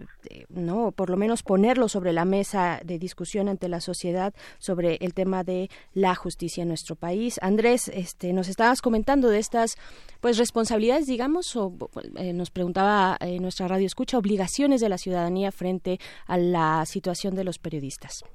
no 0.49 0.91
por 0.91 1.09
lo 1.09 1.15
menos 1.15 1.41
ponerlo 1.41 1.87
sobre 1.87 2.11
la 2.11 2.25
mesa 2.25 2.81
de 2.83 2.99
discusión 2.99 3.47
ante 3.47 3.69
la 3.69 3.79
sociedad 3.79 4.33
sobre 4.59 4.97
el 4.99 5.13
tema 5.13 5.45
de 5.45 5.69
la 5.93 6.13
justicia 6.13 6.63
en 6.63 6.67
nuestro 6.67 6.97
país. 6.97 7.39
Andrés 7.41 7.87
este 7.87 8.33
nos 8.33 8.49
estabas 8.49 8.81
comentando 8.81 9.29
de 9.29 9.39
estas 9.39 9.77
pues 10.19 10.37
responsabilidades 10.37 11.05
digamos 11.05 11.55
o 11.55 11.71
eh, 12.17 12.33
nos 12.33 12.51
preguntaba 12.51 13.15
en 13.21 13.41
nuestra 13.41 13.69
radio 13.69 13.87
escucha 13.87 14.17
obligaciones 14.17 14.81
de 14.81 14.89
la 14.89 14.97
ciudadanía 14.97 15.53
frente 15.53 15.99
a 16.27 16.37
la 16.37 16.85
situación 16.85 17.35
de 17.35 17.45
los 17.45 17.57
periodistas. 17.57 18.25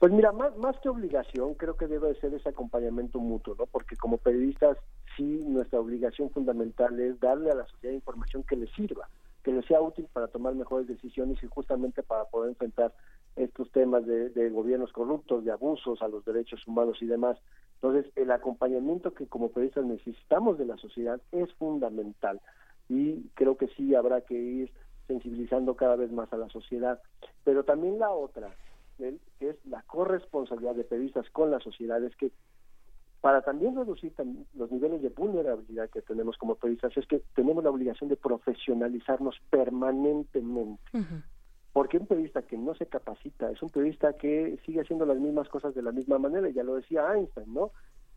Pues 0.00 0.12
mira, 0.12 0.32
más, 0.32 0.56
más 0.56 0.78
que 0.80 0.88
obligación, 0.88 1.52
creo 1.54 1.76
que 1.76 1.86
debe 1.86 2.14
ser 2.20 2.32
ese 2.32 2.48
acompañamiento 2.48 3.18
mutuo, 3.18 3.54
¿no? 3.58 3.66
Porque 3.66 3.96
como 3.96 4.16
periodistas, 4.16 4.78
sí, 5.20 5.44
nuestra 5.46 5.78
obligación 5.78 6.30
fundamental 6.30 6.98
es 6.98 7.20
darle 7.20 7.50
a 7.50 7.54
la 7.54 7.66
sociedad 7.66 7.94
información 7.94 8.42
que 8.42 8.56
le 8.56 8.66
sirva, 8.68 9.08
que 9.44 9.52
le 9.52 9.62
sea 9.62 9.82
útil 9.82 10.06
para 10.12 10.28
tomar 10.28 10.54
mejores 10.54 10.88
decisiones 10.88 11.42
y 11.42 11.46
justamente 11.46 12.02
para 12.02 12.24
poder 12.24 12.50
enfrentar 12.50 12.94
estos 13.36 13.70
temas 13.70 14.06
de, 14.06 14.30
de 14.30 14.48
gobiernos 14.48 14.92
corruptos, 14.92 15.44
de 15.44 15.52
abusos 15.52 16.00
a 16.00 16.08
los 16.08 16.24
derechos 16.24 16.66
humanos 16.66 16.98
y 17.02 17.06
demás. 17.06 17.36
Entonces, 17.74 18.10
el 18.16 18.30
acompañamiento 18.30 19.12
que 19.12 19.26
como 19.26 19.50
periodistas 19.50 19.84
necesitamos 19.84 20.58
de 20.58 20.64
la 20.64 20.78
sociedad 20.78 21.20
es 21.32 21.52
fundamental 21.54 22.40
y 22.88 23.28
creo 23.34 23.56
que 23.58 23.68
sí 23.68 23.94
habrá 23.94 24.22
que 24.22 24.34
ir 24.34 24.72
sensibilizando 25.06 25.76
cada 25.76 25.96
vez 25.96 26.10
más 26.10 26.32
a 26.32 26.38
la 26.38 26.48
sociedad. 26.48 27.00
Pero 27.44 27.64
también 27.64 27.98
la 27.98 28.10
otra, 28.10 28.54
que 28.98 29.18
es 29.40 29.56
la 29.66 29.82
corresponsabilidad 29.82 30.74
de 30.74 30.84
periodistas 30.84 31.28
con 31.30 31.50
la 31.50 31.60
sociedad, 31.60 32.02
es 32.02 32.16
que 32.16 32.32
para 33.20 33.42
también 33.42 33.76
reducir 33.76 34.12
los 34.54 34.70
niveles 34.70 35.02
de 35.02 35.10
vulnerabilidad 35.10 35.90
que 35.90 36.02
tenemos 36.02 36.36
como 36.38 36.54
periodistas, 36.54 36.96
es 36.96 37.06
que 37.06 37.22
tenemos 37.34 37.62
la 37.62 37.70
obligación 37.70 38.08
de 38.08 38.16
profesionalizarnos 38.16 39.36
permanentemente. 39.50 40.82
Porque 41.72 41.98
un 41.98 42.06
periodista 42.06 42.42
que 42.42 42.58
no 42.58 42.74
se 42.74 42.86
capacita 42.86 43.50
es 43.50 43.62
un 43.62 43.70
periodista 43.70 44.14
que 44.14 44.58
sigue 44.64 44.80
haciendo 44.80 45.06
las 45.06 45.18
mismas 45.18 45.48
cosas 45.48 45.74
de 45.74 45.82
la 45.82 45.92
misma 45.92 46.18
manera, 46.18 46.48
ya 46.48 46.64
lo 46.64 46.74
decía 46.74 47.14
Einstein, 47.14 47.52
¿no? 47.52 47.70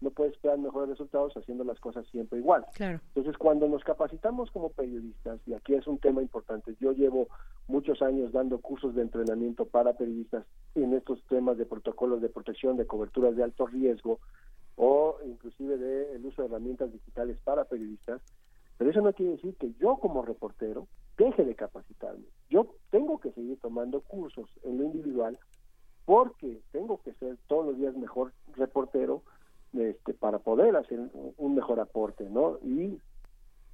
no 0.04 0.12
puede 0.12 0.32
esperar 0.32 0.60
mejores 0.60 0.90
resultados 0.90 1.34
haciendo 1.36 1.64
las 1.64 1.80
cosas 1.80 2.06
siempre 2.12 2.38
igual. 2.38 2.66
Entonces, 2.78 3.38
cuando 3.38 3.68
nos 3.68 3.84
capacitamos 3.84 4.52
como 4.52 4.70
periodistas, 4.70 5.40
y 5.48 5.54
aquí 5.54 5.74
es 5.74 5.88
un 5.88 5.98
tema 5.98 6.22
importante, 6.22 6.76
yo 6.80 6.92
llevo 6.92 7.30
muchos 7.68 8.02
años 8.02 8.32
dando 8.34 8.60
cursos 8.60 8.94
de 8.94 9.02
entrenamiento 9.02 9.66
para 9.66 9.94
periodistas 9.94 10.46
en 10.76 10.94
estos 10.94 11.24
temas 11.30 11.58
de 11.58 11.66
protocolos 11.66 12.22
de 12.22 12.30
protección, 12.30 12.78
de 12.78 12.86
coberturas 12.86 13.36
de 13.36 13.44
alto 13.44 13.66
riesgo, 13.66 14.20
o 14.76 15.18
inclusive 15.26 15.78
de 15.78 16.16
el 16.16 16.26
uso 16.26 16.42
de 16.42 16.48
herramientas 16.48 16.92
digitales 16.92 17.38
para 17.44 17.66
periodistas, 17.66 18.22
pero 18.78 18.90
eso 18.90 19.02
no 19.02 19.14
quiere 19.14 19.34
decir 19.34 19.56
que 19.56 19.74
yo 19.80 19.98
como 19.98 20.24
reportero 20.24 20.88
deje 21.18 21.46
de 21.46 21.56
capacitarme. 21.56 22.26
Yo 22.50 22.76
tengo 22.90 23.20
que 23.20 23.32
seguir 23.32 23.60
tomando 23.60 24.02
cursos 24.02 24.50
en 24.64 24.80
lo 24.80 24.86
individual 24.86 25.38
porque 26.06 26.62
tengo 26.72 27.02
que 27.02 27.14
ser 27.14 27.38
todos 27.48 27.66
los 27.68 27.78
días 27.78 27.96
mejor 27.96 28.34
reportero 28.56 29.22
este, 29.74 30.14
para 30.14 30.40
poder 30.40 30.76
hacer 30.76 31.00
un 31.38 31.56
mejor 31.56 31.80
aporte, 31.80 32.30
¿no? 32.30 32.58
Y 32.64 33.00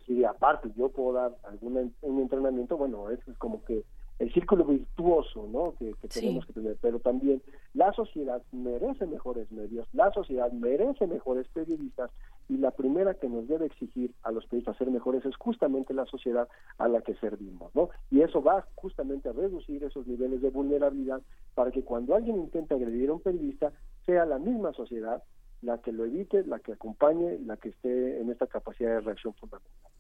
si 0.06 0.24
aparte 0.24 0.72
yo 0.76 0.90
puedo 0.90 1.14
dar 1.14 1.38
algún 1.44 1.94
un 2.02 2.20
entrenamiento, 2.20 2.78
bueno, 2.78 3.10
eso 3.10 3.32
es 3.32 3.38
como 3.38 3.64
que 3.64 3.84
el 4.20 4.34
círculo 4.34 4.66
virtuoso, 4.66 5.48
¿no? 5.52 5.74
Que, 5.80 5.96
tenemos 6.10 6.46
que 6.46 6.54
tener, 6.54 6.78
pero 6.82 7.00
también 7.00 7.42
la 7.74 7.94
sociedad 7.94 8.42
merece 8.52 9.06
mejores 9.06 9.50
medios, 9.52 9.88
la 9.94 10.12
sociedad 10.12 10.52
merece 10.52 11.08
mejores 11.08 11.48
periodistas 11.54 12.12
y 12.50 12.58
la 12.58 12.72
primera 12.72 13.14
que 13.14 13.30
nos 13.30 13.48
debe 13.48 13.68
exigir 13.68 14.14
a 14.24 14.32
los 14.32 14.46
periodistas 14.46 14.78
ser 14.78 14.92
mejores 14.92 15.26
es 15.26 15.36
justamente 15.38 15.94
la 15.94 16.06
sociedad 16.06 16.50
a 16.78 16.90
la 16.90 17.02
que 17.02 17.16
servimos, 17.16 17.74
¿no? 17.74 17.90
Y 18.12 18.22
eso 18.22 18.44
va 18.44 18.68
justamente 18.76 19.30
a 19.30 19.34
reducir 19.34 19.84
esos 19.86 20.06
niveles 20.06 20.42
de 20.42 20.50
vulnerabilidad 20.50 21.22
para 21.56 21.72
que 21.72 21.84
cuando 21.84 22.14
alguien 22.14 22.38
intente 22.38 22.74
agredir 22.74 23.10
a 23.10 23.14
un 23.14 23.22
periodista 23.22 23.72
sea 24.06 24.26
la 24.26 24.38
misma 24.38 24.74
sociedad 24.74 25.24
la 25.62 25.78
que 25.78 25.92
lo 25.92 26.06
evite, 26.06 26.44
la 26.46 26.60
que 26.60 26.74
acompañe, 26.74 27.38
la 27.40 27.58
que 27.58 27.70
esté 27.70 28.22
en 28.22 28.30
esta 28.30 28.48
capacidad 28.48 28.92
de 28.92 29.02
reacción 29.02 29.34
fundamental. 29.34 29.92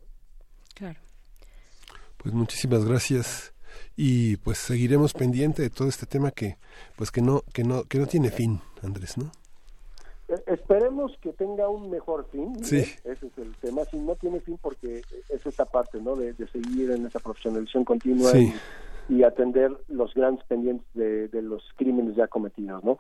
Claro. 0.73 0.99
Pues 2.17 2.33
muchísimas 2.33 2.85
gracias 2.85 3.53
y 3.95 4.37
pues 4.37 4.57
seguiremos 4.57 5.13
pendiente 5.13 5.61
de 5.61 5.69
todo 5.69 5.87
este 5.87 6.05
tema 6.05 6.31
que 6.31 6.57
pues 6.95 7.11
que 7.11 7.21
no 7.21 7.43
que 7.53 7.63
no 7.63 7.83
que 7.83 7.99
no 7.99 8.07
tiene 8.07 8.31
fin, 8.31 8.59
Andrés, 8.83 9.17
¿no? 9.17 9.31
E, 10.27 10.53
esperemos 10.53 11.17
que 11.21 11.33
tenga 11.33 11.69
un 11.69 11.89
mejor 11.89 12.27
fin. 12.31 12.63
Sí. 12.63 12.77
Ese 13.03 13.27
es 13.27 13.37
el 13.37 13.55
tema. 13.61 13.83
Si 13.85 13.97
no 13.97 14.15
tiene 14.15 14.39
fin, 14.41 14.59
porque 14.61 15.01
es 15.29 15.45
esta 15.45 15.65
parte, 15.65 15.99
¿no? 16.01 16.15
De, 16.15 16.33
seguir 16.51 16.91
en 16.91 17.05
esa 17.05 17.19
profesionalización 17.19 17.85
continua 17.85 18.31
y, 19.09 19.23
atender 19.23 19.71
los 19.87 20.13
grandes 20.13 20.45
pendientes 20.45 20.87
de, 20.93 21.27
de 21.29 21.41
los 21.41 21.63
crímenes 21.75 22.15
ya 22.15 22.27
cometidos, 22.27 22.83
¿no? 22.83 22.99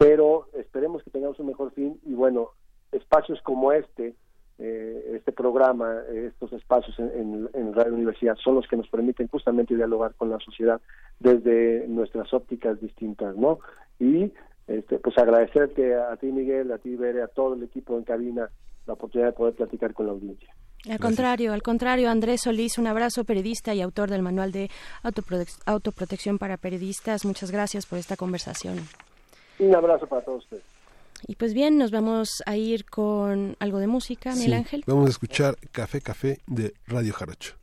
pero 0.00 0.48
esperemos 0.54 1.02
que 1.02 1.10
tengamos 1.10 1.38
un 1.40 1.48
mejor 1.48 1.72
fin 1.72 2.00
y 2.06 2.14
bueno, 2.14 2.52
espacios 2.90 3.38
como 3.42 3.70
este, 3.70 4.14
eh, 4.62 5.16
este 5.16 5.32
programa, 5.32 6.00
estos 6.12 6.52
espacios 6.52 6.98
en, 6.98 7.48
en, 7.54 7.72
Radio 7.72 7.94
Universidad 7.94 8.36
son 8.36 8.56
los 8.56 8.68
que 8.68 8.76
nos 8.76 8.88
permiten 8.88 9.26
justamente 9.28 9.74
dialogar 9.74 10.14
con 10.14 10.28
la 10.28 10.38
sociedad 10.38 10.80
desde 11.18 11.88
nuestras 11.88 12.32
ópticas 12.34 12.78
distintas, 12.78 13.34
¿no? 13.36 13.60
Y 13.98 14.30
este, 14.66 14.98
pues 14.98 15.16
agradecerte 15.16 15.94
a 15.96 16.14
ti 16.16 16.26
Miguel, 16.26 16.70
a 16.72 16.78
ti 16.78 16.94
Bere, 16.94 17.22
a 17.22 17.28
todo 17.28 17.54
el 17.54 17.62
equipo 17.62 17.96
en 17.96 18.04
cabina 18.04 18.50
la 18.86 18.92
oportunidad 18.92 19.30
de 19.30 19.36
poder 19.36 19.54
platicar 19.54 19.94
con 19.94 20.06
la 20.06 20.12
audiencia. 20.12 20.54
Al 20.88 20.98
contrario, 20.98 21.52
al 21.52 21.62
contrario, 21.62 22.08
Andrés 22.10 22.42
Solís, 22.42 22.78
un 22.78 22.86
abrazo 22.86 23.24
periodista 23.24 23.74
y 23.74 23.80
autor 23.80 24.10
del 24.10 24.22
manual 24.22 24.52
de 24.52 24.70
autoprotección 25.66 26.38
para 26.38 26.56
periodistas. 26.56 27.24
Muchas 27.24 27.50
gracias 27.50 27.86
por 27.86 27.98
esta 27.98 28.16
conversación. 28.16 28.76
Un 29.58 29.74
abrazo 29.74 30.06
para 30.06 30.22
todos 30.22 30.44
ustedes. 30.44 30.69
Y 31.26 31.36
pues 31.36 31.54
bien, 31.54 31.78
nos 31.78 31.90
vamos 31.90 32.42
a 32.46 32.56
ir 32.56 32.84
con 32.84 33.56
algo 33.60 33.78
de 33.78 33.86
música, 33.86 34.34
Miguel 34.34 34.54
Ángel. 34.54 34.84
Vamos 34.86 35.06
a 35.06 35.10
escuchar 35.10 35.56
Café 35.72 36.00
Café 36.00 36.38
de 36.46 36.74
Radio 36.86 37.12
Jarocho. 37.12 37.54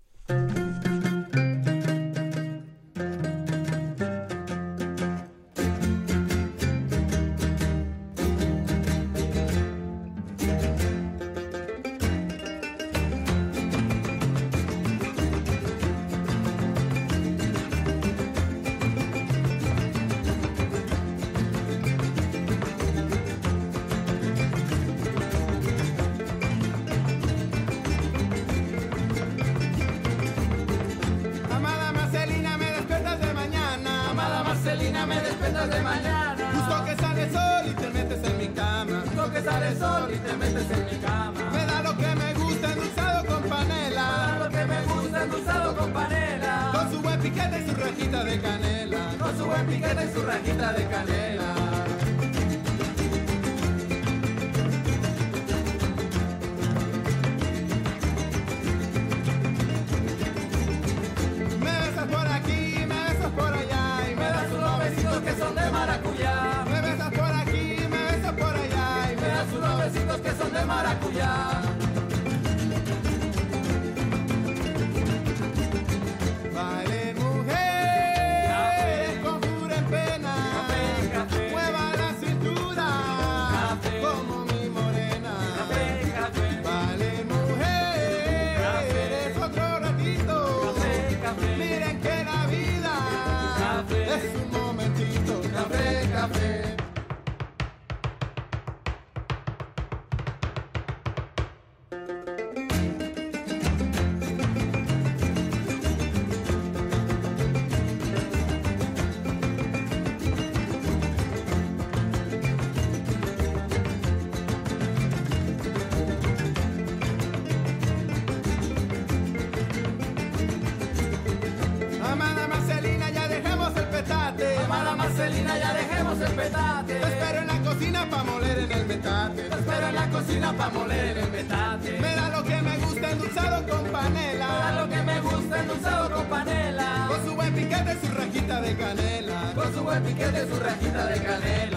Cocina 130.27 130.51
pa' 130.53 130.69
moler 130.69 131.17
el 131.17 131.31
metate. 131.31 131.99
Me 132.01 132.15
da 132.15 132.29
lo 132.29 132.43
que 132.43 132.61
me 132.61 132.77
gusta 132.77 133.11
endulzado 133.11 133.65
con 133.67 133.83
panela. 133.91 134.47
Me 134.47 134.59
da 134.59 134.71
lo 134.81 134.89
que 134.89 135.01
me 135.01 135.21
gusta 135.21 135.59
endulzado 135.59 136.11
con 136.11 136.25
panela. 136.25 137.07
Con 137.07 137.25
su 137.25 137.35
buen 137.35 137.53
piquete 137.53 137.97
su 138.01 138.13
rajita 138.13 138.61
de 138.61 138.75
canela. 138.75 139.53
Con 139.55 139.73
su 139.73 139.83
buen 139.83 140.03
piquete 140.03 140.47
su 140.49 140.59
rajita 140.59 141.05
de 141.07 141.23
canela. 141.23 141.76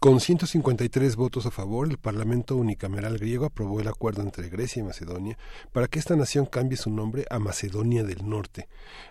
Con 0.00 0.18
153 0.18 1.14
votos 1.14 1.44
a 1.44 1.50
favor, 1.50 1.86
el 1.86 1.98
Parlamento 1.98 2.56
unicameral 2.56 3.18
griego 3.18 3.44
aprobó 3.44 3.80
el 3.80 3.88
acuerdo 3.88 4.22
entre 4.22 4.48
Grecia 4.48 4.80
y 4.80 4.82
Macedonia 4.82 5.36
para 5.72 5.88
que 5.88 5.98
esta 5.98 6.16
nación 6.16 6.46
cambie 6.46 6.78
su 6.78 6.88
nombre 6.88 7.26
a 7.28 7.38
Macedonia 7.38 8.02
del 8.02 8.26
Norte. 8.26 8.70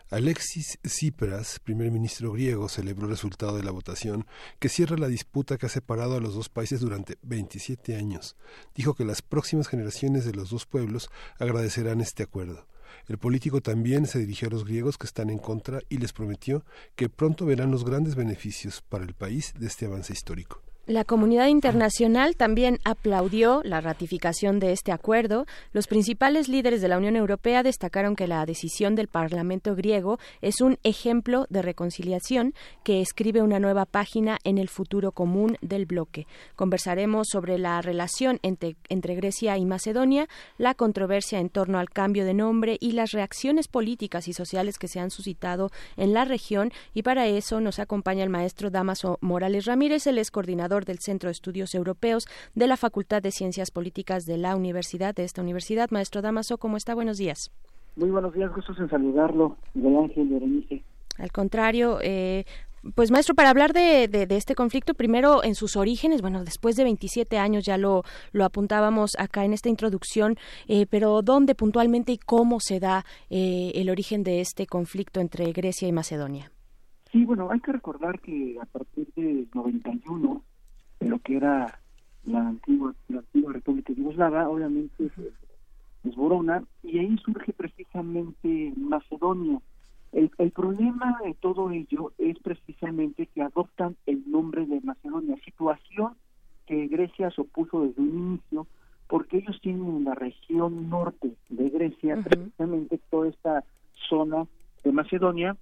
Alexis 0.10 0.80
Tsipras, 0.82 1.60
primer 1.60 1.92
ministro 1.92 2.32
griego, 2.32 2.68
celebró 2.70 3.06
el 3.06 3.12
resultado 3.12 3.56
de 3.56 3.62
la 3.62 3.70
votación 3.70 4.26
que 4.58 4.68
cierra 4.68 4.98
la 4.98 5.10
disputa 5.10 5.60
que 5.60 5.68
ha 5.68 5.70
separado 5.70 6.16
a 6.16 6.20
los 6.20 6.34
dos 6.34 6.50
países 6.50 6.80
durante 6.80 7.20
27 7.22 7.96
años. 7.96 8.36
Dijo 8.74 8.96
que 8.96 9.06
las 9.06 9.22
próximas 9.22 9.68
generaciones 9.68 10.26
de 10.26 10.34
los 10.34 10.50
dos 10.50 10.66
pueblos 10.66 11.12
agradecerán 11.38 12.02
este 12.02 12.24
acuerdo. 12.24 12.66
El 13.08 13.20
político 13.20 13.62
también 13.62 14.08
se 14.08 14.18
dirigió 14.18 14.48
a 14.48 14.52
los 14.52 14.66
griegos 14.66 14.98
que 14.98 15.06
están 15.06 15.30
en 15.30 15.38
contra 15.38 15.82
y 15.88 16.00
les 16.00 16.14
prometió 16.14 16.66
que 16.96 17.10
pronto 17.10 17.46
verán 17.46 17.70
los 17.70 17.86
grandes 17.86 18.16
beneficios 18.16 18.82
para 18.82 19.04
el 19.04 19.14
país 19.14 19.54
de 19.56 19.68
este 19.68 19.86
avance 19.86 20.14
histórico. 20.14 20.64
La 20.90 21.04
comunidad 21.04 21.46
internacional 21.46 22.36
también 22.36 22.80
aplaudió 22.84 23.62
la 23.64 23.80
ratificación 23.80 24.58
de 24.58 24.72
este 24.72 24.92
acuerdo. 24.92 25.46
Los 25.72 25.86
principales 25.86 26.50
líderes 26.50 26.82
de 26.82 26.88
la 26.88 26.98
Unión 26.98 27.16
Europea 27.16 27.62
destacaron 27.62 28.16
que 28.16 28.26
la 28.26 28.44
decisión 28.48 28.96
del 28.96 29.08
Parlamento 29.08 29.76
griego 29.76 30.18
es 30.42 30.62
un 30.62 30.80
ejemplo 30.82 31.46
de 31.52 31.62
reconciliación 31.62 32.56
que 32.84 33.02
escribe 33.02 33.44
una 33.44 33.60
nueva 33.60 33.86
página 33.86 34.40
en 34.44 34.58
el 34.58 34.68
futuro 34.68 35.12
común 35.12 35.58
del 35.62 35.86
bloque. 35.86 36.26
Conversaremos 36.56 37.28
sobre 37.32 37.60
la 37.60 37.84
relación 37.84 38.40
entre, 38.42 38.76
entre 38.90 39.14
Grecia 39.14 39.60
y 39.60 39.66
Macedonia, 39.66 40.28
la 40.58 40.74
controversia 40.74 41.38
en 41.40 41.50
torno 41.50 41.78
al 41.78 41.92
cambio 41.92 42.26
de 42.26 42.34
nombre 42.34 42.78
y 42.80 42.94
las 42.94 43.12
reacciones 43.12 43.68
políticas 43.68 44.28
y 44.28 44.34
sociales 44.34 44.80
que 44.80 44.88
se 44.88 45.00
han 45.00 45.12
suscitado 45.12 45.70
en 45.98 46.16
la 46.16 46.26
región. 46.26 46.72
Y 46.96 47.04
para 47.04 47.28
eso 47.28 47.62
nos 47.62 47.78
acompaña 47.78 48.24
el 48.24 48.32
maestro 48.32 48.72
Damaso 48.72 49.20
Morales 49.22 49.66
Ramírez, 49.66 50.08
el 50.08 50.18
es 50.18 50.32
coordinador 50.32 50.79
del 50.86 51.00
Centro 51.00 51.28
de 51.28 51.32
Estudios 51.32 51.76
Europeos 51.76 52.26
de 52.56 52.68
la 52.68 52.78
Facultad 52.78 53.22
de 53.22 53.32
Ciencias 53.32 53.72
Políticas 53.72 54.26
de 54.26 54.38
la 54.38 54.56
Universidad, 54.56 55.16
de 55.16 55.24
esta 55.24 55.42
universidad. 55.42 55.90
Maestro 55.92 56.22
Damaso, 56.22 56.58
¿cómo 56.58 56.78
está? 56.78 56.96
Buenos 56.96 57.18
días. 57.18 57.52
Muy 57.96 58.10
buenos 58.10 58.34
días, 58.34 58.52
gusto 58.54 58.74
en 58.78 58.90
saludarlo, 58.90 59.58
Miguel 59.74 59.98
Ángel 59.98 60.28
Berenice. 60.30 60.84
Al 61.18 61.32
contrario, 61.32 62.00
eh, 62.02 62.46
pues 62.96 63.12
maestro, 63.12 63.36
para 63.36 63.50
hablar 63.50 63.74
de, 63.74 64.08
de, 64.08 64.26
de, 64.26 64.38
este 64.38 64.56
conflicto, 64.56 64.94
primero 64.94 65.44
en 65.44 65.56
sus 65.56 65.76
orígenes, 65.76 66.22
bueno, 66.22 66.44
después 66.46 66.76
de 66.78 66.86
27 66.86 67.38
años 67.38 67.66
ya 67.66 67.78
lo, 67.78 68.04
lo 68.32 68.46
apuntábamos 68.46 69.12
acá 69.20 69.44
en 69.44 69.54
esta 69.54 69.70
introducción, 69.70 70.38
eh, 70.68 70.86
pero 70.90 71.22
¿dónde 71.22 71.56
puntualmente 71.56 72.14
y 72.14 72.18
cómo 72.18 72.60
se 72.60 72.80
da 72.80 73.04
eh, 73.30 73.72
el 73.76 73.90
origen 73.90 74.24
de 74.24 74.40
este 74.40 74.66
conflicto 74.66 75.20
entre 75.20 75.52
Grecia 75.52 75.88
y 75.88 75.92
Macedonia? 75.92 76.52
Sí, 77.12 77.26
bueno, 77.26 77.50
hay 77.52 77.60
que 77.60 77.74
recordar 77.74 78.20
que 78.22 78.58
a 78.62 78.66
partir 78.66 79.08
de 79.16 79.48
91, 79.54 80.44
de 81.00 81.10
lo 81.10 81.20
que 81.20 81.38
era 81.38 81.80
la 82.26 82.48
antigua, 82.48 82.94
la 83.08 83.20
antigua 83.20 83.54
República 83.54 83.94
Yugoslava, 83.94 84.50
obviamente 84.50 85.10
Esborona, 86.04 86.64
y 86.84 87.00
ahí 87.00 87.18
surge 87.18 87.54
precisamente 87.54 88.74
Macedonia. 88.78 89.60
El, 90.12 90.32
el 90.38 90.52
problema 90.52 91.20
de 91.24 91.34
todo 91.36 91.72
ello 91.72 92.14
es 92.18 92.38
precisamente 92.40 93.28
que 93.28 93.42
adoptan 93.42 93.96
el 94.06 94.24
nombre 94.30 94.66
de 94.66 94.82
Macedonia, 94.82 95.36
situación 95.46 96.14
que 96.66 96.88
Grecia 96.88 97.32
se 97.32 97.42
opuso 97.42 97.82
desde 97.82 98.02
un 98.02 98.10
inicio, 98.10 98.68
porque 99.08 99.38
ellos 99.38 99.60
tienen 99.62 99.88
en 99.88 100.04
la 100.04 100.16
región 100.16 100.90
norte 100.90 101.32
de 101.50 101.70
Grecia 101.70 102.22
precisamente 102.24 103.00
toda 103.10 103.28
esta 103.28 103.64
zona 104.08 104.46
de 104.84 104.92
Macedonia, 104.92 105.58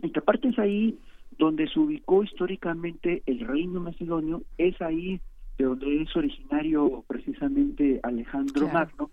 y 0.00 0.10
que 0.10 0.18
aparte 0.20 0.48
es 0.48 0.58
ahí 0.58 0.98
donde 1.38 1.68
se 1.68 1.78
ubicó 1.78 2.22
históricamente 2.24 3.22
el 3.26 3.40
reino 3.40 3.80
macedonio, 3.80 4.42
es 4.58 4.80
ahí 4.82 5.20
de 5.56 5.64
donde 5.64 6.02
es 6.02 6.16
originario 6.16 7.04
precisamente 7.06 8.00
Alejandro 8.02 8.68
Magno, 8.68 9.10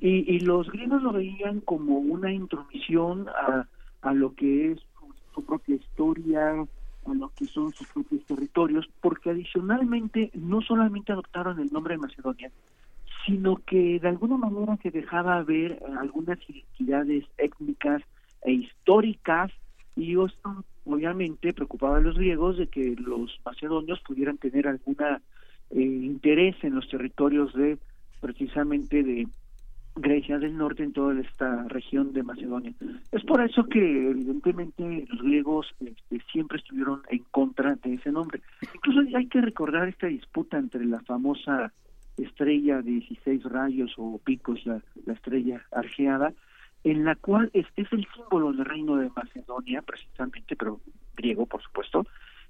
y, 0.00 0.34
y, 0.34 0.40
los 0.40 0.70
griegos 0.70 1.02
lo 1.02 1.12
veían 1.12 1.60
como 1.60 1.98
una 1.98 2.32
intromisión 2.32 3.28
a, 3.28 3.66
a 4.02 4.14
lo 4.14 4.34
que 4.34 4.72
es 4.72 4.80
su, 4.80 5.12
su, 5.34 5.44
propia 5.44 5.74
historia, 5.74 6.50
a 6.52 7.14
lo 7.14 7.30
que 7.30 7.46
son 7.46 7.72
sus 7.72 7.88
propios 7.88 8.24
territorios, 8.26 8.88
porque 9.00 9.30
adicionalmente 9.30 10.30
no 10.34 10.60
solamente 10.62 11.12
adoptaron 11.12 11.58
el 11.58 11.72
nombre 11.72 11.94
de 11.94 12.02
Macedonia, 12.02 12.50
sino 13.26 13.56
que 13.56 13.98
de 13.98 14.08
alguna 14.08 14.36
manera 14.36 14.76
se 14.82 14.90
dejaba 14.90 15.42
ver 15.42 15.82
algunas 15.98 16.38
identidades 16.48 17.24
étnicas 17.38 18.02
e 18.42 18.52
históricas, 18.52 19.50
y 19.96 20.12
esto 20.12 20.64
obviamente 20.88 21.52
preocupaba 21.52 21.98
a 21.98 22.00
los 22.00 22.16
griegos 22.16 22.56
de 22.58 22.66
que 22.66 22.96
los 22.98 23.38
macedonios 23.44 24.00
pudieran 24.00 24.38
tener 24.38 24.66
alguna 24.66 25.20
eh, 25.70 25.80
interés 25.80 26.56
en 26.62 26.74
los 26.74 26.88
territorios 26.88 27.52
de 27.54 27.78
precisamente 28.20 29.02
de 29.02 29.28
Grecia 29.96 30.38
del 30.38 30.56
Norte 30.56 30.84
en 30.84 30.92
toda 30.92 31.20
esta 31.20 31.64
región 31.68 32.12
de 32.12 32.22
Macedonia. 32.22 32.72
Es 33.10 33.24
por 33.24 33.42
eso 33.42 33.64
que 33.64 34.10
evidentemente 34.10 35.06
los 35.08 35.22
griegos 35.22 35.66
este, 35.80 36.20
siempre 36.32 36.58
estuvieron 36.58 37.02
en 37.10 37.24
contra 37.30 37.74
de 37.76 37.94
ese 37.94 38.12
nombre. 38.12 38.40
Incluso 38.74 39.16
hay 39.16 39.26
que 39.26 39.40
recordar 39.40 39.88
esta 39.88 40.06
disputa 40.06 40.56
entre 40.56 40.84
la 40.84 41.00
famosa 41.00 41.72
estrella 42.16 42.80
de 42.82 42.92
16 42.92 43.42
rayos 43.44 43.92
o 43.96 44.20
picos, 44.24 44.64
la, 44.66 44.80
la 45.04 45.12
estrella 45.12 45.64
argeada, 45.72 46.32
en 46.84 47.04
la 47.04 47.16
cual 47.16 47.50
es, 47.52 47.66
es 47.76 47.92
el 47.92 48.06
símbolo 48.14 48.52
del 48.52 48.64
reino 48.64 48.96
de 48.96 49.10
Macedonia, 49.14 49.82
precisamente, 49.82 50.56
pero 50.56 50.80
griego, 51.16 51.46
por 51.46 51.62
supuesto, 51.62 52.06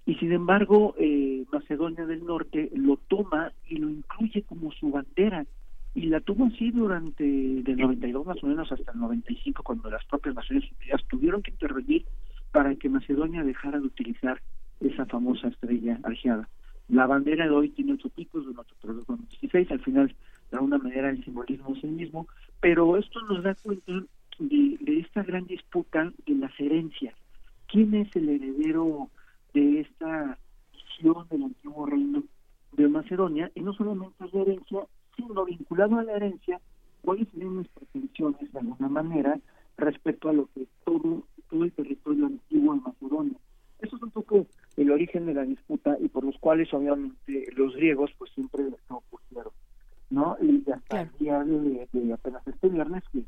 y 0.09 0.15
sin 0.15 0.33
embargo 0.33 0.95
eh, 0.99 1.45
Macedonia 1.53 2.07
del 2.07 2.25
Norte 2.25 2.71
lo 2.75 2.97
toma 2.97 3.53
y 3.69 3.77
lo 3.77 3.91
incluye 3.91 4.43
como 4.43 4.73
su 4.73 4.91
bandera 4.91 5.45
y 5.95 6.07
la 6.07 6.21
tuvo 6.21 6.47
así 6.47 6.71
durante 6.71 7.25
del 7.25 7.77
92 7.77 8.25
más 8.25 8.43
o 8.43 8.47
menos 8.47 8.73
hasta 8.73 8.93
el 8.93 9.01
95 9.01 9.63
cuando 9.63 9.91
las 9.91 10.05
propias 10.07 10.35
Naciones 10.35 10.65
Unidas 10.81 11.03
tuvieron 11.11 11.43
que 11.43 11.51
intervenir 11.51 12.07
para 12.53 12.75
que 12.77 12.89
Macedonia 12.89 13.45
dejara 13.45 13.81
de 13.81 13.87
utilizar 13.87 14.41
esa 14.81 15.05
famosa 15.07 15.49
estrella 15.49 16.01
argeada. 16.03 16.49
La 16.89 17.07
bandera 17.07 17.45
de 17.45 17.51
hoy 17.51 17.69
tiene 17.69 17.93
ocho 17.93 18.09
picos, 18.09 18.47
de 18.47 18.55
con 19.05 19.29
16, 19.29 19.71
al 19.71 19.81
final 19.81 20.15
de 20.51 20.57
alguna 20.57 20.79
manera 20.79 21.11
el 21.11 21.23
simbolismo 21.23 21.75
es 21.77 21.85
el 21.85 21.91
mismo, 21.91 22.27
pero 22.61 22.97
esto 22.97 23.21
nos 23.23 23.43
da 23.43 23.55
cuenta 23.57 23.93
esta 25.19 25.32
gran 25.32 25.47
disputa 25.47 26.12
de 26.27 26.35
las 26.35 26.53
herencias. 26.61 27.15
¿Quién 27.66 27.93
es 27.95 28.15
el 28.15 28.28
heredero 28.28 29.09
de 29.53 29.81
esta 29.81 30.39
visión 30.73 31.27
del 31.28 31.43
antiguo 31.43 31.86
reino 31.86 32.23
de 32.73 32.89
Macedonia? 32.89 33.51
Y 33.57 33.62
no 33.62 33.73
solamente 33.73 34.24
es 34.24 34.32
la 34.32 34.43
herencia, 34.43 34.81
sino 35.16 35.45
vinculado 35.45 35.99
a 35.99 36.05
la 36.05 36.12
herencia, 36.12 36.61
cuáles 37.03 37.27
serían 37.31 37.57
las 37.57 37.69
pretensiones 37.69 38.53
de 38.53 38.59
alguna 38.61 38.89
manera 38.89 39.40
respecto 39.77 40.28
a 40.28 40.32
lo 40.32 40.49
que 40.55 40.66
todo, 40.85 41.24
todo 41.51 41.65
el 41.65 41.73
territorio 41.73 42.27
antiguo 42.27 42.74
de 42.74 42.81
Macedonia. 42.81 43.39
Eso 43.81 43.97
es 43.97 44.03
un 44.03 44.11
poco 44.11 44.47
el 44.77 44.90
origen 44.93 45.27
de 45.27 45.35
la 45.35 45.43
disputa 45.43 45.97
y 46.01 46.09
por 46.09 46.23
los 46.23 46.39
cuales 46.39 46.73
obviamente 46.73 47.45
los 47.57 47.74
griegos 47.74 48.12
pues 48.19 48.31
siempre 48.32 48.69
se 48.70 48.95
opusieron, 48.95 49.53
¿no? 50.11 50.36
Y 50.40 50.65
hasta 50.70 51.03
el 51.03 51.11
día 51.19 51.43
de, 51.43 51.89
de, 51.93 52.12
apenas 52.12 52.47
este 52.47 52.69
viernes 52.69 53.03
que 53.12 53.24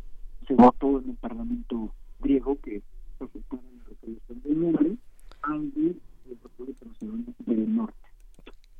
se 0.51 0.57
votó 0.57 0.99
en 0.99 1.11
el 1.11 1.17
Parlamento 1.17 1.95
griego 2.19 2.59
que 2.61 2.83
aceptaron 3.21 3.65
la 3.79 3.91
resolución 3.91 4.43
del 4.43 4.61
nombre 4.61 4.97
el 5.57 5.97
República 6.43 6.87
Macedonia 6.87 7.33
del 7.47 7.77
Norte. 7.77 7.95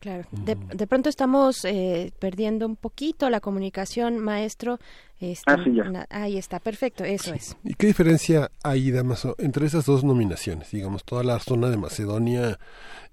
Claro, 0.01 0.25
de, 0.33 0.57
de 0.57 0.87
pronto 0.87 1.09
estamos 1.11 1.65
eh, 1.65 2.13
perdiendo 2.19 2.67
un 2.67 2.77
poquito 2.77 3.29
la 3.29 3.41
comunicación, 3.41 4.19
maestro. 4.19 4.79
Está, 5.21 5.55
ah, 5.55 5.65
sí, 5.65 5.75
ya. 5.75 5.85
na, 5.85 6.07
ahí 6.09 6.39
está, 6.39 6.59
perfecto, 6.59 7.05
eso 7.05 7.35
es. 7.35 7.57
¿Y 7.65 7.75
qué 7.75 7.87
diferencia 7.87 8.51
hay, 8.63 8.91
Damaso, 8.91 9.37
entre 9.39 9.67
esas 9.67 9.85
dos 9.85 10.03
nominaciones? 10.03 10.71
Digamos, 10.71 11.05
toda 11.05 11.23
la 11.23 11.39
zona 11.39 11.69
de 11.69 11.77
Macedonia, 11.77 12.59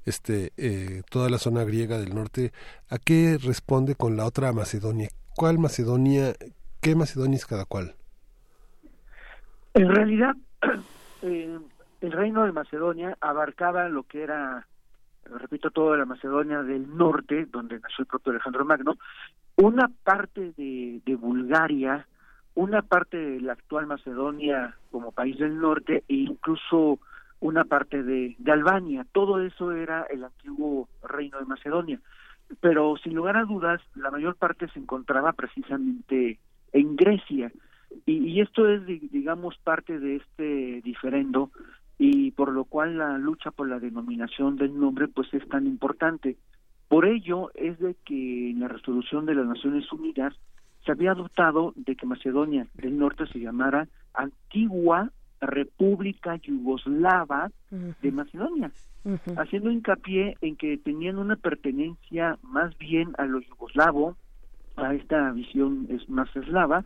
este, 0.05 0.53
eh, 0.55 1.03
toda 1.09 1.29
la 1.29 1.39
zona 1.39 1.63
griega 1.65 1.99
del 1.99 2.15
norte, 2.15 2.53
¿a 2.89 2.97
qué 2.97 3.37
responde 3.37 3.95
con 3.95 4.15
la 4.15 4.25
otra 4.25 4.53
Macedonia? 4.53 5.09
¿Cuál 5.35 5.59
Macedonia, 5.59 6.33
qué 6.79 6.95
Macedonia 6.95 7.35
es 7.35 7.45
cada 7.45 7.65
cual? 7.65 7.95
En 9.77 9.89
realidad, 9.89 10.35
eh, 11.21 11.59
el 12.01 12.11
reino 12.11 12.45
de 12.45 12.51
Macedonia 12.51 13.17
abarcaba 13.21 13.89
lo 13.89 14.03
que 14.03 14.23
era 14.23 14.65
repito, 15.35 15.71
toda 15.71 15.97
la 15.97 16.05
Macedonia 16.05 16.63
del 16.63 16.95
Norte, 16.95 17.45
donde 17.51 17.79
nació 17.79 18.03
el 18.03 18.07
propio 18.07 18.31
Alejandro 18.31 18.65
Magno, 18.65 18.97
una 19.57 19.89
parte 20.03 20.53
de, 20.57 21.15
Bulgaria, 21.19 22.07
una 22.55 22.81
parte 22.81 23.17
de 23.17 23.41
la 23.41 23.53
actual 23.53 23.87
Macedonia 23.87 24.75
como 24.91 25.11
país 25.11 25.37
del 25.37 25.59
norte 25.59 26.03
e 26.07 26.13
incluso 26.13 26.99
una 27.39 27.65
parte 27.65 28.03
de 28.03 28.35
Albania. 28.47 29.05
Todo 29.11 29.41
eso 29.41 29.71
era 29.71 30.03
el 30.09 30.23
antiguo 30.23 30.87
reino 31.03 31.39
de 31.39 31.45
Macedonia. 31.45 31.99
Pero 32.61 32.95
sin 32.97 33.13
lugar 33.13 33.35
a 33.37 33.43
dudas, 33.43 33.81
la 33.95 34.09
mayor 34.09 34.35
parte 34.35 34.67
se 34.69 34.79
encontraba 34.79 35.33
precisamente 35.33 36.39
en 36.71 36.95
Grecia. 36.95 37.51
Y, 38.05 38.13
y 38.17 38.41
esto 38.41 38.67
es, 38.67 38.85
digamos, 38.85 39.57
parte 39.63 39.99
de 39.99 40.17
este 40.17 40.81
diferendo 40.81 41.51
y 41.97 42.31
por 42.31 42.51
lo 42.51 42.65
cual 42.65 42.97
la 42.97 43.17
lucha 43.17 43.51
por 43.51 43.67
la 43.67 43.79
denominación 43.79 44.55
del 44.55 44.79
nombre 44.79 45.07
pues 45.07 45.33
es 45.33 45.47
tan 45.49 45.65
importante. 45.65 46.37
Por 46.87 47.05
ello 47.05 47.51
es 47.55 47.79
de 47.79 47.95
que 48.05 48.51
en 48.51 48.59
la 48.59 48.67
resolución 48.67 49.25
de 49.25 49.35
las 49.35 49.45
Naciones 49.45 49.91
Unidas 49.91 50.33
se 50.85 50.91
había 50.91 51.11
adoptado 51.11 51.73
de 51.75 51.95
que 51.95 52.05
Macedonia 52.05 52.67
del 52.75 52.97
Norte 52.97 53.25
se 53.27 53.39
llamara 53.39 53.87
Antigua 54.13 55.11
República 55.41 56.37
Yugoslava 56.37 57.51
uh 57.71 57.75
-huh. 57.75 57.95
de 58.01 58.11
Macedonia, 58.11 58.71
uh 59.03 59.11
-huh. 59.11 59.41
haciendo 59.41 59.69
hincapié 59.69 60.37
en 60.41 60.55
que 60.55 60.77
tenían 60.77 61.17
una 61.17 61.35
pertenencia 61.35 62.37
más 62.41 62.77
bien 62.77 63.13
a 63.17 63.25
lo 63.25 63.39
yugoslavo, 63.41 64.15
a 64.77 64.93
esta 64.93 65.31
visión 65.31 65.87
es 65.89 66.07
más 66.09 66.33
eslava, 66.35 66.85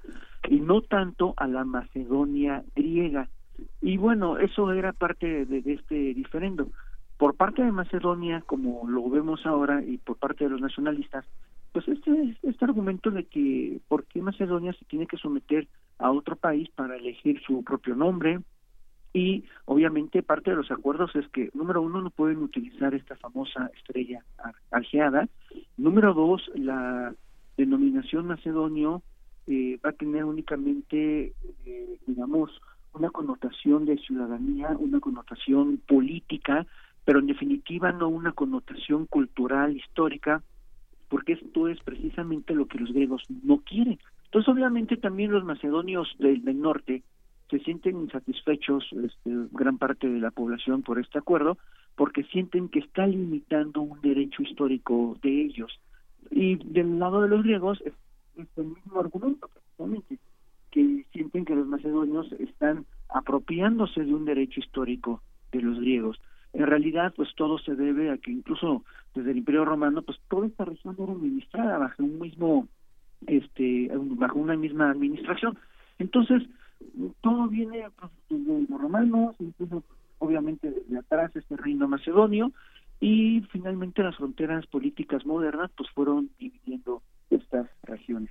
y 0.49 0.59
no 0.59 0.81
tanto 0.81 1.33
a 1.37 1.47
la 1.47 1.63
Macedonia 1.65 2.63
griega. 2.75 3.29
Y 3.81 3.97
bueno, 3.97 4.37
eso 4.37 4.71
era 4.71 4.93
parte 4.93 5.45
de, 5.45 5.61
este 5.73 6.13
diferendo. 6.13 6.69
Por 7.17 7.35
parte 7.35 7.63
de 7.63 7.71
Macedonia, 7.71 8.41
como 8.45 8.87
lo 8.89 9.07
vemos 9.09 9.45
ahora, 9.45 9.83
y 9.83 9.97
por 9.97 10.17
parte 10.17 10.45
de 10.45 10.49
los 10.49 10.61
nacionalistas, 10.61 11.25
pues 11.71 11.87
este, 11.87 12.35
este 12.41 12.65
argumento 12.65 13.11
de 13.11 13.25
que 13.25 13.79
por 13.87 14.05
qué 14.05 14.21
Macedonia 14.21 14.73
se 14.73 14.85
tiene 14.85 15.05
que 15.05 15.17
someter 15.17 15.67
a 15.99 16.11
otro 16.11 16.35
país 16.35 16.69
para 16.71 16.95
elegir 16.95 17.41
su 17.45 17.63
propio 17.63 17.95
nombre, 17.95 18.39
y 19.13 19.43
obviamente 19.65 20.23
parte 20.23 20.51
de 20.51 20.57
los 20.57 20.71
acuerdos 20.71 21.15
es 21.15 21.27
que, 21.29 21.49
número 21.53 21.81
uno, 21.81 22.01
no 22.01 22.09
pueden 22.11 22.37
utilizar 22.37 22.93
esta 22.93 23.15
famosa 23.17 23.69
estrella 23.77 24.23
argeada, 24.71 25.27
número 25.77 26.13
dos, 26.13 26.49
la 26.55 27.13
denominación 27.57 28.27
macedonio 28.27 29.01
eh, 29.47 29.79
va 29.83 29.89
a 29.89 29.93
tener 29.93 30.23
únicamente, 30.25 31.33
eh, 31.65 31.97
digamos, 32.07 32.51
una 32.93 33.09
connotación 33.09 33.85
de 33.85 33.97
ciudadanía, 33.97 34.69
una 34.77 34.99
connotación 34.99 35.77
política, 35.87 36.65
pero 37.05 37.19
en 37.19 37.27
definitiva 37.27 37.91
no 37.91 38.09
una 38.09 38.33
connotación 38.33 39.05
cultural, 39.05 39.75
histórica, 39.75 40.43
porque 41.09 41.33
esto 41.33 41.67
es 41.67 41.79
precisamente 41.81 42.53
lo 42.53 42.67
que 42.67 42.79
los 42.79 42.91
griegos 42.91 43.23
no 43.43 43.57
quieren. 43.57 43.99
Entonces, 44.25 44.53
obviamente, 44.53 44.97
también 44.97 45.31
los 45.31 45.43
macedonios 45.43 46.07
del, 46.19 46.43
del 46.43 46.61
norte 46.61 47.03
se 47.49 47.59
sienten 47.59 47.99
insatisfechos, 47.99 48.85
este, 48.93 49.29
gran 49.51 49.77
parte 49.77 50.07
de 50.07 50.19
la 50.19 50.31
población, 50.31 50.83
por 50.83 50.99
este 50.99 51.19
acuerdo, 51.19 51.57
porque 51.95 52.23
sienten 52.23 52.69
que 52.69 52.79
está 52.79 53.05
limitando 53.05 53.81
un 53.81 53.99
derecho 54.01 54.41
histórico 54.41 55.17
de 55.21 55.41
ellos. 55.43 55.77
Y 56.31 56.55
del 56.55 56.97
lado 56.97 57.21
de 57.21 57.29
los 57.29 57.43
griegos 57.43 57.81
es, 57.85 57.93
el 58.57 58.65
mismo 58.65 58.99
argumento, 58.99 59.47
precisamente 59.47 60.17
que 60.71 61.05
sienten 61.11 61.45
que 61.45 61.55
los 61.55 61.67
macedonios 61.67 62.31
están 62.33 62.85
apropiándose 63.09 64.05
de 64.05 64.13
un 64.13 64.23
derecho 64.25 64.61
histórico 64.61 65.21
de 65.51 65.61
los 65.61 65.79
griegos. 65.79 66.17
En 66.53 66.65
realidad, 66.65 67.13
pues 67.15 67.29
todo 67.35 67.59
se 67.59 67.75
debe 67.75 68.09
a 68.09 68.17
que 68.17 68.31
incluso 68.31 68.83
desde 69.13 69.31
el 69.31 69.37
Imperio 69.37 69.65
Romano, 69.65 70.01
pues 70.01 70.17
toda 70.29 70.47
esta 70.47 70.65
región 70.65 70.95
era 70.97 71.11
administrada 71.11 71.77
bajo 71.77 72.03
un 72.03 72.19
mismo 72.19 72.67
este 73.27 73.91
bajo 73.93 74.39
una 74.39 74.55
misma 74.55 74.89
administración. 74.89 75.57
Entonces, 75.99 76.43
todo 77.21 77.47
viene 77.47 77.85
pues, 77.99 78.11
desde 78.29 78.67
los 78.69 78.81
romanos, 78.81 79.35
incluso 79.39 79.83
obviamente 80.19 80.71
desde 80.71 80.99
atrás 80.99 81.35
este 81.35 81.57
reino 81.57 81.87
macedonio, 81.87 82.51
y 83.01 83.41
finalmente 83.51 84.03
las 84.03 84.15
fronteras 84.15 84.65
políticas 84.67 85.25
modernas 85.25 85.71
pues 85.75 85.89
fueron 85.89 86.29
dividiendo 86.37 87.01
estas 87.31 87.67
regiones. 87.83 88.29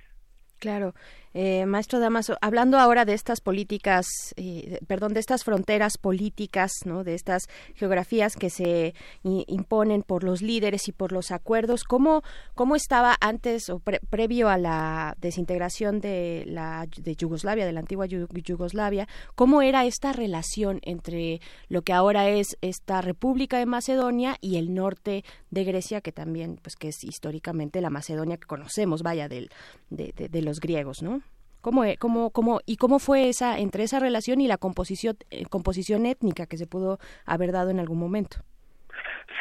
Claro, 0.61 0.93
eh, 1.33 1.65
maestro 1.65 1.99
Damaso, 1.99 2.37
hablando 2.41 2.77
ahora 2.77 3.05
de 3.05 3.13
estas 3.13 3.39
políticas, 3.39 4.05
eh, 4.35 4.79
perdón, 4.85 5.13
de 5.13 5.21
estas 5.21 5.45
fronteras 5.45 5.97
políticas, 5.97 6.71
¿no? 6.83 7.05
de 7.05 7.13
estas 7.13 7.47
geografías 7.75 8.35
que 8.35 8.49
se 8.49 8.93
imponen 9.23 10.03
por 10.03 10.25
los 10.25 10.41
líderes 10.41 10.89
y 10.89 10.91
por 10.91 11.13
los 11.13 11.31
acuerdos, 11.31 11.85
¿cómo, 11.85 12.21
cómo 12.53 12.75
estaba 12.75 13.15
antes 13.21 13.69
o 13.69 13.79
previo 13.79 14.49
a 14.49 14.57
la 14.57 15.15
desintegración 15.21 16.01
de, 16.01 16.43
la, 16.47 16.85
de 16.97 17.15
Yugoslavia, 17.15 17.65
de 17.65 17.71
la 17.71 17.79
antigua 17.79 18.07
Yugoslavia, 18.07 19.07
cómo 19.33 19.61
era 19.61 19.85
esta 19.85 20.11
relación 20.11 20.79
entre 20.81 21.39
lo 21.69 21.81
que 21.83 21.93
ahora 21.93 22.27
es 22.27 22.57
esta 22.59 22.99
República 22.99 23.57
de 23.57 23.65
Macedonia 23.65 24.35
y 24.41 24.57
el 24.57 24.73
norte 24.73 25.23
de 25.49 25.63
Grecia, 25.63 26.01
que 26.01 26.11
también, 26.11 26.59
pues 26.61 26.75
que 26.75 26.89
es 26.89 27.05
históricamente 27.05 27.79
la 27.79 27.89
Macedonia 27.89 28.35
que 28.35 28.47
conocemos, 28.47 29.01
vaya, 29.01 29.29
del, 29.29 29.49
de, 29.89 30.13
de, 30.15 30.27
de 30.27 30.41
los 30.41 30.50
griegos, 30.59 31.01
¿no? 31.01 31.21
¿Cómo, 31.61 31.85
e, 31.85 31.97
cómo, 31.97 32.31
cómo, 32.31 32.59
¿Y 32.65 32.77
cómo 32.77 32.97
fue 32.97 33.29
esa 33.29 33.59
entre 33.59 33.83
esa 33.83 33.99
relación 33.99 34.41
y 34.41 34.47
la 34.47 34.57
composición, 34.57 35.17
eh, 35.29 35.45
composición 35.45 36.05
étnica 36.05 36.47
que 36.47 36.57
se 36.57 36.65
pudo 36.65 36.97
haber 37.25 37.51
dado 37.51 37.69
en 37.69 37.79
algún 37.79 37.99
momento? 37.99 38.37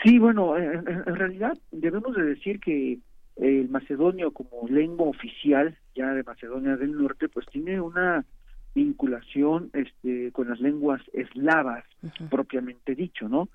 Sí, 0.03 0.19
bueno, 0.19 0.57
en, 0.57 0.85
realidad 0.85 1.59
debemos 1.73 2.15
de 2.15 2.23
decir 2.23 2.61
que 2.61 2.99
el 3.37 3.69
macedonio 3.69 4.33
como 4.33 4.69
lengua 4.69 5.09
oficial 5.09 5.77
ya 5.95 6.13
de 6.13 6.23
Macedonia 6.23 6.77
del 6.77 6.93
Norte, 6.93 7.29
pues 7.29 7.47
tiene 7.47 7.81
una 7.81 8.25
vinculación 8.75 9.71
este, 9.73 10.31
con 10.33 10.49
las 10.49 10.61
lenguas 10.61 11.03
eslavas 11.13 11.85
propiamente 12.31 12.95
dicho, 12.95 13.29
¿no? 13.29 13.49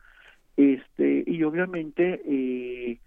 Este 0.57 1.23
y 1.25 1.43
obviamente 1.43 2.21
eh, 2.25 2.99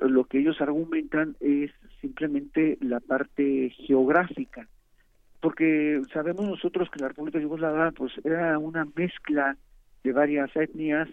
lo 0.00 0.24
que 0.24 0.38
ellos 0.38 0.60
argumentan 0.60 1.36
es 1.40 1.70
simplemente 2.00 2.78
la 2.80 3.00
parte 3.00 3.70
geográfica, 3.70 4.66
porque 5.40 6.00
sabemos 6.12 6.46
nosotros 6.46 6.90
que 6.90 7.00
la 7.00 7.08
República 7.08 7.38
Yugoslava 7.38 7.92
pues 7.92 8.12
era 8.24 8.58
una 8.58 8.86
mezcla 8.96 9.56
de 10.02 10.12
varias 10.12 10.54
etnias, 10.56 11.08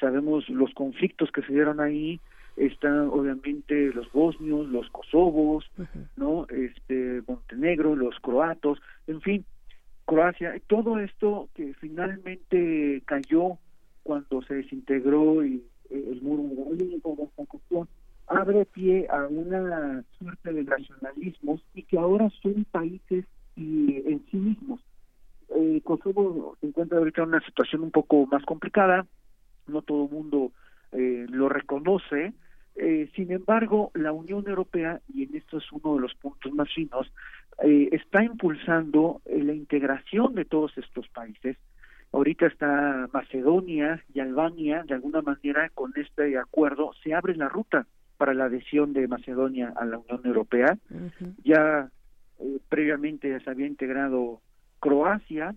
sabemos 0.00 0.48
los 0.48 0.72
conflictos 0.74 1.30
que 1.30 1.42
se 1.42 1.52
dieron 1.52 1.80
ahí, 1.80 2.20
están 2.56 3.08
obviamente 3.08 3.92
los 3.92 4.10
bosnios, 4.12 4.68
los 4.68 4.88
kosovos, 4.90 5.70
¿no? 6.16 6.46
Este 6.48 7.22
Montenegro, 7.26 7.96
los 7.96 8.18
croatos, 8.20 8.80
en 9.06 9.20
fin, 9.20 9.44
Croacia, 10.04 10.54
todo 10.66 10.98
esto 10.98 11.48
que 11.54 11.74
finalmente 11.80 13.02
cayó 13.06 13.58
cuando 14.02 14.42
se 14.42 14.54
desintegró 14.54 15.44
y 15.44 15.64
el 15.90 16.20
muro 16.22 16.74
de 16.74 16.86
la 16.86 16.98
abre 18.26 18.64
pie 18.66 19.06
a 19.10 19.26
una 19.26 20.02
suerte 20.18 20.52
de 20.52 20.64
nacionalismos 20.64 21.60
y 21.74 21.82
que 21.82 21.98
ahora 21.98 22.30
son 22.42 22.64
países 22.64 23.24
y 23.56 23.96
en 24.06 24.24
sí 24.30 24.36
mismos. 24.36 24.80
Eh, 25.54 25.80
Kosovo 25.84 26.56
se 26.60 26.66
encuentra 26.66 26.98
ahorita 26.98 27.22
en 27.22 27.28
una 27.28 27.44
situación 27.44 27.82
un 27.82 27.90
poco 27.90 28.26
más 28.26 28.44
complicada, 28.44 29.06
no 29.66 29.82
todo 29.82 30.04
el 30.04 30.10
mundo 30.10 30.52
eh, 30.92 31.26
lo 31.28 31.48
reconoce, 31.48 32.32
eh, 32.76 33.08
sin 33.14 33.30
embargo, 33.30 33.92
la 33.94 34.12
Unión 34.12 34.44
Europea, 34.48 35.00
y 35.12 35.24
en 35.24 35.36
esto 35.36 35.58
es 35.58 35.72
uno 35.72 35.94
de 35.94 36.00
los 36.00 36.14
puntos 36.14 36.52
más 36.52 36.72
finos, 36.74 37.12
eh, 37.62 37.88
está 37.92 38.24
impulsando 38.24 39.20
la 39.26 39.52
integración 39.52 40.34
de 40.34 40.44
todos 40.44 40.76
estos 40.76 41.08
países. 41.08 41.56
Ahorita 42.10 42.46
está 42.46 43.08
Macedonia 43.12 44.02
y 44.12 44.20
Albania, 44.20 44.82
de 44.86 44.94
alguna 44.94 45.22
manera, 45.22 45.68
con 45.70 45.92
este 45.96 46.36
acuerdo 46.36 46.92
se 47.02 47.14
abre 47.14 47.36
la 47.36 47.48
ruta 47.48 47.86
para 48.16 48.34
la 48.34 48.44
adhesión 48.44 48.92
de 48.92 49.08
Macedonia 49.08 49.72
a 49.76 49.84
la 49.84 49.98
Unión 49.98 50.20
Europea. 50.24 50.78
Ya 51.44 51.88
eh, 52.38 52.58
previamente 52.68 53.30
ya 53.30 53.40
se 53.40 53.50
había 53.50 53.66
integrado 53.66 54.40
Croacia 54.80 55.54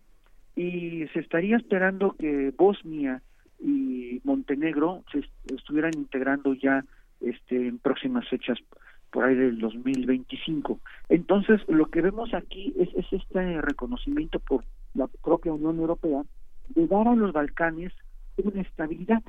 y 0.55 1.05
se 1.13 1.19
estaría 1.19 1.57
esperando 1.57 2.15
que 2.17 2.53
Bosnia 2.57 3.21
y 3.59 4.21
Montenegro 4.23 5.03
se 5.11 5.23
estuvieran 5.53 5.93
integrando 5.95 6.53
ya 6.53 6.83
este 7.21 7.67
en 7.67 7.79
próximas 7.79 8.27
fechas 8.29 8.57
por 9.11 9.23
ahí 9.23 9.35
del 9.35 9.59
2025. 9.59 10.79
Entonces, 11.09 11.61
lo 11.67 11.85
que 11.85 12.01
vemos 12.01 12.33
aquí 12.33 12.73
es, 12.77 12.89
es 12.95 13.05
este 13.11 13.61
reconocimiento 13.61 14.39
por 14.39 14.63
la 14.93 15.07
propia 15.07 15.53
Unión 15.53 15.79
Europea 15.79 16.23
de 16.69 16.87
dar 16.87 17.07
a 17.07 17.15
los 17.15 17.31
Balcanes 17.31 17.93
una 18.37 18.61
estabilidad 18.61 19.23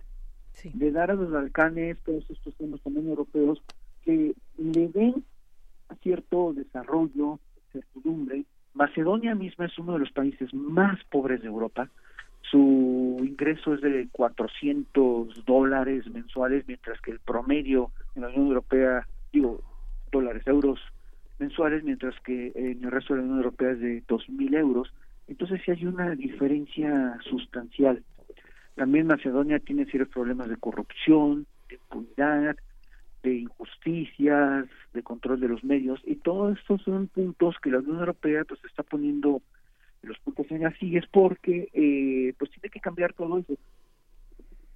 de 0.64 0.90
dar 0.90 1.10
a 1.10 1.14
los 1.14 1.30
Balcanes, 1.30 1.98
todos 2.04 2.28
estos 2.30 2.54
temas 2.56 2.80
también 2.82 3.08
europeos, 3.08 3.62
que 4.04 4.34
le 4.56 4.88
den 4.88 5.24
cierto 6.02 6.52
desarrollo, 6.52 7.38
certidumbre. 7.72 8.44
Macedonia 8.74 9.34
misma 9.34 9.66
es 9.66 9.78
uno 9.78 9.94
de 9.94 10.00
los 10.00 10.12
países 10.12 10.52
más 10.54 11.02
pobres 11.10 11.42
de 11.42 11.48
Europa. 11.48 11.88
Su 12.50 13.16
ingreso 13.20 13.74
es 13.74 13.80
de 13.80 14.08
400 14.12 15.44
dólares 15.44 16.06
mensuales, 16.10 16.64
mientras 16.66 17.00
que 17.00 17.10
el 17.10 17.20
promedio 17.20 17.90
en 18.14 18.22
la 18.22 18.28
Unión 18.28 18.46
Europea, 18.48 19.06
digo, 19.32 19.60
dólares, 20.10 20.42
euros 20.46 20.80
mensuales, 21.38 21.84
mientras 21.84 22.14
que 22.20 22.52
en 22.54 22.84
el 22.84 22.90
resto 22.90 23.14
de 23.14 23.20
la 23.20 23.24
Unión 23.24 23.38
Europea 23.38 23.72
es 23.72 23.80
de 23.80 24.02
2.000 24.06 24.56
euros. 24.56 24.92
Entonces 25.26 25.60
sí 25.64 25.70
hay 25.70 25.84
una 25.84 26.14
diferencia 26.14 27.18
sustancial. 27.28 28.02
También 28.78 29.08
Macedonia 29.08 29.58
tiene 29.58 29.86
serios 29.86 30.08
problemas 30.08 30.48
de 30.48 30.56
corrupción, 30.56 31.46
de 31.68 31.74
impunidad, 31.74 32.56
de 33.24 33.34
injusticias, 33.34 34.66
de 34.94 35.02
control 35.02 35.40
de 35.40 35.48
los 35.48 35.64
medios, 35.64 36.00
y 36.04 36.14
todos 36.14 36.56
estos 36.56 36.82
son 36.82 37.08
puntos 37.08 37.56
que 37.60 37.70
la 37.70 37.80
Unión 37.80 37.98
Europea 37.98 38.44
pues 38.44 38.64
está 38.64 38.84
poniendo 38.84 39.42
los 40.02 40.16
puntos 40.20 40.46
en 40.50 40.64
así 40.64 40.96
es 40.96 41.04
porque 41.08 41.68
eh, 41.72 42.32
pues 42.38 42.52
tiene 42.52 42.70
que 42.70 42.78
cambiar 42.78 43.14
todo 43.14 43.38
eso. 43.38 43.54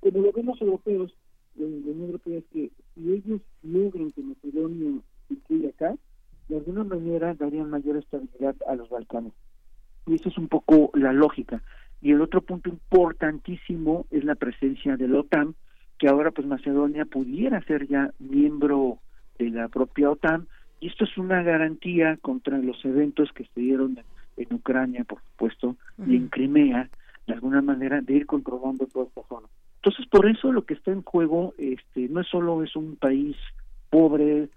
Como 0.01 0.19
lo 0.21 0.33
los 0.43 0.61
europeos, 0.61 1.15
la 1.55 1.67
Unión 1.67 2.01
Europea 2.01 2.39
es 2.39 2.45
que 2.53 2.71
si 2.97 3.13
ellos 3.13 3.41
logran 3.63 4.11
que 4.11 4.23
Macedonia 4.23 5.01
incluya 5.31 5.69
acá, 5.69 5.95
de 6.49 6.57
alguna 6.57 6.83
manera 6.83 7.35
darían 7.35 7.71
mayor 7.71 7.99
estabilidad 7.99 8.57
a 8.67 8.75
los 8.75 8.91
Balcanes. 8.91 9.33
Y 10.09 10.17
eso 10.17 10.29
es 10.29 10.39
un 10.39 10.49
poco 10.49 10.91
la 10.95 11.13
lógica. 11.13 11.63
Y 12.03 12.11
el 12.11 12.21
otro 12.21 12.43
punto 12.43 12.69
importantísimo 12.69 14.07
es 14.11 14.25
la 14.25 14.35
presencia 14.35 14.97
de 14.97 15.09
la 15.09 15.21
OTAN, 15.21 15.55
que 15.99 16.09
ahora 16.09 16.33
pues 16.33 16.47
Macedonia 16.47 17.05
pudiera 17.05 17.63
ser 17.63 17.87
ya 17.87 18.11
miembro 18.19 18.99
de 19.39 19.51
la 19.51 19.69
propia 19.69 20.11
OTAN, 20.11 20.49
y 20.81 20.89
esto 20.89 21.05
es 21.05 21.17
una 21.17 21.43
garantía 21.45 22.17
contra 22.17 22.59
los 22.59 22.85
eventos 22.85 23.31
que 23.33 23.45
se 23.45 23.61
dieron 23.61 23.99
en, 24.37 24.53
Ucrania, 24.53 25.05
por 25.05 25.21
supuesto, 25.23 25.77
y 26.05 26.17
en 26.17 26.29
Crimea, 26.29 26.91
de 27.29 27.35
alguna 27.35 27.63
manera, 27.63 28.01
de 28.01 28.15
ir 28.15 28.27
controlando 28.27 28.87
toda 28.87 29.07
esta 29.07 29.23
zona. 29.29 29.47
Entonces, 29.77 30.07
por 30.07 30.27
eso 30.27 30.51
lo 30.51 30.65
que 30.65 30.75
está 30.75 30.91
en 30.91 31.03
juego 31.03 31.55
este, 31.59 32.09
no 32.09 32.21
es 32.21 32.27
solo 32.27 32.65
es 32.65 32.75
un 32.75 32.97
país 32.97 33.37
pobre, 33.91 34.49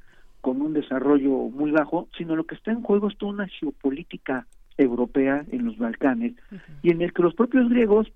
con 0.41 0.61
un 0.61 0.73
desarrollo 0.73 1.29
muy 1.49 1.71
bajo, 1.71 2.07
sino 2.17 2.35
lo 2.35 2.45
que 2.45 2.55
está 2.55 2.71
en 2.71 2.83
juego 2.83 3.07
es 3.07 3.17
toda 3.17 3.33
una 3.33 3.47
geopolítica 3.47 4.45
europea 4.77 5.45
en 5.51 5.65
los 5.65 5.77
Balcanes 5.77 6.33
y 6.81 6.91
en 6.91 7.01
el 7.01 7.13
que 7.13 7.23
los 7.23 7.33
propios 7.33 7.69
griegos 7.69 8.11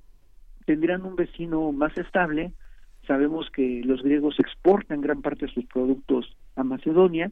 tendrían 0.65 1.03
un 1.05 1.15
vecino 1.15 1.71
más 1.71 1.97
estable. 1.97 2.51
Sabemos 3.07 3.49
que 3.49 3.81
los 3.83 4.03
griegos 4.03 4.39
exportan 4.39 5.01
gran 5.01 5.21
parte 5.21 5.47
de 5.47 5.51
sus 5.51 5.65
productos 5.65 6.35
a 6.55 6.63
Macedonia 6.63 7.31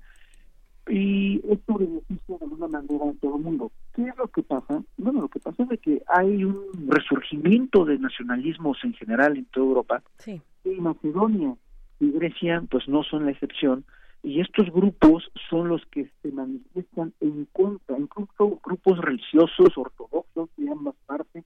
y 0.89 1.41
esto 1.49 1.77
beneficia 1.77 2.37
de 2.37 2.45
alguna 2.45 2.67
manera 2.67 3.09
a 3.09 3.13
todo 3.21 3.37
el 3.37 3.43
mundo. 3.43 3.71
¿Qué 3.93 4.03
es 4.03 4.17
lo 4.17 4.27
que 4.27 4.43
pasa? 4.43 4.81
Bueno, 4.97 5.21
lo 5.21 5.27
que 5.27 5.39
pasa 5.39 5.67
es 5.69 5.79
que 5.81 6.01
hay 6.07 6.43
un 6.43 6.87
resurgimiento 6.87 7.85
de 7.85 7.99
nacionalismos 7.99 8.77
en 8.83 8.93
general 8.93 9.37
en 9.37 9.45
toda 9.45 9.65
Europa. 9.67 10.03
Sí. 10.17 10.41
Y 10.63 10.81
Macedonia 10.81 11.55
y 11.99 12.11
Grecia 12.11 12.63
pues 12.69 12.87
no 12.87 13.03
son 13.03 13.25
la 13.25 13.31
excepción 13.31 13.83
y 14.23 14.41
estos 14.41 14.69
grupos 14.71 15.31
son 15.49 15.69
los 15.69 15.85
que 15.87 16.09
se 16.21 16.31
manifiestan 16.31 17.13
en 17.21 17.45
contra, 17.53 17.97
incluso 17.97 18.59
grupos 18.63 18.99
religiosos 18.99 19.77
ortodoxos 19.77 20.49
de 20.57 20.69
ambas 20.69 20.95
partes, 21.05 21.45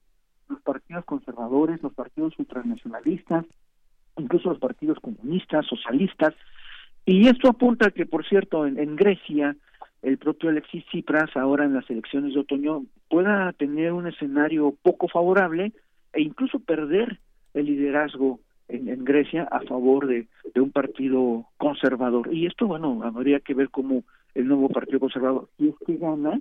los 0.49 0.61
partidos 0.61 1.05
conservadores, 1.05 1.81
los 1.83 1.93
partidos 1.93 2.33
ultranacionalistas, 2.39 3.45
incluso 4.17 4.49
los 4.49 4.59
partidos 4.59 4.99
comunistas, 4.99 5.65
socialistas, 5.67 6.33
y 7.05 7.27
esto 7.27 7.49
apunta 7.49 7.87
a 7.87 7.91
que, 7.91 8.05
por 8.05 8.27
cierto, 8.27 8.65
en, 8.65 8.95
Grecia, 8.95 9.55
el 10.01 10.17
propio 10.17 10.49
Alexis 10.49 10.85
Tsipras, 10.85 11.35
ahora 11.35 11.65
en 11.65 11.73
las 11.73 11.89
elecciones 11.89 12.33
de 12.33 12.41
otoño, 12.41 12.83
pueda 13.09 13.51
tener 13.53 13.91
un 13.91 14.07
escenario 14.07 14.75
poco 14.83 15.07
favorable 15.07 15.73
e 16.13 16.21
incluso 16.21 16.59
perder 16.59 17.19
el 17.53 17.65
liderazgo 17.65 18.39
en, 18.71 19.03
Grecia 19.03 19.43
a 19.43 19.61
favor 19.61 20.07
de, 20.07 20.27
un 20.55 20.71
partido 20.71 21.45
conservador. 21.57 22.33
Y 22.33 22.45
esto, 22.45 22.67
bueno, 22.67 23.01
habría 23.03 23.39
que 23.39 23.53
ver 23.53 23.69
cómo 23.69 24.03
el 24.33 24.47
nuevo 24.47 24.69
Partido 24.69 24.99
Conservador, 24.99 25.49
si 25.57 25.69
es 25.69 25.75
que 25.85 25.97
gana, 25.97 26.39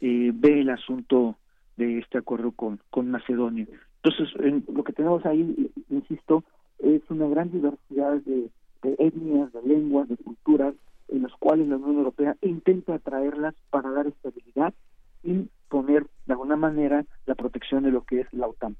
eh, 0.00 0.32
ve 0.34 0.60
el 0.60 0.70
asunto 0.70 1.36
de 1.76 1.98
este 1.98 2.18
acuerdo 2.18 2.52
con, 2.52 2.80
con 2.90 3.10
Macedonia. 3.10 3.66
Entonces, 4.02 4.64
lo 4.72 4.84
que 4.84 4.92
tenemos 4.92 5.24
ahí, 5.26 5.70
insisto, 5.90 6.44
es 6.78 7.02
una 7.08 7.28
gran 7.28 7.50
diversidad 7.50 8.16
de, 8.22 8.48
de 8.82 8.96
etnias, 8.98 9.52
de 9.52 9.62
lenguas, 9.62 10.08
de 10.08 10.16
culturas, 10.16 10.74
en 11.08 11.22
las 11.22 11.32
cuales 11.32 11.68
la 11.68 11.76
Unión 11.76 11.98
Europea 11.98 12.36
intenta 12.42 12.94
atraerlas 12.94 13.54
para 13.70 13.90
dar 13.90 14.06
estabilidad 14.06 14.74
y 15.22 15.48
poner 15.68 16.06
de 16.26 16.32
alguna 16.32 16.56
manera 16.56 17.04
la 17.26 17.34
protección 17.34 17.82
de 17.84 17.90
lo 17.90 18.02
que 18.02 18.20
es 18.20 18.32
la 18.32 18.46
OTAN. 18.46 18.76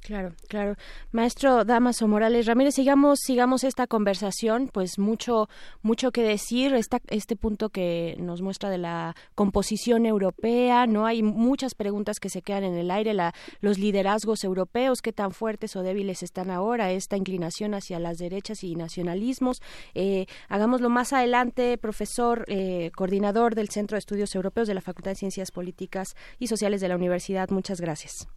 Claro, 0.00 0.34
claro. 0.48 0.76
Maestro 1.10 1.64
Damaso 1.64 2.06
Morales 2.06 2.46
Ramírez, 2.46 2.74
sigamos, 2.74 3.18
sigamos 3.20 3.64
esta 3.64 3.88
conversación, 3.88 4.70
pues 4.72 5.00
mucho, 5.00 5.48
mucho 5.82 6.12
que 6.12 6.22
decir, 6.22 6.74
esta, 6.74 7.00
este 7.08 7.34
punto 7.34 7.70
que 7.70 8.14
nos 8.20 8.40
muestra 8.40 8.70
de 8.70 8.78
la 8.78 9.16
composición 9.34 10.06
europea, 10.06 10.86
no 10.86 11.06
hay 11.06 11.24
muchas 11.24 11.74
preguntas 11.74 12.20
que 12.20 12.28
se 12.28 12.42
quedan 12.42 12.62
en 12.62 12.74
el 12.74 12.92
aire, 12.92 13.14
la, 13.14 13.34
los 13.60 13.78
liderazgos 13.78 14.44
europeos, 14.44 15.02
qué 15.02 15.12
tan 15.12 15.32
fuertes 15.32 15.74
o 15.74 15.82
débiles 15.82 16.22
están 16.22 16.52
ahora, 16.52 16.92
esta 16.92 17.16
inclinación 17.16 17.74
hacia 17.74 17.98
las 17.98 18.18
derechas 18.18 18.62
y 18.62 18.76
nacionalismos. 18.76 19.60
Eh, 19.94 20.26
hagámoslo 20.48 20.88
más 20.88 21.12
adelante, 21.12 21.78
profesor, 21.78 22.44
eh, 22.46 22.92
coordinador 22.94 23.56
del 23.56 23.70
Centro 23.70 23.96
de 23.96 24.00
Estudios 24.00 24.34
Europeos 24.36 24.68
de 24.68 24.74
la 24.74 24.82
Facultad 24.82 25.10
de 25.10 25.16
Ciencias 25.16 25.50
Políticas 25.50 26.14
y 26.38 26.46
Sociales 26.46 26.80
de 26.80 26.88
la 26.88 26.94
Universidad. 26.94 27.48
Muchas 27.50 27.80
gracias. 27.80 28.28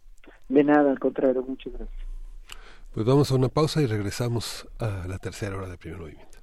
De 0.50 0.64
nada, 0.64 0.90
al 0.90 0.98
contrario, 0.98 1.44
muchas 1.46 1.72
gracias. 1.72 1.98
Pues 2.92 3.06
vamos 3.06 3.30
a 3.30 3.36
una 3.36 3.48
pausa 3.48 3.80
y 3.82 3.86
regresamos 3.86 4.66
a 4.80 5.06
la 5.06 5.18
tercera 5.18 5.56
hora 5.56 5.68
de 5.68 5.78
primer 5.78 6.00
movimiento. 6.00 6.38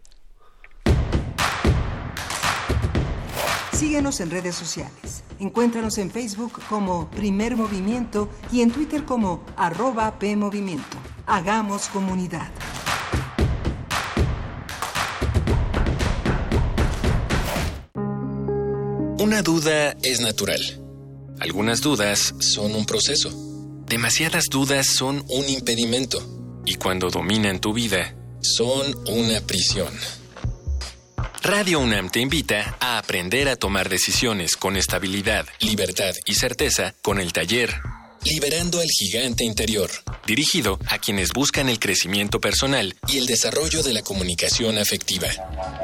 Síguenos 3.74 4.22
en 4.22 4.32
redes 4.32 4.56
sociales. 4.56 5.26
Encuéntranos 5.40 5.98
en 5.98 6.10
Facebook 6.10 6.54
como 6.70 7.12
Primer 7.12 7.58
Movimiento 7.58 8.30
y 8.50 8.62
en 8.62 8.72
Twitter 8.72 9.04
como 9.04 9.46
arroba 9.58 10.18
PMovimiento. 10.18 10.98
Hagamos 11.26 11.90
comunidad. 11.90 12.50
Una 19.20 19.42
duda 19.42 19.92
es 20.02 20.22
natural. 20.22 20.62
Algunas 21.42 21.82
dudas 21.82 22.34
son 22.40 22.74
un 22.74 22.86
proceso. 22.86 23.47
Demasiadas 23.88 24.46
dudas 24.52 24.88
son 24.88 25.26
un 25.30 25.50
impedimento. 25.50 26.22
Y 26.66 26.76
cuando 26.76 27.10
dominan 27.10 27.60
tu 27.60 27.74
vida, 27.74 28.16
son 28.42 28.96
una 29.08 29.42
prisión. 29.42 29.94
Radio 31.42 31.80
UNAM 31.80 32.10
te 32.10 32.20
invita 32.20 32.76
a 32.80 32.98
aprender 32.98 33.48
a 33.48 33.56
tomar 33.56 33.90
decisiones 33.90 34.58
con 34.58 34.76
estabilidad, 34.76 35.46
libertad 35.62 36.14
y 36.26 36.36
certeza 36.36 36.96
con 37.02 37.20
el 37.20 37.32
taller 37.32 37.74
Liberando 38.26 38.82
al 38.82 38.90
Gigante 38.90 39.46
Interior, 39.46 39.90
dirigido 40.26 40.80
a 40.88 40.98
quienes 41.00 41.32
buscan 41.32 41.70
el 41.70 41.80
crecimiento 41.80 42.42
personal 42.42 42.96
y 43.08 43.20
el 43.20 43.26
desarrollo 43.26 43.84
de 43.84 43.94
la 43.94 44.02
comunicación 44.02 44.78
afectiva. 44.78 45.30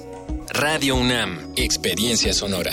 Radio 0.49 0.97
UNAM, 0.97 1.53
Experiencia 1.57 2.33
Sonora. 2.33 2.73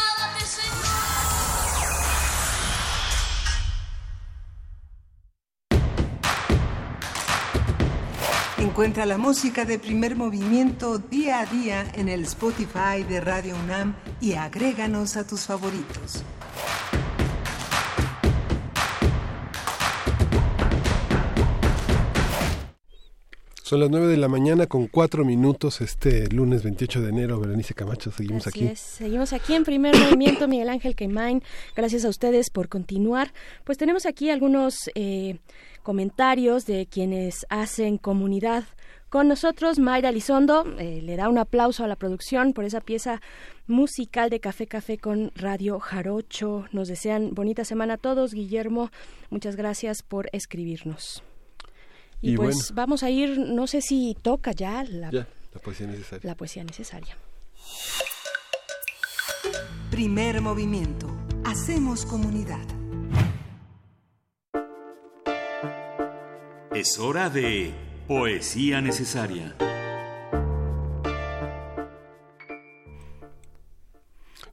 Encuentra 8.61 9.07
la 9.07 9.17
música 9.17 9.65
de 9.65 9.79
primer 9.79 10.15
movimiento 10.15 10.99
día 10.99 11.39
a 11.39 11.47
día 11.47 11.91
en 11.95 12.07
el 12.07 12.21
Spotify 12.25 13.01
de 13.09 13.19
Radio 13.19 13.55
UNAM 13.55 13.95
y 14.21 14.33
agréganos 14.33 15.17
a 15.17 15.25
tus 15.25 15.47
favoritos. 15.47 16.23
Son 23.63 23.79
las 23.79 23.89
9 23.89 24.07
de 24.07 24.17
la 24.17 24.27
mañana 24.27 24.67
con 24.67 24.87
4 24.87 25.25
minutos 25.25 25.81
este 25.81 26.27
lunes 26.27 26.61
28 26.61 27.01
de 27.01 27.09
enero. 27.09 27.39
Berenice 27.39 27.73
Camacho, 27.73 28.11
seguimos 28.11 28.45
Así 28.45 28.59
aquí. 28.59 28.67
es, 28.73 28.79
seguimos 28.79 29.33
aquí 29.33 29.55
en 29.55 29.63
primer 29.63 29.97
movimiento, 29.97 30.47
Miguel 30.47 30.69
Ángel 30.69 30.95
Queimain. 30.95 31.41
Gracias 31.75 32.05
a 32.05 32.09
ustedes 32.09 32.51
por 32.51 32.67
continuar. 32.67 33.33
Pues 33.63 33.77
tenemos 33.79 34.05
aquí 34.05 34.29
algunos 34.29 34.91
eh, 34.93 35.39
comentarios 35.81 36.65
de 36.65 36.85
quienes 36.87 37.45
hacen 37.49 37.97
comunidad 37.97 38.63
con 39.09 39.27
nosotros. 39.27 39.79
Mayra 39.79 40.11
Lizondo 40.11 40.63
eh, 40.77 41.01
le 41.01 41.15
da 41.17 41.27
un 41.29 41.37
aplauso 41.37 41.83
a 41.83 41.87
la 41.87 41.95
producción 41.95 42.53
por 42.53 42.63
esa 42.65 42.81
pieza 42.81 43.21
musical 43.67 44.29
de 44.29 44.39
Café 44.39 44.67
Café 44.67 44.97
con 44.97 45.31
Radio 45.35 45.79
Jarocho. 45.79 46.65
Nos 46.71 46.87
desean 46.87 47.33
bonita 47.33 47.65
semana 47.65 47.95
a 47.95 47.97
todos. 47.97 48.33
Guillermo, 48.33 48.89
muchas 49.29 49.55
gracias 49.55 50.01
por 50.03 50.29
escribirnos. 50.31 51.23
Y, 52.21 52.33
Y 52.33 52.37
pues 52.37 52.55
bueno. 52.55 52.75
vamos 52.75 53.03
a 53.03 53.09
ir, 53.09 53.37
no 53.39 53.67
sé 53.67 53.81
si 53.81 54.15
toca 54.21 54.51
ya 54.51 54.83
la, 54.83 55.09
Ya, 55.11 55.27
la 55.53 55.59
poesía 55.61 55.87
necesaria. 55.87 56.27
la 56.29 56.35
poesía 56.35 56.63
necesaria. 56.63 57.17
Primer 59.89 60.41
movimiento. 60.41 61.07
Hacemos 61.43 62.05
comunidad. 62.05 62.59
Es 66.73 66.99
hora 66.99 67.29
de 67.29 67.73
Poesía 68.07 68.79
Necesaria. 68.79 69.57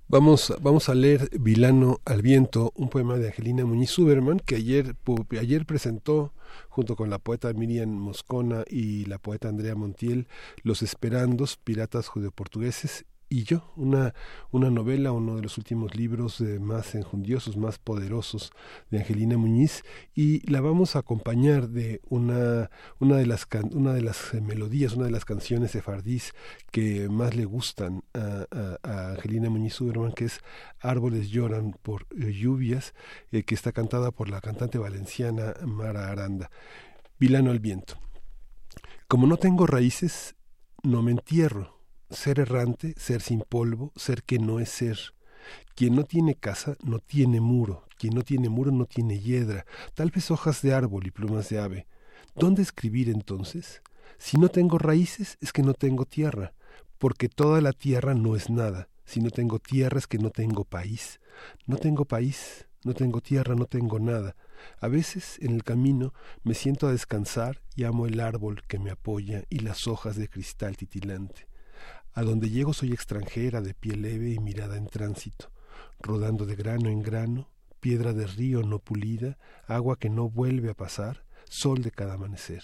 Vamos, 0.09 0.53
vamos 0.61 0.89
a 0.89 0.97
leer 0.97 1.31
Vilano 1.39 2.01
al 2.05 2.23
viento, 2.23 2.73
un 2.75 2.89
poema 2.89 3.19
de 3.19 3.29
Angelina 3.29 3.65
Muñiz 3.65 3.91
Suberman 3.91 4.41
que 4.41 4.57
ayer, 4.57 4.97
ayer 5.41 5.65
presentó 5.65 6.35
junto 6.69 6.97
con 6.97 7.09
la 7.09 7.21
poeta 7.21 7.53
Miriam 7.53 7.91
Moscona 7.91 8.65
y 8.69 9.05
la 9.05 9.19
poeta 9.19 9.49
Andrea 9.49 9.77
Montiel 9.77 10.27
Los 10.65 10.83
Esperandos, 10.83 11.57
Piratas 11.57 12.09
Judeoportugueses 12.09 13.05
y 13.31 13.45
yo, 13.45 13.73
una, 13.77 14.15
una 14.51 14.71
novela, 14.71 15.13
uno 15.13 15.37
de 15.37 15.43
los 15.43 15.59
últimos 15.59 15.95
libros 15.95 16.41
eh, 16.41 16.59
más 16.59 16.95
enjundiosos, 16.95 17.59
más 17.59 17.79
poderosos 17.79 18.53
de 18.91 18.99
Angelina 18.99 19.37
Muñiz 19.37 19.83
y 20.15 20.49
la 20.51 20.63
vamos 20.63 20.97
a 20.97 21.01
acompañar 21.01 21.69
de 21.69 22.01
una, 22.09 22.71
una 22.99 23.17
de 23.17 23.27
las, 23.27 23.47
una 23.73 23.93
de 23.93 24.01
las 24.01 24.33
eh, 24.33 24.41
melodías, 24.41 24.95
una 24.95 25.05
de 25.05 25.11
las 25.11 25.27
canciones 25.27 25.73
sefardís 25.73 26.33
que 26.71 27.09
más 27.11 27.37
le 27.37 27.45
gustan 27.45 28.03
a, 28.15 28.47
Angelina 28.83 29.51
Muñiz 29.51 29.75
Suberman, 29.75 30.13
que 30.13 30.25
es 30.25 30.41
Árboles 30.81 31.29
lloran 31.29 31.77
por 31.83 32.07
eh, 32.11 32.33
lluvias, 32.33 32.95
que 33.31 33.55
está 33.55 33.73
cantada 33.73 34.11
por 34.11 34.31
la 34.31 34.41
cantante 34.41 34.79
valenciana 34.79 35.55
Mara 35.67 36.09
Aranda. 36.09 36.51
Vilano 37.19 37.51
al 37.51 37.61
viento. 37.61 37.99
Como 39.07 39.27
no 39.27 39.37
tengo 39.37 39.67
raíces, 39.67 40.37
no 40.83 41.03
me 41.03 41.11
entierro. 41.11 41.78
Ser 42.11 42.41
errante, 42.41 42.95
ser 42.97 43.21
sin 43.21 43.41
polvo, 43.41 43.93
ser 43.95 44.23
que 44.23 44.39
no 44.39 44.61
es 44.61 44.71
ser. 44.71 44.99
Quien 45.75 45.95
no 45.95 46.05
tiene 46.05 46.35
casa 46.35 46.77
no 46.83 46.99
tiene 46.99 47.41
muro, 47.41 47.87
quien 47.99 48.15
no 48.15 48.23
tiene 48.23 48.49
muro 48.49 48.71
no 48.71 48.87
tiene 48.87 49.21
hiedra, 49.21 49.67
tal 49.95 50.11
vez 50.11 50.31
hojas 50.31 50.63
de 50.63 50.73
árbol 50.75 51.07
y 51.07 51.11
plumas 51.11 51.49
de 51.49 51.59
ave. 51.59 51.87
¿Dónde 52.35 52.63
escribir 52.63 53.09
entonces? 53.09 53.83
Si 54.19 54.39
no 54.39 54.49
tengo 54.49 54.79
raíces 54.79 55.37
es 55.41 55.53
que 55.53 55.63
no 55.63 55.75
tengo 55.75 56.05
tierra, 56.05 56.55
porque 56.99 57.29
toda 57.29 57.61
la 57.61 57.73
tierra 57.73 58.15
no 58.15 58.37
es 58.37 58.51
nada. 58.51 58.89
Si 59.05 59.21
no 59.21 59.31
tengo 59.31 59.59
tierra 59.59 59.99
es 59.99 60.07
que 60.07 60.19
no 60.19 60.31
tengo 60.31 60.65
país. 60.65 61.21
No 61.67 61.77
tengo 61.77 62.05
país, 62.05 62.67
no 62.85 62.95
tengo 62.95 63.21
tierra, 63.21 63.55
no 63.55 63.67
tengo 63.67 63.99
nada. 63.99 64.37
A 64.81 64.89
veces 64.89 65.39
en 65.41 65.55
el 65.55 65.65
camino 65.65 66.13
me 66.43 66.55
siento 66.55 66.87
a 66.87 66.93
descansar 66.93 67.61
y 67.77 67.85
amo 67.85 68.07
el 68.07 68.21
árbol 68.21 68.63
que 68.67 68.79
me 68.79 68.91
apoya 68.91 69.45
y 69.49 69.61
las 69.61 69.87
hojas 69.87 70.17
de 70.17 70.29
cristal 70.29 70.77
titilante. 70.77 71.48
A 72.15 72.23
donde 72.23 72.51
llego 72.51 72.73
soy 72.73 72.93
extranjera, 72.93 73.61
de 73.61 73.75
pie 73.75 73.97
leve 73.97 74.31
y 74.31 74.39
mirada 74.39 74.77
en 74.77 74.87
tránsito, 74.87 75.51
rodando 76.01 76.47
de 76.47 76.57
grano 76.57 76.89
en 76.89 77.03
grano, 77.03 77.49
piedra 77.81 78.13
de 78.13 78.27
río 78.27 78.63
no 78.63 78.79
pulida, 78.79 79.39
agua 79.67 79.99
que 79.99 80.11
no 80.11 80.29
vuelve 80.29 80.71
a 80.71 80.75
pasar, 80.75 81.25
sol 81.49 81.83
de 81.83 81.91
cada 81.91 82.15
amanecer. 82.15 82.63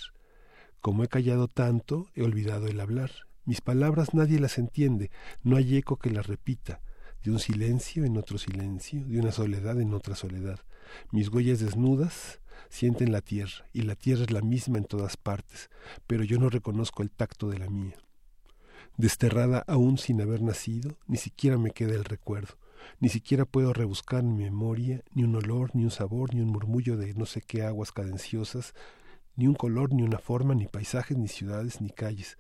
Como 0.80 1.04
he 1.04 1.08
callado 1.08 1.48
tanto, 1.48 2.08
he 2.14 2.22
olvidado 2.22 2.66
el 2.66 2.80
hablar. 2.80 3.10
Mis 3.44 3.60
palabras 3.60 4.14
nadie 4.14 4.40
las 4.40 4.58
entiende, 4.58 5.10
no 5.42 5.56
hay 5.56 5.76
eco 5.76 5.96
que 5.96 6.10
las 6.10 6.26
repita, 6.26 6.80
de 7.22 7.30
un 7.30 7.38
silencio 7.38 8.04
en 8.04 8.16
otro 8.16 8.38
silencio, 8.38 9.04
de 9.06 9.18
una 9.18 9.32
soledad 9.32 9.80
en 9.80 9.94
otra 9.94 10.14
soledad. 10.14 10.60
Mis 11.10 11.28
huellas 11.28 11.60
desnudas 11.60 12.40
sienten 12.68 13.12
la 13.12 13.22
tierra, 13.22 13.66
y 13.72 13.82
la 13.82 13.96
tierra 13.96 14.24
es 14.24 14.30
la 14.30 14.42
misma 14.42 14.78
en 14.78 14.84
todas 14.84 15.16
partes, 15.16 15.70
pero 16.06 16.24
yo 16.24 16.38
no 16.38 16.50
reconozco 16.50 17.02
el 17.02 17.10
tacto 17.10 17.48
de 17.48 17.58
la 17.58 17.68
mía. 17.70 17.96
Desterrada 18.97 19.65
aún 19.66 19.98
sin 19.98 20.20
haber 20.20 20.43
nacido, 20.43 20.97
ni 21.06 21.16
siquiera 21.16 21.59
me 21.59 21.70
queda 21.70 21.94
el 21.94 22.05
recuerdo, 22.05 22.55
ni 23.01 23.09
siquiera 23.09 23.44
puedo 23.44 23.73
rebuscar 23.73 24.20
en 24.20 24.36
mi 24.36 24.44
memoria 24.44 25.02
ni 25.12 25.24
un 25.24 25.35
olor, 25.35 25.74
ni 25.74 25.85
un 25.85 25.90
sabor, 25.90 26.35
ni 26.35 26.40
un 26.40 26.48
murmullo 26.48 26.97
de 26.97 27.15
no 27.15 27.27
sé 27.27 27.40
qué 27.40 27.62
aguas 27.62 27.93
cadenciosas, 27.93 28.74
ni 29.36 29.47
un 29.47 29.55
color, 29.55 29.93
ni 29.93 30.02
una 30.02 30.19
forma, 30.19 30.55
ni 30.55 30.66
paisajes, 30.66 31.16
ni 31.16 31.28
ciudades, 31.28 31.81
ni 31.81 31.90
calles. 31.90 32.39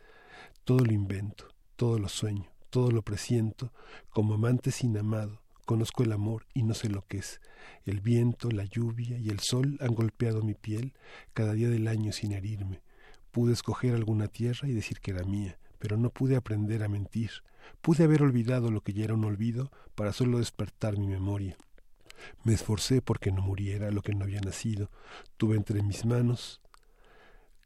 Todo 0.64 0.84
lo 0.84 0.92
invento, 0.92 1.48
todo 1.76 1.98
lo 1.98 2.08
sueño, 2.08 2.50
todo 2.70 2.90
lo 2.90 3.02
presiento, 3.02 3.72
como 4.10 4.34
amante 4.34 4.70
sin 4.70 4.96
amado, 4.96 5.42
conozco 5.64 6.02
el 6.02 6.12
amor 6.12 6.46
y 6.54 6.62
no 6.62 6.74
sé 6.74 6.88
lo 6.88 7.02
que 7.06 7.18
es. 7.18 7.40
El 7.84 8.00
viento, 8.00 8.50
la 8.50 8.64
lluvia 8.64 9.18
y 9.18 9.30
el 9.30 9.40
sol 9.40 9.76
han 9.80 9.94
golpeado 9.94 10.42
mi 10.42 10.54
piel 10.54 10.94
cada 11.32 11.54
día 11.54 11.68
del 11.68 11.88
año 11.88 12.12
sin 12.12 12.32
herirme. 12.32 12.80
Pude 13.30 13.52
escoger 13.52 13.94
alguna 13.94 14.28
tierra 14.28 14.68
y 14.68 14.72
decir 14.72 15.00
que 15.00 15.10
era 15.10 15.24
mía, 15.24 15.58
pero 15.84 15.98
no 15.98 16.08
pude 16.08 16.34
aprender 16.34 16.82
a 16.82 16.88
mentir. 16.88 17.30
Pude 17.82 18.04
haber 18.04 18.22
olvidado 18.22 18.70
lo 18.70 18.80
que 18.80 18.94
ya 18.94 19.04
era 19.04 19.12
un 19.12 19.26
olvido 19.26 19.70
para 19.94 20.14
solo 20.14 20.38
despertar 20.38 20.96
mi 20.96 21.06
memoria. 21.06 21.58
Me 22.42 22.54
esforcé 22.54 23.02
porque 23.02 23.30
no 23.30 23.42
muriera 23.42 23.90
lo 23.90 24.00
que 24.00 24.14
no 24.14 24.24
había 24.24 24.40
nacido. 24.40 24.90
Tuve 25.36 25.56
entre 25.58 25.82
mis 25.82 26.06
manos 26.06 26.62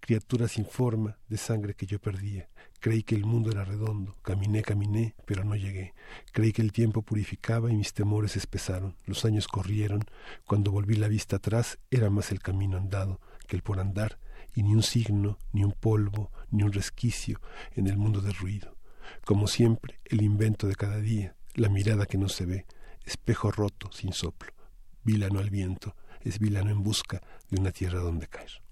criatura 0.00 0.48
sin 0.48 0.66
forma 0.66 1.16
de 1.28 1.36
sangre 1.36 1.74
que 1.74 1.86
yo 1.86 2.00
perdía. 2.00 2.48
Creí 2.80 3.04
que 3.04 3.14
el 3.14 3.24
mundo 3.24 3.52
era 3.52 3.64
redondo. 3.64 4.16
Caminé, 4.22 4.62
caminé, 4.62 5.14
pero 5.24 5.44
no 5.44 5.54
llegué. 5.54 5.94
Creí 6.32 6.52
que 6.52 6.62
el 6.62 6.72
tiempo 6.72 7.02
purificaba 7.02 7.70
y 7.70 7.76
mis 7.76 7.94
temores 7.94 8.36
espesaron. 8.36 8.96
Los 9.04 9.24
años 9.26 9.46
corrieron. 9.46 10.04
Cuando 10.44 10.72
volví 10.72 10.96
la 10.96 11.06
vista 11.06 11.36
atrás, 11.36 11.78
era 11.92 12.10
más 12.10 12.32
el 12.32 12.40
camino 12.40 12.78
andado 12.78 13.20
que 13.46 13.54
el 13.54 13.62
por 13.62 13.78
andar, 13.78 14.18
y 14.54 14.62
ni 14.62 14.74
un 14.74 14.82
signo, 14.82 15.38
ni 15.52 15.64
un 15.64 15.72
polvo, 15.72 16.30
ni 16.50 16.62
un 16.62 16.72
resquicio 16.72 17.40
en 17.74 17.86
el 17.86 17.96
mundo 17.96 18.20
del 18.20 18.34
ruido. 18.34 18.76
Como 19.24 19.46
siempre, 19.46 20.00
el 20.04 20.22
invento 20.22 20.66
de 20.66 20.74
cada 20.74 20.98
día, 20.98 21.34
la 21.54 21.68
mirada 21.68 22.06
que 22.06 22.18
no 22.18 22.28
se 22.28 22.46
ve, 22.46 22.66
espejo 23.04 23.50
roto 23.50 23.90
sin 23.92 24.12
soplo, 24.12 24.52
vilano 25.04 25.40
al 25.40 25.50
viento, 25.50 25.94
es 26.22 26.38
vilano 26.38 26.70
en 26.70 26.82
busca 26.82 27.22
de 27.50 27.60
una 27.60 27.72
tierra 27.72 28.00
donde 28.00 28.26
caer. 28.26 28.62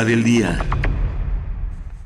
Del 0.00 0.24
día. 0.24 0.58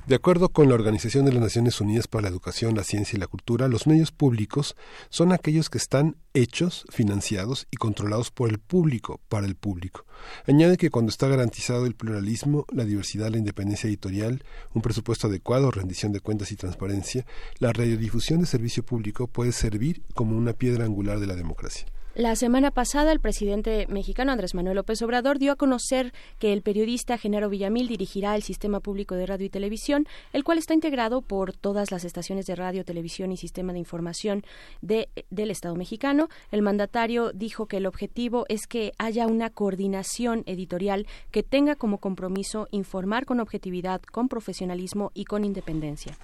De 0.08 0.16
acuerdo 0.16 0.48
con 0.48 0.68
la 0.68 0.74
Organización 0.74 1.24
de 1.24 1.32
las 1.32 1.40
Naciones 1.40 1.80
Unidas 1.80 2.08
para 2.08 2.22
la 2.22 2.28
Educación, 2.28 2.74
la 2.74 2.82
Ciencia 2.82 3.16
y 3.16 3.20
la 3.20 3.28
Cultura, 3.28 3.68
los 3.68 3.86
medios 3.86 4.10
públicos 4.10 4.74
son 5.08 5.30
aquellos 5.30 5.70
que 5.70 5.78
están 5.78 6.16
hechos, 6.34 6.84
financiados 6.90 7.68
y 7.70 7.76
controlados 7.76 8.32
por 8.32 8.50
el 8.50 8.58
público, 8.58 9.20
para 9.28 9.46
el 9.46 9.54
público. 9.54 10.04
Añade 10.48 10.78
que 10.78 10.90
cuando 10.90 11.10
está 11.10 11.28
garantizado 11.28 11.86
el 11.86 11.94
pluralismo, 11.94 12.66
la 12.72 12.84
diversidad, 12.84 13.30
la 13.30 13.38
independencia 13.38 13.86
editorial, 13.86 14.42
un 14.74 14.82
presupuesto 14.82 15.28
adecuado, 15.28 15.70
rendición 15.70 16.10
de 16.10 16.20
cuentas 16.20 16.50
y 16.50 16.56
transparencia, 16.56 17.24
la 17.60 17.72
radiodifusión 17.72 18.40
de 18.40 18.46
servicio 18.46 18.84
público 18.84 19.28
puede 19.28 19.52
servir 19.52 20.02
como 20.12 20.36
una 20.36 20.54
piedra 20.54 20.84
angular 20.84 21.20
de 21.20 21.28
la 21.28 21.36
democracia. 21.36 21.86
La 22.16 22.34
semana 22.34 22.70
pasada, 22.70 23.12
el 23.12 23.20
presidente 23.20 23.86
mexicano 23.90 24.32
Andrés 24.32 24.54
Manuel 24.54 24.76
López 24.76 25.02
Obrador 25.02 25.38
dio 25.38 25.52
a 25.52 25.56
conocer 25.56 26.14
que 26.38 26.54
el 26.54 26.62
periodista 26.62 27.18
Genaro 27.18 27.50
Villamil 27.50 27.88
dirigirá 27.88 28.34
el 28.34 28.42
sistema 28.42 28.80
público 28.80 29.16
de 29.16 29.26
radio 29.26 29.44
y 29.44 29.50
televisión, 29.50 30.06
el 30.32 30.42
cual 30.42 30.56
está 30.56 30.72
integrado 30.72 31.20
por 31.20 31.52
todas 31.66 31.90
las 31.90 32.04
estaciones 32.04 32.46
de 32.46 32.54
radio, 32.54 32.84
televisión 32.84 33.32
y 33.32 33.36
sistema 33.36 33.72
de 33.72 33.80
información 33.80 34.44
de, 34.82 35.08
del 35.30 35.50
Estado 35.50 35.74
mexicano. 35.74 36.28
El 36.52 36.62
mandatario 36.62 37.32
dijo 37.32 37.66
que 37.66 37.78
el 37.78 37.86
objetivo 37.86 38.46
es 38.48 38.68
que 38.68 38.92
haya 38.98 39.26
una 39.26 39.50
coordinación 39.50 40.44
editorial 40.46 41.08
que 41.32 41.42
tenga 41.42 41.74
como 41.74 41.98
compromiso 41.98 42.68
informar 42.70 43.26
con 43.26 43.40
objetividad, 43.40 44.00
con 44.00 44.28
profesionalismo 44.28 45.10
y 45.12 45.24
con 45.24 45.44
independencia. 45.44 46.16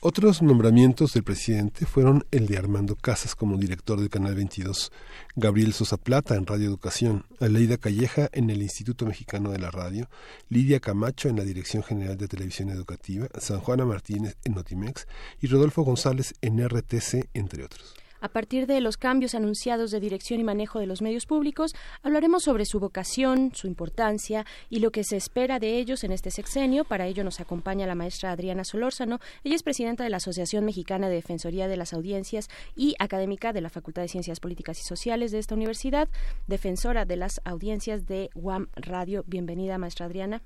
Otros 0.00 0.42
nombramientos 0.42 1.14
del 1.14 1.24
presidente 1.24 1.86
fueron 1.86 2.26
el 2.30 2.46
de 2.46 2.58
Armando 2.58 2.94
Casas 2.94 3.34
como 3.34 3.56
director 3.56 3.98
del 4.00 4.10
Canal 4.10 4.34
22, 4.34 4.92
Gabriel 5.34 5.72
Sosa 5.72 5.96
Plata 5.96 6.34
en 6.34 6.44
Radio 6.44 6.66
Educación, 6.66 7.24
Aleida 7.38 7.78
Calleja 7.78 8.28
en 8.32 8.50
el 8.50 8.60
Instituto 8.60 9.06
Mexicano 9.06 9.50
de 9.50 9.60
la 9.60 9.70
Radio, 9.70 10.10
Lidia 10.50 10.78
Camacho 10.78 11.30
en 11.30 11.36
la 11.36 11.44
Dirección 11.44 11.82
General 11.82 12.18
de 12.18 12.28
Televisión 12.28 12.68
Educativa, 12.68 13.28
San 13.38 13.60
Juana 13.60 13.86
Martínez 13.86 14.36
en 14.44 14.56
Notimex 14.56 14.89
y 15.40 15.46
Rodolfo 15.46 15.82
González 15.82 16.34
en 16.40 16.66
RTC, 16.66 17.28
entre 17.34 17.64
otros. 17.64 17.94
A 18.20 18.28
partir 18.28 18.66
de 18.66 18.80
los 18.82 18.98
cambios 18.98 19.34
anunciados 19.34 19.90
de 19.90 20.00
dirección 20.00 20.40
y 20.40 20.44
manejo 20.44 20.78
de 20.78 20.86
los 20.86 21.00
medios 21.00 21.24
públicos, 21.24 21.74
hablaremos 22.02 22.42
sobre 22.42 22.66
su 22.66 22.78
vocación, 22.78 23.52
su 23.54 23.66
importancia 23.66 24.44
y 24.68 24.80
lo 24.80 24.90
que 24.90 25.04
se 25.04 25.16
espera 25.16 25.58
de 25.58 25.78
ellos 25.78 26.04
en 26.04 26.12
este 26.12 26.30
sexenio. 26.30 26.84
Para 26.84 27.06
ello 27.06 27.24
nos 27.24 27.40
acompaña 27.40 27.86
la 27.86 27.94
maestra 27.94 28.32
Adriana 28.32 28.64
Solórzano. 28.64 29.20
Ella 29.42 29.56
es 29.56 29.62
presidenta 29.62 30.04
de 30.04 30.10
la 30.10 30.18
Asociación 30.18 30.66
Mexicana 30.66 31.08
de 31.08 31.14
Defensoría 31.14 31.66
de 31.66 31.78
las 31.78 31.94
Audiencias 31.94 32.48
y 32.76 32.94
académica 32.98 33.54
de 33.54 33.62
la 33.62 33.70
Facultad 33.70 34.02
de 34.02 34.08
Ciencias 34.08 34.38
Políticas 34.38 34.78
y 34.80 34.82
Sociales 34.82 35.32
de 35.32 35.38
esta 35.38 35.54
universidad, 35.54 36.08
defensora 36.46 37.06
de 37.06 37.16
las 37.16 37.40
audiencias 37.44 38.06
de 38.06 38.28
UAM 38.34 38.68
Radio. 38.74 39.24
Bienvenida, 39.26 39.78
maestra 39.78 40.06
Adriana. 40.06 40.42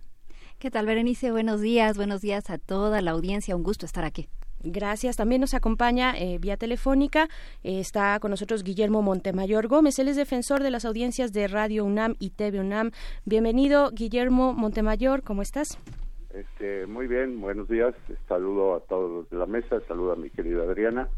¿Qué 0.64 0.70
tal, 0.70 0.86
Berenice? 0.86 1.30
Buenos 1.30 1.60
días, 1.60 1.98
buenos 1.98 2.22
días 2.22 2.48
a 2.48 2.56
toda 2.56 3.02
la 3.02 3.10
audiencia. 3.10 3.54
Un 3.54 3.62
gusto 3.62 3.84
estar 3.84 4.02
aquí. 4.02 4.30
Gracias. 4.62 5.14
También 5.14 5.42
nos 5.42 5.52
acompaña 5.52 6.14
eh, 6.16 6.38
vía 6.40 6.56
telefónica. 6.56 7.28
Eh, 7.62 7.80
está 7.80 8.18
con 8.18 8.30
nosotros 8.30 8.64
Guillermo 8.64 9.02
Montemayor 9.02 9.68
Gómez. 9.68 9.98
Él 9.98 10.08
es 10.08 10.16
defensor 10.16 10.62
de 10.62 10.70
las 10.70 10.86
audiencias 10.86 11.34
de 11.34 11.48
Radio 11.48 11.84
UNAM 11.84 12.14
y 12.18 12.30
TV 12.30 12.60
UNAM. 12.60 12.92
Bienvenido, 13.26 13.90
Guillermo 13.90 14.54
Montemayor. 14.54 15.22
¿Cómo 15.22 15.42
estás? 15.42 15.78
Este, 16.32 16.86
muy 16.86 17.08
bien, 17.08 17.42
buenos 17.42 17.68
días. 17.68 17.94
Saludo 18.26 18.76
a 18.76 18.80
todos 18.80 19.10
los 19.10 19.28
de 19.28 19.36
la 19.36 19.44
mesa, 19.44 19.82
saludo 19.86 20.12
a 20.12 20.16
mi 20.16 20.30
querida 20.30 20.62
Adriana 20.62 21.10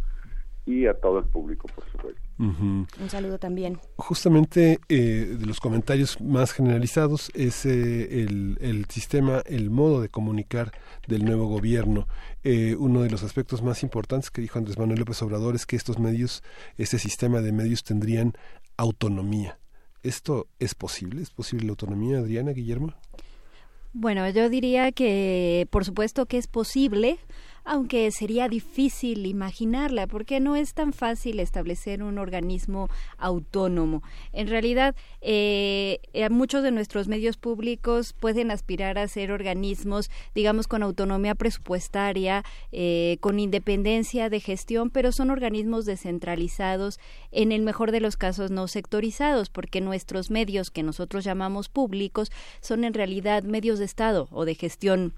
y 0.66 0.86
a 0.86 0.94
todo 0.94 1.20
el 1.20 1.24
público, 1.26 1.68
por 1.74 1.84
supuesto. 1.90 2.20
Un 2.38 2.86
saludo 3.08 3.38
también. 3.38 3.78
Justamente 3.96 4.78
eh, 4.88 5.36
de 5.38 5.46
los 5.46 5.60
comentarios 5.60 6.20
más 6.20 6.52
generalizados 6.52 7.30
es 7.34 7.64
eh, 7.64 8.24
el, 8.24 8.58
el, 8.60 8.84
sistema, 8.86 9.42
el 9.46 9.70
modo 9.70 10.02
de 10.02 10.08
comunicar 10.08 10.72
del 11.06 11.24
nuevo 11.24 11.46
gobierno. 11.46 12.06
Eh, 12.44 12.76
uno 12.78 13.02
de 13.02 13.10
los 13.10 13.22
aspectos 13.22 13.62
más 13.62 13.82
importantes 13.82 14.30
que 14.30 14.42
dijo 14.42 14.58
Andrés 14.58 14.76
Manuel 14.76 14.98
López 14.98 15.22
Obrador 15.22 15.54
es 15.54 15.64
que 15.64 15.76
estos 15.76 15.98
medios, 15.98 16.42
este 16.76 16.98
sistema 16.98 17.40
de 17.40 17.52
medios 17.52 17.84
tendrían 17.84 18.34
autonomía. 18.76 19.58
¿Esto 20.02 20.48
es 20.58 20.74
posible? 20.74 21.22
¿Es 21.22 21.30
posible 21.30 21.66
la 21.66 21.70
autonomía, 21.70 22.18
Adriana, 22.18 22.50
Guillermo? 22.50 22.92
Bueno, 23.94 24.28
yo 24.28 24.50
diría 24.50 24.92
que 24.92 25.66
por 25.70 25.86
supuesto 25.86 26.26
que 26.26 26.36
es 26.36 26.48
posible 26.48 27.18
aunque 27.66 28.10
sería 28.12 28.48
difícil 28.48 29.26
imaginarla, 29.26 30.06
porque 30.06 30.38
no 30.38 30.54
es 30.56 30.72
tan 30.72 30.92
fácil 30.92 31.40
establecer 31.40 32.02
un 32.02 32.16
organismo 32.16 32.88
autónomo. 33.18 34.02
En 34.32 34.46
realidad, 34.46 34.94
eh, 35.20 35.98
muchos 36.30 36.62
de 36.62 36.70
nuestros 36.70 37.08
medios 37.08 37.36
públicos 37.36 38.12
pueden 38.12 38.52
aspirar 38.52 38.98
a 38.98 39.08
ser 39.08 39.32
organismos, 39.32 40.10
digamos, 40.34 40.68
con 40.68 40.84
autonomía 40.84 41.34
presupuestaria, 41.34 42.44
eh, 42.70 43.18
con 43.20 43.40
independencia 43.40 44.30
de 44.30 44.38
gestión, 44.38 44.90
pero 44.90 45.10
son 45.10 45.30
organismos 45.30 45.84
descentralizados, 45.86 47.00
en 47.32 47.50
el 47.50 47.62
mejor 47.62 47.90
de 47.90 48.00
los 48.00 48.16
casos 48.16 48.52
no 48.52 48.68
sectorizados, 48.68 49.50
porque 49.50 49.80
nuestros 49.80 50.30
medios 50.30 50.70
que 50.70 50.84
nosotros 50.84 51.24
llamamos 51.24 51.68
públicos 51.68 52.30
son 52.60 52.84
en 52.84 52.94
realidad 52.94 53.42
medios 53.42 53.80
de 53.80 53.86
Estado 53.86 54.28
o 54.30 54.44
de 54.44 54.54
gestión 54.54 55.14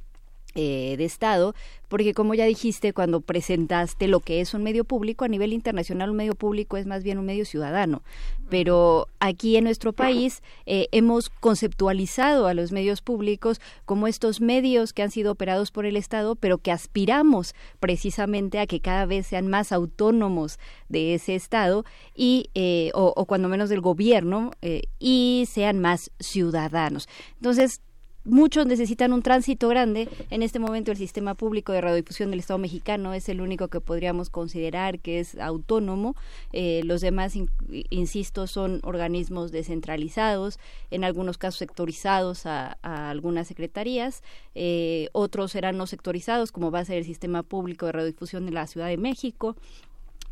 eh, 0.54 0.96
de 0.96 1.04
Estado, 1.04 1.54
porque 1.88 2.14
como 2.14 2.34
ya 2.34 2.46
dijiste 2.46 2.92
cuando 2.94 3.20
presentaste 3.20 4.08
lo 4.08 4.20
que 4.20 4.40
es 4.40 4.54
un 4.54 4.62
medio 4.62 4.84
público, 4.84 5.24
a 5.24 5.28
nivel 5.28 5.52
internacional 5.52 6.10
un 6.10 6.16
medio 6.16 6.34
público 6.34 6.76
es 6.78 6.86
más 6.86 7.04
bien 7.04 7.18
un 7.18 7.26
medio 7.26 7.44
ciudadano, 7.44 8.02
pero 8.48 9.08
aquí 9.20 9.56
en 9.56 9.64
nuestro 9.64 9.92
país 9.92 10.42
eh, 10.64 10.88
hemos 10.90 11.28
conceptualizado 11.28 12.46
a 12.46 12.54
los 12.54 12.72
medios 12.72 13.02
públicos 13.02 13.60
como 13.84 14.08
estos 14.08 14.40
medios 14.40 14.94
que 14.94 15.02
han 15.02 15.10
sido 15.10 15.32
operados 15.32 15.70
por 15.70 15.84
el 15.84 15.96
Estado, 15.96 16.34
pero 16.34 16.58
que 16.58 16.72
aspiramos 16.72 17.54
precisamente 17.78 18.58
a 18.58 18.66
que 18.66 18.80
cada 18.80 19.04
vez 19.04 19.26
sean 19.26 19.48
más 19.48 19.70
autónomos 19.70 20.58
de 20.88 21.14
ese 21.14 21.34
Estado 21.34 21.84
y 22.14 22.48
eh, 22.54 22.90
o, 22.94 23.12
o, 23.14 23.26
cuando 23.26 23.48
menos 23.48 23.68
del 23.68 23.82
gobierno 23.82 24.50
y 24.98 25.46
sean 25.48 25.78
más 25.78 26.10
ciudadanos. 26.18 27.06
Entonces 27.36 27.82
muchos 28.28 28.66
necesitan 28.66 29.12
un 29.12 29.22
tránsito 29.22 29.68
grande. 29.68 30.08
En 30.30 30.42
este 30.42 30.58
momento 30.58 30.90
el 30.90 30.96
sistema 30.96 31.34
público 31.34 31.72
de 31.72 31.80
radiodifusión 31.80 32.30
del 32.30 32.40
Estado 32.40 32.58
mexicano 32.58 33.14
es 33.14 33.28
el 33.28 33.40
único 33.40 33.68
que 33.68 33.80
podríamos 33.80 34.30
considerar 34.30 35.00
que 35.00 35.20
es 35.20 35.38
autónomo. 35.38 36.14
Eh, 36.52 36.82
los 36.84 37.00
demás, 37.00 37.36
in, 37.36 37.50
insisto, 37.90 38.46
son 38.46 38.80
organismos 38.84 39.52
descentralizados, 39.52 40.58
en 40.90 41.04
algunos 41.04 41.38
casos 41.38 41.58
sectorizados 41.58 42.46
a, 42.46 42.78
a 42.82 43.10
algunas 43.10 43.48
secretarías, 43.48 44.22
eh, 44.54 45.08
otros 45.12 45.52
serán 45.52 45.76
no 45.76 45.86
sectorizados, 45.86 46.52
como 46.52 46.70
va 46.70 46.80
a 46.80 46.84
ser 46.84 46.98
el 46.98 47.04
sistema 47.04 47.42
público 47.42 47.86
de 47.86 47.92
radiodifusión 47.92 48.46
de 48.46 48.52
la 48.52 48.66
Ciudad 48.66 48.88
de 48.88 48.96
México, 48.96 49.56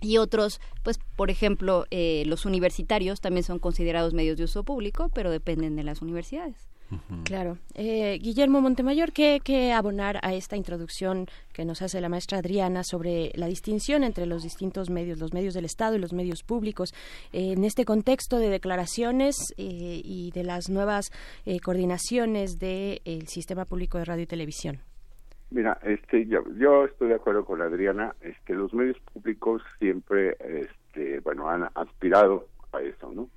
y 0.00 0.18
otros, 0.18 0.60
pues, 0.82 0.98
por 1.16 1.30
ejemplo, 1.30 1.86
eh, 1.90 2.24
los 2.26 2.44
universitarios 2.44 3.20
también 3.20 3.44
son 3.44 3.58
considerados 3.58 4.12
medios 4.12 4.36
de 4.36 4.44
uso 4.44 4.62
público, 4.62 5.10
pero 5.14 5.30
dependen 5.30 5.74
de 5.76 5.84
las 5.84 6.02
universidades. 6.02 6.68
Claro. 7.24 7.58
Eh, 7.74 8.18
Guillermo 8.20 8.60
Montemayor, 8.60 9.12
¿qué, 9.12 9.40
¿qué, 9.42 9.72
abonar 9.72 10.18
a 10.22 10.34
esta 10.34 10.56
introducción 10.56 11.26
que 11.52 11.64
nos 11.64 11.82
hace 11.82 12.00
la 12.00 12.08
maestra 12.08 12.38
Adriana 12.38 12.82
sobre 12.84 13.32
la 13.34 13.46
distinción 13.46 14.04
entre 14.04 14.26
los 14.26 14.42
distintos 14.42 14.88
medios, 14.90 15.18
los 15.18 15.32
medios 15.32 15.54
del 15.54 15.64
Estado 15.64 15.96
y 15.96 15.98
los 15.98 16.12
medios 16.12 16.42
públicos, 16.42 16.94
eh, 17.32 17.54
en 17.56 17.64
este 17.64 17.84
contexto 17.84 18.38
de 18.38 18.50
declaraciones 18.50 19.36
eh, 19.56 20.00
y 20.04 20.30
de 20.32 20.44
las 20.44 20.68
nuevas 20.70 21.10
eh, 21.44 21.58
coordinaciones 21.60 22.58
del 22.58 23.26
sistema 23.26 23.64
público 23.64 23.98
de 23.98 24.04
radio 24.04 24.22
y 24.22 24.26
televisión? 24.26 24.78
Mira, 25.50 25.78
este, 25.82 26.26
yo, 26.26 26.40
yo, 26.56 26.84
estoy 26.84 27.08
de 27.08 27.14
acuerdo 27.14 27.44
con 27.44 27.62
Adriana. 27.62 28.14
Este, 28.20 28.54
los 28.54 28.74
medios 28.74 28.98
públicos 29.12 29.62
siempre, 29.78 30.36
este, 30.40 31.20
bueno, 31.20 31.48
han 31.48 31.68
aspirado 31.74 32.48
a 32.72 32.80
eso, 32.80 33.12
¿no? 33.12 33.28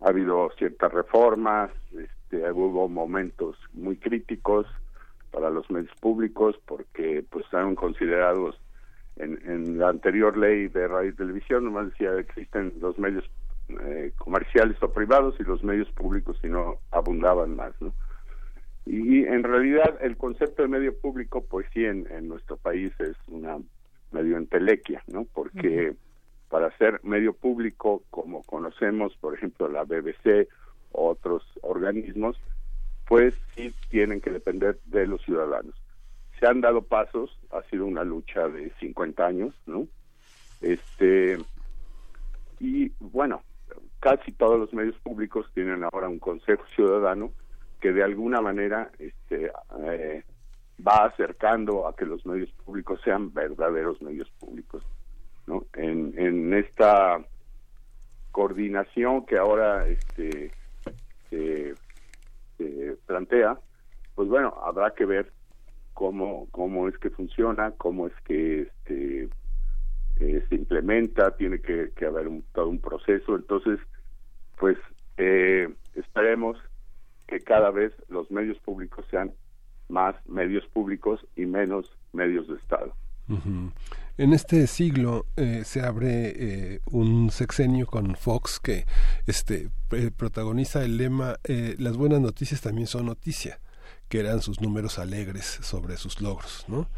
Ha 0.00 0.08
habido 0.08 0.50
ciertas 0.58 0.92
reformas, 0.92 1.70
este, 1.98 2.50
hubo 2.52 2.88
momentos 2.88 3.56
muy 3.72 3.96
críticos 3.96 4.66
para 5.30 5.50
los 5.50 5.70
medios 5.70 5.94
públicos 6.00 6.56
porque 6.66 7.24
pues 7.30 7.44
estaban 7.44 7.74
considerados 7.74 8.58
en, 9.16 9.38
en 9.46 9.78
la 9.78 9.90
anterior 9.90 10.36
ley 10.36 10.68
de 10.68 10.88
radio 10.88 11.10
y 11.10 11.14
televisión 11.14 11.64
nomás 11.64 11.90
decía 11.90 12.18
existen 12.18 12.72
los 12.80 12.98
medios 12.98 13.24
eh, 13.68 14.12
comerciales 14.16 14.76
o 14.82 14.92
privados 14.92 15.34
y 15.38 15.42
los 15.42 15.62
medios 15.62 15.90
públicos 15.92 16.38
si 16.40 16.48
no 16.48 16.76
abundaban 16.90 17.54
más 17.54 17.72
no 17.80 17.92
y, 18.86 19.24
en 19.24 19.42
realidad 19.42 19.98
el 20.00 20.16
concepto 20.16 20.62
de 20.62 20.68
medio 20.68 20.96
público 20.96 21.44
pues 21.44 21.66
sí 21.74 21.84
en, 21.84 22.06
nuestro 22.28 22.56
país 22.56 22.92
es 23.00 23.16
una 23.28 23.58
medio 24.12 24.36
entelequia 24.36 25.02
no 25.08 25.26
porque. 25.34 25.94
Para 26.48 26.76
ser 26.78 27.00
medio 27.02 27.32
público 27.32 28.02
como 28.10 28.42
conocemos 28.44 29.16
por 29.16 29.34
ejemplo 29.34 29.68
la 29.68 29.84
BBC 29.84 30.48
otros 30.92 31.44
organismos, 31.62 32.36
pues 33.06 33.34
sí 33.54 33.74
tienen 33.90 34.20
que 34.20 34.30
depender 34.30 34.78
de 34.86 35.06
los 35.06 35.22
ciudadanos. 35.22 35.74
Se 36.40 36.46
han 36.46 36.60
dado 36.60 36.82
pasos, 36.82 37.38
ha 37.50 37.62
sido 37.64 37.86
una 37.86 38.04
lucha 38.04 38.48
de 38.48 38.72
50 38.80 39.26
años, 39.26 39.54
¿no? 39.66 39.86
Este 40.60 41.38
y 42.58 42.90
bueno, 43.00 43.42
casi 44.00 44.32
todos 44.32 44.58
los 44.58 44.72
medios 44.72 44.96
públicos 44.98 45.50
tienen 45.54 45.84
ahora 45.84 46.08
un 46.08 46.18
consejo 46.18 46.64
ciudadano 46.74 47.30
que 47.80 47.92
de 47.92 48.02
alguna 48.02 48.40
manera 48.40 48.90
este, 48.98 49.50
eh, 49.84 50.24
va 50.86 51.06
acercando 51.06 51.86
a 51.86 51.94
que 51.94 52.06
los 52.06 52.24
medios 52.24 52.50
públicos 52.64 53.00
sean 53.04 53.32
verdaderos 53.32 54.00
medios 54.00 54.30
públicos. 54.38 54.82
¿No? 55.46 55.66
En, 55.74 56.14
en 56.18 56.54
esta 56.54 57.24
coordinación 58.30 59.24
que 59.24 59.38
ahora 59.38 59.86
este, 59.86 60.52
se, 61.30 61.76
plantea, 63.06 63.58
pues 64.14 64.28
bueno, 64.28 64.54
habrá 64.62 64.92
que 64.94 65.06
ver 65.06 65.32
cómo, 65.92 66.48
cómo 66.50 66.88
es 66.88 66.98
que 66.98 67.10
funciona, 67.10 67.72
cómo 67.72 68.06
es 68.06 68.12
que 68.24 68.62
este, 68.62 69.30
eh, 70.16 70.44
se 70.48 70.54
implementa, 70.54 71.36
tiene 71.36 71.60
que, 71.60 71.92
que 71.96 72.06
haber 72.06 72.28
un, 72.28 72.44
todo 72.52 72.68
un 72.68 72.80
proceso. 72.80 73.36
Entonces, 73.36 73.78
pues 74.58 74.76
eh, 75.16 75.72
esperemos 75.94 76.58
que 77.26 77.40
cada 77.40 77.70
vez 77.70 77.92
los 78.08 78.30
medios 78.30 78.58
públicos 78.58 79.04
sean 79.10 79.32
más 79.88 80.14
medios 80.26 80.66
públicos 80.68 81.24
y 81.36 81.46
menos 81.46 81.90
medios 82.12 82.48
de 82.48 82.56
Estado. 82.56 82.94
Ujú. 83.28 83.72
En 84.18 84.32
este 84.32 84.66
siglo 84.66 85.26
eh, 85.36 85.62
se 85.66 85.82
abre 85.82 86.32
eh, 86.34 86.80
un 86.86 87.30
sexenio 87.30 87.86
con 87.86 88.16
Fox 88.16 88.58
que 88.60 88.86
este 89.26 89.68
eh, 89.90 90.10
protagoniza 90.16 90.82
el 90.82 90.96
lema 90.96 91.36
las 91.78 91.96
buenas 91.98 92.20
noticias 92.20 92.62
también 92.62 92.86
son 92.86 93.06
noticia 93.06 93.60
que 94.08 94.20
eran 94.20 94.40
sus 94.40 94.60
números 94.60 94.98
alegres 94.98 95.58
sobre 95.62 95.96
sus 95.96 96.20
logros, 96.20 96.64
¿no? 96.68 96.88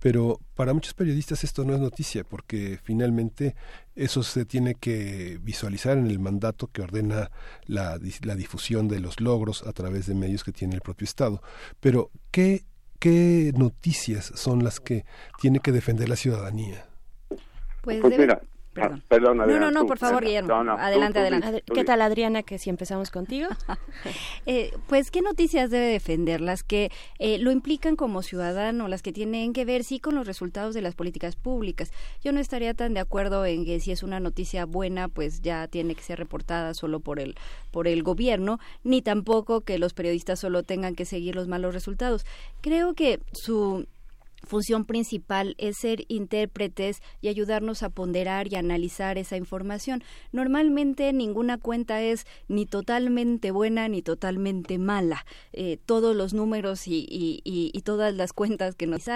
Pero 0.00 0.38
para 0.54 0.74
muchos 0.74 0.94
periodistas 0.94 1.42
esto 1.42 1.64
no 1.64 1.74
es 1.74 1.80
noticia 1.80 2.24
porque 2.24 2.78
finalmente 2.82 3.56
eso 3.96 4.22
se 4.22 4.44
tiene 4.44 4.74
que 4.74 5.38
visualizar 5.42 5.96
en 5.96 6.06
el 6.06 6.18
mandato 6.18 6.68
que 6.68 6.82
ordena 6.82 7.30
la, 7.64 7.98
la 8.22 8.34
difusión 8.36 8.86
de 8.86 9.00
los 9.00 9.20
logros 9.20 9.66
a 9.66 9.72
través 9.72 10.06
de 10.06 10.14
medios 10.14 10.44
que 10.44 10.52
tiene 10.52 10.74
el 10.74 10.82
propio 10.82 11.06
Estado. 11.06 11.42
Pero 11.80 12.10
¿qué, 12.30 12.64
qué 12.98 13.52
noticias 13.56 14.32
son 14.34 14.64
las 14.64 14.80
que 14.80 15.04
tiene 15.40 15.60
que 15.60 15.72
defender 15.72 16.08
la 16.08 16.16
ciudadanía? 16.16 16.86
Pues, 17.28 18.00
Pues 18.00 18.02
debe- 18.12 18.18
mira, 18.18 18.40
Perdón. 18.80 18.98
ah, 19.00 19.04
perdón, 19.08 19.36
No, 19.38 19.42
Adriana, 19.44 19.66
no, 19.66 19.70
no, 19.72 19.80
tú. 19.80 19.86
por 19.86 19.98
favor, 19.98 20.24
Guillermo. 20.24 20.48
No, 20.48 20.64
no, 20.64 20.76
tú, 20.76 20.82
adelante, 20.82 21.12
tú, 21.14 21.20
adelante. 21.20 21.52
tú, 21.60 21.64
tú, 21.66 21.74
¿Qué 21.74 21.84
tal, 21.84 22.02
Adriana, 22.02 22.42
que 22.42 22.58
si 22.58 22.70
empezamos 22.70 23.10
contigo? 23.10 23.48
Eh, 24.46 24.72
pues, 24.86 25.10
¿qué 25.10 25.20
noticias 25.20 25.68
debe 25.70 25.86
defender? 25.86 26.40
Las 26.40 26.62
que 26.62 26.90
eh, 27.18 27.38
lo 27.38 27.50
implican 27.50 27.96
como 27.96 28.22
ciudadano, 28.22 28.88
las 28.88 29.02
que 29.02 29.12
tienen 29.12 29.52
que 29.52 29.64
ver, 29.64 29.84
sí, 29.84 30.00
con 30.00 30.14
los 30.14 30.26
resultados 30.26 30.74
de 30.74 30.80
las 30.80 30.94
políticas 30.94 31.36
públicas. 31.36 31.92
Yo 32.22 32.32
no 32.32 32.40
estaría 32.40 32.72
tan 32.72 32.94
de 32.94 33.00
acuerdo 33.00 33.44
en 33.44 33.64
que 33.66 33.80
si 33.80 33.92
es 33.92 34.02
una 34.02 34.20
noticia 34.20 34.64
buena, 34.64 35.08
pues 35.08 35.42
ya 35.42 35.68
tiene 35.68 35.94
que 35.94 36.02
ser 36.02 36.18
reportada 36.18 36.72
solo 36.74 37.00
por 37.00 37.20
el, 37.20 37.34
por 37.70 37.88
el 37.88 38.02
gobierno, 38.02 38.58
ni 38.84 39.02
tampoco 39.02 39.60
que 39.62 39.78
los 39.78 39.92
periodistas 39.92 40.38
solo 40.40 40.62
tengan 40.62 40.94
que 40.94 41.04
seguir 41.04 41.34
los 41.34 41.48
malos 41.48 41.74
resultados. 41.74 42.24
Creo 42.60 42.94
que 42.94 43.20
su 43.32 43.86
función 44.46 44.84
principal 44.84 45.56
es 45.58 45.78
ser 45.78 46.04
intérpretes 46.06 46.98
y 47.20 47.26
ayudarnos 47.28 47.82
a 47.82 47.90
ponderar 47.90 48.52
y 48.52 48.54
analizar 48.56 49.18
esa 49.18 49.36
información. 49.36 50.04
Normalmente 50.30 51.12
ninguna 51.12 51.58
cuenta 51.58 52.02
es 52.02 52.24
ni 52.46 52.66
totalmente 52.66 53.50
buena 53.50 53.88
ni 53.88 54.02
totalmente 54.02 54.78
mala. 54.78 55.26
Eh, 55.52 55.78
todos 55.84 56.14
los 56.14 56.34
números 56.34 56.86
y, 56.86 57.04
y- 57.10 57.40
y- 57.42 57.70
y 57.74 57.80
todas 57.82 58.14
las 58.14 58.32
cuentas 58.32 58.76
que 58.76 58.86
nos. 58.86 59.08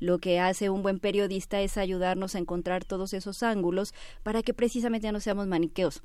Lo 0.00 0.18
que 0.18 0.40
hace 0.40 0.70
un 0.70 0.82
buen 0.82 0.98
periodista 0.98 1.60
es 1.60 1.76
ayudarnos 1.76 2.34
a 2.34 2.38
encontrar 2.38 2.84
todos 2.84 3.12
esos 3.12 3.42
ángulos 3.42 3.92
para 4.22 4.42
que 4.42 4.54
precisamente 4.54 5.04
ya 5.04 5.12
no 5.12 5.20
seamos 5.20 5.46
maniqueos 5.46 6.02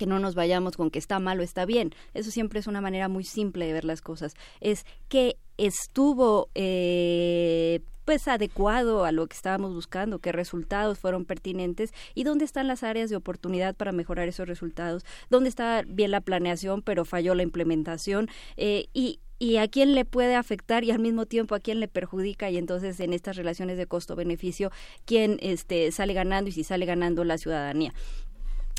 que 0.00 0.06
no 0.06 0.18
nos 0.18 0.34
vayamos 0.34 0.78
con 0.78 0.90
que 0.90 0.98
está 0.98 1.18
mal 1.18 1.38
o 1.40 1.42
está 1.42 1.66
bien. 1.66 1.94
Eso 2.14 2.30
siempre 2.30 2.58
es 2.58 2.66
una 2.66 2.80
manera 2.80 3.08
muy 3.08 3.22
simple 3.22 3.66
de 3.66 3.74
ver 3.74 3.84
las 3.84 4.00
cosas. 4.00 4.32
Es 4.62 4.86
que 5.10 5.36
estuvo 5.58 6.48
eh, 6.54 7.80
pues 8.06 8.26
adecuado 8.28 9.04
a 9.04 9.12
lo 9.12 9.26
que 9.26 9.36
estábamos 9.36 9.74
buscando, 9.74 10.18
qué 10.18 10.32
resultados 10.32 10.98
fueron 10.98 11.26
pertinentes 11.26 11.92
y 12.14 12.24
dónde 12.24 12.46
están 12.46 12.66
las 12.66 12.82
áreas 12.82 13.10
de 13.10 13.16
oportunidad 13.16 13.74
para 13.74 13.92
mejorar 13.92 14.26
esos 14.26 14.48
resultados, 14.48 15.04
dónde 15.28 15.50
está 15.50 15.82
bien 15.86 16.12
la 16.12 16.22
planeación 16.22 16.80
pero 16.80 17.04
falló 17.04 17.34
la 17.34 17.42
implementación 17.42 18.30
eh, 18.56 18.86
y 18.94 19.20
y 19.42 19.56
a 19.56 19.68
quién 19.68 19.94
le 19.94 20.04
puede 20.04 20.34
afectar 20.34 20.84
y 20.84 20.90
al 20.90 20.98
mismo 20.98 21.24
tiempo 21.24 21.54
a 21.54 21.60
quién 21.60 21.80
le 21.80 21.88
perjudica 21.88 22.50
y 22.50 22.58
entonces 22.58 23.00
en 23.00 23.14
estas 23.14 23.36
relaciones 23.36 23.78
de 23.78 23.86
costo-beneficio 23.86 24.70
quién 25.06 25.38
este 25.40 25.90
sale 25.92 26.12
ganando 26.12 26.50
y 26.50 26.52
si 26.52 26.62
sale 26.62 26.84
ganando 26.84 27.24
la 27.24 27.38
ciudadanía. 27.38 27.94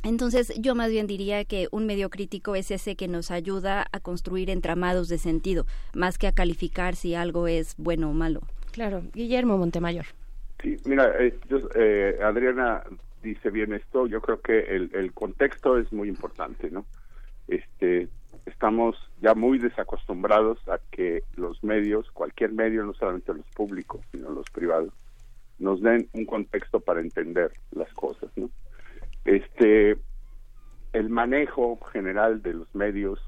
Entonces, 0.03 0.51
yo 0.59 0.73
más 0.75 0.89
bien 0.89 1.05
diría 1.05 1.45
que 1.45 1.67
un 1.71 1.85
medio 1.85 2.09
crítico 2.09 2.55
es 2.55 2.71
ese 2.71 2.95
que 2.95 3.07
nos 3.07 3.29
ayuda 3.29 3.85
a 3.91 3.99
construir 3.99 4.49
entramados 4.49 5.09
de 5.09 5.17
sentido, 5.19 5.65
más 5.93 6.17
que 6.17 6.27
a 6.27 6.31
calificar 6.31 6.95
si 6.95 7.13
algo 7.13 7.47
es 7.47 7.75
bueno 7.77 8.09
o 8.09 8.13
malo. 8.13 8.41
Claro, 8.71 9.03
Guillermo 9.13 9.57
Montemayor. 9.57 10.05
Sí, 10.61 10.77
mira, 10.85 11.13
eh, 11.19 11.37
yo- 11.49 11.69
eh, 11.75 12.17
Adriana 12.23 12.83
dice 13.21 13.51
bien 13.51 13.73
esto. 13.73 14.07
Yo 14.07 14.21
creo 14.21 14.41
que 14.41 14.59
el, 14.75 14.89
el 14.95 15.11
contexto 15.13 15.77
es 15.77 15.91
muy 15.93 16.07
importante, 16.09 16.71
¿no? 16.71 16.85
Este, 17.47 18.07
estamos 18.47 18.95
ya 19.21 19.35
muy 19.35 19.59
desacostumbrados 19.59 20.57
a 20.67 20.79
que 20.91 21.23
los 21.35 21.63
medios, 21.63 22.09
cualquier 22.11 22.53
medio, 22.53 22.83
no 22.83 22.93
solamente 22.93 23.33
los 23.33 23.45
públicos, 23.55 24.01
sino 24.11 24.29
los 24.31 24.49
privados, 24.49 24.93
nos 25.59 25.81
den 25.81 26.07
un 26.13 26.25
contexto 26.25 26.79
para 26.79 27.01
entender 27.01 27.51
las 27.71 27.93
cosas, 27.93 28.31
¿no? 28.35 28.49
Este, 29.25 29.97
el 30.93 31.09
manejo 31.09 31.79
general 31.91 32.41
de 32.41 32.53
los 32.53 32.73
medios 32.75 33.19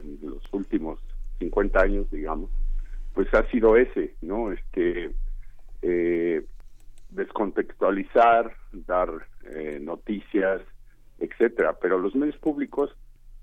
en 0.00 0.18
los 0.22 0.42
últimos 0.52 0.98
50 1.38 1.80
años, 1.80 2.10
digamos, 2.10 2.50
pues 3.14 3.32
ha 3.34 3.48
sido 3.50 3.76
ese, 3.76 4.14
¿no? 4.20 4.52
Este, 4.52 5.12
eh, 5.82 6.44
descontextualizar, 7.10 8.54
dar 8.72 9.10
eh, 9.44 9.78
noticias, 9.80 10.60
etcétera. 11.18 11.76
Pero 11.80 11.98
los 11.98 12.14
medios 12.14 12.36
públicos 12.38 12.94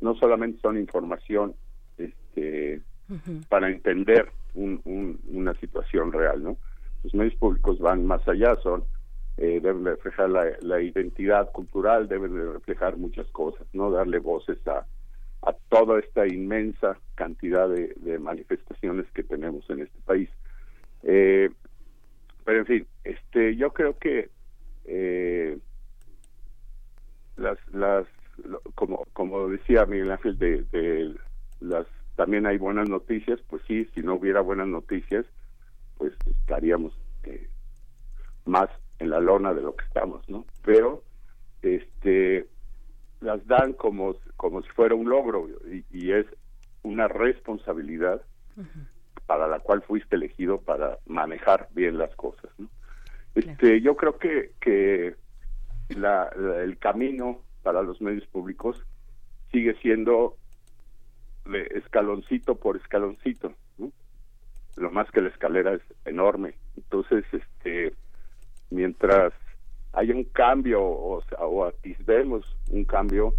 no 0.01 0.15
solamente 0.15 0.59
son 0.61 0.77
información 0.77 1.55
este, 1.97 2.81
para 3.49 3.69
entender 3.69 4.31
un- 4.53 4.81
un- 4.85 5.19
una 5.27 5.53
situación 5.55 6.11
real, 6.11 6.43
¿no? 6.43 6.57
Los 7.03 7.13
medios 7.13 7.35
públicos 7.35 7.79
van 7.79 8.05
más 8.05 8.25
allá, 8.27 8.55
son 8.63 8.83
eh, 9.37 9.59
deben 9.61 9.83
de 9.83 9.91
reflejar 9.91 10.29
la, 10.29 10.45
la 10.61 10.81
identidad 10.81 11.51
cultural, 11.51 12.07
deben 12.07 12.35
de 12.35 12.53
reflejar 12.53 12.97
muchas 12.97 13.27
cosas, 13.27 13.67
¿no? 13.73 13.91
Darle 13.91 14.19
voces 14.19 14.65
a, 14.67 14.85
a 15.45 15.53
toda 15.69 15.99
esta 15.99 16.27
inmensa 16.27 16.97
cantidad 17.15 17.69
de, 17.69 18.19
manifestaciones 18.19 19.05
que 19.11 19.23
tenemos 19.23 19.69
en 19.69 19.81
este 19.81 19.99
país. 20.05 20.29
Eh, 21.03 21.49
pero 22.43 22.59
en 22.59 22.65
fin, 22.65 22.87
este, 23.03 23.55
yo 23.55 23.71
creo 23.71 23.97
que 23.97 24.29
eh, 24.85 25.57
las, 27.37 27.57
las, 27.73 28.07
como, 28.73 29.05
como 29.13 29.49
decía 29.49 29.85
Miguel 29.85 30.11
Ángel, 30.11 30.37
de, 30.39 30.63
de 30.71 31.15
las, 31.59 31.85
también 32.15 32.45
hay 32.45 32.57
buenas 32.57 32.89
noticias, 32.89 33.39
pues 33.49 33.61
sí, 33.67 33.85
si 33.93 34.01
no 34.01 34.15
hubiera 34.15 34.41
buenas 34.41 34.67
noticias, 34.67 35.25
pues 35.97 36.13
estaríamos 36.25 36.93
eh, 37.23 37.49
más 38.45 38.69
en 38.99 39.09
la 39.09 39.19
lona 39.19 39.53
de 39.53 39.61
lo 39.61 39.75
que 39.75 39.85
estamos, 39.85 40.27
¿no? 40.29 40.45
Pero, 40.63 41.03
este, 41.61 42.47
las 43.21 43.45
dan 43.47 43.73
como, 43.73 44.15
como 44.37 44.61
si 44.61 44.69
fuera 44.69 44.95
un 44.95 45.09
logro 45.09 45.47
y, 45.71 45.85
y 45.91 46.11
es 46.11 46.25
una 46.83 47.07
responsabilidad 47.07 48.21
para 49.25 49.47
la 49.47 49.59
cual 49.59 49.81
fuiste 49.81 50.15
elegido 50.15 50.61
para 50.61 50.99
manejar 51.07 51.67
bien 51.71 51.97
las 51.97 52.13
cosas. 52.15 52.49
¿no? 52.57 52.69
Este, 53.33 53.81
yo 53.81 53.95
creo 53.95 54.17
que, 54.17 54.51
que 54.61 55.15
la- 55.89 56.31
la- 56.37 56.61
el 56.61 56.77
camino 56.77 57.41
para 57.63 57.81
los 57.81 57.99
medios 58.01 58.25
públicos 58.27 58.81
sigue 59.51 59.73
siendo 59.81 60.37
de 61.45 61.63
escaloncito 61.75 62.55
por 62.55 62.77
escaloncito. 62.77 63.53
¿no? 63.77 63.91
Lo 64.75 64.91
más 64.91 65.09
que 65.11 65.21
la 65.21 65.29
escalera 65.29 65.73
es 65.73 65.81
enorme. 66.05 66.55
Entonces, 66.77 67.25
este, 67.31 67.93
mientras 68.69 69.33
haya 69.93 70.13
un 70.13 70.25
cambio 70.25 70.81
o, 70.83 71.23
o 71.39 71.65
atisbemos 71.65 72.45
un 72.69 72.83
cambio 72.83 73.33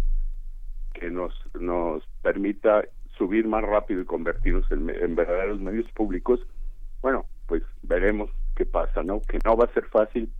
que 0.93 1.09
nos 1.09 1.33
nos 1.59 2.03
permita 2.21 2.83
subir 3.17 3.47
más 3.47 3.63
rápido 3.63 4.01
y 4.01 4.05
convertirnos 4.05 4.69
en, 4.71 5.15
verdaderos 5.15 5.59
medios 5.59 5.89
públicos, 5.91 6.39
bueno, 7.01 7.25
pues 7.47 7.63
veremos 7.83 8.29
qué 8.55 8.65
pasa, 8.65 9.03
¿no? 9.03 9.21
Que 9.21 9.39
no 9.43 9.57
va 9.57 9.65
a 9.65 9.73
ser 9.73 9.85
fácil, 9.85 10.31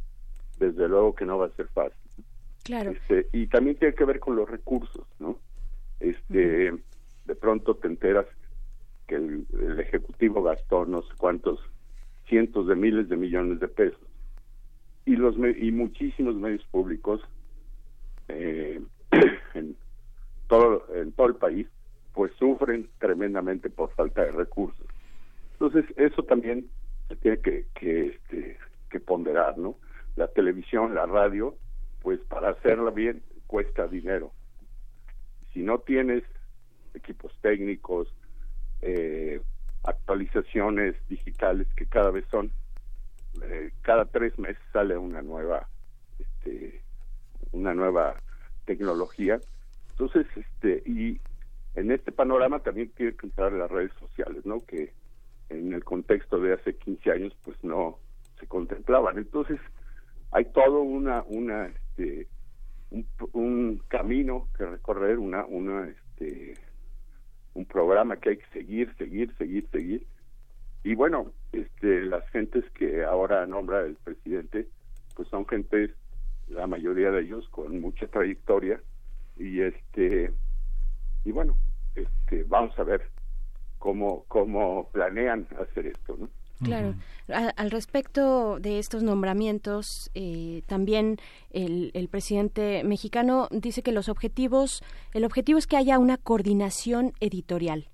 desde 0.60 0.88
luego 0.88 1.16
que 1.16 1.26
no 1.26 1.38
va 1.38 1.48
a 1.48 1.56
ser 1.56 1.68
fácil. 1.70 1.98
Claro. 2.64 2.92
Este, 2.92 3.28
y 3.32 3.48
también 3.48 3.78
tiene 3.78 3.96
que 3.96 4.06
ver 4.06 4.20
con 4.20 4.36
los 4.36 4.50
recursos, 4.50 5.08
¿no? 5.20 5.40
Este, 6.00 6.72
de 7.26 7.36
pronto 7.36 7.76
te 7.76 7.88
enteras 7.88 8.26
que 9.08 9.16
el, 9.16 9.48
el 9.60 9.80
ejecutivo 9.80 10.44
gastó 10.44 10.86
no 10.86 11.02
sé 11.02 11.10
cuántos 11.18 11.60
cientos 12.28 12.68
de 12.68 12.76
miles 12.76 13.10
de 13.10 13.18
millones 13.18 13.60
de 13.60 13.68
pesos 13.68 14.07
y 15.08 15.16
los 15.16 15.36
y 15.38 15.72
muchísimos 15.72 16.36
medios 16.36 16.66
públicos 16.66 17.22
eh, 18.28 18.82
todo 20.48 20.84
el 20.92 21.36
país, 21.36 21.66
pues 22.14 22.34
sufren 22.38 22.90
tremendamente 23.00 23.70
por 23.70 23.90
falta 23.94 24.24
de 24.24 24.34
recursos. 24.34 24.86
Entonces, 25.54 25.86
eso 25.96 26.24
también 26.24 26.70
se 27.08 27.16
tiene 27.16 27.40
que, 27.40 27.66
que, 27.74 28.08
este, 28.08 28.58
que 28.90 29.00
ponderar, 29.00 29.58
¿no? 29.58 29.78
La 30.18 30.28
televisión, 30.28 30.94
la 30.94 31.06
radio, 31.06 31.56
pues 32.02 32.20
para 32.28 32.50
hacerla 32.50 32.92
bien 32.92 33.24
cuesta 33.48 33.88
dinero. 33.88 34.34
Si 35.54 35.62
no 35.62 35.80
tienes 35.80 36.24
equipos 36.94 37.32
técnicos, 37.42 38.14
eh, 38.82 39.40
actualizaciones 39.84 40.96
digitales 41.08 41.66
que 41.78 41.86
cada 41.86 42.12
vez 42.12 42.26
son, 42.30 42.52
eh, 43.44 43.72
cada 43.82 44.06
tres 44.06 44.38
meses 44.40 44.62
sale 44.72 44.98
una 44.98 45.22
nueva, 45.22 45.68
este, 46.20 46.82
una 47.52 47.74
nueva 47.74 48.16
tecnología. 48.66 49.40
Entonces, 49.92 50.28
este, 50.36 50.84
y 50.86 51.20
en 51.76 51.92
este 51.92 52.12
panorama 52.12 52.60
también 52.60 52.90
tiene 52.92 53.16
que 53.16 53.28
entrar 53.28 53.54
las 53.54 53.70
redes 53.70 53.92
sociales, 54.00 54.46
¿no? 54.46 54.66
Que 54.66 54.94
en 55.50 55.74
el 55.74 55.84
contexto 55.84 56.40
de 56.40 56.54
hace 56.54 56.76
15 56.76 57.12
años, 57.12 57.38
pues 57.44 57.62
no 57.64 58.00
se 58.40 58.48
contemplaban. 58.48 59.18
Entonces, 59.18 59.60
hay 60.32 60.46
todo 60.46 60.82
una, 60.82 61.24
una, 61.28 61.68
este, 61.68 62.28
un, 62.92 63.08
un 63.34 63.82
camino 63.88 64.48
que 64.58 64.66
recorrer, 64.66 65.20
una, 65.20 65.46
una, 65.46 65.88
este, 65.88 66.56
un 67.54 67.66
programa 67.66 68.18
que 68.18 68.30
hay 68.30 68.38
que 68.38 68.48
seguir, 68.54 68.94
seguir, 68.98 69.36
seguir, 69.38 69.68
seguir. 69.72 70.06
Y 70.88 70.96
bueno, 70.96 71.34
este, 71.52 72.06
las 72.06 72.26
gentes 72.30 72.64
que 72.72 73.04
ahora 73.04 73.46
nombra 73.46 73.82
el 73.82 73.96
presidente, 73.96 74.70
pues 75.18 75.28
son 75.28 75.46
gentes, 75.46 75.92
la 76.48 76.66
mayoría 76.66 77.12
de 77.12 77.24
ellos 77.24 77.46
con 77.50 77.82
mucha 77.82 78.08
trayectoria 78.08 78.80
y 79.36 79.60
este, 79.60 80.32
y 81.26 81.32
bueno, 81.34 81.58
este, 81.94 82.46
vamos 82.46 82.80
a 82.80 82.84
ver 82.84 83.02
cómo, 83.80 84.24
cómo 84.30 84.88
planean 84.94 85.46
hacer 85.60 85.88
esto, 85.88 86.16
¿no? 86.18 86.30
Claro. 86.64 86.96
al 87.28 87.70
respecto 87.70 88.58
de 88.62 88.80
estos 88.80 89.04
nombramientos, 89.04 90.10
eh, 90.16 90.62
también 90.68 91.18
el, 91.50 91.92
el, 91.96 92.08
presidente 92.08 92.86
mexicano 92.86 93.50
dice 93.52 93.84
que 93.84 93.92
los 93.92 94.08
objetivos, 94.08 94.82
el 95.14 95.26
objetivo 95.26 95.60
es 95.60 95.68
que 95.68 95.76
haya 95.76 96.00
una 96.00 96.16
coordinación 96.16 97.12
editorial 97.20 97.90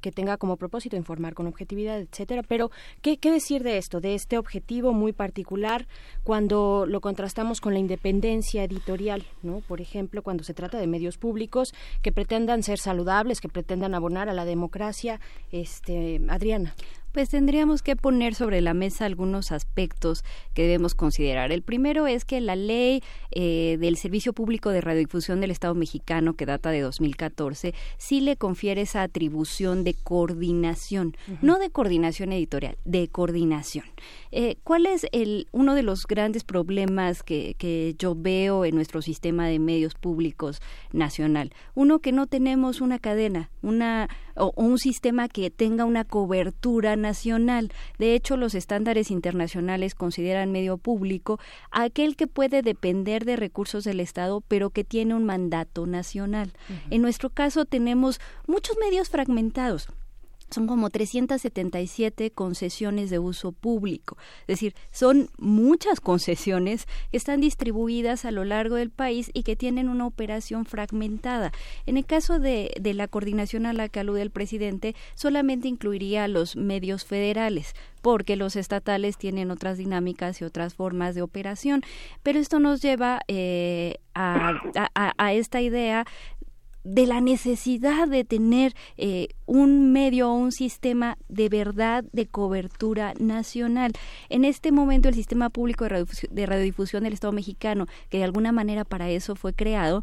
que 0.00 0.12
tenga 0.12 0.36
como 0.36 0.56
propósito 0.56 0.96
informar 0.96 1.34
con 1.34 1.46
objetividad, 1.46 1.98
etcétera. 1.98 2.42
Pero, 2.42 2.70
¿qué, 3.00 3.16
¿qué, 3.16 3.30
decir 3.30 3.62
de 3.62 3.78
esto, 3.78 4.00
de 4.00 4.14
este 4.14 4.38
objetivo 4.38 4.92
muy 4.92 5.12
particular 5.12 5.86
cuando 6.24 6.84
lo 6.86 7.00
contrastamos 7.00 7.60
con 7.60 7.72
la 7.72 7.78
independencia 7.78 8.64
editorial, 8.64 9.24
¿no? 9.42 9.60
Por 9.60 9.80
ejemplo, 9.80 10.22
cuando 10.22 10.44
se 10.44 10.54
trata 10.54 10.78
de 10.78 10.86
medios 10.86 11.18
públicos 11.18 11.72
que 12.02 12.12
pretendan 12.12 12.62
ser 12.62 12.78
saludables, 12.78 13.40
que 13.40 13.48
pretendan 13.48 13.94
abonar 13.94 14.28
a 14.28 14.34
la 14.34 14.44
democracia. 14.44 15.20
Este, 15.50 16.20
Adriana. 16.28 16.74
Pues 17.12 17.28
tendríamos 17.28 17.82
que 17.82 17.94
poner 17.94 18.34
sobre 18.34 18.60
la 18.60 18.72
mesa 18.74 19.04
algunos 19.04 19.52
aspectos 19.52 20.24
que 20.54 20.62
debemos 20.62 20.94
considerar. 20.94 21.52
El 21.52 21.62
primero 21.62 22.06
es 22.06 22.24
que 22.24 22.40
la 22.40 22.56
ley 22.56 23.02
eh, 23.30 23.76
del 23.78 23.96
Servicio 23.96 24.32
Público 24.32 24.70
de 24.70 24.80
Radiodifusión 24.80 25.40
del 25.40 25.50
Estado 25.50 25.74
mexicano, 25.74 26.34
que 26.34 26.46
data 26.46 26.70
de 26.70 26.80
2014, 26.80 27.74
sí 27.98 28.20
le 28.20 28.36
confiere 28.36 28.82
esa 28.82 29.02
atribución 29.02 29.84
de 29.84 29.94
coordinación, 29.94 31.14
no 31.42 31.58
de 31.58 31.70
coordinación 31.70 32.32
editorial, 32.32 32.76
de 32.84 33.08
coordinación. 33.08 33.84
Eh, 34.30 34.56
¿Cuál 34.64 34.86
es 34.86 35.06
el, 35.12 35.48
uno 35.52 35.74
de 35.74 35.82
los 35.82 36.06
grandes 36.06 36.44
problemas 36.44 37.22
que, 37.22 37.54
que 37.58 37.94
yo 37.98 38.14
veo 38.14 38.64
en 38.64 38.74
nuestro 38.74 39.02
sistema 39.02 39.46
de 39.46 39.58
medios 39.58 39.94
públicos 39.94 40.62
nacional? 40.92 41.52
Uno, 41.74 41.98
que 41.98 42.12
no 42.12 42.26
tenemos 42.26 42.80
una 42.80 42.98
cadena, 42.98 43.50
una 43.60 44.08
o, 44.36 44.52
un 44.56 44.78
sistema 44.78 45.28
que 45.28 45.50
tenga 45.50 45.84
una 45.84 46.04
cobertura 46.04 46.96
nacional. 47.02 47.70
De 47.98 48.14
hecho, 48.14 48.38
los 48.38 48.54
estándares 48.54 49.10
internacionales 49.10 49.94
consideran 49.94 50.50
medio 50.52 50.78
público 50.78 51.38
aquel 51.70 52.16
que 52.16 52.26
puede 52.26 52.62
depender 52.62 53.26
de 53.26 53.36
recursos 53.36 53.84
del 53.84 54.00
Estado, 54.00 54.40
pero 54.48 54.70
que 54.70 54.84
tiene 54.84 55.14
un 55.14 55.24
mandato 55.24 55.86
nacional. 55.86 56.52
En 56.90 57.02
nuestro 57.02 57.28
caso 57.28 57.66
tenemos 57.66 58.20
muchos 58.46 58.76
medios 58.78 59.10
fragmentados 59.10 59.88
son 60.52 60.66
como 60.66 60.90
377 60.90 62.30
concesiones 62.30 63.10
de 63.10 63.18
uso 63.18 63.52
público. 63.52 64.16
Es 64.42 64.48
decir, 64.48 64.74
son 64.90 65.30
muchas 65.38 66.00
concesiones 66.00 66.86
que 67.10 67.16
están 67.16 67.40
distribuidas 67.40 68.24
a 68.24 68.30
lo 68.30 68.44
largo 68.44 68.76
del 68.76 68.90
país 68.90 69.30
y 69.34 69.42
que 69.42 69.56
tienen 69.56 69.88
una 69.88 70.06
operación 70.06 70.64
fragmentada. 70.64 71.52
En 71.86 71.96
el 71.96 72.06
caso 72.06 72.38
de, 72.38 72.72
de 72.80 72.94
la 72.94 73.08
coordinación 73.08 73.66
a 73.66 73.72
la 73.72 73.88
que 73.88 74.00
alude 74.00 74.22
el 74.22 74.30
presidente, 74.30 74.94
solamente 75.14 75.68
incluiría 75.68 76.24
a 76.24 76.28
los 76.28 76.56
medios 76.56 77.04
federales, 77.04 77.74
porque 78.00 78.36
los 78.36 78.56
estatales 78.56 79.16
tienen 79.16 79.50
otras 79.50 79.78
dinámicas 79.78 80.40
y 80.40 80.44
otras 80.44 80.74
formas 80.74 81.14
de 81.14 81.22
operación. 81.22 81.82
Pero 82.22 82.38
esto 82.38 82.60
nos 82.60 82.82
lleva 82.82 83.20
eh, 83.28 83.96
a, 84.14 84.52
a, 84.94 85.12
a, 85.16 85.32
esta 85.32 85.60
idea 85.60 86.04
de 86.84 87.06
la 87.06 87.20
necesidad 87.20 88.08
de 88.08 88.24
tener 88.24 88.74
eh, 88.96 89.28
un 89.46 89.92
medio 89.92 90.30
o 90.30 90.34
un 90.34 90.52
sistema 90.52 91.16
de 91.28 91.48
verdad 91.48 92.04
de 92.12 92.26
cobertura 92.26 93.14
nacional. 93.18 93.92
En 94.28 94.44
este 94.44 94.72
momento 94.72 95.08
el 95.08 95.14
sistema 95.14 95.50
público 95.50 95.84
de 95.84 96.06
de 96.30 96.46
radiodifusión 96.46 97.04
del 97.04 97.12
Estado 97.12 97.32
mexicano, 97.32 97.86
que 98.08 98.18
de 98.18 98.24
alguna 98.24 98.52
manera 98.52 98.84
para 98.84 99.10
eso 99.10 99.36
fue 99.36 99.52
creado, 99.52 100.02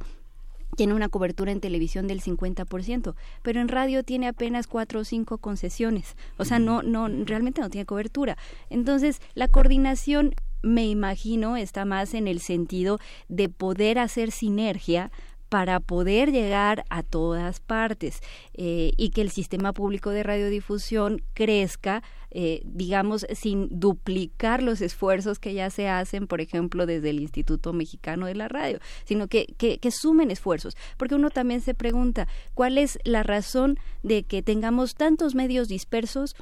tiene 0.76 0.94
una 0.94 1.10
cobertura 1.10 1.52
en 1.52 1.60
televisión 1.60 2.08
del 2.08 2.22
50%, 2.22 3.16
pero 3.42 3.60
en 3.60 3.68
radio 3.68 4.04
tiene 4.04 4.28
apenas 4.28 4.68
cuatro 4.68 5.02
o 5.02 5.04
cinco 5.04 5.38
concesiones. 5.38 6.16
O 6.38 6.46
sea, 6.46 6.60
no, 6.60 6.84
no, 6.84 7.08
realmente 7.26 7.62
no 7.62 7.70
tiene 7.70 7.86
cobertura. 7.86 8.38
Entonces, 8.70 9.20
la 9.34 9.48
coordinación, 9.48 10.36
me 10.62 10.88
imagino, 10.88 11.58
está 11.58 11.86
más 11.86 12.14
en 12.14 12.28
el 12.28 12.40
sentido 12.40 13.00
de 13.28 13.50
poder 13.50 14.00
hacer 14.00 14.32
sinergia 14.32 15.12
para 15.50 15.80
poder 15.80 16.32
llegar 16.32 16.86
a 16.90 17.04
todas 17.04 17.60
partes 17.60 18.22
eh, 18.54 18.94
y 18.98 19.10
que 19.10 19.22
el 19.22 19.32
sistema 19.32 19.74
público 19.74 20.12
de 20.12 20.24
radiodifusión 20.24 21.24
crezca, 21.34 22.04
eh, 22.32 22.62
digamos, 22.64 23.26
sin 23.34 23.68
duplicar 23.72 24.62
los 24.62 24.82
esfuerzos 24.82 25.40
que 25.40 25.56
ya 25.56 25.72
se 25.72 25.90
hacen, 25.90 26.28
por 26.28 26.40
ejemplo, 26.40 26.86
desde 26.86 27.10
el 27.10 27.20
Instituto 27.20 27.74
Mexicano 27.74 28.28
de 28.28 28.36
la 28.36 28.48
Radio, 28.48 28.80
sino 29.06 29.28
que, 29.28 29.48
que, 29.58 29.80
que 29.80 29.92
sumen 29.92 30.30
esfuerzos. 30.30 30.78
Porque 30.98 31.16
uno 31.16 31.32
también 31.32 31.62
se 31.62 31.74
pregunta, 31.74 32.28
¿cuál 32.54 32.78
es 32.78 33.00
la 33.04 33.24
razón 33.24 33.80
de 34.04 34.24
que 34.24 34.44
tengamos 34.44 34.94
tantos 34.96 35.34
medios 35.34 35.68
dispersos? 35.68 36.36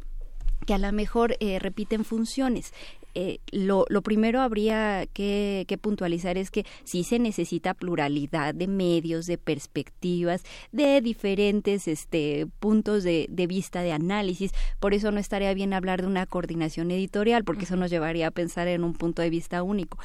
que 0.66 0.74
a 0.74 0.78
lo 0.78 0.92
mejor 0.92 1.38
eh, 1.40 1.60
repiten 1.60 2.04
funciones. 2.04 2.74
Eh, 3.20 3.40
lo, 3.52 3.86
lo, 3.90 4.04
primero 4.04 4.42
habría 4.42 5.08
que, 5.12 5.66
que, 5.68 5.80
puntualizar 5.80 6.38
es 6.38 6.52
que 6.52 6.68
sí 6.84 7.04
se 7.04 7.18
necesita 7.18 7.74
pluralidad 7.74 8.54
de 8.54 8.68
medios, 8.68 9.26
de 9.26 9.40
perspectivas, 9.40 10.44
de 10.72 11.02
diferentes 11.02 11.88
este, 11.88 12.46
puntos 12.60 13.04
de, 13.04 13.26
de, 13.32 13.48
vista, 13.48 13.82
de 13.82 13.92
análisis. 13.92 14.52
Por 14.80 14.94
eso 14.94 15.12
no 15.12 15.20
estaría 15.20 15.52
bien 15.56 15.74
hablar 15.74 16.02
de 16.02 16.08
una 16.08 16.28
coordinación 16.28 16.92
editorial, 16.92 17.44
porque 17.44 17.64
eso 17.64 17.76
nos 17.76 17.90
llevaría 17.90 18.28
a 18.28 18.32
pensar 18.32 18.68
en 18.68 18.84
un 18.84 18.94
punto 18.94 19.24
de 19.24 19.32
vista 19.32 19.64
único 19.64 19.98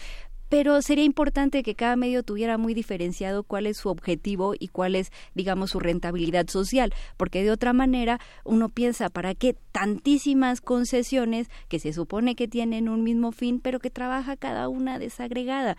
pero 0.53 0.83
sería 0.83 1.05
importante 1.05 1.63
que 1.63 1.75
cada 1.75 1.97
medio 1.97 2.23
tuviera 2.23 2.59
muy 2.59 2.75
diferenciado 2.75 3.43
cuál 3.43 3.67
es 3.67 3.79
su 3.79 3.89
objetivo 3.89 4.53
y 4.59 4.69
cuál 4.69 4.97
es, 4.97 5.11
digamos, 5.35 5.71
su 5.71 5.81
rentabilidad 5.81 6.47
social, 6.49 6.93
porque 7.17 7.43
de 7.43 7.51
otra 7.51 7.73
manera 7.73 8.21
uno 8.45 8.69
piensa, 8.69 9.09
¿para 9.09 9.35
qué 9.35 9.57
tantísimas 9.73 10.61
concesiones 10.61 11.49
que 11.71 11.79
se 11.79 11.95
supone 11.95 12.35
que 12.35 12.49
tienen 12.49 12.91
un 12.91 13.03
mismo 13.03 13.33
fin, 13.33 13.61
pero 13.61 13.81
que 13.81 13.89
trabaja 13.89 14.37
cada 14.37 14.69
una 14.69 14.99
desagregada? 14.99 15.79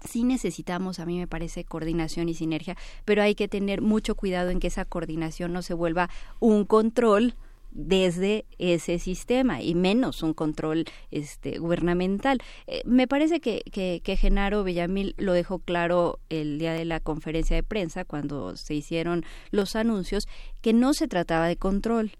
sí 0.00 0.24
necesitamos, 0.24 0.98
a 0.98 1.06
mí 1.06 1.18
me 1.18 1.28
parece, 1.28 1.64
coordinación 1.64 2.28
y 2.28 2.34
sinergia, 2.34 2.76
pero 3.04 3.22
hay 3.22 3.36
que 3.36 3.48
tener 3.48 3.80
mucho 3.80 4.16
cuidado 4.16 4.50
en 4.50 4.58
que 4.58 4.66
esa 4.66 4.84
coordinación 4.84 5.52
no 5.52 5.62
se 5.62 5.72
vuelva 5.72 6.10
un 6.40 6.64
control 6.64 7.36
desde 7.74 8.46
ese 8.58 8.98
sistema 8.98 9.60
y 9.60 9.74
menos 9.74 10.22
un 10.22 10.32
control 10.32 10.86
este 11.10 11.58
gubernamental. 11.58 12.40
Eh, 12.66 12.82
me 12.86 13.06
parece 13.06 13.40
que, 13.40 13.62
que, 13.70 14.00
que, 14.02 14.16
Genaro 14.16 14.64
Villamil 14.64 15.14
lo 15.18 15.32
dejó 15.32 15.58
claro 15.58 16.20
el 16.30 16.58
día 16.58 16.72
de 16.72 16.84
la 16.84 17.00
conferencia 17.00 17.56
de 17.56 17.62
prensa 17.62 18.04
cuando 18.04 18.56
se 18.56 18.74
hicieron 18.74 19.24
los 19.50 19.76
anuncios 19.76 20.26
que 20.62 20.72
no 20.72 20.94
se 20.94 21.08
trataba 21.08 21.48
de 21.48 21.56
control 21.56 22.12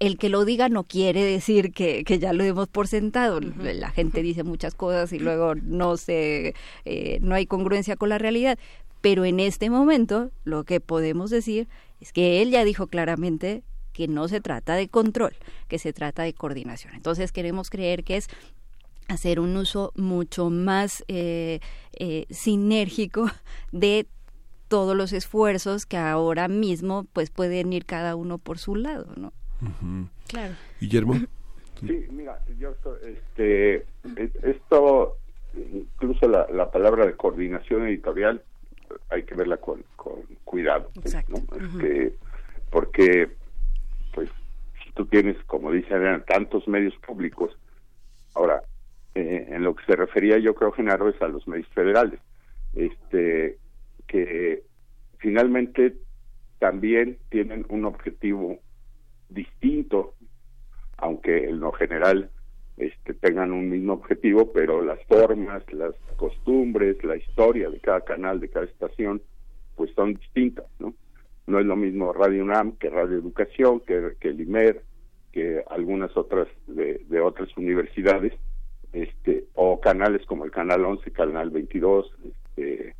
el 0.00 0.18
que 0.18 0.28
lo 0.28 0.44
diga 0.44 0.68
no 0.68 0.84
quiere 0.84 1.22
decir 1.22 1.72
que, 1.72 2.04
que 2.04 2.18
ya 2.18 2.32
lo 2.32 2.44
demos 2.44 2.68
por 2.68 2.88
sentado. 2.88 3.40
La 3.40 3.90
gente 3.90 4.22
dice 4.22 4.42
muchas 4.42 4.74
cosas 4.74 5.12
y 5.12 5.18
luego 5.18 5.54
no 5.54 5.96
se, 5.96 6.54
eh, 6.84 7.18
no 7.22 7.34
hay 7.34 7.46
congruencia 7.46 7.96
con 7.96 8.08
la 8.08 8.18
realidad. 8.18 8.58
Pero 9.00 9.24
en 9.24 9.40
este 9.40 9.70
momento 9.70 10.30
lo 10.44 10.64
que 10.64 10.80
podemos 10.80 11.30
decir 11.30 11.68
es 12.00 12.12
que 12.12 12.42
él 12.42 12.50
ya 12.50 12.64
dijo 12.64 12.86
claramente 12.86 13.62
que 13.94 14.08
no 14.08 14.28
se 14.28 14.42
trata 14.42 14.74
de 14.74 14.88
control, 14.88 15.32
que 15.68 15.78
se 15.78 15.94
trata 15.94 16.24
de 16.24 16.34
coordinación. 16.34 16.94
Entonces 16.94 17.32
queremos 17.32 17.70
creer 17.70 18.04
que 18.04 18.16
es 18.18 18.28
hacer 19.08 19.40
un 19.40 19.56
uso 19.56 19.92
mucho 19.96 20.50
más 20.50 21.02
eh, 21.08 21.60
eh, 21.98 22.26
sinérgico 22.28 23.30
de 23.72 24.06
todos 24.68 24.96
los 24.96 25.12
esfuerzos 25.12 25.86
que 25.86 25.96
ahora 25.96 26.48
mismo 26.48 27.06
pues 27.12 27.30
pueden 27.30 27.72
ir 27.72 27.84
cada 27.86 28.16
uno 28.16 28.38
por 28.38 28.58
su 28.58 28.74
lado, 28.76 29.06
¿no? 29.16 29.32
Claro. 30.28 30.54
Guillermo. 30.80 31.14
Sí, 31.80 32.06
mira, 32.12 32.40
yo 32.58 32.70
esto- 32.70 32.96
este, 33.00 33.74
es- 34.16 34.34
esto, 34.42 35.18
incluso 35.54 36.26
la, 36.28 36.46
la 36.50 36.70
palabra 36.70 37.04
de 37.04 37.14
coordinación 37.14 37.86
editorial, 37.88 38.42
hay 39.10 39.24
que 39.24 39.34
verla 39.34 39.56
con, 39.58 39.84
con 39.96 40.22
cuidado, 40.44 40.88
Exacto. 41.02 41.34
¿no? 41.50 41.56
Este, 41.66 42.16
porque, 42.70 43.28
tú 44.94 45.06
tienes, 45.06 45.36
como 45.44 45.70
dice 45.72 45.94
Adriana, 45.94 46.24
tantos 46.24 46.66
medios 46.68 46.94
públicos, 47.06 47.56
ahora, 48.34 48.62
eh, 49.14 49.46
en 49.50 49.62
lo 49.62 49.74
que 49.74 49.84
se 49.84 49.96
refería 49.96 50.38
yo 50.38 50.54
creo, 50.54 50.72
Genaro, 50.72 51.08
es 51.08 51.20
a 51.22 51.28
los 51.28 51.46
medios 51.46 51.68
federales, 51.68 52.20
este, 52.74 53.58
que 54.06 54.62
finalmente 55.18 55.96
también 56.58 57.18
tienen 57.30 57.66
un 57.68 57.84
objetivo 57.84 58.58
distinto 59.28 60.14
aunque 60.98 61.48
en 61.48 61.60
lo 61.60 61.72
general 61.72 62.30
este, 62.76 63.14
tengan 63.14 63.52
un 63.52 63.68
mismo 63.68 63.94
objetivo, 63.94 64.52
pero 64.52 64.82
las 64.82 65.02
formas, 65.04 65.62
las 65.72 65.94
costumbres, 66.16 67.02
la 67.04 67.16
historia 67.16 67.70
de 67.70 67.78
cada 67.80 68.00
canal, 68.00 68.40
de 68.40 68.48
cada 68.48 68.66
estación, 68.66 69.22
pues 69.76 69.92
son 69.94 70.14
distintas, 70.14 70.66
¿no? 70.78 70.94
No 71.46 71.58
es 71.58 71.66
lo 71.66 71.76
mismo 71.76 72.12
Radio 72.12 72.42
UNAM 72.42 72.76
que 72.76 72.88
Radio 72.88 73.18
Educación, 73.18 73.80
que, 73.80 74.12
que 74.20 74.28
el 74.28 74.40
IMER, 74.40 74.82
que 75.32 75.62
algunas 75.68 76.16
otras 76.16 76.48
de, 76.66 77.20
otras 77.20 77.54
universidades, 77.56 78.32
este, 78.92 79.44
o 79.54 79.80
canales 79.80 80.24
como 80.26 80.44
el 80.44 80.50
Canal 80.50 80.84
11, 80.84 81.10
Canal 81.10 81.50
22, 81.50 82.12
este, 82.24 82.94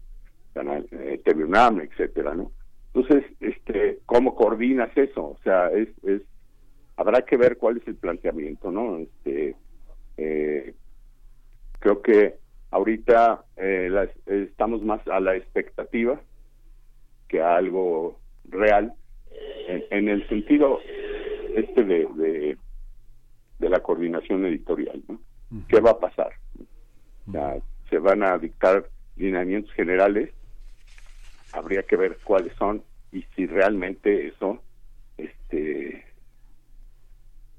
Canal 0.52 0.86
eh, 0.90 1.20
TV 1.24 1.44
UNAM, 1.44 1.81
etcétera, 1.81 2.34
¿no? 2.34 2.50
Entonces, 2.92 3.24
este, 3.40 4.00
¿cómo 4.06 4.34
coordinas 4.34 4.97
eso? 4.97 5.23
O 5.23 5.39
sea, 5.42 5.68
es, 5.70 5.89
es 6.05 6.23
habrá 6.97 7.23
que 7.23 7.36
ver 7.36 7.56
cuál 7.56 7.78
es 7.78 7.89
el 7.89 7.97
planteamiento, 7.97 8.70
¿no? 8.70 8.98
Este, 8.98 9.56
eh, 10.16 10.74
creo 11.81 12.02
que 12.02 12.34
ahorita 12.70 13.44
eh, 13.56 14.08
estamos 14.26 14.82
más 14.82 15.06
a 15.08 15.20
la 15.20 15.36
expectativa 15.36 16.20
que 17.28 17.40
a 17.40 17.56
algo 17.56 18.18
real, 18.48 18.92
en, 19.68 19.84
en 19.90 20.08
el 20.08 20.28
sentido 20.28 20.81
este 21.55 21.84
de, 21.84 22.06
de, 22.16 22.56
de 23.58 23.68
la 23.68 23.81
coordinación 23.81 24.44
editorial, 24.47 25.02
¿no? 25.08 25.20
¿Qué 25.68 25.81
va 25.81 25.92
a 25.92 26.00
pasar? 26.00 26.32
O 27.28 27.32
sea, 27.32 27.56
se 27.89 27.98
van 27.98 28.23
a 28.24 28.36
dictar 28.39 28.89
lineamientos 29.16 29.73
generales, 29.74 30.31
habría 31.52 31.84
que 31.84 31.97
ver 31.97 32.18
cuáles 32.24 32.52
son 32.56 32.82
y 33.12 33.23
si 33.36 33.47
realmente 33.47 34.26
eso 34.28 34.60
este 35.16 36.05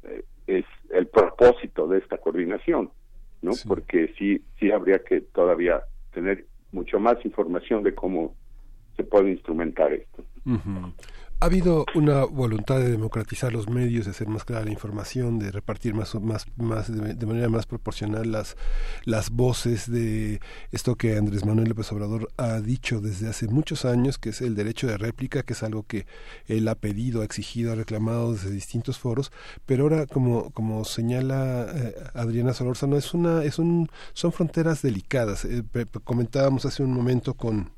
eh, 0.04 0.24
es 0.48 0.66
el 0.92 1.08
propósito 1.08 1.88
de 1.88 2.00
esta 2.00 2.18
coordinación, 2.18 2.92
¿no? 3.42 3.52
Porque 3.68 4.14
sí, 4.18 4.44
sí 4.60 4.72
habría 4.72 5.00
que 5.00 5.22
todavía 5.22 5.84
tener 6.14 6.46
mucho 6.72 7.00
más 7.00 7.24
información 7.24 7.84
de 7.84 7.96
cómo 7.96 8.36
se 8.96 9.04
puede 9.04 9.32
instrumentar 9.32 9.94
esto. 9.94 10.24
Ha 11.42 11.48
habido 11.48 11.86
una 11.96 12.24
voluntad 12.24 12.80
de 12.80 12.90
democratizar 12.90 13.52
los 13.52 13.70
medios, 13.70 14.06
de 14.06 14.12
hacer 14.12 14.28
más 14.30 14.46
clara 14.46 14.64
la 14.64 14.72
información, 14.72 15.38
de 15.38 15.52
repartir 15.52 15.94
más, 15.94 16.16
más, 16.16 16.48
más 16.56 16.90
de, 16.90 17.26
manera 17.26 17.50
más 17.50 17.66
proporcional 17.66 18.32
las, 18.32 18.56
las 19.04 19.32
voces 19.32 19.92
de 19.92 20.40
esto 20.72 20.96
que 20.96 21.18
Andrés 21.18 21.46
Manuel 21.46 21.68
López 21.68 21.92
Obrador 21.92 22.30
ha 22.38 22.62
dicho 22.62 23.02
desde 23.02 23.28
hace 23.28 23.50
muchos 23.50 23.84
años, 23.84 24.18
que 24.18 24.30
es 24.30 24.42
el 24.42 24.56
derecho 24.56 24.88
de 24.88 24.98
réplica, 24.98 25.44
que 25.44 25.54
es 25.54 25.64
algo 25.64 25.84
que 25.84 26.06
él 26.48 26.68
ha 26.70 26.76
pedido, 26.76 27.22
ha 27.22 27.26
exigido, 27.26 27.74
ha 27.74 27.76
reclamado 27.76 28.32
desde 28.32 28.50
distintos 28.50 28.98
foros, 28.98 29.34
pero 29.66 29.84
ahora 29.84 30.06
como, 30.06 30.52
como 30.52 30.86
señala 30.86 31.68
eh, 31.76 31.96
Adriana 32.14 32.54
Solórzano, 32.54 32.96
es 32.96 33.14
una, 33.14 33.44
es 33.44 33.60
un, 33.60 33.90
son 34.14 34.32
fronteras 34.32 34.82
delicadas. 34.82 35.44
Eh, 35.44 35.64
comentábamos 36.06 36.66
hace 36.66 36.82
un 36.82 36.94
momento 36.94 37.34
con 37.34 37.76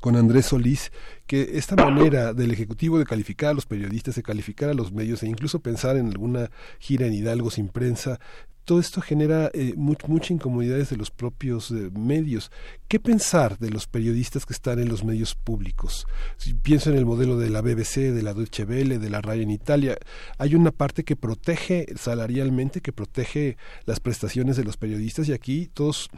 con 0.00 0.16
Andrés 0.16 0.46
Solís, 0.46 0.92
que 1.26 1.50
esta 1.58 1.76
manera 1.76 2.32
del 2.32 2.50
Ejecutivo 2.50 2.98
de 2.98 3.04
calificar 3.04 3.50
a 3.50 3.54
los 3.54 3.66
periodistas, 3.66 4.14
de 4.14 4.22
calificar 4.22 4.68
a 4.70 4.74
los 4.74 4.92
medios 4.92 5.22
e 5.22 5.26
incluso 5.28 5.60
pensar 5.60 5.96
en 5.96 6.06
alguna 6.08 6.50
gira 6.78 7.06
en 7.06 7.14
Hidalgo 7.14 7.50
sin 7.50 7.68
prensa, 7.68 8.18
todo 8.64 8.80
esto 8.80 9.00
genera 9.00 9.50
eh, 9.54 9.72
mu- 9.78 9.94
mucha 10.08 10.34
incomodidad 10.34 10.76
desde 10.76 10.98
los 10.98 11.10
propios 11.10 11.70
eh, 11.70 11.88
medios. 11.98 12.50
¿Qué 12.86 13.00
pensar 13.00 13.58
de 13.58 13.70
los 13.70 13.86
periodistas 13.86 14.44
que 14.44 14.52
están 14.52 14.78
en 14.78 14.90
los 14.90 15.04
medios 15.04 15.34
públicos? 15.34 16.06
Si 16.36 16.52
pienso 16.52 16.90
en 16.90 16.96
el 16.98 17.06
modelo 17.06 17.38
de 17.38 17.48
la 17.48 17.62
BBC, 17.62 18.12
de 18.12 18.22
la 18.22 18.34
Deutsche 18.34 18.64
Welle, 18.64 18.98
de 18.98 19.08
la 19.08 19.22
RAI 19.22 19.40
en 19.42 19.50
Italia, 19.52 19.96
hay 20.36 20.54
una 20.54 20.70
parte 20.70 21.02
que 21.02 21.16
protege 21.16 21.86
salarialmente, 21.96 22.82
que 22.82 22.92
protege 22.92 23.56
las 23.86 24.00
prestaciones 24.00 24.58
de 24.58 24.64
los 24.64 24.76
periodistas 24.76 25.26
y 25.28 25.32
aquí 25.32 25.70
todos 25.72 26.10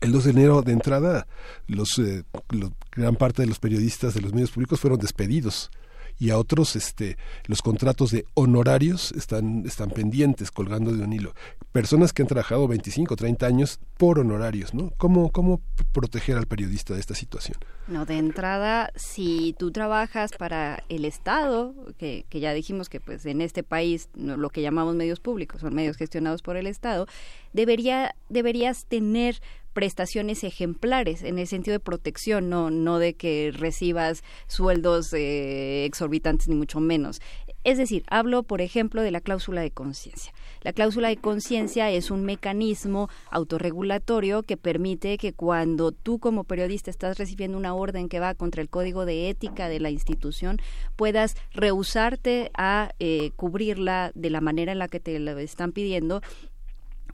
el 0.00 0.12
2 0.12 0.24
de 0.24 0.30
enero 0.30 0.62
de 0.62 0.72
entrada, 0.72 1.26
los, 1.66 1.98
eh, 1.98 2.24
gran 2.92 3.16
parte 3.16 3.42
de 3.42 3.48
los 3.48 3.58
periodistas 3.58 4.14
de 4.14 4.20
los 4.20 4.32
medios 4.32 4.50
públicos 4.50 4.80
fueron 4.80 4.98
despedidos. 4.98 5.70
Y 6.18 6.30
a 6.30 6.38
otros 6.38 6.76
este 6.76 7.18
los 7.44 7.60
contratos 7.60 8.10
de 8.10 8.24
honorarios 8.32 9.12
están 9.12 9.64
están 9.66 9.90
pendientes 9.90 10.50
colgando 10.50 10.92
de 10.92 11.04
un 11.04 11.12
hilo. 11.12 11.34
Personas 11.72 12.14
que 12.14 12.22
han 12.22 12.28
trabajado 12.28 12.66
25 12.68 13.16
30 13.16 13.46
años 13.46 13.80
por 13.98 14.18
honorarios 14.18 14.72
no 14.72 14.92
cómo 14.96 15.30
cómo 15.30 15.60
proteger 15.92 16.38
al 16.38 16.46
periodista 16.46 16.94
de 16.94 17.00
esta 17.00 17.14
situación 17.14 17.58
No, 17.86 18.06
de 18.06 18.16
entrada, 18.16 18.90
si 18.96 19.54
tú 19.58 19.72
trabajas 19.72 20.30
para 20.38 20.82
el 20.88 21.04
Estado, 21.04 21.74
que, 21.98 22.24
que 22.30 22.40
ya 22.40 22.54
dijimos 22.54 22.88
que 22.88 22.98
pues 22.98 23.26
en 23.26 23.42
este 23.42 23.62
país 23.62 24.08
lo 24.14 24.48
que 24.48 24.62
llamamos 24.62 24.94
medios 24.94 25.20
públicos 25.20 25.60
son 25.60 25.74
medios 25.74 25.98
gestionados 25.98 26.40
por 26.40 26.56
el 26.56 26.66
Estado, 26.66 27.06
debería, 27.52 28.14
deberías 28.30 28.86
tener 28.86 29.42
prestaciones 29.76 30.42
ejemplares 30.42 31.22
en 31.22 31.38
el 31.38 31.46
sentido 31.46 31.74
de 31.74 31.80
protección, 31.80 32.48
no, 32.48 32.70
no 32.70 32.98
de 32.98 33.12
que 33.12 33.52
recibas 33.54 34.24
sueldos 34.46 35.12
eh, 35.12 35.84
exorbitantes 35.84 36.48
ni 36.48 36.54
mucho 36.54 36.80
menos. 36.80 37.20
Es 37.62 37.76
decir, 37.76 38.02
hablo, 38.08 38.42
por 38.42 38.62
ejemplo, 38.62 39.02
de 39.02 39.10
la 39.10 39.20
cláusula 39.20 39.60
de 39.60 39.70
conciencia. 39.70 40.32
La 40.62 40.72
cláusula 40.72 41.08
de 41.08 41.18
conciencia 41.18 41.90
es 41.90 42.10
un 42.10 42.24
mecanismo 42.24 43.10
autorregulatorio 43.30 44.44
que 44.44 44.56
permite 44.56 45.18
que 45.18 45.34
cuando 45.34 45.92
tú 45.92 46.20
como 46.20 46.44
periodista 46.44 46.90
estás 46.90 47.18
recibiendo 47.18 47.58
una 47.58 47.74
orden 47.74 48.08
que 48.08 48.18
va 48.18 48.34
contra 48.34 48.62
el 48.62 48.70
código 48.70 49.04
de 49.04 49.28
ética 49.28 49.68
de 49.68 49.80
la 49.80 49.90
institución, 49.90 50.58
puedas 50.96 51.36
rehusarte 51.52 52.50
a 52.56 52.92
eh, 52.98 53.32
cubrirla 53.36 54.10
de 54.14 54.30
la 54.30 54.40
manera 54.40 54.72
en 54.72 54.78
la 54.78 54.88
que 54.88 55.00
te 55.00 55.18
lo 55.18 55.36
están 55.38 55.72
pidiendo 55.72 56.22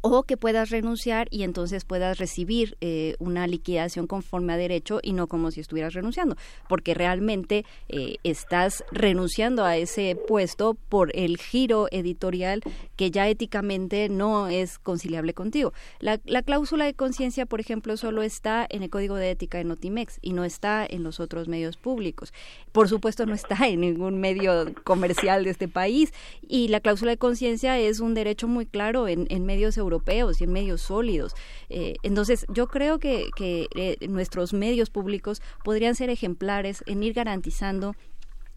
o 0.02 0.24
que 0.24 0.36
puedas 0.36 0.70
renunciar 0.70 1.28
y 1.30 1.44
entonces 1.44 1.84
puedas 1.84 2.18
recibir 2.18 2.76
eh, 2.80 3.14
una 3.20 3.46
liquidación 3.46 4.06
conforme 4.06 4.52
a 4.52 4.56
derecho 4.56 4.98
y 5.02 5.12
no 5.12 5.28
como 5.28 5.50
si 5.50 5.60
estuvieras 5.60 5.94
renunciando, 5.94 6.36
porque 6.68 6.92
realmente 6.92 7.64
eh, 7.88 8.16
estás 8.24 8.84
renunciando 8.90 9.64
a 9.64 9.76
ese 9.76 10.16
puesto 10.28 10.74
por 10.74 11.16
el 11.16 11.38
giro 11.38 11.86
editorial 11.92 12.62
que 12.96 13.10
ya 13.12 13.28
éticamente 13.28 14.08
no 14.08 14.48
es 14.48 14.78
conciliable 14.80 15.34
contigo. 15.34 15.72
La, 16.00 16.20
la 16.24 16.42
cláusula 16.42 16.84
de 16.84 16.94
conciencia, 16.94 17.46
por 17.46 17.60
ejemplo, 17.60 17.96
solo 17.96 18.22
está 18.22 18.66
en 18.68 18.82
el 18.82 18.90
Código 18.90 19.14
de 19.14 19.30
Ética 19.30 19.58
de 19.58 19.64
Notimex 19.64 20.18
y 20.20 20.32
no 20.32 20.44
está 20.44 20.84
en 20.84 21.04
los 21.04 21.20
otros 21.20 21.46
medios 21.46 21.76
públicos. 21.76 22.32
Por 22.72 22.88
supuesto, 22.88 23.24
no 23.24 23.34
está 23.34 23.68
en 23.68 23.80
ningún 23.80 24.18
medio 24.18 24.74
comercial 24.82 25.44
de 25.44 25.50
este 25.50 25.68
país 25.68 26.12
y 26.48 26.68
la 26.68 26.80
cláusula 26.80 27.12
de 27.12 27.18
conciencia 27.18 27.78
es 27.78 28.00
un 28.00 28.14
derecho 28.14 28.48
muy 28.48 28.66
claro 28.66 29.06
en, 29.06 29.26
en 29.30 29.46
medios 29.46 29.76
europeos 29.76 29.91
y 30.40 30.44
en 30.44 30.52
medios 30.52 30.82
sólidos. 30.82 31.34
Eh, 31.68 31.96
entonces, 32.02 32.46
yo 32.48 32.68
creo 32.68 32.98
que, 32.98 33.28
eh, 33.40 33.96
nuestros 34.08 34.52
medios 34.52 34.90
públicos 34.90 35.42
podrían 35.64 35.94
ser 35.94 36.10
ejemplares 36.10 36.82
en 36.86 37.02
ir 37.02 37.12
garantizando 37.12 37.94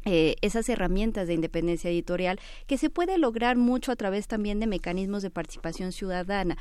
eh, 0.07 0.35
esas 0.41 0.69
herramientas 0.69 1.27
de 1.27 1.33
independencia 1.33 1.89
editorial 1.89 2.39
que 2.67 2.77
se 2.77 2.91
puede 2.91 3.17
lograr 3.17 3.57
mucho 3.57 3.91
a 3.91 3.95
través 3.95 4.27
también 4.27 4.59
de 4.59 4.67
mecanismos 4.67 5.23
de 5.23 5.31
participación 5.31 5.91
ciudadana. 5.91 6.57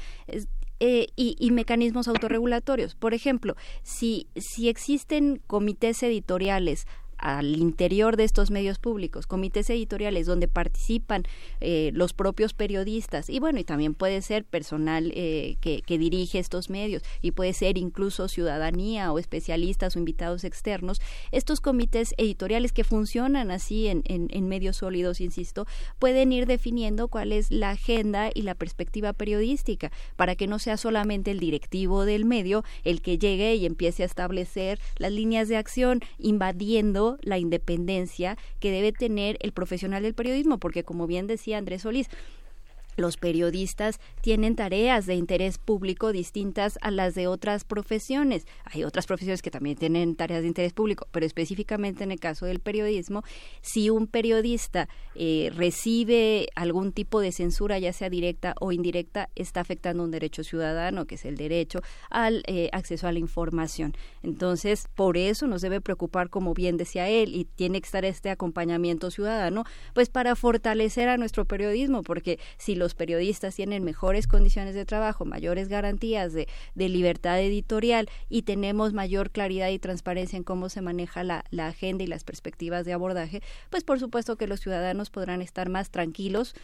Y, 0.81 1.36
y 1.39 1.51
mecanismos 1.53 2.09
autorregulatorios. 2.09 2.94
Por 2.94 3.15
ejemplo, 3.15 3.57
si, 3.85 4.27
si 4.36 4.69
existen 4.69 5.41
comités 5.47 6.03
editoriales 6.03 6.86
al 7.25 7.57
interior 7.57 8.19
de 8.19 8.25
estos 8.25 8.51
medios 8.51 8.78
públicos, 8.78 9.27
comités 9.27 9.70
editoriales 9.70 10.27
donde 10.27 10.47
participan 10.47 11.25
eh, 11.61 11.91
los 11.94 12.12
propios 12.12 12.53
periodistas 12.53 13.31
y 13.31 13.41
bueno, 13.41 13.59
y 13.59 13.65
también 13.65 13.94
puede 13.94 14.20
ser 14.20 14.44
personal 14.44 15.11
eh, 15.15 15.57
que, 15.62 15.81
que 15.81 15.97
dirige 15.97 16.39
estos 16.39 16.69
medios 16.69 17.03
y 17.23 17.31
puede 17.31 17.55
ser 17.55 17.78
incluso 17.78 18.28
ciudadanía 18.28 19.11
o 19.11 19.19
especialistas 19.19 19.97
o 19.97 19.99
invitados 19.99 20.44
externos, 20.44 21.01
estos 21.33 21.62
comités 21.62 22.15
editoriales 22.19 22.73
que 22.73 22.85
funcionan 22.85 23.51
así 23.51 23.89
en, 23.89 24.03
en, 24.05 24.28
en 24.31 24.47
medios 24.47 24.77
sólidos, 24.77 25.23
insisto, 25.23 25.67
pueden 25.99 26.31
ir 26.31 26.44
definiendo 26.44 27.09
cuál 27.09 27.33
es 27.33 27.51
la 27.51 27.70
agenda 27.70 28.31
y 28.35 28.43
la 28.43 28.55
perspectiva 28.55 29.15
periodística 29.15 29.91
para 30.17 30.36
que 30.36 30.47
no 30.47 30.59
sea 30.59 30.77
solamente 30.77 31.31
el 31.31 31.41
directivo 31.41 32.05
del 32.05 32.27
medio 32.27 32.65
el 32.85 33.01
que 33.01 33.17
llegue 33.17 33.55
y 33.55 33.65
empiece 33.65 34.03
a 34.03 34.07
establecer 34.07 34.78
las 34.99 35.11
líneas 35.11 35.49
de 35.49 35.57
acción 35.57 36.01
invadiendo 36.19 37.14
la 37.23 37.39
independencia 37.39 38.36
que 38.60 38.70
debe 38.70 38.93
tener 38.93 39.36
el 39.41 39.52
profesional 39.52 40.02
del 40.02 40.15
periodismo, 40.15 40.59
porque 40.59 40.84
como 40.84 41.07
bien 41.07 41.26
decía 41.26 41.59
Andrés 41.59 41.83
Solís, 41.83 42.09
los 42.97 43.16
periodistas 43.16 44.00
tienen 44.20 44.56
tareas 44.56 45.06
de 45.06 45.14
interés 45.14 45.58
público 45.58 46.12
distintas 46.12 46.78
a 46.82 46.90
las 46.90 47.14
de 47.14 47.26
otras 47.26 47.64
profesiones. 47.64 48.47
Hay 48.64 48.84
otras 48.84 49.06
profesiones 49.06 49.42
que 49.42 49.50
también 49.50 49.76
tienen 49.76 50.16
tareas 50.16 50.42
de 50.42 50.48
interés 50.48 50.73
público, 50.73 51.06
pero 51.10 51.26
específicamente 51.26 52.05
en 52.05 52.12
el 52.12 52.20
caso 52.20 52.47
del 52.47 52.60
periodismo, 52.60 53.23
si 53.62 53.90
un 53.90 54.06
periodista 54.06 54.89
eh, 55.14 55.50
recibe 55.55 56.48
algún 56.55 56.92
tipo 56.92 57.20
de 57.20 57.32
censura, 57.32 57.78
ya 57.78 57.92
sea 57.92 58.10
directa 58.10 58.55
o 58.60 58.73
indirecta, 58.73 59.31
está 59.34 59.60
afectando 59.60 60.02
un 60.05 60.10
derecho 60.10 60.44
ciudadano, 60.44 61.06
que 61.06 61.16
es 61.16 61.24
el 61.24 61.36
derecho 61.36 61.81
al 62.10 62.42
eh, 62.47 62.68
acceso 62.73 63.06
a 63.06 63.12
la 63.12 63.18
información. 63.18 63.94
Entonces, 64.23 64.89
por 64.94 65.16
eso 65.16 65.47
nos 65.47 65.62
debe 65.62 65.81
preocupar, 65.81 66.31
como 66.31 66.55
bien 66.55 66.76
decía 66.76 67.08
él, 67.08 67.34
y 67.34 67.44
tiene 67.44 67.81
que 67.81 67.86
estar 67.86 68.05
este 68.05 68.31
acompañamiento 68.31 69.10
ciudadano, 69.10 69.64
pues 69.94 70.08
para 70.08 70.36
fortalecer 70.36 71.08
a 71.08 71.16
nuestro 71.16 71.44
periodismo, 71.44 72.02
porque 72.02 72.39
si 72.56 72.74
los 72.84 72.94
periodistas 72.94 73.56
tienen 73.56 73.82
mejores 73.82 74.26
condiciones 74.26 74.74
de 74.74 74.84
trabajo, 74.84 75.24
mayores 75.24 75.68
garantías 75.68 76.34
de, 76.34 76.48
de 76.74 76.88
libertad 76.90 77.40
editorial 77.40 78.10
y 78.28 78.42
tenemos 78.42 78.92
mayor 78.92 79.30
claridad 79.30 79.70
y 79.70 79.78
transparencia 79.78 80.36
en 80.36 80.44
cómo 80.44 80.68
se 80.68 80.82
maneja 80.82 81.24
la, 81.24 81.46
la 81.50 81.68
agenda 81.68 82.04
y 82.04 82.06
las 82.06 82.24
perspectivas 82.24 82.84
de 82.84 82.92
abordaje, 82.92 83.42
pues 83.70 83.84
por 83.84 83.98
supuesto 83.98 84.36
que 84.36 84.46
los 84.46 84.60
ciudadanos 84.60 85.08
podrán 85.08 85.40
estar 85.40 85.70
más 85.70 85.90
tranquilos 85.90 86.54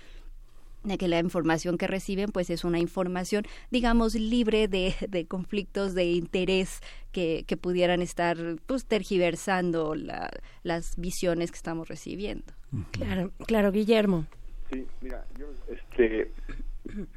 de 0.85 0.99
que 0.99 1.09
la 1.09 1.21
información 1.21 1.79
que 1.79 1.87
reciben 1.87 2.31
pues 2.33 2.51
es 2.51 2.63
una 2.65 2.79
información 2.79 3.47
digamos 3.71 4.15
libre 4.15 4.69
de, 4.69 4.95
de 5.09 5.25
conflictos 5.27 5.95
de 5.95 6.05
interés 6.13 6.81
que, 7.13 7.45
que, 7.47 7.57
pudieran 7.57 8.03
estar 8.03 8.37
pues 8.67 8.85
tergiversando 8.85 9.95
la, 9.95 10.31
las 10.65 10.97
visiones 10.97 11.51
que 11.51 11.57
estamos 11.57 11.89
recibiendo. 11.89 12.53
Claro 12.93 13.33
claro 13.47 13.73
Guillermo 13.73 14.27
Sí, 14.71 14.87
mira, 15.01 15.25
yo, 15.37 15.47
este, 15.69 16.31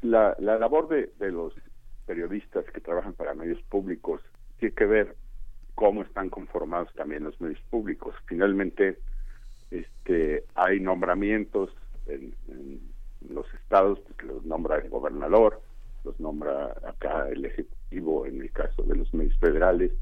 la, 0.02 0.36
la 0.38 0.58
labor 0.58 0.88
de, 0.88 1.10
los 1.30 1.54
periodistas 2.06 2.64
que 2.66 2.80
trabajan 2.80 3.14
para 3.14 3.34
medios 3.34 3.62
públicos 3.62 4.20
tiene 4.58 4.74
que 4.74 4.86
ver 4.86 5.16
cómo 5.74 6.02
están 6.02 6.30
conformados 6.30 6.92
también 6.94 7.24
los 7.24 7.40
medios 7.40 7.60
públicos. 7.70 8.14
Finalmente, 8.26 8.98
este, 9.70 10.44
hay 10.54 10.80
nombramientos 10.80 11.70
en, 12.06 12.34
en 12.48 12.80
los 13.30 13.46
estados, 13.54 14.00
pues 14.00 14.28
los 14.28 14.44
nombra 14.44 14.78
el 14.78 14.90
gobernador, 14.90 15.62
los 16.04 16.18
nombra 16.20 16.76
acá 16.86 17.28
el 17.30 17.44
ejecutivo 17.44 18.26
en 18.26 18.42
el 18.42 18.50
caso 18.52 18.82
de 18.82 18.96
los 18.96 19.12
medios 19.14 19.36
federales. 19.38 19.92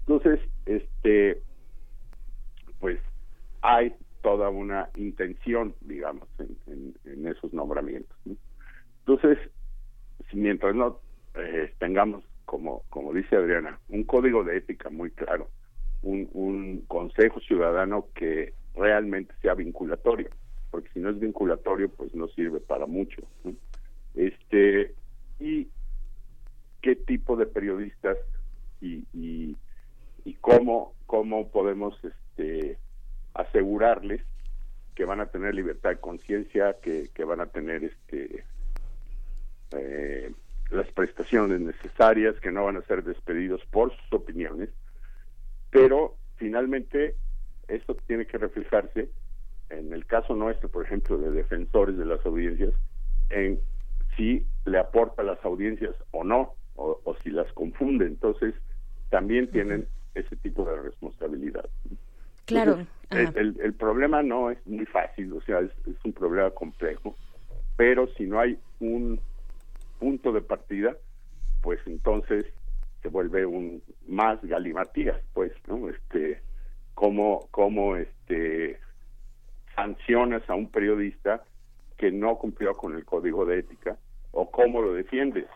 Entonces, 0.00 0.40
este, 0.66 1.42
pues 2.80 2.98
hay 3.62 3.94
toda 4.22 4.48
una 4.50 4.90
intención, 4.96 5.74
digamos, 5.80 6.28
en, 6.38 7.26
esos 7.26 7.52
nombramientos. 7.52 8.16
¿no? 8.24 8.36
Entonces, 9.06 9.38
mientras 10.32 10.74
no 10.74 11.00
eh, 11.34 11.72
tengamos, 11.78 12.24
como, 12.44 12.82
como 12.90 13.12
dice 13.12 13.36
Adriana, 13.36 13.78
un 13.88 14.04
código 14.04 14.44
de 14.44 14.58
ética 14.58 14.90
muy 14.90 15.10
claro, 15.10 15.48
un, 16.02 16.28
un 16.32 16.84
consejo 16.86 17.40
ciudadano 17.40 18.06
que 18.14 18.54
realmente 18.74 19.34
sea 19.42 19.54
vinculatorio, 19.54 20.30
porque 20.70 20.88
si 20.94 21.00
no 21.00 21.10
es 21.10 21.18
vinculatorio, 21.18 21.88
pues 21.88 22.14
no 22.14 22.28
sirve 22.28 22.60
para 22.60 22.86
mucho. 22.86 23.22
Este, 24.14 24.94
y 25.40 25.68
qué 26.82 26.96
tipo 26.96 27.36
de 27.36 27.46
periodistas 27.46 28.16
y, 28.80 29.04
y, 29.12 29.56
y 30.24 30.34
cómo, 30.34 30.94
cómo 31.06 31.50
podemos 31.50 31.98
este, 32.04 32.78
asegurarles 33.34 34.22
que 34.94 35.04
van 35.04 35.20
a 35.20 35.26
tener 35.26 35.54
libertad 35.54 35.90
de 35.90 36.00
conciencia, 36.00 36.76
que, 36.82 37.08
que, 37.14 37.24
van 37.24 37.40
a 37.40 37.46
tener 37.46 37.84
este 37.84 38.44
eh, 39.70 40.32
las 40.70 40.90
prestaciones 40.92 41.60
necesarias, 41.60 42.34
que 42.40 42.50
no 42.50 42.64
van 42.64 42.76
a 42.76 42.82
ser 42.82 43.04
despedidos 43.04 43.64
por 43.70 43.94
sus 43.94 44.12
opiniones, 44.12 44.70
pero 45.70 46.16
finalmente 46.36 47.14
esto 47.68 47.94
tiene 48.06 48.26
que 48.26 48.38
reflejarse 48.38 49.08
en 49.70 49.92
el 49.92 50.06
caso 50.06 50.34
nuestro, 50.34 50.68
por 50.68 50.84
ejemplo, 50.84 51.18
de 51.18 51.30
defensores 51.30 51.96
de 51.96 52.06
las 52.06 52.24
audiencias, 52.24 52.72
en 53.30 53.60
si 54.16 54.46
le 54.64 54.78
aporta 54.78 55.22
a 55.22 55.24
las 55.24 55.44
audiencias 55.44 55.94
o 56.10 56.24
no, 56.24 56.54
o, 56.74 57.00
o 57.04 57.16
si 57.22 57.30
las 57.30 57.52
confunde. 57.52 58.06
Entonces, 58.06 58.54
también 59.10 59.50
tienen 59.50 59.86
ese 60.14 60.36
tipo 60.36 60.64
de 60.64 60.80
responsabilidad. 60.80 61.68
Claro. 62.48 62.78
Entonces, 63.10 63.36
el, 63.36 63.48
el, 63.48 63.60
el, 63.60 63.74
problema 63.74 64.22
no 64.22 64.50
es 64.50 64.66
muy 64.66 64.86
fácil, 64.86 65.32
o 65.34 65.40
sea, 65.42 65.60
es, 65.60 65.70
es, 65.86 65.96
un 66.04 66.12
problema 66.12 66.50
complejo, 66.50 67.14
pero 67.76 68.06
si 68.14 68.24
no 68.24 68.40
hay 68.40 68.58
un 68.80 69.20
punto 69.98 70.32
de 70.32 70.40
partida, 70.40 70.96
pues 71.62 71.78
entonces 71.86 72.46
se 73.02 73.08
vuelve 73.08 73.44
un 73.44 73.82
más 74.06 74.42
galimatías, 74.42 75.20
pues, 75.34 75.52
¿no? 75.66 75.88
Este, 75.88 76.40
cómo, 76.94 77.48
cómo 77.50 77.96
este, 77.96 78.78
sancionas 79.74 80.48
a 80.48 80.54
un 80.54 80.70
periodista 80.70 81.44
que 81.96 82.10
no 82.10 82.36
cumplió 82.38 82.76
con 82.76 82.94
el 82.94 83.04
código 83.04 83.44
de 83.44 83.58
ética 83.58 83.96
o 84.32 84.50
cómo 84.50 84.80
lo 84.80 84.94
defiendes 84.94 85.46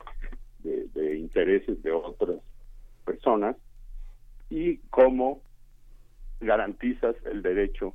de, 0.59 0.89
de 0.95 1.17
intereses 1.17 1.83
de 1.83 1.93
otras 1.93 2.37
personas 3.05 3.57
y 4.51 4.77
cómo 4.91 5.41
garantizas 6.43 7.17
el 7.25 7.43
derecho 7.43 7.95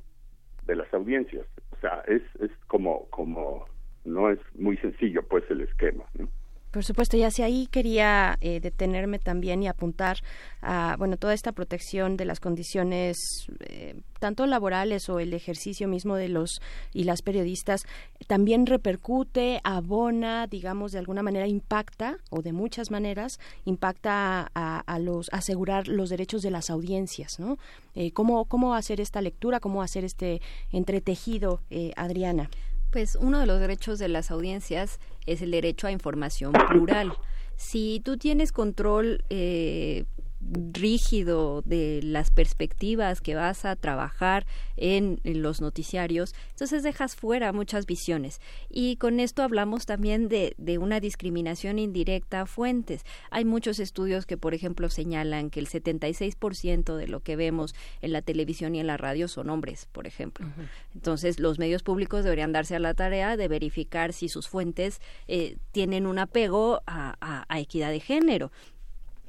de 0.66 0.76
las 0.76 0.92
audiencias. 0.92 1.46
O 1.76 1.80
sea, 1.80 2.02
es, 2.06 2.22
es 2.40 2.50
como, 2.66 3.06
como, 3.10 3.66
no 4.04 4.30
es 4.30 4.38
muy 4.54 4.76
sencillo 4.78 5.22
pues 5.28 5.44
el 5.50 5.62
esquema. 5.62 6.04
¿no? 6.18 6.28
Por 6.70 6.84
supuesto, 6.84 7.16
y 7.16 7.22
hacia 7.22 7.46
ahí 7.46 7.66
quería 7.66 8.36
eh, 8.40 8.60
detenerme 8.60 9.18
también 9.18 9.62
y 9.62 9.68
apuntar 9.68 10.18
a 10.60 10.96
bueno 10.98 11.16
toda 11.16 11.32
esta 11.32 11.52
protección 11.52 12.16
de 12.18 12.26
las 12.26 12.40
condiciones 12.40 13.16
eh, 13.60 13.94
tanto 14.18 14.46
laborales 14.46 15.08
o 15.08 15.20
el 15.20 15.32
ejercicio 15.34 15.88
mismo 15.88 16.16
de 16.16 16.28
los 16.28 16.60
y 16.92 17.04
las 17.04 17.22
periodistas 17.22 17.86
también 18.26 18.66
repercute, 18.66 19.60
abona, 19.64 20.46
digamos 20.46 20.92
de 20.92 20.98
alguna 20.98 21.22
manera 21.22 21.46
impacta 21.46 22.18
o 22.30 22.42
de 22.42 22.52
muchas 22.52 22.90
maneras 22.90 23.38
impacta 23.64 24.50
a, 24.54 24.98
los 24.98 25.28
asegurar 25.32 25.88
los 25.88 26.10
derechos 26.10 26.42
de 26.42 26.50
las 26.50 26.70
audiencias, 26.70 27.38
¿no? 27.38 27.58
Eh, 27.94 28.10
cómo 28.12 28.44
cómo 28.46 28.74
hacer 28.74 29.00
esta 29.00 29.22
lectura, 29.22 29.60
cómo 29.60 29.82
hacer 29.82 30.04
este 30.04 30.40
entretejido, 30.72 31.60
eh, 31.70 31.92
Adriana. 31.96 32.50
Pues 32.90 33.16
uno 33.16 33.38
de 33.38 33.46
los 33.46 33.60
derechos 33.60 33.98
de 33.98 34.08
las 34.08 34.30
audiencias 34.30 34.98
es 35.26 35.42
el 35.42 35.50
derecho 35.50 35.86
a 35.86 35.92
información 35.92 36.52
plural. 36.52 37.12
Si 37.56 38.00
tú 38.04 38.16
tienes 38.16 38.52
control 38.52 39.24
eh, 39.30 40.04
rígido 40.50 41.62
de 41.64 42.00
las 42.02 42.30
perspectivas 42.30 43.20
que 43.20 43.34
vas 43.34 43.64
a 43.64 43.76
trabajar 43.76 44.46
en, 44.76 45.20
en, 45.24 45.42
los 45.42 45.60
noticiarios, 45.60 46.34
entonces 46.50 46.82
dejas 46.82 47.16
fuera 47.16 47.52
muchas 47.52 47.86
visiones. 47.86 48.40
Y 48.68 48.96
con 48.96 49.20
esto 49.20 49.42
hablamos 49.42 49.86
también 49.86 50.28
de, 50.28 50.54
de, 50.58 50.78
una 50.78 51.00
discriminación 51.00 51.78
indirecta 51.78 52.42
a 52.42 52.46
fuentes. 52.46 53.04
Hay 53.30 53.44
muchos 53.44 53.78
estudios 53.78 54.26
que, 54.26 54.36
por 54.36 54.54
ejemplo, 54.54 54.88
señalan 54.88 55.50
que 55.50 55.60
el 55.60 55.68
76% 55.68 56.96
de 56.96 57.08
lo 57.08 57.20
que 57.20 57.36
vemos 57.36 57.74
en 58.00 58.12
la 58.12 58.22
televisión 58.22 58.74
y 58.74 58.80
en 58.80 58.86
la 58.86 58.96
radio 58.96 59.28
son 59.28 59.50
hombres, 59.50 59.86
por 59.92 60.06
ejemplo. 60.06 60.46
Uh 60.46 60.50
-huh. 60.50 60.68
Entonces, 60.94 61.40
los 61.40 61.58
medios 61.58 61.82
públicos 61.82 62.24
deberían 62.24 62.52
darse 62.52 62.76
a 62.76 62.80
la 62.80 62.94
tarea 62.94 63.36
de 63.36 63.48
verificar 63.48 64.12
si 64.12 64.28
sus 64.28 64.48
fuentes 64.48 65.00
eh, 65.26 65.56
tienen 65.72 66.06
un 66.06 66.18
apego 66.18 66.82
a, 66.86 67.16
a, 67.20 67.44
a 67.48 67.60
equidad 67.60 67.90
de 67.90 68.00
género 68.00 68.50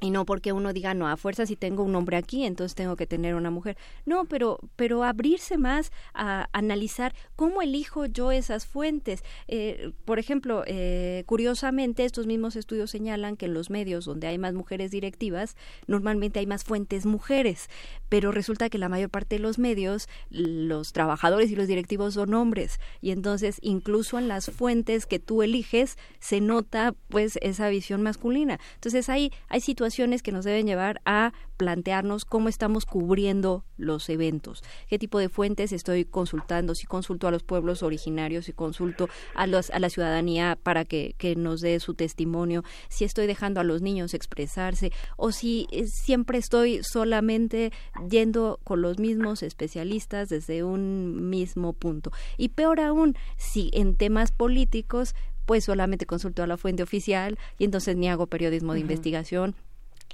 y 0.00 0.10
no 0.10 0.24
porque 0.24 0.52
uno 0.52 0.72
diga 0.72 0.94
no 0.94 1.08
a 1.08 1.16
fuerza 1.16 1.46
si 1.46 1.56
tengo 1.56 1.82
un 1.82 1.94
hombre 1.94 2.16
aquí 2.16 2.44
entonces 2.44 2.74
tengo 2.74 2.96
que 2.96 3.06
tener 3.06 3.34
una 3.34 3.50
mujer 3.50 3.76
no 4.06 4.24
pero 4.24 4.58
pero 4.76 5.04
abrirse 5.04 5.58
más 5.58 5.92
a 6.14 6.48
analizar 6.52 7.14
cómo 7.36 7.62
elijo 7.62 8.06
yo 8.06 8.32
esas 8.32 8.66
fuentes. 8.66 9.22
Eh, 9.48 9.92
por 10.04 10.18
ejemplo 10.18 10.64
eh, 10.66 11.24
curiosamente 11.26 12.04
estos 12.04 12.26
mismos 12.26 12.56
estudios 12.56 12.90
señalan 12.90 13.36
que 13.36 13.46
en 13.46 13.54
los 13.54 13.70
medios 13.70 14.04
donde 14.04 14.26
hay 14.26 14.38
más 14.38 14.54
mujeres 14.54 14.90
directivas 14.90 15.56
normalmente 15.86 16.40
hay 16.40 16.46
más 16.46 16.64
fuentes 16.64 17.06
mujeres 17.06 17.68
pero 18.08 18.32
resulta 18.32 18.70
que 18.70 18.78
la 18.78 18.88
mayor 18.88 19.10
parte 19.10 19.36
de 19.36 19.40
los 19.40 19.58
medios 19.58 20.08
los 20.30 20.92
trabajadores 20.92 21.50
y 21.50 21.56
los 21.56 21.68
directivos 21.68 22.14
son 22.14 22.34
hombres 22.34 22.80
y 23.00 23.10
entonces 23.10 23.58
incluso 23.60 24.18
en 24.18 24.28
las 24.28 24.50
fuentes 24.50 25.06
que 25.06 25.18
tú 25.18 25.42
eliges 25.42 25.98
se 26.20 26.40
nota 26.40 26.94
pues 27.08 27.38
esa 27.42 27.68
visión 27.68 28.02
masculina. 28.02 28.58
Entonces 28.74 29.08
hay 29.08 29.32
hay 29.48 29.60
situaciones 29.60 29.89
que 30.22 30.32
nos 30.32 30.44
deben 30.44 30.66
llevar 30.66 31.00
a 31.04 31.32
plantearnos 31.56 32.24
cómo 32.24 32.48
estamos 32.48 32.86
cubriendo 32.86 33.64
los 33.76 34.08
eventos, 34.08 34.62
qué 34.88 34.98
tipo 34.98 35.18
de 35.18 35.28
fuentes 35.28 35.72
estoy 35.72 36.04
consultando, 36.04 36.74
si 36.74 36.86
consulto 36.86 37.28
a 37.28 37.30
los 37.30 37.42
pueblos 37.42 37.82
originarios, 37.82 38.46
si 38.46 38.52
consulto 38.52 39.08
a, 39.34 39.46
los, 39.46 39.70
a 39.70 39.78
la 39.78 39.90
ciudadanía 39.90 40.58
para 40.62 40.84
que, 40.84 41.14
que 41.18 41.36
nos 41.36 41.60
dé 41.60 41.78
su 41.80 41.94
testimonio, 41.94 42.64
si 42.88 43.04
estoy 43.04 43.26
dejando 43.26 43.60
a 43.60 43.64
los 43.64 43.82
niños 43.82 44.14
expresarse 44.14 44.92
o 45.16 45.32
si 45.32 45.66
eh, 45.70 45.86
siempre 45.86 46.38
estoy 46.38 46.80
solamente 46.82 47.72
yendo 48.08 48.60
con 48.64 48.80
los 48.80 48.98
mismos 48.98 49.42
especialistas 49.42 50.28
desde 50.28 50.64
un 50.64 51.28
mismo 51.28 51.72
punto. 51.72 52.10
Y 52.38 52.50
peor 52.50 52.80
aún, 52.80 53.16
si 53.36 53.70
en 53.74 53.96
temas 53.96 54.32
políticos 54.32 55.14
pues 55.50 55.64
solamente 55.64 56.06
consulto 56.06 56.44
a 56.44 56.46
la 56.46 56.56
fuente 56.56 56.84
oficial 56.84 57.36
y 57.58 57.64
entonces 57.64 57.96
ni 57.96 58.08
hago 58.08 58.28
periodismo 58.28 58.72
de 58.72 58.80
investigación 58.80 59.56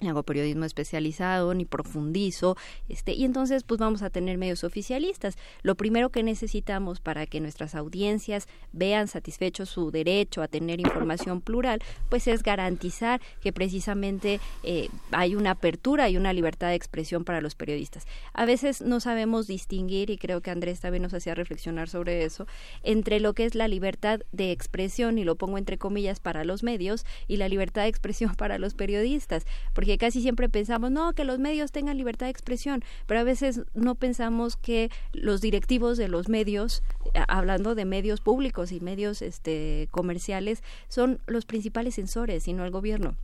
ni 0.01 0.09
hago 0.09 0.23
periodismo 0.23 0.65
especializado, 0.65 1.55
ni 1.55 1.65
profundizo, 1.65 2.57
este, 2.89 3.13
y 3.13 3.25
entonces 3.25 3.63
pues 3.65 3.81
vamos 3.81 4.03
a 4.03 4.11
tener 4.11 4.39
medios 4.39 4.65
oficialistas. 4.65 5.37
Lo 5.63 5.75
primero 5.75 6.11
que 6.11 6.23
necesitamos 6.23 7.01
para 7.01 7.27
que 7.27 7.41
nuestras 7.41 7.75
audiencias 7.75 8.47
vean 8.73 9.09
satisfecho 9.09 9.65
su 9.65 9.91
derecho 9.91 10.43
a 10.43 10.49
tener 10.49 10.81
información 10.81 11.41
plural, 11.41 11.81
pues 12.09 12.27
es 12.27 12.43
garantizar 12.43 13.21
que 13.41 13.53
precisamente 13.53 14.41
eh, 14.63 14.89
hay 15.13 15.35
una 15.35 15.53
apertura 15.53 16.09
y 16.11 16.17
una 16.17 16.33
libertad 16.33 16.69
de 16.69 16.75
expresión 16.75 17.25
para 17.25 17.41
los 17.41 17.55
periodistas. 17.55 18.07
A 18.35 18.45
veces 18.45 18.83
no 18.83 19.01
sabemos 19.01 19.47
distinguir, 19.47 20.11
y 20.11 20.19
creo 20.19 20.41
que 20.41 20.51
Andrés 20.51 20.81
también 20.81 21.03
nos 21.03 21.15
hacía 21.15 21.35
reflexionar 21.35 21.89
sobre 21.89 22.25
eso, 22.25 22.47
entre 22.83 23.21
lo 23.21 23.35
que 23.35 23.45
es 23.45 23.55
la 23.55 23.69
libertad 23.69 24.21
de 24.33 24.53
expresión, 24.53 25.19
y 25.19 25.25
lo 25.25 25.37
pongo 25.37 25.59
entre 25.59 25.79
comillas 25.79 26.21
para 26.21 26.45
los 26.45 26.63
medios, 26.63 27.07
y 27.29 27.37
la 27.39 27.49
libertad 27.49 27.83
de 27.83 27.89
expresión 27.89 28.35
para 28.37 28.59
los 28.59 28.75
periodistas 28.75 29.47
porque 29.87 29.99
casi 29.99 30.21
siempre 30.21 30.49
pensamos, 30.49 30.91
no, 30.91 31.13
que 31.13 31.23
los 31.23 31.39
medios 31.39 31.71
tengan 31.71 31.97
libertad 31.97 32.27
de 32.27 32.31
expresión, 32.31 32.83
pero 33.07 33.21
a 33.21 33.23
veces 33.23 33.61
no 33.73 33.95
pensamos 33.95 34.57
que 34.57 34.91
los 35.13 35.41
directivos 35.41 35.97
de 35.97 36.09
los 36.09 36.29
medios, 36.29 36.83
eh, 37.15 37.21
hablando 37.29 37.77
de 37.77 37.85
medios 37.85 38.21
públicos 38.21 38.73
y 38.73 38.81
medios 38.81 39.23
este, 39.23 39.87
comerciales, 39.93 40.65
son 40.89 41.21
los 41.29 41.45
principales 41.45 41.95
censores 41.95 42.49
y 42.49 42.53
no 42.53 42.65
el 42.65 42.73
gobierno. 42.73 43.17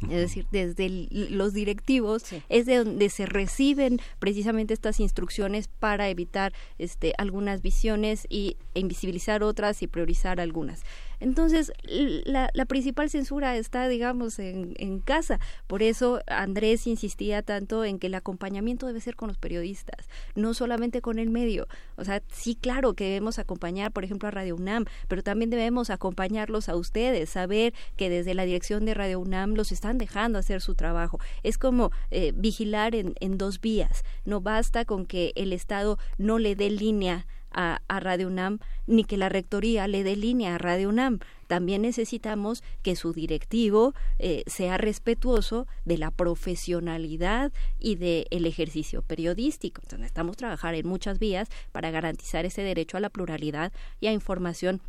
Es 0.00 0.16
decir, 0.16 0.46
desde 0.50 1.08
los 1.10 1.52
directivos 1.52 2.24
es 2.48 2.64
de 2.64 2.76
donde 2.76 3.10
se 3.10 3.26
reciben 3.26 4.00
precisamente 4.18 4.72
estas 4.72 5.00
instrucciones 5.00 5.68
para 5.68 6.08
evitar 6.08 6.54
este, 6.78 7.12
algunas 7.18 7.60
visiones 7.60 8.26
y 8.30 8.56
e 8.74 8.80
invisibilizar 8.80 9.42
otras 9.42 9.82
y 9.82 9.88
priorizar 9.88 10.40
algunas. 10.40 10.84
Entonces, 11.20 11.72
la, 11.84 12.50
principal 12.66 13.10
censura 13.10 13.56
está, 13.56 13.88
digamos, 13.88 14.38
en, 14.38 14.74
en, 14.76 15.00
casa. 15.00 15.40
Por 15.66 15.82
eso 15.82 16.20
Andrés 16.26 16.86
insistía 16.86 17.42
tanto 17.42 17.84
en 17.84 17.98
que 17.98 18.08
el 18.08 18.14
acompañamiento 18.14 18.86
debe 18.86 19.00
ser 19.00 19.16
con 19.16 19.28
los 19.28 19.38
periodistas, 19.38 20.08
no 20.34 20.54
solamente 20.54 21.00
con 21.00 21.18
el 21.18 21.30
medio. 21.30 21.66
O 21.96 22.04
sea, 22.04 22.22
sí, 22.30 22.54
claro 22.54 22.94
que 22.94 23.04
debemos 23.04 23.38
acompañar, 23.38 23.92
por 23.92 24.04
ejemplo, 24.04 24.28
a 24.28 24.32
Radio 24.32 24.56
UNAM, 24.56 24.84
pero 25.08 25.22
también 25.22 25.50
debemos 25.50 25.90
acompañarlos 25.90 26.68
a 26.68 26.76
ustedes, 26.76 27.30
saber 27.30 27.74
que 27.96 28.10
desde 28.10 28.34
la 28.34 28.44
dirección 28.44 28.84
de 28.84 28.94
Radio 28.94 29.20
UNAM 29.20 29.54
los 29.54 29.72
están 29.72 29.98
dejando 29.98 30.38
hacer 30.38 30.60
su 30.60 30.74
trabajo. 30.74 31.18
Es 31.42 31.58
como 31.58 31.90
eh, 32.10 32.32
vigilar 32.34 32.94
en 32.94 33.38
dos 33.38 33.60
vías. 33.60 34.04
No 34.24 34.40
basta 34.40 34.84
con 34.84 35.06
que 35.06 35.32
el 35.36 35.52
Estado 35.52 35.98
no 36.18 36.38
le 36.38 36.54
dé 36.54 36.70
línea 36.70 37.26
a, 37.52 37.80
Radio 38.00 38.28
UNAM 38.28 38.58
ni 38.86 39.04
que 39.04 39.16
la 39.16 39.28
rectoría 39.28 39.88
le 39.88 40.02
dé 40.04 40.16
línea 40.16 40.54
a 40.54 40.58
Radio 40.58 40.88
UNAM. 40.88 41.18
También 41.46 41.82
necesitamos 41.82 42.62
que 42.82 42.96
su 42.96 43.12
directivo 43.12 43.94
eh, 44.18 44.44
sea 44.46 44.78
respetuoso 44.78 45.66
de 45.84 45.98
la 45.98 46.10
profesionalidad 46.10 47.52
y 47.78 47.96
del 47.96 48.26
el 48.30 48.46
ejercicio 48.46 49.02
periodístico. 49.02 49.80
Entonces, 49.82 50.00
necesitamos 50.00 50.36
trabajar 50.36 50.74
en 50.74 50.86
muchas 50.86 51.18
vías 51.18 51.48
para 51.72 51.90
garantizar 51.90 52.44
ese 52.44 52.62
derecho 52.62 52.96
a 52.96 53.00
la 53.00 53.10
pluralidad 53.10 53.72
y 54.00 54.06
a 54.06 54.12
información 54.12 54.80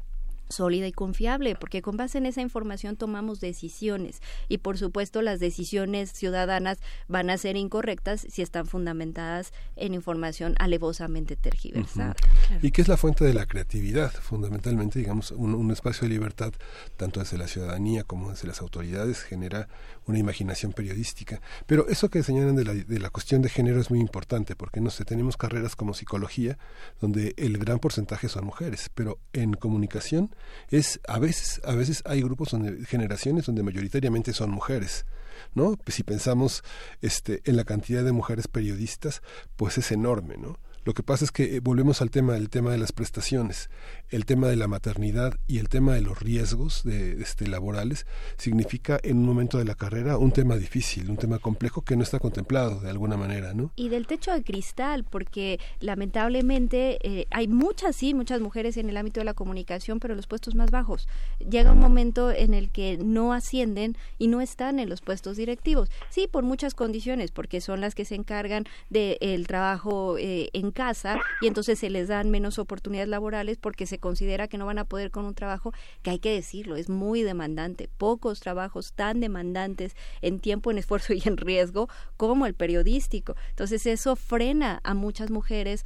sólida 0.50 0.88
y 0.88 0.92
confiable, 0.92 1.56
porque 1.56 1.82
con 1.82 1.98
base 1.98 2.18
en 2.18 2.26
esa 2.26 2.42
información 2.42 2.96
tomamos 2.96 3.40
decisiones. 3.40 4.22
Y 4.48 4.60
por 4.60 4.78
supuesto 4.78 5.22
las 5.22 5.40
decisiones 5.40 6.12
ciudadanas 6.12 6.80
van 7.08 7.30
a 7.30 7.38
ser 7.38 7.56
incorrectas 7.56 8.26
si 8.30 8.42
están 8.42 8.66
fundamentadas 8.66 9.54
en 9.76 9.94
información 9.94 10.56
alevosamente 10.60 11.36
tergiversada. 11.36 12.16
Y 12.62 12.72
que 12.72 12.82
es 12.82 12.88
la 12.88 12.98
fuente 12.98 13.24
de 13.24 13.34
la 13.34 13.46
creatividad, 13.46 14.12
fundamentalmente, 14.12 15.00
digamos, 15.00 15.32
un, 15.32 15.70
espacio 15.70 16.08
de 16.08 16.14
libertad, 16.16 16.52
tanto 16.98 17.20
desde 17.20 17.38
la 17.38 17.48
ciudadanía 17.48 18.04
como 18.04 18.32
desde 18.32 18.48
las 18.48 18.62
autoridades, 18.62 19.22
genera 19.22 19.68
una 20.10 20.20
imaginación 20.20 20.74
periodística. 20.74 21.42
Pero 21.66 21.88
eso 21.88 22.10
que 22.10 22.24
señalan 22.24 22.56
de 22.56 22.66
la, 22.66 22.74
de 22.74 23.00
la 23.00 23.10
cuestión 23.10 23.42
de 23.42 23.50
género 23.50 23.80
es 23.80 23.90
muy 23.90 24.00
importante, 24.00 24.56
porque 24.56 24.82
no 24.82 24.90
sé, 24.90 25.06
tenemos 25.06 25.38
carreras 25.38 25.76
como 25.76 25.94
psicología, 25.94 26.58
donde 27.00 27.34
el 27.38 27.58
gran 27.58 27.80
porcentaje 27.80 28.28
son 28.28 28.46
mujeres, 28.46 28.90
pero 28.94 29.20
en 29.34 29.54
comunicación 29.54 30.36
es 30.70 31.00
a 31.08 31.20
veces 31.20 31.62
a 31.64 31.76
veces 31.76 32.02
hay 32.06 32.22
grupos 32.22 32.52
donde 32.52 32.86
generaciones 32.86 33.46
donde 33.46 33.64
mayoritariamente 33.64 34.34
son 34.34 34.52
mujeres 34.52 35.06
no 35.54 35.76
pues 35.78 35.96
si 35.96 36.04
pensamos 36.04 36.64
este 37.02 37.42
en 37.46 37.56
la 37.56 37.64
cantidad 37.64 38.04
de 38.04 38.12
mujeres 38.12 38.48
periodistas 38.48 39.22
pues 39.56 39.78
es 39.78 39.92
enorme 39.92 40.38
no 40.38 40.58
lo 40.86 40.94
que 40.94 41.04
pasa 41.04 41.26
es 41.26 41.32
que 41.32 41.56
eh, 41.56 41.60
volvemos 41.60 42.02
al 42.02 42.10
tema 42.10 42.34
del 42.34 42.50
tema 42.50 42.72
de 42.72 42.78
las 42.78 42.94
prestaciones, 42.94 43.70
el 44.10 44.26
tema 44.26 44.48
de 44.48 44.56
la 44.56 44.68
maternidad 44.68 45.36
y 45.48 45.60
el 45.60 45.70
tema 45.70 45.94
de 45.94 46.02
los 46.02 46.20
riesgos 46.20 46.84
de, 46.84 47.22
este, 47.22 47.48
laborales 47.48 48.06
significa 48.38 49.00
en 49.04 49.18
un 49.18 49.26
momento 49.26 49.58
de 49.58 49.66
la 49.66 49.76
carrera 49.76 50.18
un 50.18 50.32
tema 50.32 50.56
difícil, 50.56 51.10
un 51.10 51.18
tema 51.18 51.40
complejo 51.40 51.82
que 51.84 51.96
no 51.96 52.04
está 52.04 52.20
contemplado 52.20 52.80
de 52.80 52.90
alguna 52.90 53.18
manera, 53.18 53.54
¿no? 53.54 53.72
Y 53.76 53.90
del 53.90 54.08
techo 54.08 54.34
de 54.34 54.44
cristal, 54.44 55.04
porque 55.04 55.60
lamentablemente 55.80 56.98
eh, 57.04 57.28
hay 57.30 57.48
muchas, 57.48 57.96
sí, 57.96 58.14
muchas 58.14 58.42
mujeres 58.42 58.78
en 58.78 58.90
el 58.90 58.98
ámbito 58.98 59.20
de 59.20 59.26
la 59.26 59.34
comunicación, 59.34 60.00
pero 60.00 60.16
los 60.16 60.28
puestos 60.28 60.56
más 60.56 60.72
bajos. 60.72 61.08
Llega 61.40 61.72
un 61.72 61.80
momento 61.80 62.32
en 62.32 62.54
el 62.54 62.72
que 62.72 62.98
no 62.98 63.34
ascienden 63.34 63.96
y 64.18 64.28
no 64.28 64.42
están 64.42 64.80
en 64.80 64.90
los 64.90 65.02
puestos 65.02 65.38
directivos. 65.38 65.90
Sí, 66.10 66.28
por 66.28 66.44
muchas 66.44 66.74
condiciones, 66.74 67.32
porque 67.32 67.62
son 67.62 67.82
las 67.82 67.96
que 67.96 68.06
se 68.06 68.16
encargan 68.16 68.66
del 68.90 69.48
trabajo 69.48 70.18
eh, 70.18 70.50
en 70.54 70.72
casa 70.72 71.20
y 71.42 71.48
entonces 71.48 71.80
se 71.80 71.90
les 71.90 72.08
dan 72.08 72.30
menos 72.30 72.60
oportunidades 72.60 73.10
laborales 73.10 73.58
porque 73.58 73.86
se 73.86 73.99
considera 74.00 74.48
que 74.48 74.58
no 74.58 74.66
van 74.66 74.80
a 74.80 74.86
poder 74.86 75.12
con 75.12 75.26
un 75.26 75.36
trabajo 75.36 75.74
que 76.02 76.12
hay 76.12 76.20
que 76.20 76.34
decirlo, 76.34 76.76
es 76.76 76.90
muy 76.90 77.24
demandante, 77.24 77.90
pocos 77.98 78.40
trabajos 78.40 78.94
tan 78.94 79.20
demandantes 79.20 79.96
en 80.22 80.40
tiempo, 80.40 80.72
en 80.72 80.78
esfuerzo 80.78 81.14
y 81.14 81.22
en 81.26 81.38
riesgo 81.38 81.90
como 82.18 82.46
el 82.46 82.54
periodístico. 82.54 83.36
Entonces 83.50 83.86
eso 83.86 84.16
frena 84.16 84.82
a 84.84 84.94
muchas 84.94 85.32
mujeres 85.32 85.84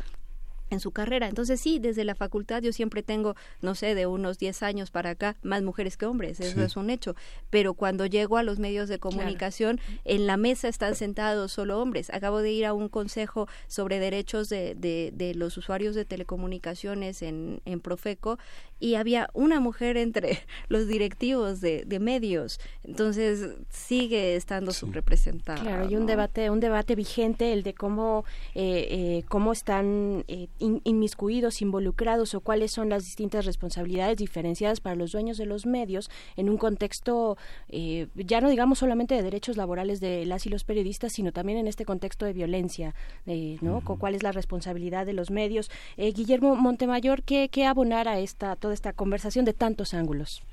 en 0.74 0.80
su 0.80 0.92
carrera. 0.92 1.28
Entonces 1.28 1.62
sí, 1.62 1.80
desde 1.80 2.04
la 2.04 2.16
facultad 2.16 2.62
yo 2.62 2.74
siempre 2.74 3.04
tengo, 3.04 3.36
no 3.62 3.76
sé, 3.76 3.96
de 3.96 4.06
unos 4.06 4.38
10 4.38 4.64
años 4.64 4.92
para 4.92 5.12
acá, 5.12 5.38
más 5.42 5.64
mujeres 5.64 5.98
que 5.98 6.06
hombres, 6.06 6.40
eso 6.40 6.62
es 6.62 6.76
un 6.76 6.90
hecho. 6.90 7.16
Pero 7.50 7.74
cuando 7.74 8.06
llego 8.06 8.38
a 8.38 8.44
los 8.44 8.60
medios 8.60 8.90
de 8.90 9.00
comunicación, 9.00 9.80
en 10.04 10.28
la 10.28 10.38
mesa 10.38 10.68
están 10.68 10.96
sentados 10.96 11.52
solo 11.52 11.82
hombres. 11.82 12.10
Acabo 12.10 12.40
de 12.40 12.52
ir 12.52 12.66
a 12.66 12.74
un 12.74 12.90
consejo 12.90 13.48
sobre 13.68 14.00
derechos 14.00 14.50
de, 14.50 14.76
de, 14.76 15.34
los 15.36 15.58
usuarios 15.58 15.96
de 15.96 16.06
telecomunicaciones 16.06 17.22
en, 17.22 17.62
en 17.66 17.80
Profeco 17.80 18.38
y 18.80 18.96
había 18.96 19.30
una 19.34 19.60
mujer 19.60 19.96
entre 19.96 20.40
los 20.68 20.88
directivos 20.88 21.62
de, 21.62 21.84
de 21.86 22.00
medios. 22.00 22.60
Entonces 22.84 23.56
sigue 23.70 24.36
estando 24.36 24.74
subrepresentada. 24.74 25.62
Claro, 25.62 25.90
y 25.90 25.96
un 25.96 26.06
debate, 26.06 26.50
un 26.50 26.60
debate 26.60 26.96
vigente, 26.96 27.54
el 27.54 27.64
de 27.64 27.74
cómo, 27.74 28.26
eh, 28.56 28.88
eh, 28.90 29.24
cómo 29.30 29.54
están 29.54 30.26
eh, 30.28 30.48
inmiscuidos, 30.84 31.62
involucrados 31.62 32.34
o 32.36 32.42
cuáles 32.42 32.72
son 32.72 32.90
las 32.90 33.06
distintas 33.06 33.46
responsabilidades 33.46 34.18
diferenciadas 34.18 34.80
para 34.80 34.96
los 34.96 35.12
dueños 35.12 35.38
de 35.38 35.46
los 35.46 35.66
medios 35.66 36.10
en 36.36 36.50
un 36.50 36.58
contexto, 36.58 37.38
eh, 37.70 38.08
ya 38.16 38.42
no 38.42 38.50
digamos 38.50 38.80
solamente 38.80 39.16
de 39.16 39.24
derechos 39.24 39.58
laborales 39.58 40.00
de 40.00 40.26
las 40.26 40.46
y 40.46 40.50
los 40.50 40.64
periodistas, 40.64 41.14
sino 41.14 41.32
también 41.32 41.58
en 41.60 41.68
este 41.68 41.86
contexto 41.86 42.26
de 42.26 42.34
violencia, 42.34 42.96
eh, 43.26 43.58
¿no? 43.62 43.82
¿Cuál 43.82 44.16
es 44.16 44.24
la 44.24 44.32
responsabilidad 44.32 45.06
de 45.06 45.14
los 45.14 45.32
medios? 45.32 45.70
Eh, 45.98 46.12
Guillermo 46.14 46.56
Montemayor, 46.56 47.24
¿qué, 47.24 47.50
¿qué 47.50 47.66
abonar 47.66 48.08
a 48.08 48.20
esta, 48.20 48.56
toda 48.56 48.74
esta 48.74 48.94
conversación 48.94 49.46
de 49.46 49.54
tantos 49.54 49.94
ángulos? 49.94 50.44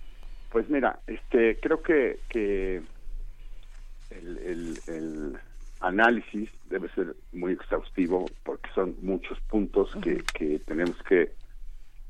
Pues 0.51 0.69
mira, 0.69 0.99
este, 1.07 1.59
creo 1.61 1.81
que, 1.83 2.19
que 2.29 2.83
el, 4.11 4.39
el, 4.39 4.79
el 4.89 5.39
análisis 5.81 6.51
debe 6.65 6.89
ser 6.91 7.17
muy 7.33 7.53
exhaustivo 7.53 8.31
porque 8.45 8.69
son 8.75 8.97
muchos 9.03 9.41
puntos 9.43 9.91
que, 10.03 10.25
que 10.35 10.59
tenemos 10.61 10.97
que, 11.09 11.35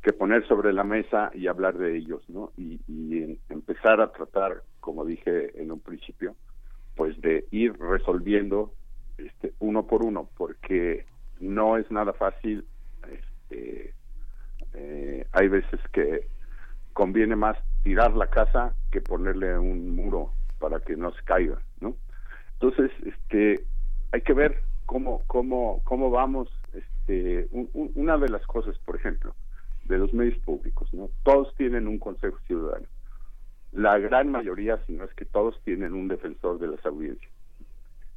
que 0.03 0.13
poner 0.13 0.47
sobre 0.47 0.73
la 0.73 0.85
mesa 0.85 1.31
y 1.35 1.47
hablar 1.47 1.79
de 1.79 1.97
ellos, 1.97 2.23
¿no? 2.29 2.53
Y, 2.57 2.81
y 2.87 3.23
en- 3.23 3.39
empezar 3.49 4.01
a 4.01 4.13
tratar, 4.13 4.63
como 4.81 5.05
dije 5.05 5.61
en 5.61 5.71
un 5.73 5.81
principio, 5.81 6.37
pues 6.97 7.21
de 7.21 7.47
ir 7.51 7.79
resolviendo 7.79 8.75
este, 9.17 9.55
uno 9.61 9.87
por 9.87 10.03
uno, 10.03 10.31
porque 10.37 11.07
no 11.39 11.77
es 11.77 11.91
nada 11.91 12.13
fácil. 12.13 12.67
Este, 13.09 13.95
eh, 14.75 15.27
hay 15.33 15.49
veces 15.49 15.81
que 15.93 16.29
conviene 16.93 17.37
más 17.37 17.57
tirar 17.83 18.15
la 18.15 18.27
casa 18.27 18.75
que 18.91 19.01
ponerle 19.01 19.59
un 19.59 19.95
muro 19.95 20.35
para 20.59 20.81
que 20.81 20.97
no 20.97 21.13
se 21.13 21.23
caiga, 21.25 21.59
¿no? 21.81 21.97
Entonces, 22.61 22.91
este, 23.07 23.65
hay 24.13 24.21
que 24.21 24.35
ver 24.35 24.63
cómo, 24.87 25.23
cómo, 25.27 25.81
cómo 25.85 26.11
vamos. 26.11 26.49
Este, 26.73 27.49
un- 27.53 27.71
un- 27.73 27.93
una 27.95 28.19
de 28.19 28.29
las 28.29 28.47
cosas, 28.47 28.77
por 28.85 28.97
ejemplo, 28.97 29.35
de 29.85 29.99
los 29.99 30.13
medios 30.13 30.39
públicos, 30.45 30.93
¿no? 30.93 31.11
Todos 31.23 31.55
tienen 31.57 31.89
un 31.89 31.99
consejo 31.99 32.39
ciudadano. 32.47 32.87
La 33.73 33.99
gran 33.99 34.31
mayoría, 34.31 34.79
si 34.87 34.93
no 34.93 35.05
es 35.05 35.15
que 35.15 35.25
todos, 35.25 35.59
tienen 35.65 35.95
un 35.95 36.09
defensor 36.09 36.59
de 36.59 36.69
las 36.69 36.85
audiencias. 36.85 37.33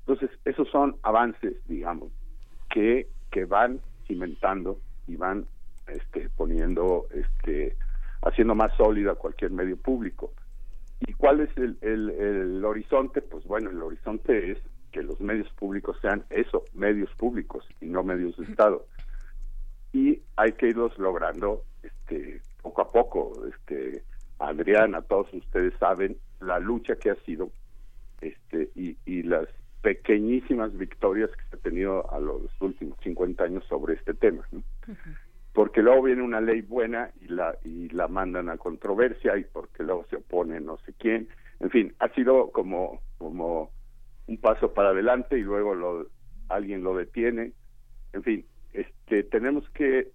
Entonces, 0.06 0.30
esos 0.44 0.70
son 0.70 0.98
avances, 1.04 1.56
digamos, 1.68 2.12
que, 2.70 3.08
que 3.32 3.46
van 3.46 3.80
cimentando 4.08 4.80
y 5.08 5.16
van 5.16 5.46
este, 5.88 6.30
poniendo, 6.36 7.08
este, 7.12 7.78
haciendo 8.22 8.56
más 8.56 8.74
sólida 8.76 9.16
cualquier 9.16 9.52
medio 9.52 9.78
público. 9.78 10.34
¿Y 11.08 11.14
cuál 11.14 11.42
es 11.42 11.50
el, 11.58 11.78
el, 11.82 12.10
el 12.10 12.66
horizonte? 12.66 13.22
Pues 13.22 13.44
bueno, 13.46 13.70
el 13.70 13.82
horizonte 13.82 14.52
es 14.52 14.58
que 14.92 15.02
los 15.02 15.20
medios 15.20 15.50
públicos 15.54 15.98
sean 16.02 16.24
eso, 16.30 16.64
medios 16.74 17.10
públicos 17.16 17.68
y 17.82 17.88
no 17.88 18.04
medios 18.04 18.38
de 18.38 18.46
Estado. 18.46 18.86
Y 19.92 20.22
hay 20.38 20.54
que 20.54 20.70
irlos 20.70 20.98
logrando 20.98 21.64
este, 21.82 22.42
poco 22.62 22.82
a 22.82 22.88
poco. 22.88 23.34
Este, 23.48 24.04
Adriana, 24.40 25.02
todos 25.02 25.34
ustedes 25.34 25.74
saben 25.80 26.18
la 26.40 26.60
lucha 26.60 26.96
que 26.96 27.10
ha 27.10 27.16
sido 27.26 27.52
este, 28.22 28.70
y, 28.76 28.98
y 29.06 29.24
las 29.24 29.48
pequeñísimas 29.82 30.76
victorias 30.78 31.30
que 31.32 31.44
se 31.50 31.56
ha 31.58 31.60
tenido 31.60 32.12
a 32.12 32.20
los 32.20 32.50
últimos 32.62 32.98
50 33.04 33.44
años 33.44 33.66
sobre 33.68 33.96
este 33.96 34.14
tema. 34.14 34.48
¿no? 34.52 34.64
Porque 35.54 35.82
luego 35.82 36.04
viene 36.04 36.24
una 36.24 36.42
ley 36.42 36.62
buena 36.62 37.12
y 37.22 37.28
la 37.28 37.56
y 37.64 37.90
la 37.90 38.08
mandan 38.08 38.50
a 38.50 38.58
controversia 38.58 39.38
y 39.38 39.44
porque 39.44 39.84
luego 39.84 40.06
se 40.10 40.18
opone 40.18 40.60
no 40.60 40.78
sé 40.80 40.94
quién. 40.98 41.30
En 41.60 41.70
fin 41.70 41.94
ha 42.00 42.10
sido 42.10 42.52
como 42.52 43.02
como 43.18 43.72
un 44.28 44.38
paso 44.38 44.74
para 44.74 44.90
adelante 44.90 45.38
y 45.38 45.42
luego 45.42 45.76
lo 45.76 46.08
alguien 46.50 46.84
lo 46.84 46.96
detiene. 46.96 47.54
En 48.14 48.24
fin 48.24 48.46
este 48.74 49.24
tenemos 49.24 49.70
que 49.70 50.12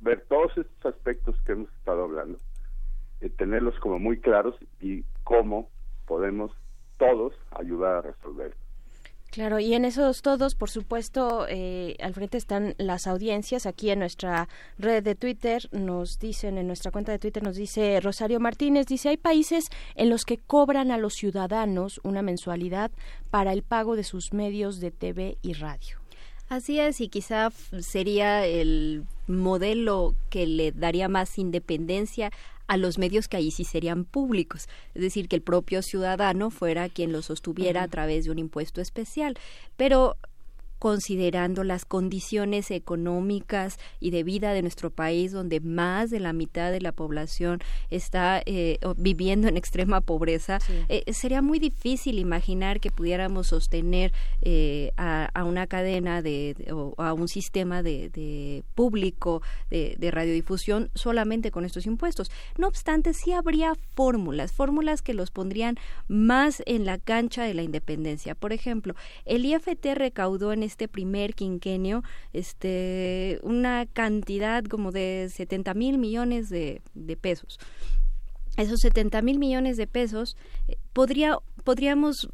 ver 0.00 0.24
todos 0.28 0.56
estos 0.58 0.94
aspectos 0.94 1.40
que 1.42 1.52
hemos 1.52 1.72
estado 1.76 2.04
hablando 2.04 2.38
eh, 3.20 3.30
tenerlos 3.30 3.78
como 3.80 3.98
muy 3.98 4.20
claros 4.20 4.54
y 4.80 5.04
cómo 5.22 5.70
podemos 6.06 6.52
todos 6.98 7.32
ayudar 7.52 7.96
a 7.96 8.02
resolver 8.02 8.54
Claro, 9.34 9.58
y 9.58 9.74
en 9.74 9.84
esos 9.84 10.22
todos, 10.22 10.54
por 10.54 10.70
supuesto, 10.70 11.46
eh, 11.48 11.96
al 12.00 12.14
frente 12.14 12.38
están 12.38 12.76
las 12.78 13.08
audiencias. 13.08 13.66
Aquí 13.66 13.90
en 13.90 13.98
nuestra 13.98 14.48
red 14.78 15.02
de 15.02 15.16
Twitter 15.16 15.68
nos 15.72 16.20
dicen, 16.20 16.56
en 16.56 16.68
nuestra 16.68 16.92
cuenta 16.92 17.10
de 17.10 17.18
Twitter 17.18 17.42
nos 17.42 17.56
dice 17.56 17.98
Rosario 18.00 18.38
Martínez, 18.38 18.86
dice, 18.86 19.08
hay 19.08 19.16
países 19.16 19.70
en 19.96 20.08
los 20.08 20.24
que 20.24 20.38
cobran 20.38 20.92
a 20.92 20.98
los 20.98 21.14
ciudadanos 21.14 22.00
una 22.04 22.22
mensualidad 22.22 22.92
para 23.32 23.52
el 23.52 23.64
pago 23.64 23.96
de 23.96 24.04
sus 24.04 24.32
medios 24.32 24.78
de 24.78 24.92
TV 24.92 25.36
y 25.42 25.54
radio. 25.54 26.03
Así 26.48 26.78
es, 26.78 27.00
y 27.00 27.08
quizá 27.08 27.50
sería 27.80 28.46
el 28.46 29.04
modelo 29.26 30.14
que 30.30 30.46
le 30.46 30.72
daría 30.72 31.08
más 31.08 31.38
independencia 31.38 32.30
a 32.66 32.76
los 32.76 32.98
medios 32.98 33.28
que 33.28 33.36
ahí 33.36 33.50
sí 33.50 33.64
serían 33.64 34.04
públicos, 34.04 34.68
es 34.94 35.02
decir, 35.02 35.28
que 35.28 35.36
el 35.36 35.42
propio 35.42 35.82
ciudadano 35.82 36.50
fuera 36.50 36.88
quien 36.88 37.12
lo 37.12 37.22
sostuviera 37.22 37.82
a 37.82 37.88
través 37.88 38.24
de 38.24 38.30
un 38.30 38.38
impuesto 38.38 38.80
especial. 38.80 39.36
Pero 39.76 40.16
considerando 40.78 41.64
las 41.64 41.84
condiciones 41.84 42.70
económicas 42.70 43.78
y 44.00 44.10
de 44.10 44.22
vida 44.22 44.52
de 44.52 44.62
nuestro 44.62 44.90
país, 44.90 45.32
donde 45.32 45.60
más 45.60 46.10
de 46.10 46.20
la 46.20 46.32
mitad 46.32 46.70
de 46.72 46.80
la 46.80 46.92
población 46.92 47.60
está 47.90 48.42
eh, 48.46 48.78
viviendo 48.96 49.48
en 49.48 49.56
extrema 49.56 50.00
pobreza, 50.00 50.58
eh, 50.88 51.04
sería 51.12 51.42
muy 51.42 51.58
difícil 51.58 52.18
imaginar 52.18 52.80
que 52.80 52.90
pudiéramos 52.90 53.48
sostener 53.48 54.12
eh, 54.42 54.92
a, 54.96 55.30
a 55.34 55.44
una 55.44 55.66
cadena 55.66 56.22
de, 56.22 56.54
de- 56.58 56.72
o 56.72 56.94
a 56.98 57.12
un 57.12 57.28
sistema 57.28 57.82
de, 57.82 58.08
de 58.10 58.64
público 58.74 59.42
de, 59.70 59.96
de 59.98 60.10
radiodifusión 60.10 60.90
solamente 60.94 61.50
con 61.50 61.64
estos 61.64 61.86
impuestos. 61.86 62.30
No 62.58 62.66
obstante, 62.66 63.14
sí 63.14 63.32
habría 63.32 63.74
fórmulas, 63.94 64.52
fórmulas 64.52 65.02
que 65.02 65.14
los 65.14 65.30
pondrían 65.30 65.76
más 66.08 66.62
en 66.66 66.84
la 66.84 66.98
cancha 66.98 67.44
de 67.44 67.54
la 67.54 67.62
independencia. 67.62 68.34
Por 68.34 68.52
ejemplo, 68.52 68.94
el 69.24 69.44
IFT 69.46 69.86
recaudó 69.94 70.52
en 70.52 70.62
este 70.62 70.73
primer 70.88 71.34
quinquenio 71.34 72.02
este, 72.32 73.38
una 73.42 73.86
cantidad 73.86 74.64
como 74.64 74.92
de 74.92 75.28
70 75.32 75.74
mil 75.74 75.98
millones 75.98 76.48
de, 76.48 76.82
de 76.94 77.16
pesos. 77.16 77.58
Esos 78.56 78.80
70 78.80 79.20
mil 79.22 79.38
millones 79.38 79.76
de 79.76 79.86
pesos 79.86 80.36
eh, 80.68 80.76
podría, 80.92 81.38
podríamos 81.64 82.28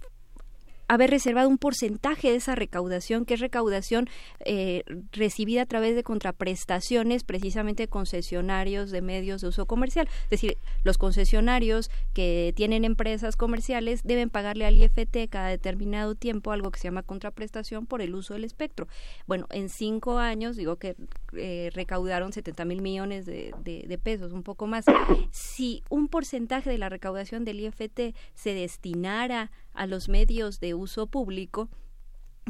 haber 0.93 1.11
reservado 1.11 1.49
un 1.49 1.57
porcentaje 1.59 2.31
de 2.31 2.37
esa 2.37 2.55
recaudación, 2.57 3.25
que 3.25 3.35
es 3.35 3.41
recaudación 3.41 4.09
eh, 4.45 4.83
recibida 5.13 5.63
a 5.63 5.67
través 5.67 5.95
de 5.95 6.03
contraprestaciones, 6.03 7.23
precisamente 7.25 7.87
concesionarios 7.89 8.91
de 8.91 9.01
medios 9.01 9.41
de 9.41 9.49
uso 9.49 9.67
comercial. 9.67 10.09
Es 10.25 10.31
decir, 10.31 10.59
los 10.83 10.99
concesionarios 10.99 11.91
que 12.13 12.53
tienen 12.57 12.85
empresas 12.85 13.37
comerciales 13.37 14.03
deben 14.03 14.31
pagarle 14.31 14.67
al 14.67 14.77
IFT 14.77 15.29
cada 15.31 15.49
determinado 15.49 16.15
tiempo 16.17 16.51
algo 16.53 16.71
que 16.71 16.81
se 16.81 16.89
llama 16.89 17.03
contraprestación 17.03 17.87
por 17.87 18.03
el 18.03 18.15
uso 18.15 18.35
del 18.35 18.45
espectro. 18.45 18.89
Bueno, 19.27 19.47
en 19.51 19.69
cinco 19.69 20.19
años, 20.19 20.57
digo 20.57 20.77
que 20.77 20.97
eh, 21.37 21.71
recaudaron 21.73 22.33
70 22.33 22.65
mil 22.65 22.83
millones 22.83 23.27
de, 23.27 23.55
de- 23.63 23.85
de 23.87 23.99
pesos, 23.99 24.33
un 24.33 24.43
poco 24.43 24.67
más. 24.67 24.85
Si 25.31 25.83
un 25.89 26.09
porcentaje 26.09 26.69
de 26.69 26.79
la 26.79 26.89
recaudación 26.89 27.45
del 27.45 27.61
IFT 27.61 28.15
se 28.35 28.55
destinara 28.55 29.51
a 29.73 29.87
los 29.87 30.09
medios 30.09 30.61
de 30.61 30.75
uso 30.75 31.07
público, 31.07 31.69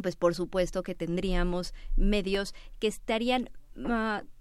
pues 0.00 0.16
por 0.16 0.34
supuesto 0.34 0.82
que 0.82 0.94
tendríamos 0.94 1.74
medios 1.96 2.54
que 2.78 2.86
estarían 2.86 3.50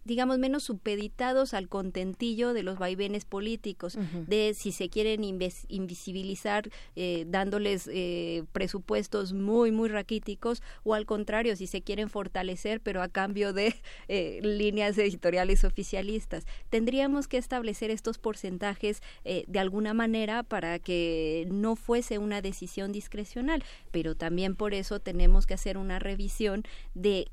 digamos 0.10 0.40
menos 0.40 0.64
supeditados 0.64 1.54
al 1.54 1.70
contentillo 1.70 2.54
de 2.54 2.64
los 2.64 2.80
vaivenes 2.80 3.26
políticos 3.26 3.98
de 4.28 4.54
si 4.56 4.72
se 4.72 4.90
quieren 4.90 5.24
invisibilizar 5.24 6.70
eh, 6.96 7.26
dándoles 7.28 7.88
eh, 7.94 8.44
presupuestos 8.52 9.34
muy 9.34 9.72
muy 9.72 9.88
raquíticos 9.88 10.64
o 10.84 10.96
al 10.96 11.06
contrario 11.06 11.56
si 11.56 11.68
se 11.68 11.82
quieren 11.82 12.10
fortalecer 12.10 12.82
pero 12.82 13.04
a 13.04 13.08
cambio 13.08 13.54
de 13.54 13.76
eh, 14.08 14.40
líneas 14.42 14.98
editoriales 14.98 15.64
oficialistas. 15.64 16.46
Tendríamos 16.70 17.28
que 17.28 17.38
establecer 17.38 17.92
estos 17.92 18.18
porcentajes 18.18 19.02
eh, 19.26 19.44
de 19.48 19.60
alguna 19.60 19.94
manera 19.94 20.44
para 20.44 20.80
que 20.80 21.48
no 21.52 21.76
fuese 21.76 22.18
una 22.18 22.42
decisión 22.42 22.92
discrecional 22.92 23.64
pero 23.92 24.16
también 24.16 24.56
por 24.56 24.74
eso 24.74 25.00
tenemos 25.00 25.46
que 25.46 25.54
hacer 25.54 25.78
una 25.78 26.00
revisión 26.00 26.64
de 26.96 27.28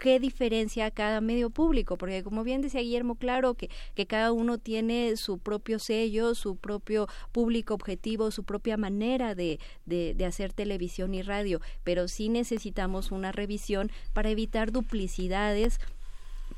qué 0.00 0.18
diferencia 0.18 0.90
cada 0.90 1.20
medio 1.20 1.50
público, 1.50 1.96
porque 1.96 2.24
como 2.24 2.42
bien 2.42 2.62
decía 2.62 2.80
Guillermo, 2.80 3.14
claro 3.14 3.54
que, 3.54 3.70
que 3.94 4.06
cada 4.06 4.32
uno 4.32 4.58
tiene 4.58 5.16
su 5.16 5.38
propio 5.38 5.78
sello, 5.78 6.34
su 6.34 6.56
propio 6.56 7.06
público 7.30 7.74
objetivo, 7.74 8.30
su 8.30 8.42
propia 8.42 8.76
manera 8.76 9.36
de, 9.36 9.60
de, 9.86 10.24
hacer 10.24 10.52
televisión 10.52 11.14
y 11.14 11.22
radio, 11.22 11.60
pero 11.84 12.08
sí 12.08 12.30
necesitamos 12.30 13.12
una 13.12 13.30
revisión 13.30 13.92
para 14.14 14.30
evitar 14.30 14.72
duplicidades, 14.72 15.78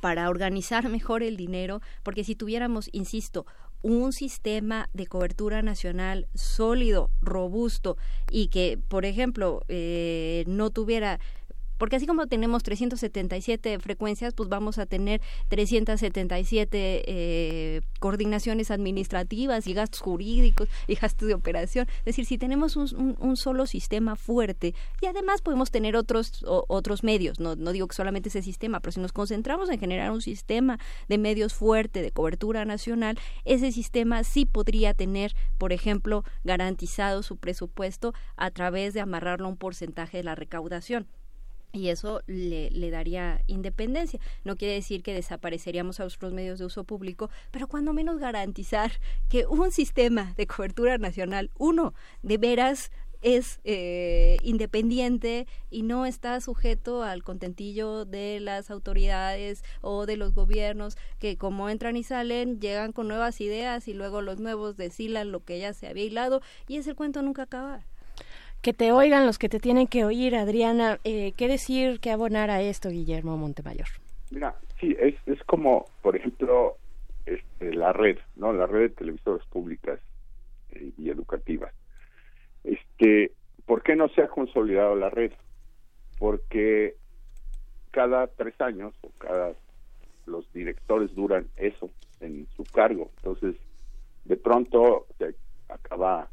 para 0.00 0.28
organizar 0.30 0.88
mejor 0.88 1.22
el 1.22 1.36
dinero, 1.36 1.82
porque 2.04 2.24
si 2.24 2.36
tuviéramos, 2.36 2.88
insisto, 2.92 3.44
un 3.82 4.12
sistema 4.12 4.88
de 4.92 5.06
cobertura 5.06 5.60
nacional 5.60 6.28
sólido, 6.34 7.10
robusto 7.20 7.96
y 8.30 8.48
que, 8.48 8.78
por 8.88 9.04
ejemplo, 9.04 9.62
eh, 9.68 10.44
no 10.46 10.70
tuviera 10.70 11.18
porque 11.82 11.96
así 11.96 12.06
como 12.06 12.28
tenemos 12.28 12.62
377 12.62 13.80
frecuencias, 13.80 14.34
pues 14.34 14.48
vamos 14.48 14.78
a 14.78 14.86
tener 14.86 15.20
377 15.48 17.02
eh, 17.06 17.80
coordinaciones 17.98 18.70
administrativas 18.70 19.66
y 19.66 19.74
gastos 19.74 20.00
jurídicos 20.00 20.68
y 20.86 20.94
gastos 20.94 21.26
de 21.26 21.34
operación. 21.34 21.88
Es 21.98 22.04
decir, 22.04 22.24
si 22.24 22.38
tenemos 22.38 22.76
un, 22.76 23.36
solo 23.36 23.66
sistema 23.66 24.14
fuerte 24.14 24.76
y 25.00 25.06
además 25.06 25.42
podemos 25.42 25.72
tener 25.72 25.96
otros, 25.96 26.44
otros 26.46 27.02
medios, 27.02 27.40
no, 27.40 27.56
no 27.56 27.72
digo 27.72 27.88
que 27.88 27.96
solamente 27.96 28.28
ese 28.28 28.42
sistema, 28.42 28.78
pero 28.78 28.92
si 28.92 29.00
nos 29.00 29.12
concentramos 29.12 29.68
en 29.68 29.80
generar 29.80 30.12
un 30.12 30.22
sistema 30.22 30.78
de 31.08 31.18
medios 31.18 31.52
fuerte, 31.52 32.00
de 32.00 32.12
cobertura 32.12 32.64
nacional, 32.64 33.18
ese 33.44 33.72
sistema 33.72 34.22
sí 34.22 34.46
podría 34.46 34.94
tener, 34.94 35.34
por 35.58 35.72
ejemplo, 35.72 36.22
garantizado 36.44 37.24
su 37.24 37.38
presupuesto 37.38 38.14
a 38.36 38.52
través 38.52 38.94
de 38.94 39.00
amarrarlo 39.00 39.46
a 39.46 39.50
un 39.50 39.56
porcentaje 39.56 40.18
de 40.18 40.22
la 40.22 40.36
recaudación 40.36 41.08
y 41.72 41.88
eso 41.88 42.22
le, 42.26 42.70
le, 42.70 42.90
daría 42.90 43.42
independencia. 43.46 44.20
No 44.44 44.56
quiere 44.56 44.74
decir 44.74 45.02
que 45.02 45.14
desapareceríamos 45.14 46.00
a 46.00 46.04
otros 46.04 46.32
medios 46.32 46.58
de 46.58 46.66
uso 46.66 46.84
público, 46.84 47.30
pero 47.50 47.66
cuando 47.66 47.92
menos 47.92 48.18
garantizar 48.18 48.92
que 49.28 49.46
un 49.46 49.72
sistema 49.72 50.34
de 50.36 50.46
cobertura 50.46 50.98
nacional, 50.98 51.50
uno, 51.58 51.94
de 52.22 52.38
veras 52.38 52.90
es 53.22 53.60
eh, 53.64 54.36
independiente 54.42 55.46
y 55.70 55.82
no 55.82 56.06
está 56.06 56.40
sujeto 56.40 57.04
al 57.04 57.22
contentillo 57.22 58.04
de 58.04 58.40
las 58.40 58.70
autoridades 58.70 59.62
o 59.80 60.06
de 60.06 60.16
los 60.16 60.34
gobiernos 60.34 60.96
que 61.20 61.38
como 61.38 61.68
entran 61.68 61.96
y 61.96 62.02
salen 62.02 62.60
llegan 62.60 62.92
con 62.92 63.08
nuevas 63.08 63.40
ideas 63.40 63.86
y 63.86 63.94
luego 63.94 64.22
los 64.22 64.40
nuevos 64.40 64.76
deshilan 64.76 65.30
lo 65.30 65.44
que 65.44 65.60
ya 65.60 65.72
se 65.72 65.86
había 65.86 66.04
hilado 66.04 66.42
y 66.68 66.76
ese 66.76 66.94
cuento 66.94 67.22
nunca 67.22 67.42
acaba. 67.42 67.86
Que 68.62 68.72
te 68.72 68.92
oigan 68.92 69.26
los 69.26 69.38
que 69.38 69.48
te 69.48 69.58
tienen 69.58 69.88
que 69.88 70.04
oír, 70.04 70.36
Adriana. 70.36 70.98
Eh, 71.04 71.32
¿Qué 71.36 71.48
decir, 71.48 72.00
qué 72.00 72.10
abonar 72.10 72.50
a 72.50 72.62
esto, 72.62 72.90
Guillermo 72.90 73.36
Montemayor? 73.36 73.88
Mira, 74.30 74.54
sí, 74.80 74.96
es, 75.00 75.14
es 75.26 75.42
como, 75.44 75.86
por 76.00 76.16
ejemplo, 76.16 76.76
este, 77.26 77.74
la 77.74 77.92
red, 77.92 78.18
¿no? 78.36 78.52
La 78.52 78.66
red 78.66 78.80
de 78.80 78.88
televisoras 78.90 79.44
públicas 79.48 79.98
eh, 80.70 80.92
y 80.96 81.10
educativas 81.10 81.74
este, 82.64 83.32
¿Por 83.66 83.82
qué 83.82 83.96
no 83.96 84.08
se 84.08 84.22
ha 84.22 84.28
consolidado 84.28 84.94
la 84.96 85.10
red? 85.10 85.32
Porque 86.18 86.96
cada 87.90 88.26
tres 88.26 88.60
años 88.60 88.94
o 89.02 89.10
cada 89.18 89.52
los 90.26 90.50
directores 90.52 91.14
duran 91.14 91.46
eso 91.56 91.90
en 92.20 92.46
su 92.56 92.64
cargo. 92.64 93.10
Entonces, 93.18 93.56
de 94.24 94.36
pronto 94.36 95.06
se 95.18 95.34
acaba 95.68 96.28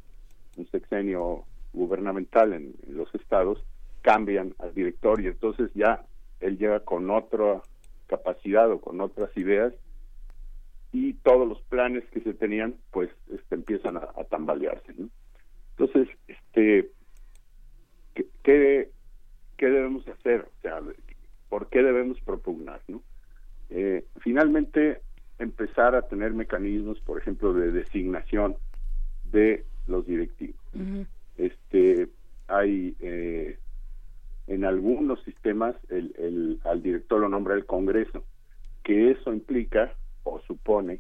un 0.58 0.68
sexenio 0.68 1.44
gubernamental 1.74 2.54
en, 2.54 2.76
los 2.88 3.14
estados, 3.16 3.64
cambian 4.02 4.56
al 4.60 4.74
director 4.74 5.22
y 5.22 5.28
entonces 5.28 5.72
ya 5.74 6.06
él 6.40 6.58
llega 6.58 6.80
con 6.82 7.10
otra 7.10 7.62
capacidad 8.08 8.72
o 8.72 8.80
con 8.80 9.02
otras 9.02 9.36
ideas 9.38 9.74
y 10.92 11.14
todos 11.14 11.48
los 11.48 11.62
planes 11.64 12.04
que 12.12 12.22
se 12.22 12.34
tenían 12.34 12.76
pues 12.92 13.10
este, 13.32 13.56
empiezan 13.56 13.98
a, 13.98 14.08
tambalearse. 14.30 14.94
Entonces, 15.78 16.08
este, 16.28 16.90
¿qué, 18.16 18.90
qué 19.58 19.66
debemos 19.66 20.08
hacer? 20.08 20.42
O 20.42 20.62
sea, 20.62 20.82
¿por 21.50 21.70
qué 21.70 21.84
debemos 21.84 22.20
propugnar? 22.22 22.82
¿no? 22.88 23.04
Eh, 23.70 24.06
finalmente, 24.22 25.02
empezar 25.38 25.96
a 25.96 26.04
tener 26.04 26.34
mecanismos, 26.34 27.00
por 27.02 27.20
ejemplo, 27.20 27.54
de 27.54 27.72
designación 27.72 28.56
de 29.32 29.66
los 29.88 30.06
directivos. 30.06 30.60
Este, 31.40 32.10
hay 32.48 32.96
eh, 33.00 33.58
en 34.48 34.66
algunos 34.66 35.24
sistemas 35.24 35.76
el, 35.90 36.14
el, 36.18 36.60
al 36.66 36.84
director 36.84 37.22
lo 37.22 37.30
nombra 37.30 37.56
el 37.56 37.66
Congreso, 37.66 38.26
que 38.84 39.12
eso 39.12 39.32
implica 39.32 39.94
o 40.24 40.42
supone 40.42 41.00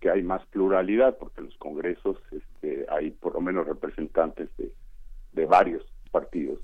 que 0.00 0.08
hay 0.10 0.22
más 0.22 0.44
pluralidad, 0.46 1.18
porque 1.18 1.40
en 1.40 1.46
los 1.46 1.56
congresos 1.58 2.16
este, 2.30 2.86
hay 2.88 3.10
por 3.10 3.34
lo 3.34 3.40
menos 3.40 3.66
representantes 3.66 4.48
de, 4.56 4.72
de 5.32 5.46
varios 5.46 5.84
partidos. 6.10 6.60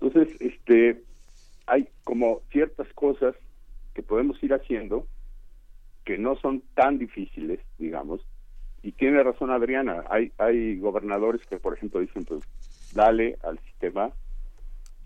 Entonces, 0.00 0.40
este, 0.40 1.02
hay 1.66 1.88
como 2.02 2.40
ciertas 2.50 2.92
cosas 2.94 3.36
que 3.94 4.02
podemos 4.02 4.42
ir 4.42 4.52
haciendo 4.52 5.06
que 6.04 6.18
no 6.18 6.36
son 6.36 6.62
tan 6.74 6.98
difíciles, 6.98 7.60
digamos, 7.78 8.20
y 8.82 8.92
tiene 8.92 9.22
razón 9.22 9.50
Adriana, 9.50 10.04
hay, 10.10 10.32
hay 10.38 10.78
gobernadores 10.78 11.44
que, 11.46 11.58
por 11.58 11.74
ejemplo, 11.74 12.00
dicen, 12.00 12.24
pues, 12.24 12.42
dale 12.94 13.38
al 13.44 13.58
sistema 13.60 14.10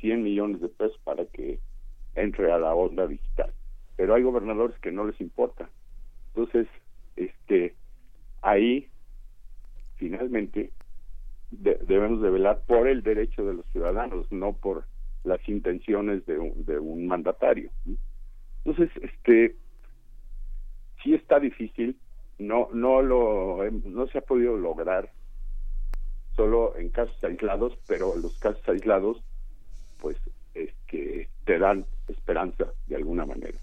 100 0.00 0.22
millones 0.22 0.60
de 0.60 0.68
pesos 0.68 0.98
para 1.04 1.26
que 1.26 1.58
entre 2.14 2.50
a 2.50 2.58
la 2.58 2.74
onda 2.74 3.06
digital. 3.06 3.52
Pero 3.96 4.14
hay 4.14 4.22
gobernadores 4.22 4.78
que 4.78 4.92
no 4.92 5.04
les 5.04 5.20
importa. 5.20 5.68
Entonces, 6.28 6.66
este 7.16 7.74
ahí 8.42 8.88
finalmente 9.96 10.70
debemos 11.50 12.20
de 12.22 12.30
velar 12.30 12.62
por 12.66 12.86
el 12.86 13.02
derecho 13.02 13.44
de 13.44 13.54
los 13.54 13.66
ciudadanos 13.72 14.30
no 14.30 14.52
por 14.52 14.84
las 15.24 15.46
intenciones 15.48 16.26
de 16.26 16.38
un, 16.38 16.64
de 16.64 16.78
un 16.78 17.06
mandatario 17.06 17.70
entonces 18.64 18.90
este 19.02 19.56
sí 21.02 21.14
está 21.14 21.40
difícil 21.40 21.96
no 22.38 22.68
no 22.72 23.02
lo 23.02 23.58
no 23.84 24.06
se 24.08 24.18
ha 24.18 24.22
podido 24.22 24.56
lograr 24.56 25.10
solo 26.34 26.76
en 26.76 26.90
casos 26.90 27.22
aislados 27.24 27.72
pero 27.86 28.14
los 28.16 28.38
casos 28.38 28.66
aislados 28.68 29.22
pues 30.00 30.16
es 30.54 30.70
que 30.86 31.28
te 31.44 31.58
dan 31.58 31.86
esperanza 32.08 32.66
de 32.86 32.96
alguna 32.96 33.24
manera. 33.24 33.58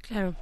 Claro. 0.00 0.34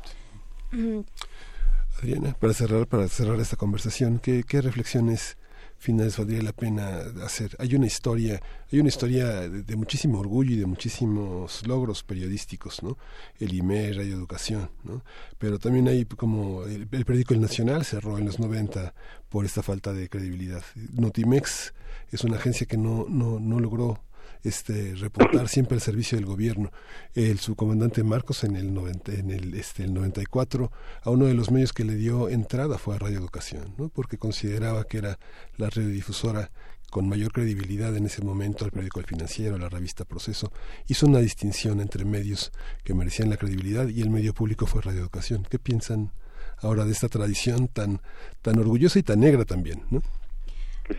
Adriana, 1.99 2.35
para 2.39 2.53
cerrar, 2.53 2.87
para 2.87 3.09
cerrar 3.09 3.41
esta 3.41 3.57
conversación, 3.57 4.21
¿qué, 4.21 4.45
reflexiones 4.61 5.37
finales 5.81 6.17
valdría 6.17 6.43
la 6.43 6.53
pena 6.53 7.01
hacer? 7.25 7.57
Hay 7.59 7.75
una 7.75 7.87
historia, 7.87 8.41
hay 8.71 8.79
una 8.79 8.89
historia 8.89 9.49
de, 9.49 9.77
muchísimo 9.77 10.21
orgullo 10.21 10.53
y 10.53 10.59
de 10.59 10.67
muchísimos 10.67 11.67
logros 11.67 12.05
periodísticos, 12.05 12.83
¿no? 12.83 12.99
El 13.39 13.55
IME, 13.55 13.93
Radio 13.95 14.15
Educación, 14.15 14.71
¿no? 14.85 15.03
Pero 15.39 15.59
también 15.59 15.89
hay 15.89 16.05
como 16.05 16.65
el, 16.65 16.87
periódico 16.87 17.35
El 17.35 17.41
Nacional 17.41 17.85
cerró 17.85 18.19
en 18.19 18.27
los 18.27 18.39
90 18.39 18.95
por 19.29 19.45
esta 19.45 19.63
falta 19.63 19.93
de 19.93 20.09
credibilidad. 20.09 20.63
Notimex 20.93 21.73
es 22.11 22.25
una 22.25 22.37
agencia 22.37 22.67
que 22.67 22.77
no, 22.77 23.07
no, 23.09 23.41
no 23.41 23.59
logró 23.59 24.01
este 24.45 24.95
reportar 24.95 25.49
siempre 25.49 25.77
al 25.77 25.81
servicio 25.81 26.17
del 26.17 26.27
gobierno. 26.27 26.71
El 27.15 27.39
subcomandante 27.39 28.03
Marcos 28.03 28.45
en 28.45 28.57
el 28.57 28.73
90, 28.73 29.13
en 29.13 29.31
el 29.31 29.55
este 29.55 29.85
el 29.85 29.95
94 29.95 30.71
a 31.03 31.11
uno 31.11 31.27
de 31.27 31.35
los 31.35 31.51
medios 31.51 31.73
que 31.73 31.85
le 31.85 31.95
dio 31.95 32.29
entrada 32.29 32.79
fue 32.79 32.95
a 32.97 32.99
Radio 32.99 33.19
Educación, 33.19 33.75
¿no? 33.79 33.89
Porque 33.89 34.19
consideraba 34.19 34.85
que 34.85 34.99
era 34.99 35.19
la 35.57 35.71
radiodifusora 35.71 36.51
con 36.91 37.09
mayor 37.09 37.33
credibilidad 37.33 37.97
en 37.97 38.07
ese 38.07 38.23
momento 38.23 38.65
al 38.65 38.73
periódico 38.73 38.99
El 38.99 39.07
Financiero, 39.07 39.57
la 39.59 39.69
revista 39.69 40.05
Proceso, 40.05 40.53
hizo 40.89 41.07
una 41.07 41.21
distinción 41.21 41.81
entre 41.81 42.05
medios 42.05 42.51
que 42.83 42.95
merecían 42.95 43.31
la 43.31 43.37
credibilidad 43.37 43.87
y 43.89 44.01
el 44.01 44.11
medio 44.11 44.35
público 44.35 44.67
fue 44.67 44.83
Radio 44.83 45.01
Educación. 45.01 45.47
¿Qué 45.49 45.59
piensan 45.59 46.13
ahora 46.59 46.85
de 46.85 46.93
esta 46.93 47.09
tradición 47.09 47.69
tan 47.69 48.03
tan 48.43 48.59
orgullosa 48.59 48.99
y 48.99 49.03
tan 49.03 49.21
negra 49.21 49.45
también, 49.45 49.85
¿no? 49.91 50.03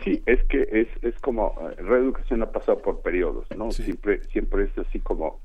Sí, 0.02 0.22
es 0.26 0.42
que 0.44 0.66
es, 0.70 0.88
es 1.02 1.18
como, 1.20 1.54
eh, 1.60 1.74
reeducación 1.82 2.42
ha 2.42 2.50
pasado 2.50 2.78
por 2.80 3.02
periodos, 3.02 3.46
¿no? 3.56 3.70
Siempre, 3.72 4.22
siempre 4.24 4.64
es 4.64 4.78
así 4.78 5.00
como, 5.00 5.40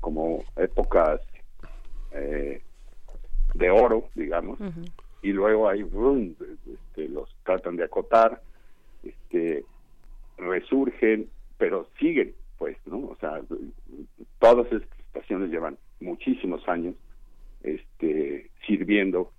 como 0.00 0.44
épocas 0.56 1.20
eh, 2.12 2.62
de 3.54 3.70
oro, 3.70 4.08
digamos, 4.14 4.58
y 5.22 5.32
luego 5.32 5.68
hay, 5.68 5.80
este, 5.82 7.08
los 7.08 7.34
tratan 7.44 7.76
de 7.76 7.84
acotar, 7.84 8.40
este, 9.02 9.64
resurgen, 10.36 11.28
pero 11.56 11.88
siguen, 11.98 12.34
pues, 12.56 12.76
¿no? 12.86 12.98
O 12.98 13.16
sea, 13.18 13.40
todas 14.38 14.72
estas 14.72 14.98
estaciones 15.00 15.50
llevan 15.50 15.76
muchísimos 16.00 16.66
años, 16.68 16.94
este, 17.62 18.50
sirviendo 18.64 19.32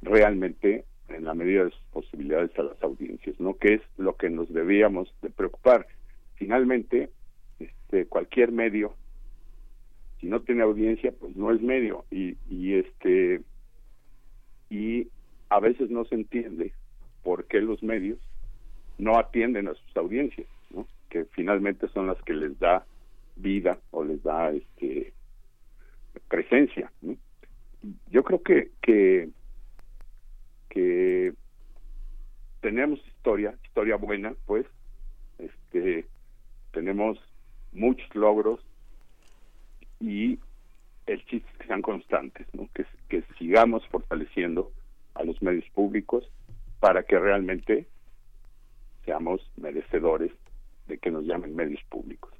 realmente 0.00 0.84
en 1.10 1.24
la 1.24 1.34
medida 1.34 1.64
de 1.64 1.70
sus 1.70 1.84
posibilidades 1.92 2.56
a 2.58 2.62
las 2.62 2.82
audiencias, 2.82 3.38
¿no? 3.40 3.54
Que 3.54 3.74
es 3.74 3.82
lo 3.96 4.16
que 4.16 4.30
nos 4.30 4.52
debíamos 4.52 5.12
de 5.22 5.30
preocupar. 5.30 5.86
Finalmente, 6.34 7.10
este, 7.58 8.06
cualquier 8.06 8.52
medio, 8.52 8.94
si 10.20 10.26
no 10.26 10.40
tiene 10.40 10.62
audiencia, 10.62 11.12
pues 11.12 11.36
no 11.36 11.52
es 11.52 11.60
medio 11.60 12.04
y, 12.10 12.36
y 12.48 12.74
este 12.74 13.42
y 14.70 15.08
a 15.48 15.58
veces 15.58 15.90
no 15.90 16.04
se 16.04 16.14
entiende 16.14 16.72
por 17.22 17.46
qué 17.46 17.60
los 17.60 17.82
medios 17.82 18.18
no 18.98 19.18
atienden 19.18 19.66
a 19.66 19.74
sus 19.74 19.96
audiencias, 19.96 20.46
¿no? 20.70 20.86
Que 21.08 21.24
finalmente 21.24 21.88
son 21.88 22.06
las 22.06 22.22
que 22.22 22.34
les 22.34 22.58
da 22.58 22.86
vida 23.36 23.78
o 23.90 24.04
les 24.04 24.22
da 24.22 24.50
este 24.50 25.12
presencia. 26.28 26.92
Yo 28.10 28.22
creo 28.22 28.42
que 28.42 28.70
que 28.82 29.30
que 30.70 31.34
tenemos 32.62 32.98
historia, 33.06 33.54
historia 33.64 33.96
buena, 33.96 34.34
pues, 34.46 34.66
este, 35.38 36.06
tenemos 36.72 37.18
muchos 37.72 38.14
logros, 38.14 38.60
y 40.00 40.38
el 41.06 41.24
chiste 41.26 41.48
que 41.58 41.66
sean 41.66 41.82
constantes, 41.82 42.46
¿no? 42.54 42.68
que 43.08 43.22
sigamos 43.38 43.86
fortaleciendo 43.88 44.72
a 45.14 45.24
los 45.24 45.40
medios 45.42 45.68
públicos 45.70 46.24
para 46.80 47.02
que 47.02 47.18
realmente 47.18 47.86
seamos 49.04 49.40
merecedores 49.56 50.32
de 50.88 50.98
que 50.98 51.10
nos 51.10 51.24
llamen 51.24 51.54
medios 51.54 51.82
públicos. 51.84 52.32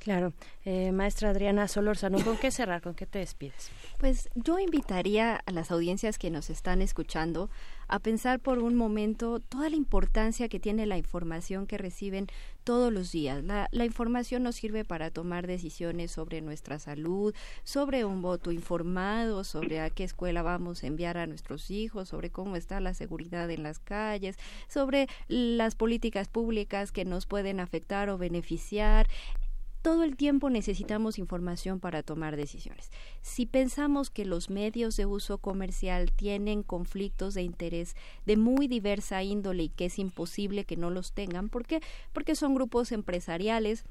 Claro. 0.00 0.32
Eh, 0.64 0.92
maestra 0.92 1.28
Adriana 1.28 1.68
Solórzano, 1.68 2.24
¿con 2.24 2.38
qué 2.38 2.50
cerrar? 2.50 2.80
¿Con 2.80 2.94
qué 2.94 3.04
te 3.04 3.18
despides? 3.18 3.70
Pues 3.98 4.30
yo 4.34 4.58
invitaría 4.58 5.36
a 5.36 5.52
las 5.52 5.70
audiencias 5.70 6.18
que 6.18 6.30
nos 6.30 6.48
están 6.48 6.80
escuchando 6.80 7.50
a 7.86 7.98
pensar 7.98 8.40
por 8.40 8.60
un 8.60 8.76
momento 8.76 9.40
toda 9.40 9.68
la 9.68 9.76
importancia 9.76 10.48
que 10.48 10.60
tiene 10.60 10.86
la 10.86 10.96
información 10.96 11.66
que 11.66 11.76
reciben 11.76 12.28
todos 12.64 12.92
los 12.92 13.10
días. 13.12 13.42
La, 13.42 13.68
la, 13.72 13.84
información 13.84 14.42
nos 14.42 14.56
sirve 14.56 14.84
para 14.84 15.10
tomar 15.10 15.46
decisiones 15.46 16.12
sobre 16.12 16.40
nuestra 16.40 16.78
salud, 16.78 17.34
sobre 17.64 18.04
un 18.04 18.22
voto 18.22 18.52
informado, 18.52 19.44
sobre 19.44 19.80
a 19.80 19.90
qué 19.90 20.04
escuela 20.04 20.42
vamos 20.42 20.82
a 20.82 20.86
enviar 20.86 21.18
a 21.18 21.26
nuestros 21.26 21.70
hijos, 21.70 22.08
sobre 22.08 22.30
cómo 22.30 22.56
está 22.56 22.80
la 22.80 22.94
seguridad 22.94 23.50
en 23.50 23.64
las 23.64 23.80
calles, 23.80 24.36
sobre 24.68 25.08
las 25.28 25.74
políticas 25.74 26.28
públicas 26.28 26.92
que 26.92 27.04
nos 27.04 27.26
pueden 27.26 27.60
afectar 27.60 28.08
o 28.08 28.18
beneficiar 28.18 29.08
todo 29.82 30.04
el 30.04 30.16
tiempo 30.16 30.50
necesitamos 30.50 31.18
información 31.18 31.80
para 31.80 32.02
tomar 32.02 32.36
decisiones. 32.36 32.90
Si 33.22 33.46
pensamos 33.46 34.10
que 34.10 34.24
los 34.24 34.50
medios 34.50 34.96
de 34.96 35.06
uso 35.06 35.38
comercial 35.38 36.12
tienen 36.12 36.62
conflictos 36.62 37.34
de 37.34 37.42
interés 37.42 37.96
de 38.26 38.36
muy 38.36 38.68
diversa 38.68 39.22
índole 39.22 39.64
y 39.64 39.68
que 39.70 39.86
es 39.86 39.98
imposible 39.98 40.64
que 40.64 40.76
no 40.76 40.90
los 40.90 41.12
tengan, 41.12 41.48
¿por 41.48 41.66
qué? 41.66 41.80
Porque 42.12 42.34
son 42.34 42.54
grupos 42.54 42.92
empresariales 42.92 43.84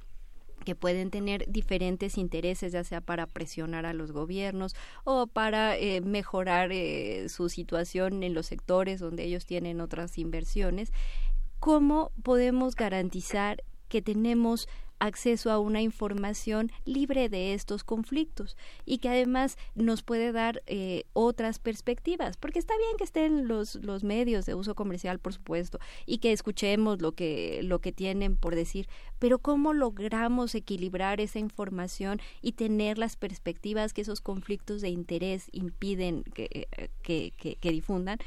que 0.65 0.75
pueden 0.75 1.09
tener 1.09 1.45
diferentes 1.49 2.17
intereses, 2.17 2.73
ya 2.73 2.83
sea 2.83 3.01
para 3.01 3.25
presionar 3.25 3.85
a 3.85 3.93
los 3.93 4.11
gobiernos 4.11 4.75
o 5.05 5.27
para 5.27 5.77
eh, 5.77 6.01
mejorar 6.01 6.71
eh, 6.71 7.29
su 7.29 7.49
situación 7.49 8.23
en 8.23 8.33
los 8.33 8.47
sectores 8.47 8.99
donde 8.99 9.23
ellos 9.23 9.45
tienen 9.45 9.81
otras 9.81 10.17
inversiones. 10.17 10.91
¿Cómo 11.59 12.11
podemos 12.23 12.75
garantizar 12.75 13.63
que 13.89 14.01
tenemos 14.01 14.67
acceso 14.99 15.49
a 15.51 15.59
una 15.59 15.81
información 15.81 16.71
libre 16.85 17.29
de 17.29 17.53
estos 17.53 17.83
conflictos 17.83 18.57
y 18.85 18.99
que 18.99 19.09
además 19.09 19.57
nos 19.75 20.03
puede 20.03 20.31
dar 20.31 20.61
eh, 20.67 21.05
otras 21.13 21.59
perspectivas, 21.59 22.37
porque 22.37 22.59
está 22.59 22.77
bien 22.77 22.97
que 22.97 23.05
estén 23.05 23.47
los, 23.47 23.75
los 23.75 24.03
medios 24.03 24.45
de 24.45 24.55
uso 24.55 24.75
comercial, 24.75 25.19
por 25.19 25.33
supuesto, 25.33 25.79
y 26.05 26.19
que 26.19 26.31
escuchemos 26.31 27.01
lo 27.01 27.13
que, 27.13 27.61
lo 27.63 27.79
que 27.79 27.91
tienen 27.91 28.35
por 28.35 28.55
decir, 28.55 28.87
pero 29.17 29.39
¿cómo 29.39 29.73
logramos 29.73 30.53
equilibrar 30.53 31.21
esa 31.21 31.39
información 31.39 32.19
y 32.41 32.53
tener 32.53 32.97
las 32.97 33.15
perspectivas 33.15 33.93
que 33.93 34.01
esos 34.01 34.21
conflictos 34.21 34.81
de 34.81 34.89
interés 34.89 35.47
impiden 35.51 36.23
que, 36.23 36.67
eh, 36.77 37.31
que, 37.41 37.71
difundan? 37.71 38.19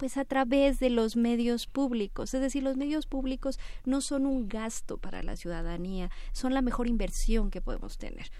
Pues 0.00 0.16
a 0.16 0.24
través 0.24 0.80
de 0.80 0.88
los 0.88 1.14
medios 1.14 1.66
públicos. 1.66 2.32
Es 2.32 2.40
decir, 2.40 2.62
los 2.62 2.78
medios 2.78 3.06
públicos 3.06 3.60
no 3.84 4.00
son 4.00 4.24
un 4.24 4.48
gasto 4.48 4.96
para 4.96 5.22
la 5.22 5.36
ciudadanía, 5.36 6.10
son 6.32 6.54
la 6.54 6.62
mejor 6.62 6.86
inversión 6.86 7.50
que 7.50 7.60
podemos 7.60 7.98
tener 7.98 8.30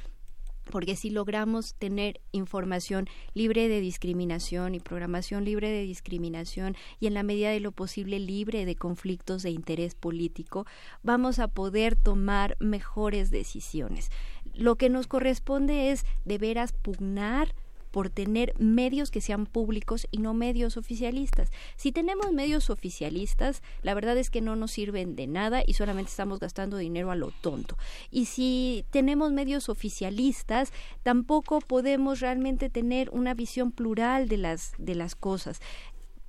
porque 0.71 0.95
si 0.95 1.11
logramos 1.11 1.75
tener 1.75 2.21
información 2.31 3.09
libre 3.35 3.69
de 3.69 3.81
discriminación 3.81 4.77
y 4.77 4.79
programación 4.79 5.45
libre 5.45 5.69
de 5.69 5.83
discriminación 5.83 6.77
y 7.01 7.09
en 7.09 7.15
la 7.15 7.25
medida 7.25 7.51
de 7.51 7.59
lo 7.59 7.73
posible 7.73 8.21
libre 8.21 8.65
de 8.67 8.77
conflictos 8.77 9.43
de 9.43 9.51
interés 9.51 9.97
político, 9.97 10.67
vamos 11.03 11.41
a 11.41 11.49
poder 11.49 11.97
tomar 11.97 12.57
mejores 12.61 13.31
decisiones. 13.31 14.11
Lo 14.55 14.77
que 14.77 14.91
nos 14.91 15.09
corresponde 15.09 15.91
es 15.91 16.05
de 16.25 16.39
veras 16.39 16.73
pugnar 16.73 17.53
por 17.91 18.11
tener 18.11 18.55
medios 18.59 19.11
que 19.11 19.21
sean 19.21 19.47
públicos 19.47 20.07
y 20.11 20.19
no 20.19 20.35
medios 20.35 20.77
oficialistas. 20.77 21.51
Si 21.77 21.93
tenemos 21.93 22.33
medios 22.33 22.71
oficialistas, 22.71 23.63
la 23.83 23.95
verdad 23.95 24.17
es 24.19 24.31
que 24.31 24.41
no 24.41 24.57
nos 24.57 24.73
sirven 24.73 25.17
de 25.17 25.27
nada 25.27 25.63
y 25.67 25.75
solamente 25.75 26.11
estamos 26.11 26.41
gastando 26.41 26.77
dinero 26.77 27.11
a 27.11 27.17
lo 27.17 27.31
tonto. 27.31 27.77
Y 28.11 28.27
si 28.27 28.85
tenemos 28.91 29.33
medios 29.33 29.69
oficialistas, 29.69 30.73
tampoco 31.03 31.61
podemos 31.61 32.21
realmente 32.21 32.71
tener 32.71 33.11
una 33.11 33.35
visión 33.35 33.73
plural 33.73 34.29
de 34.29 34.37
las 34.37 34.73
de 34.79 34.95
las 34.95 35.15
cosas 35.15 35.61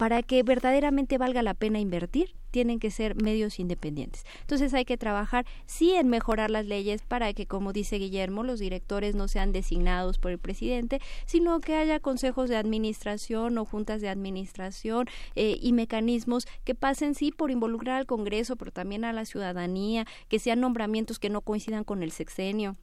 para 0.01 0.23
que 0.23 0.41
verdaderamente 0.41 1.19
valga 1.19 1.43
la 1.43 1.53
pena 1.53 1.79
invertir, 1.79 2.33
tienen 2.49 2.79
que 2.79 2.89
ser 2.89 3.13
medios 3.21 3.59
independientes. 3.59 4.25
Entonces 4.39 4.73
hay 4.73 4.83
que 4.83 4.97
trabajar 4.97 5.45
sí 5.67 5.91
en 5.91 6.07
mejorar 6.07 6.49
las 6.49 6.65
leyes 6.65 7.03
para 7.03 7.31
que, 7.33 7.45
como 7.45 7.71
dice 7.71 7.97
Guillermo, 7.99 8.41
los 8.41 8.59
directores 8.59 9.13
no 9.13 9.27
sean 9.27 9.51
designados 9.51 10.17
por 10.17 10.31
el 10.31 10.39
presidente, 10.39 11.01
sino 11.27 11.59
que 11.59 11.75
haya 11.75 11.99
consejos 11.99 12.49
de 12.49 12.57
administración 12.57 13.59
o 13.59 13.65
juntas 13.65 14.01
de 14.01 14.09
administración 14.09 15.05
eh, 15.35 15.59
y 15.61 15.71
mecanismos 15.71 16.47
que 16.63 16.73
pasen 16.73 17.13
sí 17.13 17.31
por 17.31 17.51
involucrar 17.51 17.97
al 17.97 18.07
Congreso, 18.07 18.55
pero 18.55 18.71
también 18.71 19.05
a 19.05 19.13
la 19.13 19.25
ciudadanía, 19.25 20.07
que 20.29 20.39
sean 20.39 20.61
nombramientos 20.61 21.19
que 21.19 21.29
no 21.29 21.41
coincidan 21.41 21.83
con 21.83 22.01
el 22.01 22.11
sexenio 22.11 22.75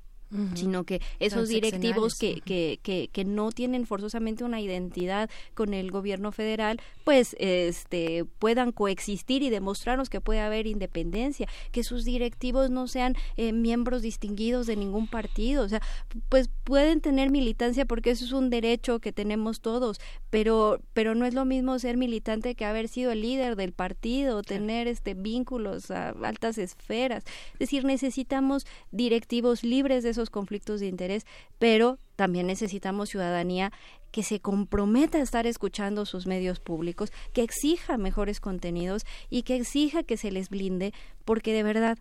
sino 0.55 0.85
que 0.85 1.01
esos 1.21 1.49
directivos 1.49 2.19
que, 2.19 2.43
que, 2.43 2.79
que, 2.83 3.09
que, 3.11 3.25
no 3.25 3.51
tienen 3.51 3.87
forzosamente 3.87 4.45
una 4.45 4.61
identidad 4.61 5.31
con 5.55 5.73
el 5.73 5.91
gobierno 5.91 6.33
federal, 6.33 6.81
pues 7.05 7.35
este 7.39 8.27
puedan 8.39 8.73
coexistir 8.73 9.43
y 9.43 9.49
demostrarnos 9.49 10.11
que 10.11 10.21
puede 10.21 10.41
haber 10.41 10.67
independencia, 10.67 11.49
que 11.73 11.83
sus 11.83 12.05
directivos 12.05 12.69
no 12.71 12.89
sean 12.89 13.17
eh, 13.37 13.53
miembros 13.53 14.03
distinguidos 14.03 14.67
de 14.67 14.77
ningún 14.77 15.07
partido, 15.07 15.65
o 15.65 15.69
sea, 15.69 15.81
pues 16.29 16.51
pueden 16.65 17.01
tener 17.01 17.31
militancia 17.31 17.87
porque 17.87 18.11
eso 18.11 18.25
es 18.25 18.33
un 18.33 18.51
derecho 18.51 18.99
que 19.01 19.13
tenemos 19.13 19.61
todos, 19.61 19.99
pero 20.29 20.81
pero 20.93 21.15
no 21.15 21.25
es 21.25 21.33
lo 21.33 21.47
mismo 21.47 21.79
ser 21.79 21.97
militante 21.97 22.55
que 22.55 22.67
haber 22.67 22.89
sido 22.89 23.13
el 23.13 23.23
líder 23.23 23.57
del 23.57 23.73
partido, 23.73 24.43
tener 24.43 24.89
este 24.89 25.15
vínculos 25.15 25.91
a 25.91 26.11
altas 26.23 26.59
esferas, 26.59 27.25
es 27.55 27.59
decir, 27.61 27.85
necesitamos 27.85 28.67
directivos 28.91 29.65
libres 29.65 30.05
de 30.05 30.18
esos 30.19 30.31
conflictos 30.31 30.81
de 30.81 30.87
interés, 30.87 31.27
pero 31.59 31.99
también 32.17 32.47
necesitamos 32.47 33.11
ciudadanía 33.11 33.73
que 34.11 34.23
se 34.23 34.41
comprometa 34.41 35.19
a 35.19 35.23
estar 35.23 35.47
escuchando 35.47 36.07
sus 36.07 36.27
medios 36.27 36.61
públicos, 36.61 37.13
que 37.33 37.43
exija 37.43 37.99
mejores 37.99 38.41
contenidos 38.41 39.05
y 39.31 39.43
que 39.43 39.57
exija 39.57 40.03
que 40.03 40.17
se 40.17 40.31
les 40.31 40.49
blinde, 40.49 40.93
porque 41.25 41.53
de 41.53 41.63
verdad 41.63 41.99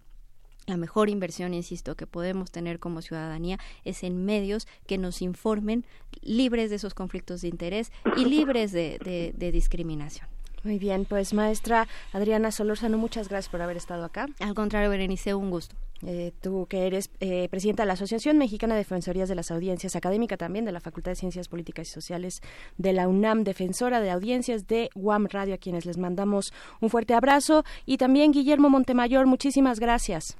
la 0.65 0.77
mejor 0.77 1.09
inversión, 1.09 1.53
insisto, 1.53 1.95
que 1.95 2.07
podemos 2.07 2.51
tener 2.51 2.79
como 2.79 3.01
ciudadanía 3.01 3.57
es 3.85 4.03
en 4.03 4.25
medios 4.25 4.67
que 4.85 4.97
nos 4.97 5.21
informen 5.21 5.85
libres 6.21 6.69
de 6.69 6.75
esos 6.75 6.93
conflictos 6.93 7.41
de 7.41 7.47
interés 7.47 7.91
y 8.17 8.25
libres 8.25 8.73
de, 8.73 8.99
de, 9.03 9.33
de 9.35 9.51
discriminación. 9.51 10.27
Muy 10.63 10.79
bien, 10.79 11.05
pues 11.05 11.33
maestra 11.33 11.87
Adriana 12.11 12.51
Solórzano, 12.51 12.97
muchas 12.97 13.29
gracias 13.29 13.49
por 13.49 13.61
haber 13.61 13.77
estado 13.77 14.03
acá. 14.03 14.25
Al 14.39 14.55
contrario, 14.55 14.89
Berenice, 14.89 15.33
un 15.33 15.51
gusto. 15.51 15.75
Eh, 16.05 16.31
tú 16.41 16.67
que 16.69 16.85
eres 16.85 17.09
eh, 17.19 17.47
presidenta 17.49 17.83
de 17.83 17.87
la 17.87 17.93
Asociación 17.93 18.37
Mexicana 18.37 18.75
de 18.75 18.81
Defensorías 18.81 19.29
de 19.29 19.35
las 19.35 19.49
Audiencias, 19.51 19.95
académica 19.95 20.37
también 20.37 20.65
de 20.65 20.71
la 20.71 20.79
Facultad 20.79 21.11
de 21.11 21.15
Ciencias 21.15 21.49
Políticas 21.49 21.87
y 21.87 21.91
Sociales 21.91 22.41
de 22.77 22.93
la 22.93 23.07
UNAM, 23.07 23.43
defensora 23.43 23.99
de 23.99 24.11
audiencias 24.11 24.67
de 24.67 24.89
UAM 24.95 25.27
Radio, 25.31 25.55
a 25.55 25.57
quienes 25.57 25.85
les 25.85 25.97
mandamos 25.97 26.53
un 26.81 26.89
fuerte 26.89 27.13
abrazo. 27.13 27.63
Y 27.85 27.97
también 27.97 28.31
Guillermo 28.31 28.69
Montemayor, 28.69 29.25
muchísimas 29.25 29.79
gracias. 29.79 30.37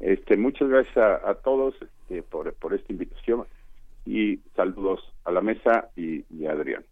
Este, 0.00 0.36
muchas 0.36 0.68
gracias 0.68 0.96
a, 0.96 1.34
todos 1.34 1.74
este, 1.80 2.22
por, 2.22 2.52
por, 2.54 2.74
esta 2.74 2.92
invitación 2.92 3.46
y 4.04 4.38
saludos 4.54 5.00
a 5.24 5.32
la 5.32 5.40
mesa 5.40 5.88
y 5.96 6.22
a 6.46 6.52
Adrián. 6.52 6.84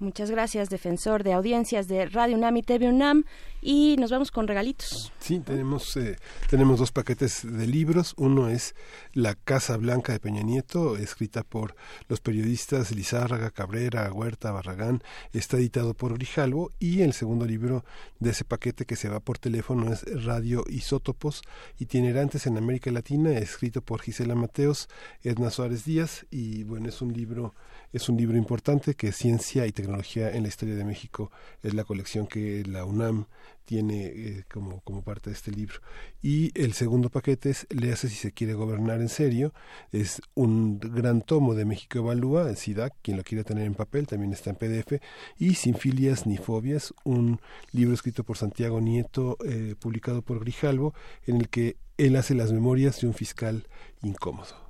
Muchas 0.00 0.30
gracias, 0.30 0.68
defensor 0.68 1.24
de 1.24 1.32
audiencias 1.32 1.88
de 1.88 2.06
Radio 2.06 2.36
UNAM 2.36 2.56
y 2.58 2.62
TV 2.62 2.88
UNAM. 2.88 3.24
Y 3.60 3.96
nos 3.98 4.12
vamos 4.12 4.30
con 4.30 4.46
regalitos. 4.46 5.12
Sí, 5.18 5.40
tenemos, 5.40 5.96
eh, 5.96 6.16
tenemos 6.48 6.78
dos 6.78 6.92
paquetes 6.92 7.40
de 7.44 7.66
libros. 7.66 8.14
Uno 8.16 8.48
es 8.48 8.76
La 9.12 9.34
Casa 9.34 9.76
Blanca 9.76 10.12
de 10.12 10.20
Peña 10.20 10.42
Nieto, 10.42 10.96
escrita 10.96 11.42
por 11.42 11.74
los 12.08 12.20
periodistas 12.20 12.92
Lizárraga, 12.92 13.50
Cabrera, 13.50 14.12
Huerta, 14.12 14.52
Barragán. 14.52 15.02
Está 15.32 15.56
editado 15.56 15.94
por 15.94 16.14
Grijalvo. 16.14 16.70
Y 16.78 17.02
el 17.02 17.12
segundo 17.12 17.44
libro 17.44 17.84
de 18.20 18.30
ese 18.30 18.44
paquete 18.44 18.84
que 18.84 18.94
se 18.94 19.08
va 19.08 19.18
por 19.18 19.38
teléfono 19.38 19.92
es 19.92 20.04
Radio 20.24 20.62
Isótopos, 20.68 21.42
itinerantes 21.80 22.46
en 22.46 22.56
América 22.56 22.92
Latina, 22.92 23.32
escrito 23.32 23.82
por 23.82 24.02
Gisela 24.02 24.36
Mateos, 24.36 24.88
Edna 25.24 25.50
Suárez 25.50 25.84
Díaz. 25.84 26.24
Y 26.30 26.62
bueno, 26.62 26.88
es 26.88 27.02
un 27.02 27.12
libro 27.12 27.54
es 27.92 28.08
un 28.08 28.16
libro 28.16 28.36
importante 28.36 28.94
que 28.94 29.12
Ciencia 29.12 29.66
y 29.66 29.72
Tecnología 29.72 30.30
en 30.30 30.42
la 30.42 30.48
Historia 30.48 30.74
de 30.74 30.84
México 30.84 31.30
es 31.62 31.74
la 31.74 31.84
colección 31.84 32.26
que 32.26 32.64
la 32.66 32.84
UNAM 32.84 33.26
tiene 33.64 34.06
eh, 34.06 34.44
como, 34.50 34.80
como 34.80 35.02
parte 35.02 35.28
de 35.28 35.36
este 35.36 35.50
libro. 35.50 35.80
Y 36.22 36.58
el 36.58 36.72
segundo 36.72 37.10
paquete 37.10 37.50
es 37.50 37.66
Léase 37.68 38.08
si 38.08 38.14
se 38.14 38.32
quiere 38.32 38.54
gobernar 38.54 39.02
en 39.02 39.10
serio. 39.10 39.52
Es 39.92 40.22
un 40.34 40.78
gran 40.78 41.20
tomo 41.20 41.54
de 41.54 41.66
México 41.66 41.98
Evalúa, 41.98 42.48
el 42.48 42.56
SIDAC, 42.56 42.94
quien 43.02 43.18
lo 43.18 43.24
quiera 43.24 43.44
tener 43.44 43.66
en 43.66 43.74
papel, 43.74 44.06
también 44.06 44.32
está 44.32 44.50
en 44.50 44.56
PDF. 44.56 45.02
Y 45.38 45.54
Sin 45.54 45.74
filias 45.74 46.26
ni 46.26 46.38
fobias, 46.38 46.94
un 47.04 47.40
libro 47.72 47.92
escrito 47.92 48.24
por 48.24 48.38
Santiago 48.38 48.80
Nieto, 48.80 49.36
eh, 49.44 49.74
publicado 49.78 50.22
por 50.22 50.40
Grijalvo, 50.40 50.94
en 51.26 51.36
el 51.36 51.50
que 51.50 51.76
él 51.98 52.16
hace 52.16 52.34
las 52.34 52.52
memorias 52.52 53.00
de 53.00 53.06
un 53.06 53.14
fiscal 53.14 53.66
incómodo. 54.02 54.67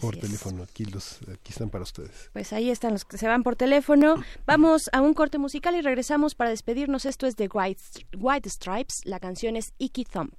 Por 0.00 0.16
teléfono. 0.16 0.62
Aquí, 0.62 0.84
los, 0.84 1.18
aquí 1.22 1.50
están 1.50 1.70
para 1.70 1.84
ustedes. 1.84 2.30
Pues 2.32 2.52
ahí 2.52 2.70
están 2.70 2.92
los 2.92 3.04
que 3.04 3.18
se 3.18 3.26
van 3.26 3.42
por 3.42 3.56
teléfono. 3.56 4.16
Vamos 4.46 4.90
a 4.92 5.00
un 5.00 5.14
corte 5.14 5.38
musical 5.38 5.74
y 5.76 5.80
regresamos 5.80 6.34
para 6.34 6.50
despedirnos. 6.50 7.04
Esto 7.06 7.26
es 7.26 7.36
de 7.36 7.48
White, 7.52 7.82
White 8.16 8.50
Stripes. 8.50 9.02
La 9.04 9.20
canción 9.20 9.56
es 9.56 9.72
Icky 9.78 10.04
Thump. 10.04 10.34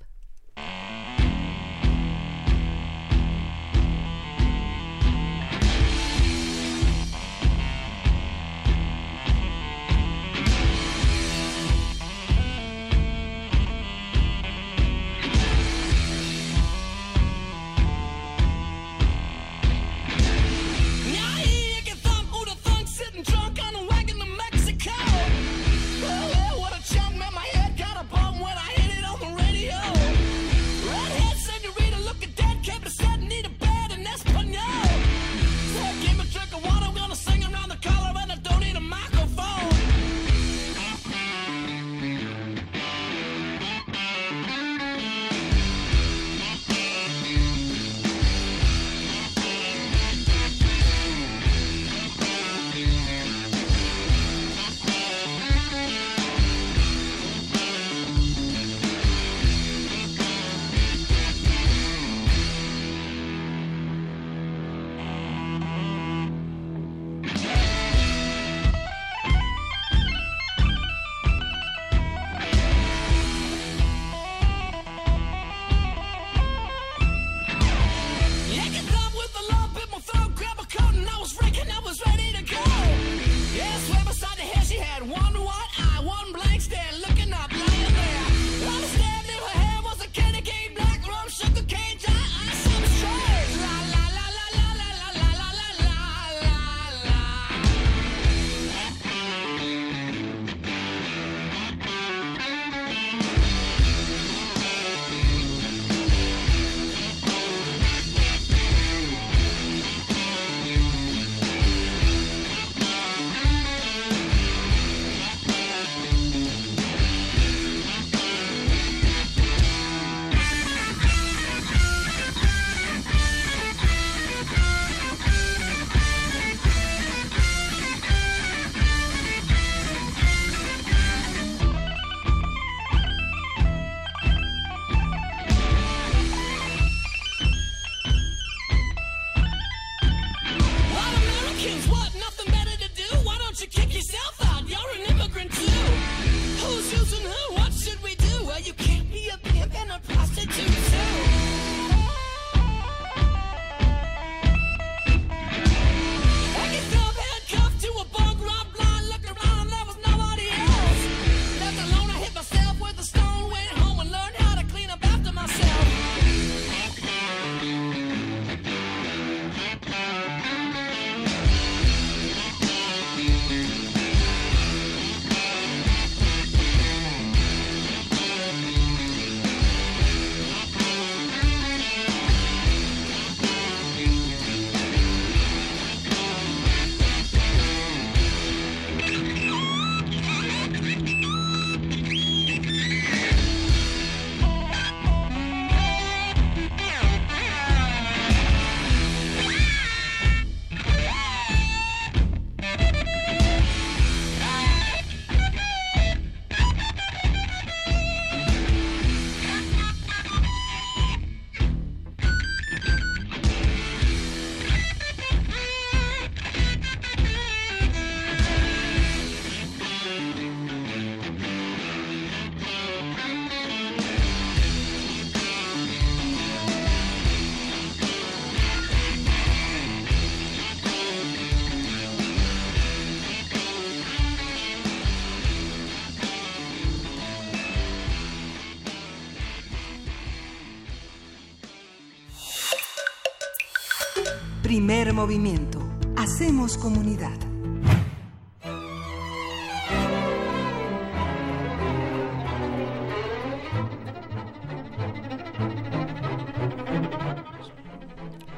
Primer 244.83 245.13
movimiento. 245.13 245.79
Hacemos 246.17 246.75
comunidad. 246.75 247.37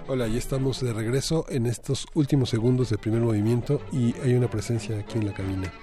Hola, 0.07 0.29
ya 0.29 0.37
estamos 0.37 0.79
de 0.79 0.93
regreso 0.93 1.45
en 1.49 1.65
estos 1.65 2.07
últimos 2.13 2.49
segundos 2.49 2.89
de 2.89 2.97
primer 2.97 3.19
movimiento 3.19 3.81
y 3.91 4.15
hay 4.23 4.35
una 4.35 4.49
presencia 4.49 4.99
aquí 4.99 5.17
en 5.17 5.25
la 5.25 5.33
cabina. 5.33 5.73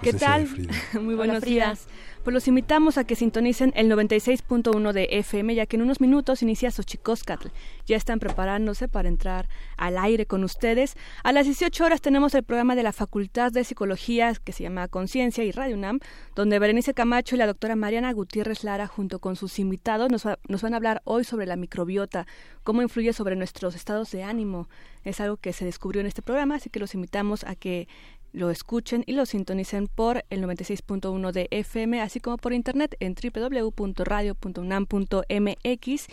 ¿Qué 0.00 0.12
tal? 0.12 0.48
Muy 1.02 1.16
buenos 1.16 1.42
días. 1.42 1.88
Pues 2.22 2.34
los 2.34 2.46
invitamos 2.46 2.98
a 2.98 3.04
que 3.04 3.16
sintonicen 3.16 3.72
el 3.74 3.90
96.1 3.90 4.92
de 4.92 5.08
FM, 5.10 5.56
ya 5.56 5.66
que 5.66 5.74
en 5.74 5.82
unos 5.82 6.00
minutos 6.00 6.40
inicia 6.40 6.70
Xochicóscatl. 6.70 7.48
Ya 7.84 7.96
están 7.96 8.20
preparándose 8.20 8.86
para 8.86 9.08
entrar 9.08 9.48
al 9.76 9.98
aire 9.98 10.24
con 10.24 10.44
ustedes. 10.44 10.94
A 11.24 11.32
las 11.32 11.46
18 11.46 11.84
horas 11.84 12.00
tenemos 12.00 12.32
el 12.36 12.44
programa 12.44 12.76
de 12.76 12.84
la 12.84 12.92
Facultad 12.92 13.50
de 13.50 13.64
Psicología 13.64 14.32
que 14.44 14.52
se 14.52 14.62
llama 14.62 14.86
Conciencia 14.86 15.42
y 15.42 15.50
Radio 15.50 15.74
UNAM, 15.74 15.98
donde 16.36 16.60
Berenice 16.60 16.94
Camacho 16.94 17.34
y 17.34 17.38
la 17.38 17.48
doctora 17.48 17.74
Mariana 17.74 18.12
Gutiérrez 18.12 18.62
Lara, 18.62 18.86
junto 18.86 19.18
con 19.18 19.34
sus 19.34 19.58
invitados, 19.58 20.08
nos, 20.08 20.24
nos 20.46 20.62
van 20.62 20.74
a 20.74 20.76
hablar 20.76 21.02
hoy 21.02 21.24
sobre 21.24 21.46
la 21.46 21.56
microbiota, 21.56 22.28
cómo 22.62 22.82
influye 22.82 23.12
sobre 23.12 23.34
nuestros 23.34 23.74
estados 23.74 24.12
de 24.12 24.22
ánimo. 24.22 24.68
Es 25.02 25.20
algo 25.20 25.38
que 25.38 25.52
se 25.52 25.64
descubrió 25.64 26.00
en 26.00 26.06
este 26.06 26.22
programa, 26.22 26.54
así 26.54 26.70
que 26.70 26.78
los 26.78 26.94
invitamos 26.94 27.42
a 27.42 27.56
que 27.56 27.88
lo 28.32 28.50
escuchen 28.50 29.04
y 29.06 29.12
lo 29.12 29.26
sintonicen 29.26 29.88
por 29.88 30.24
el 30.30 30.42
96.1 30.42 31.32
de 31.32 31.48
FM, 31.50 32.00
así 32.00 32.20
como 32.20 32.38
por 32.38 32.52
internet 32.52 32.96
en 33.00 33.14
www.radio.unam.mx. 33.14 36.06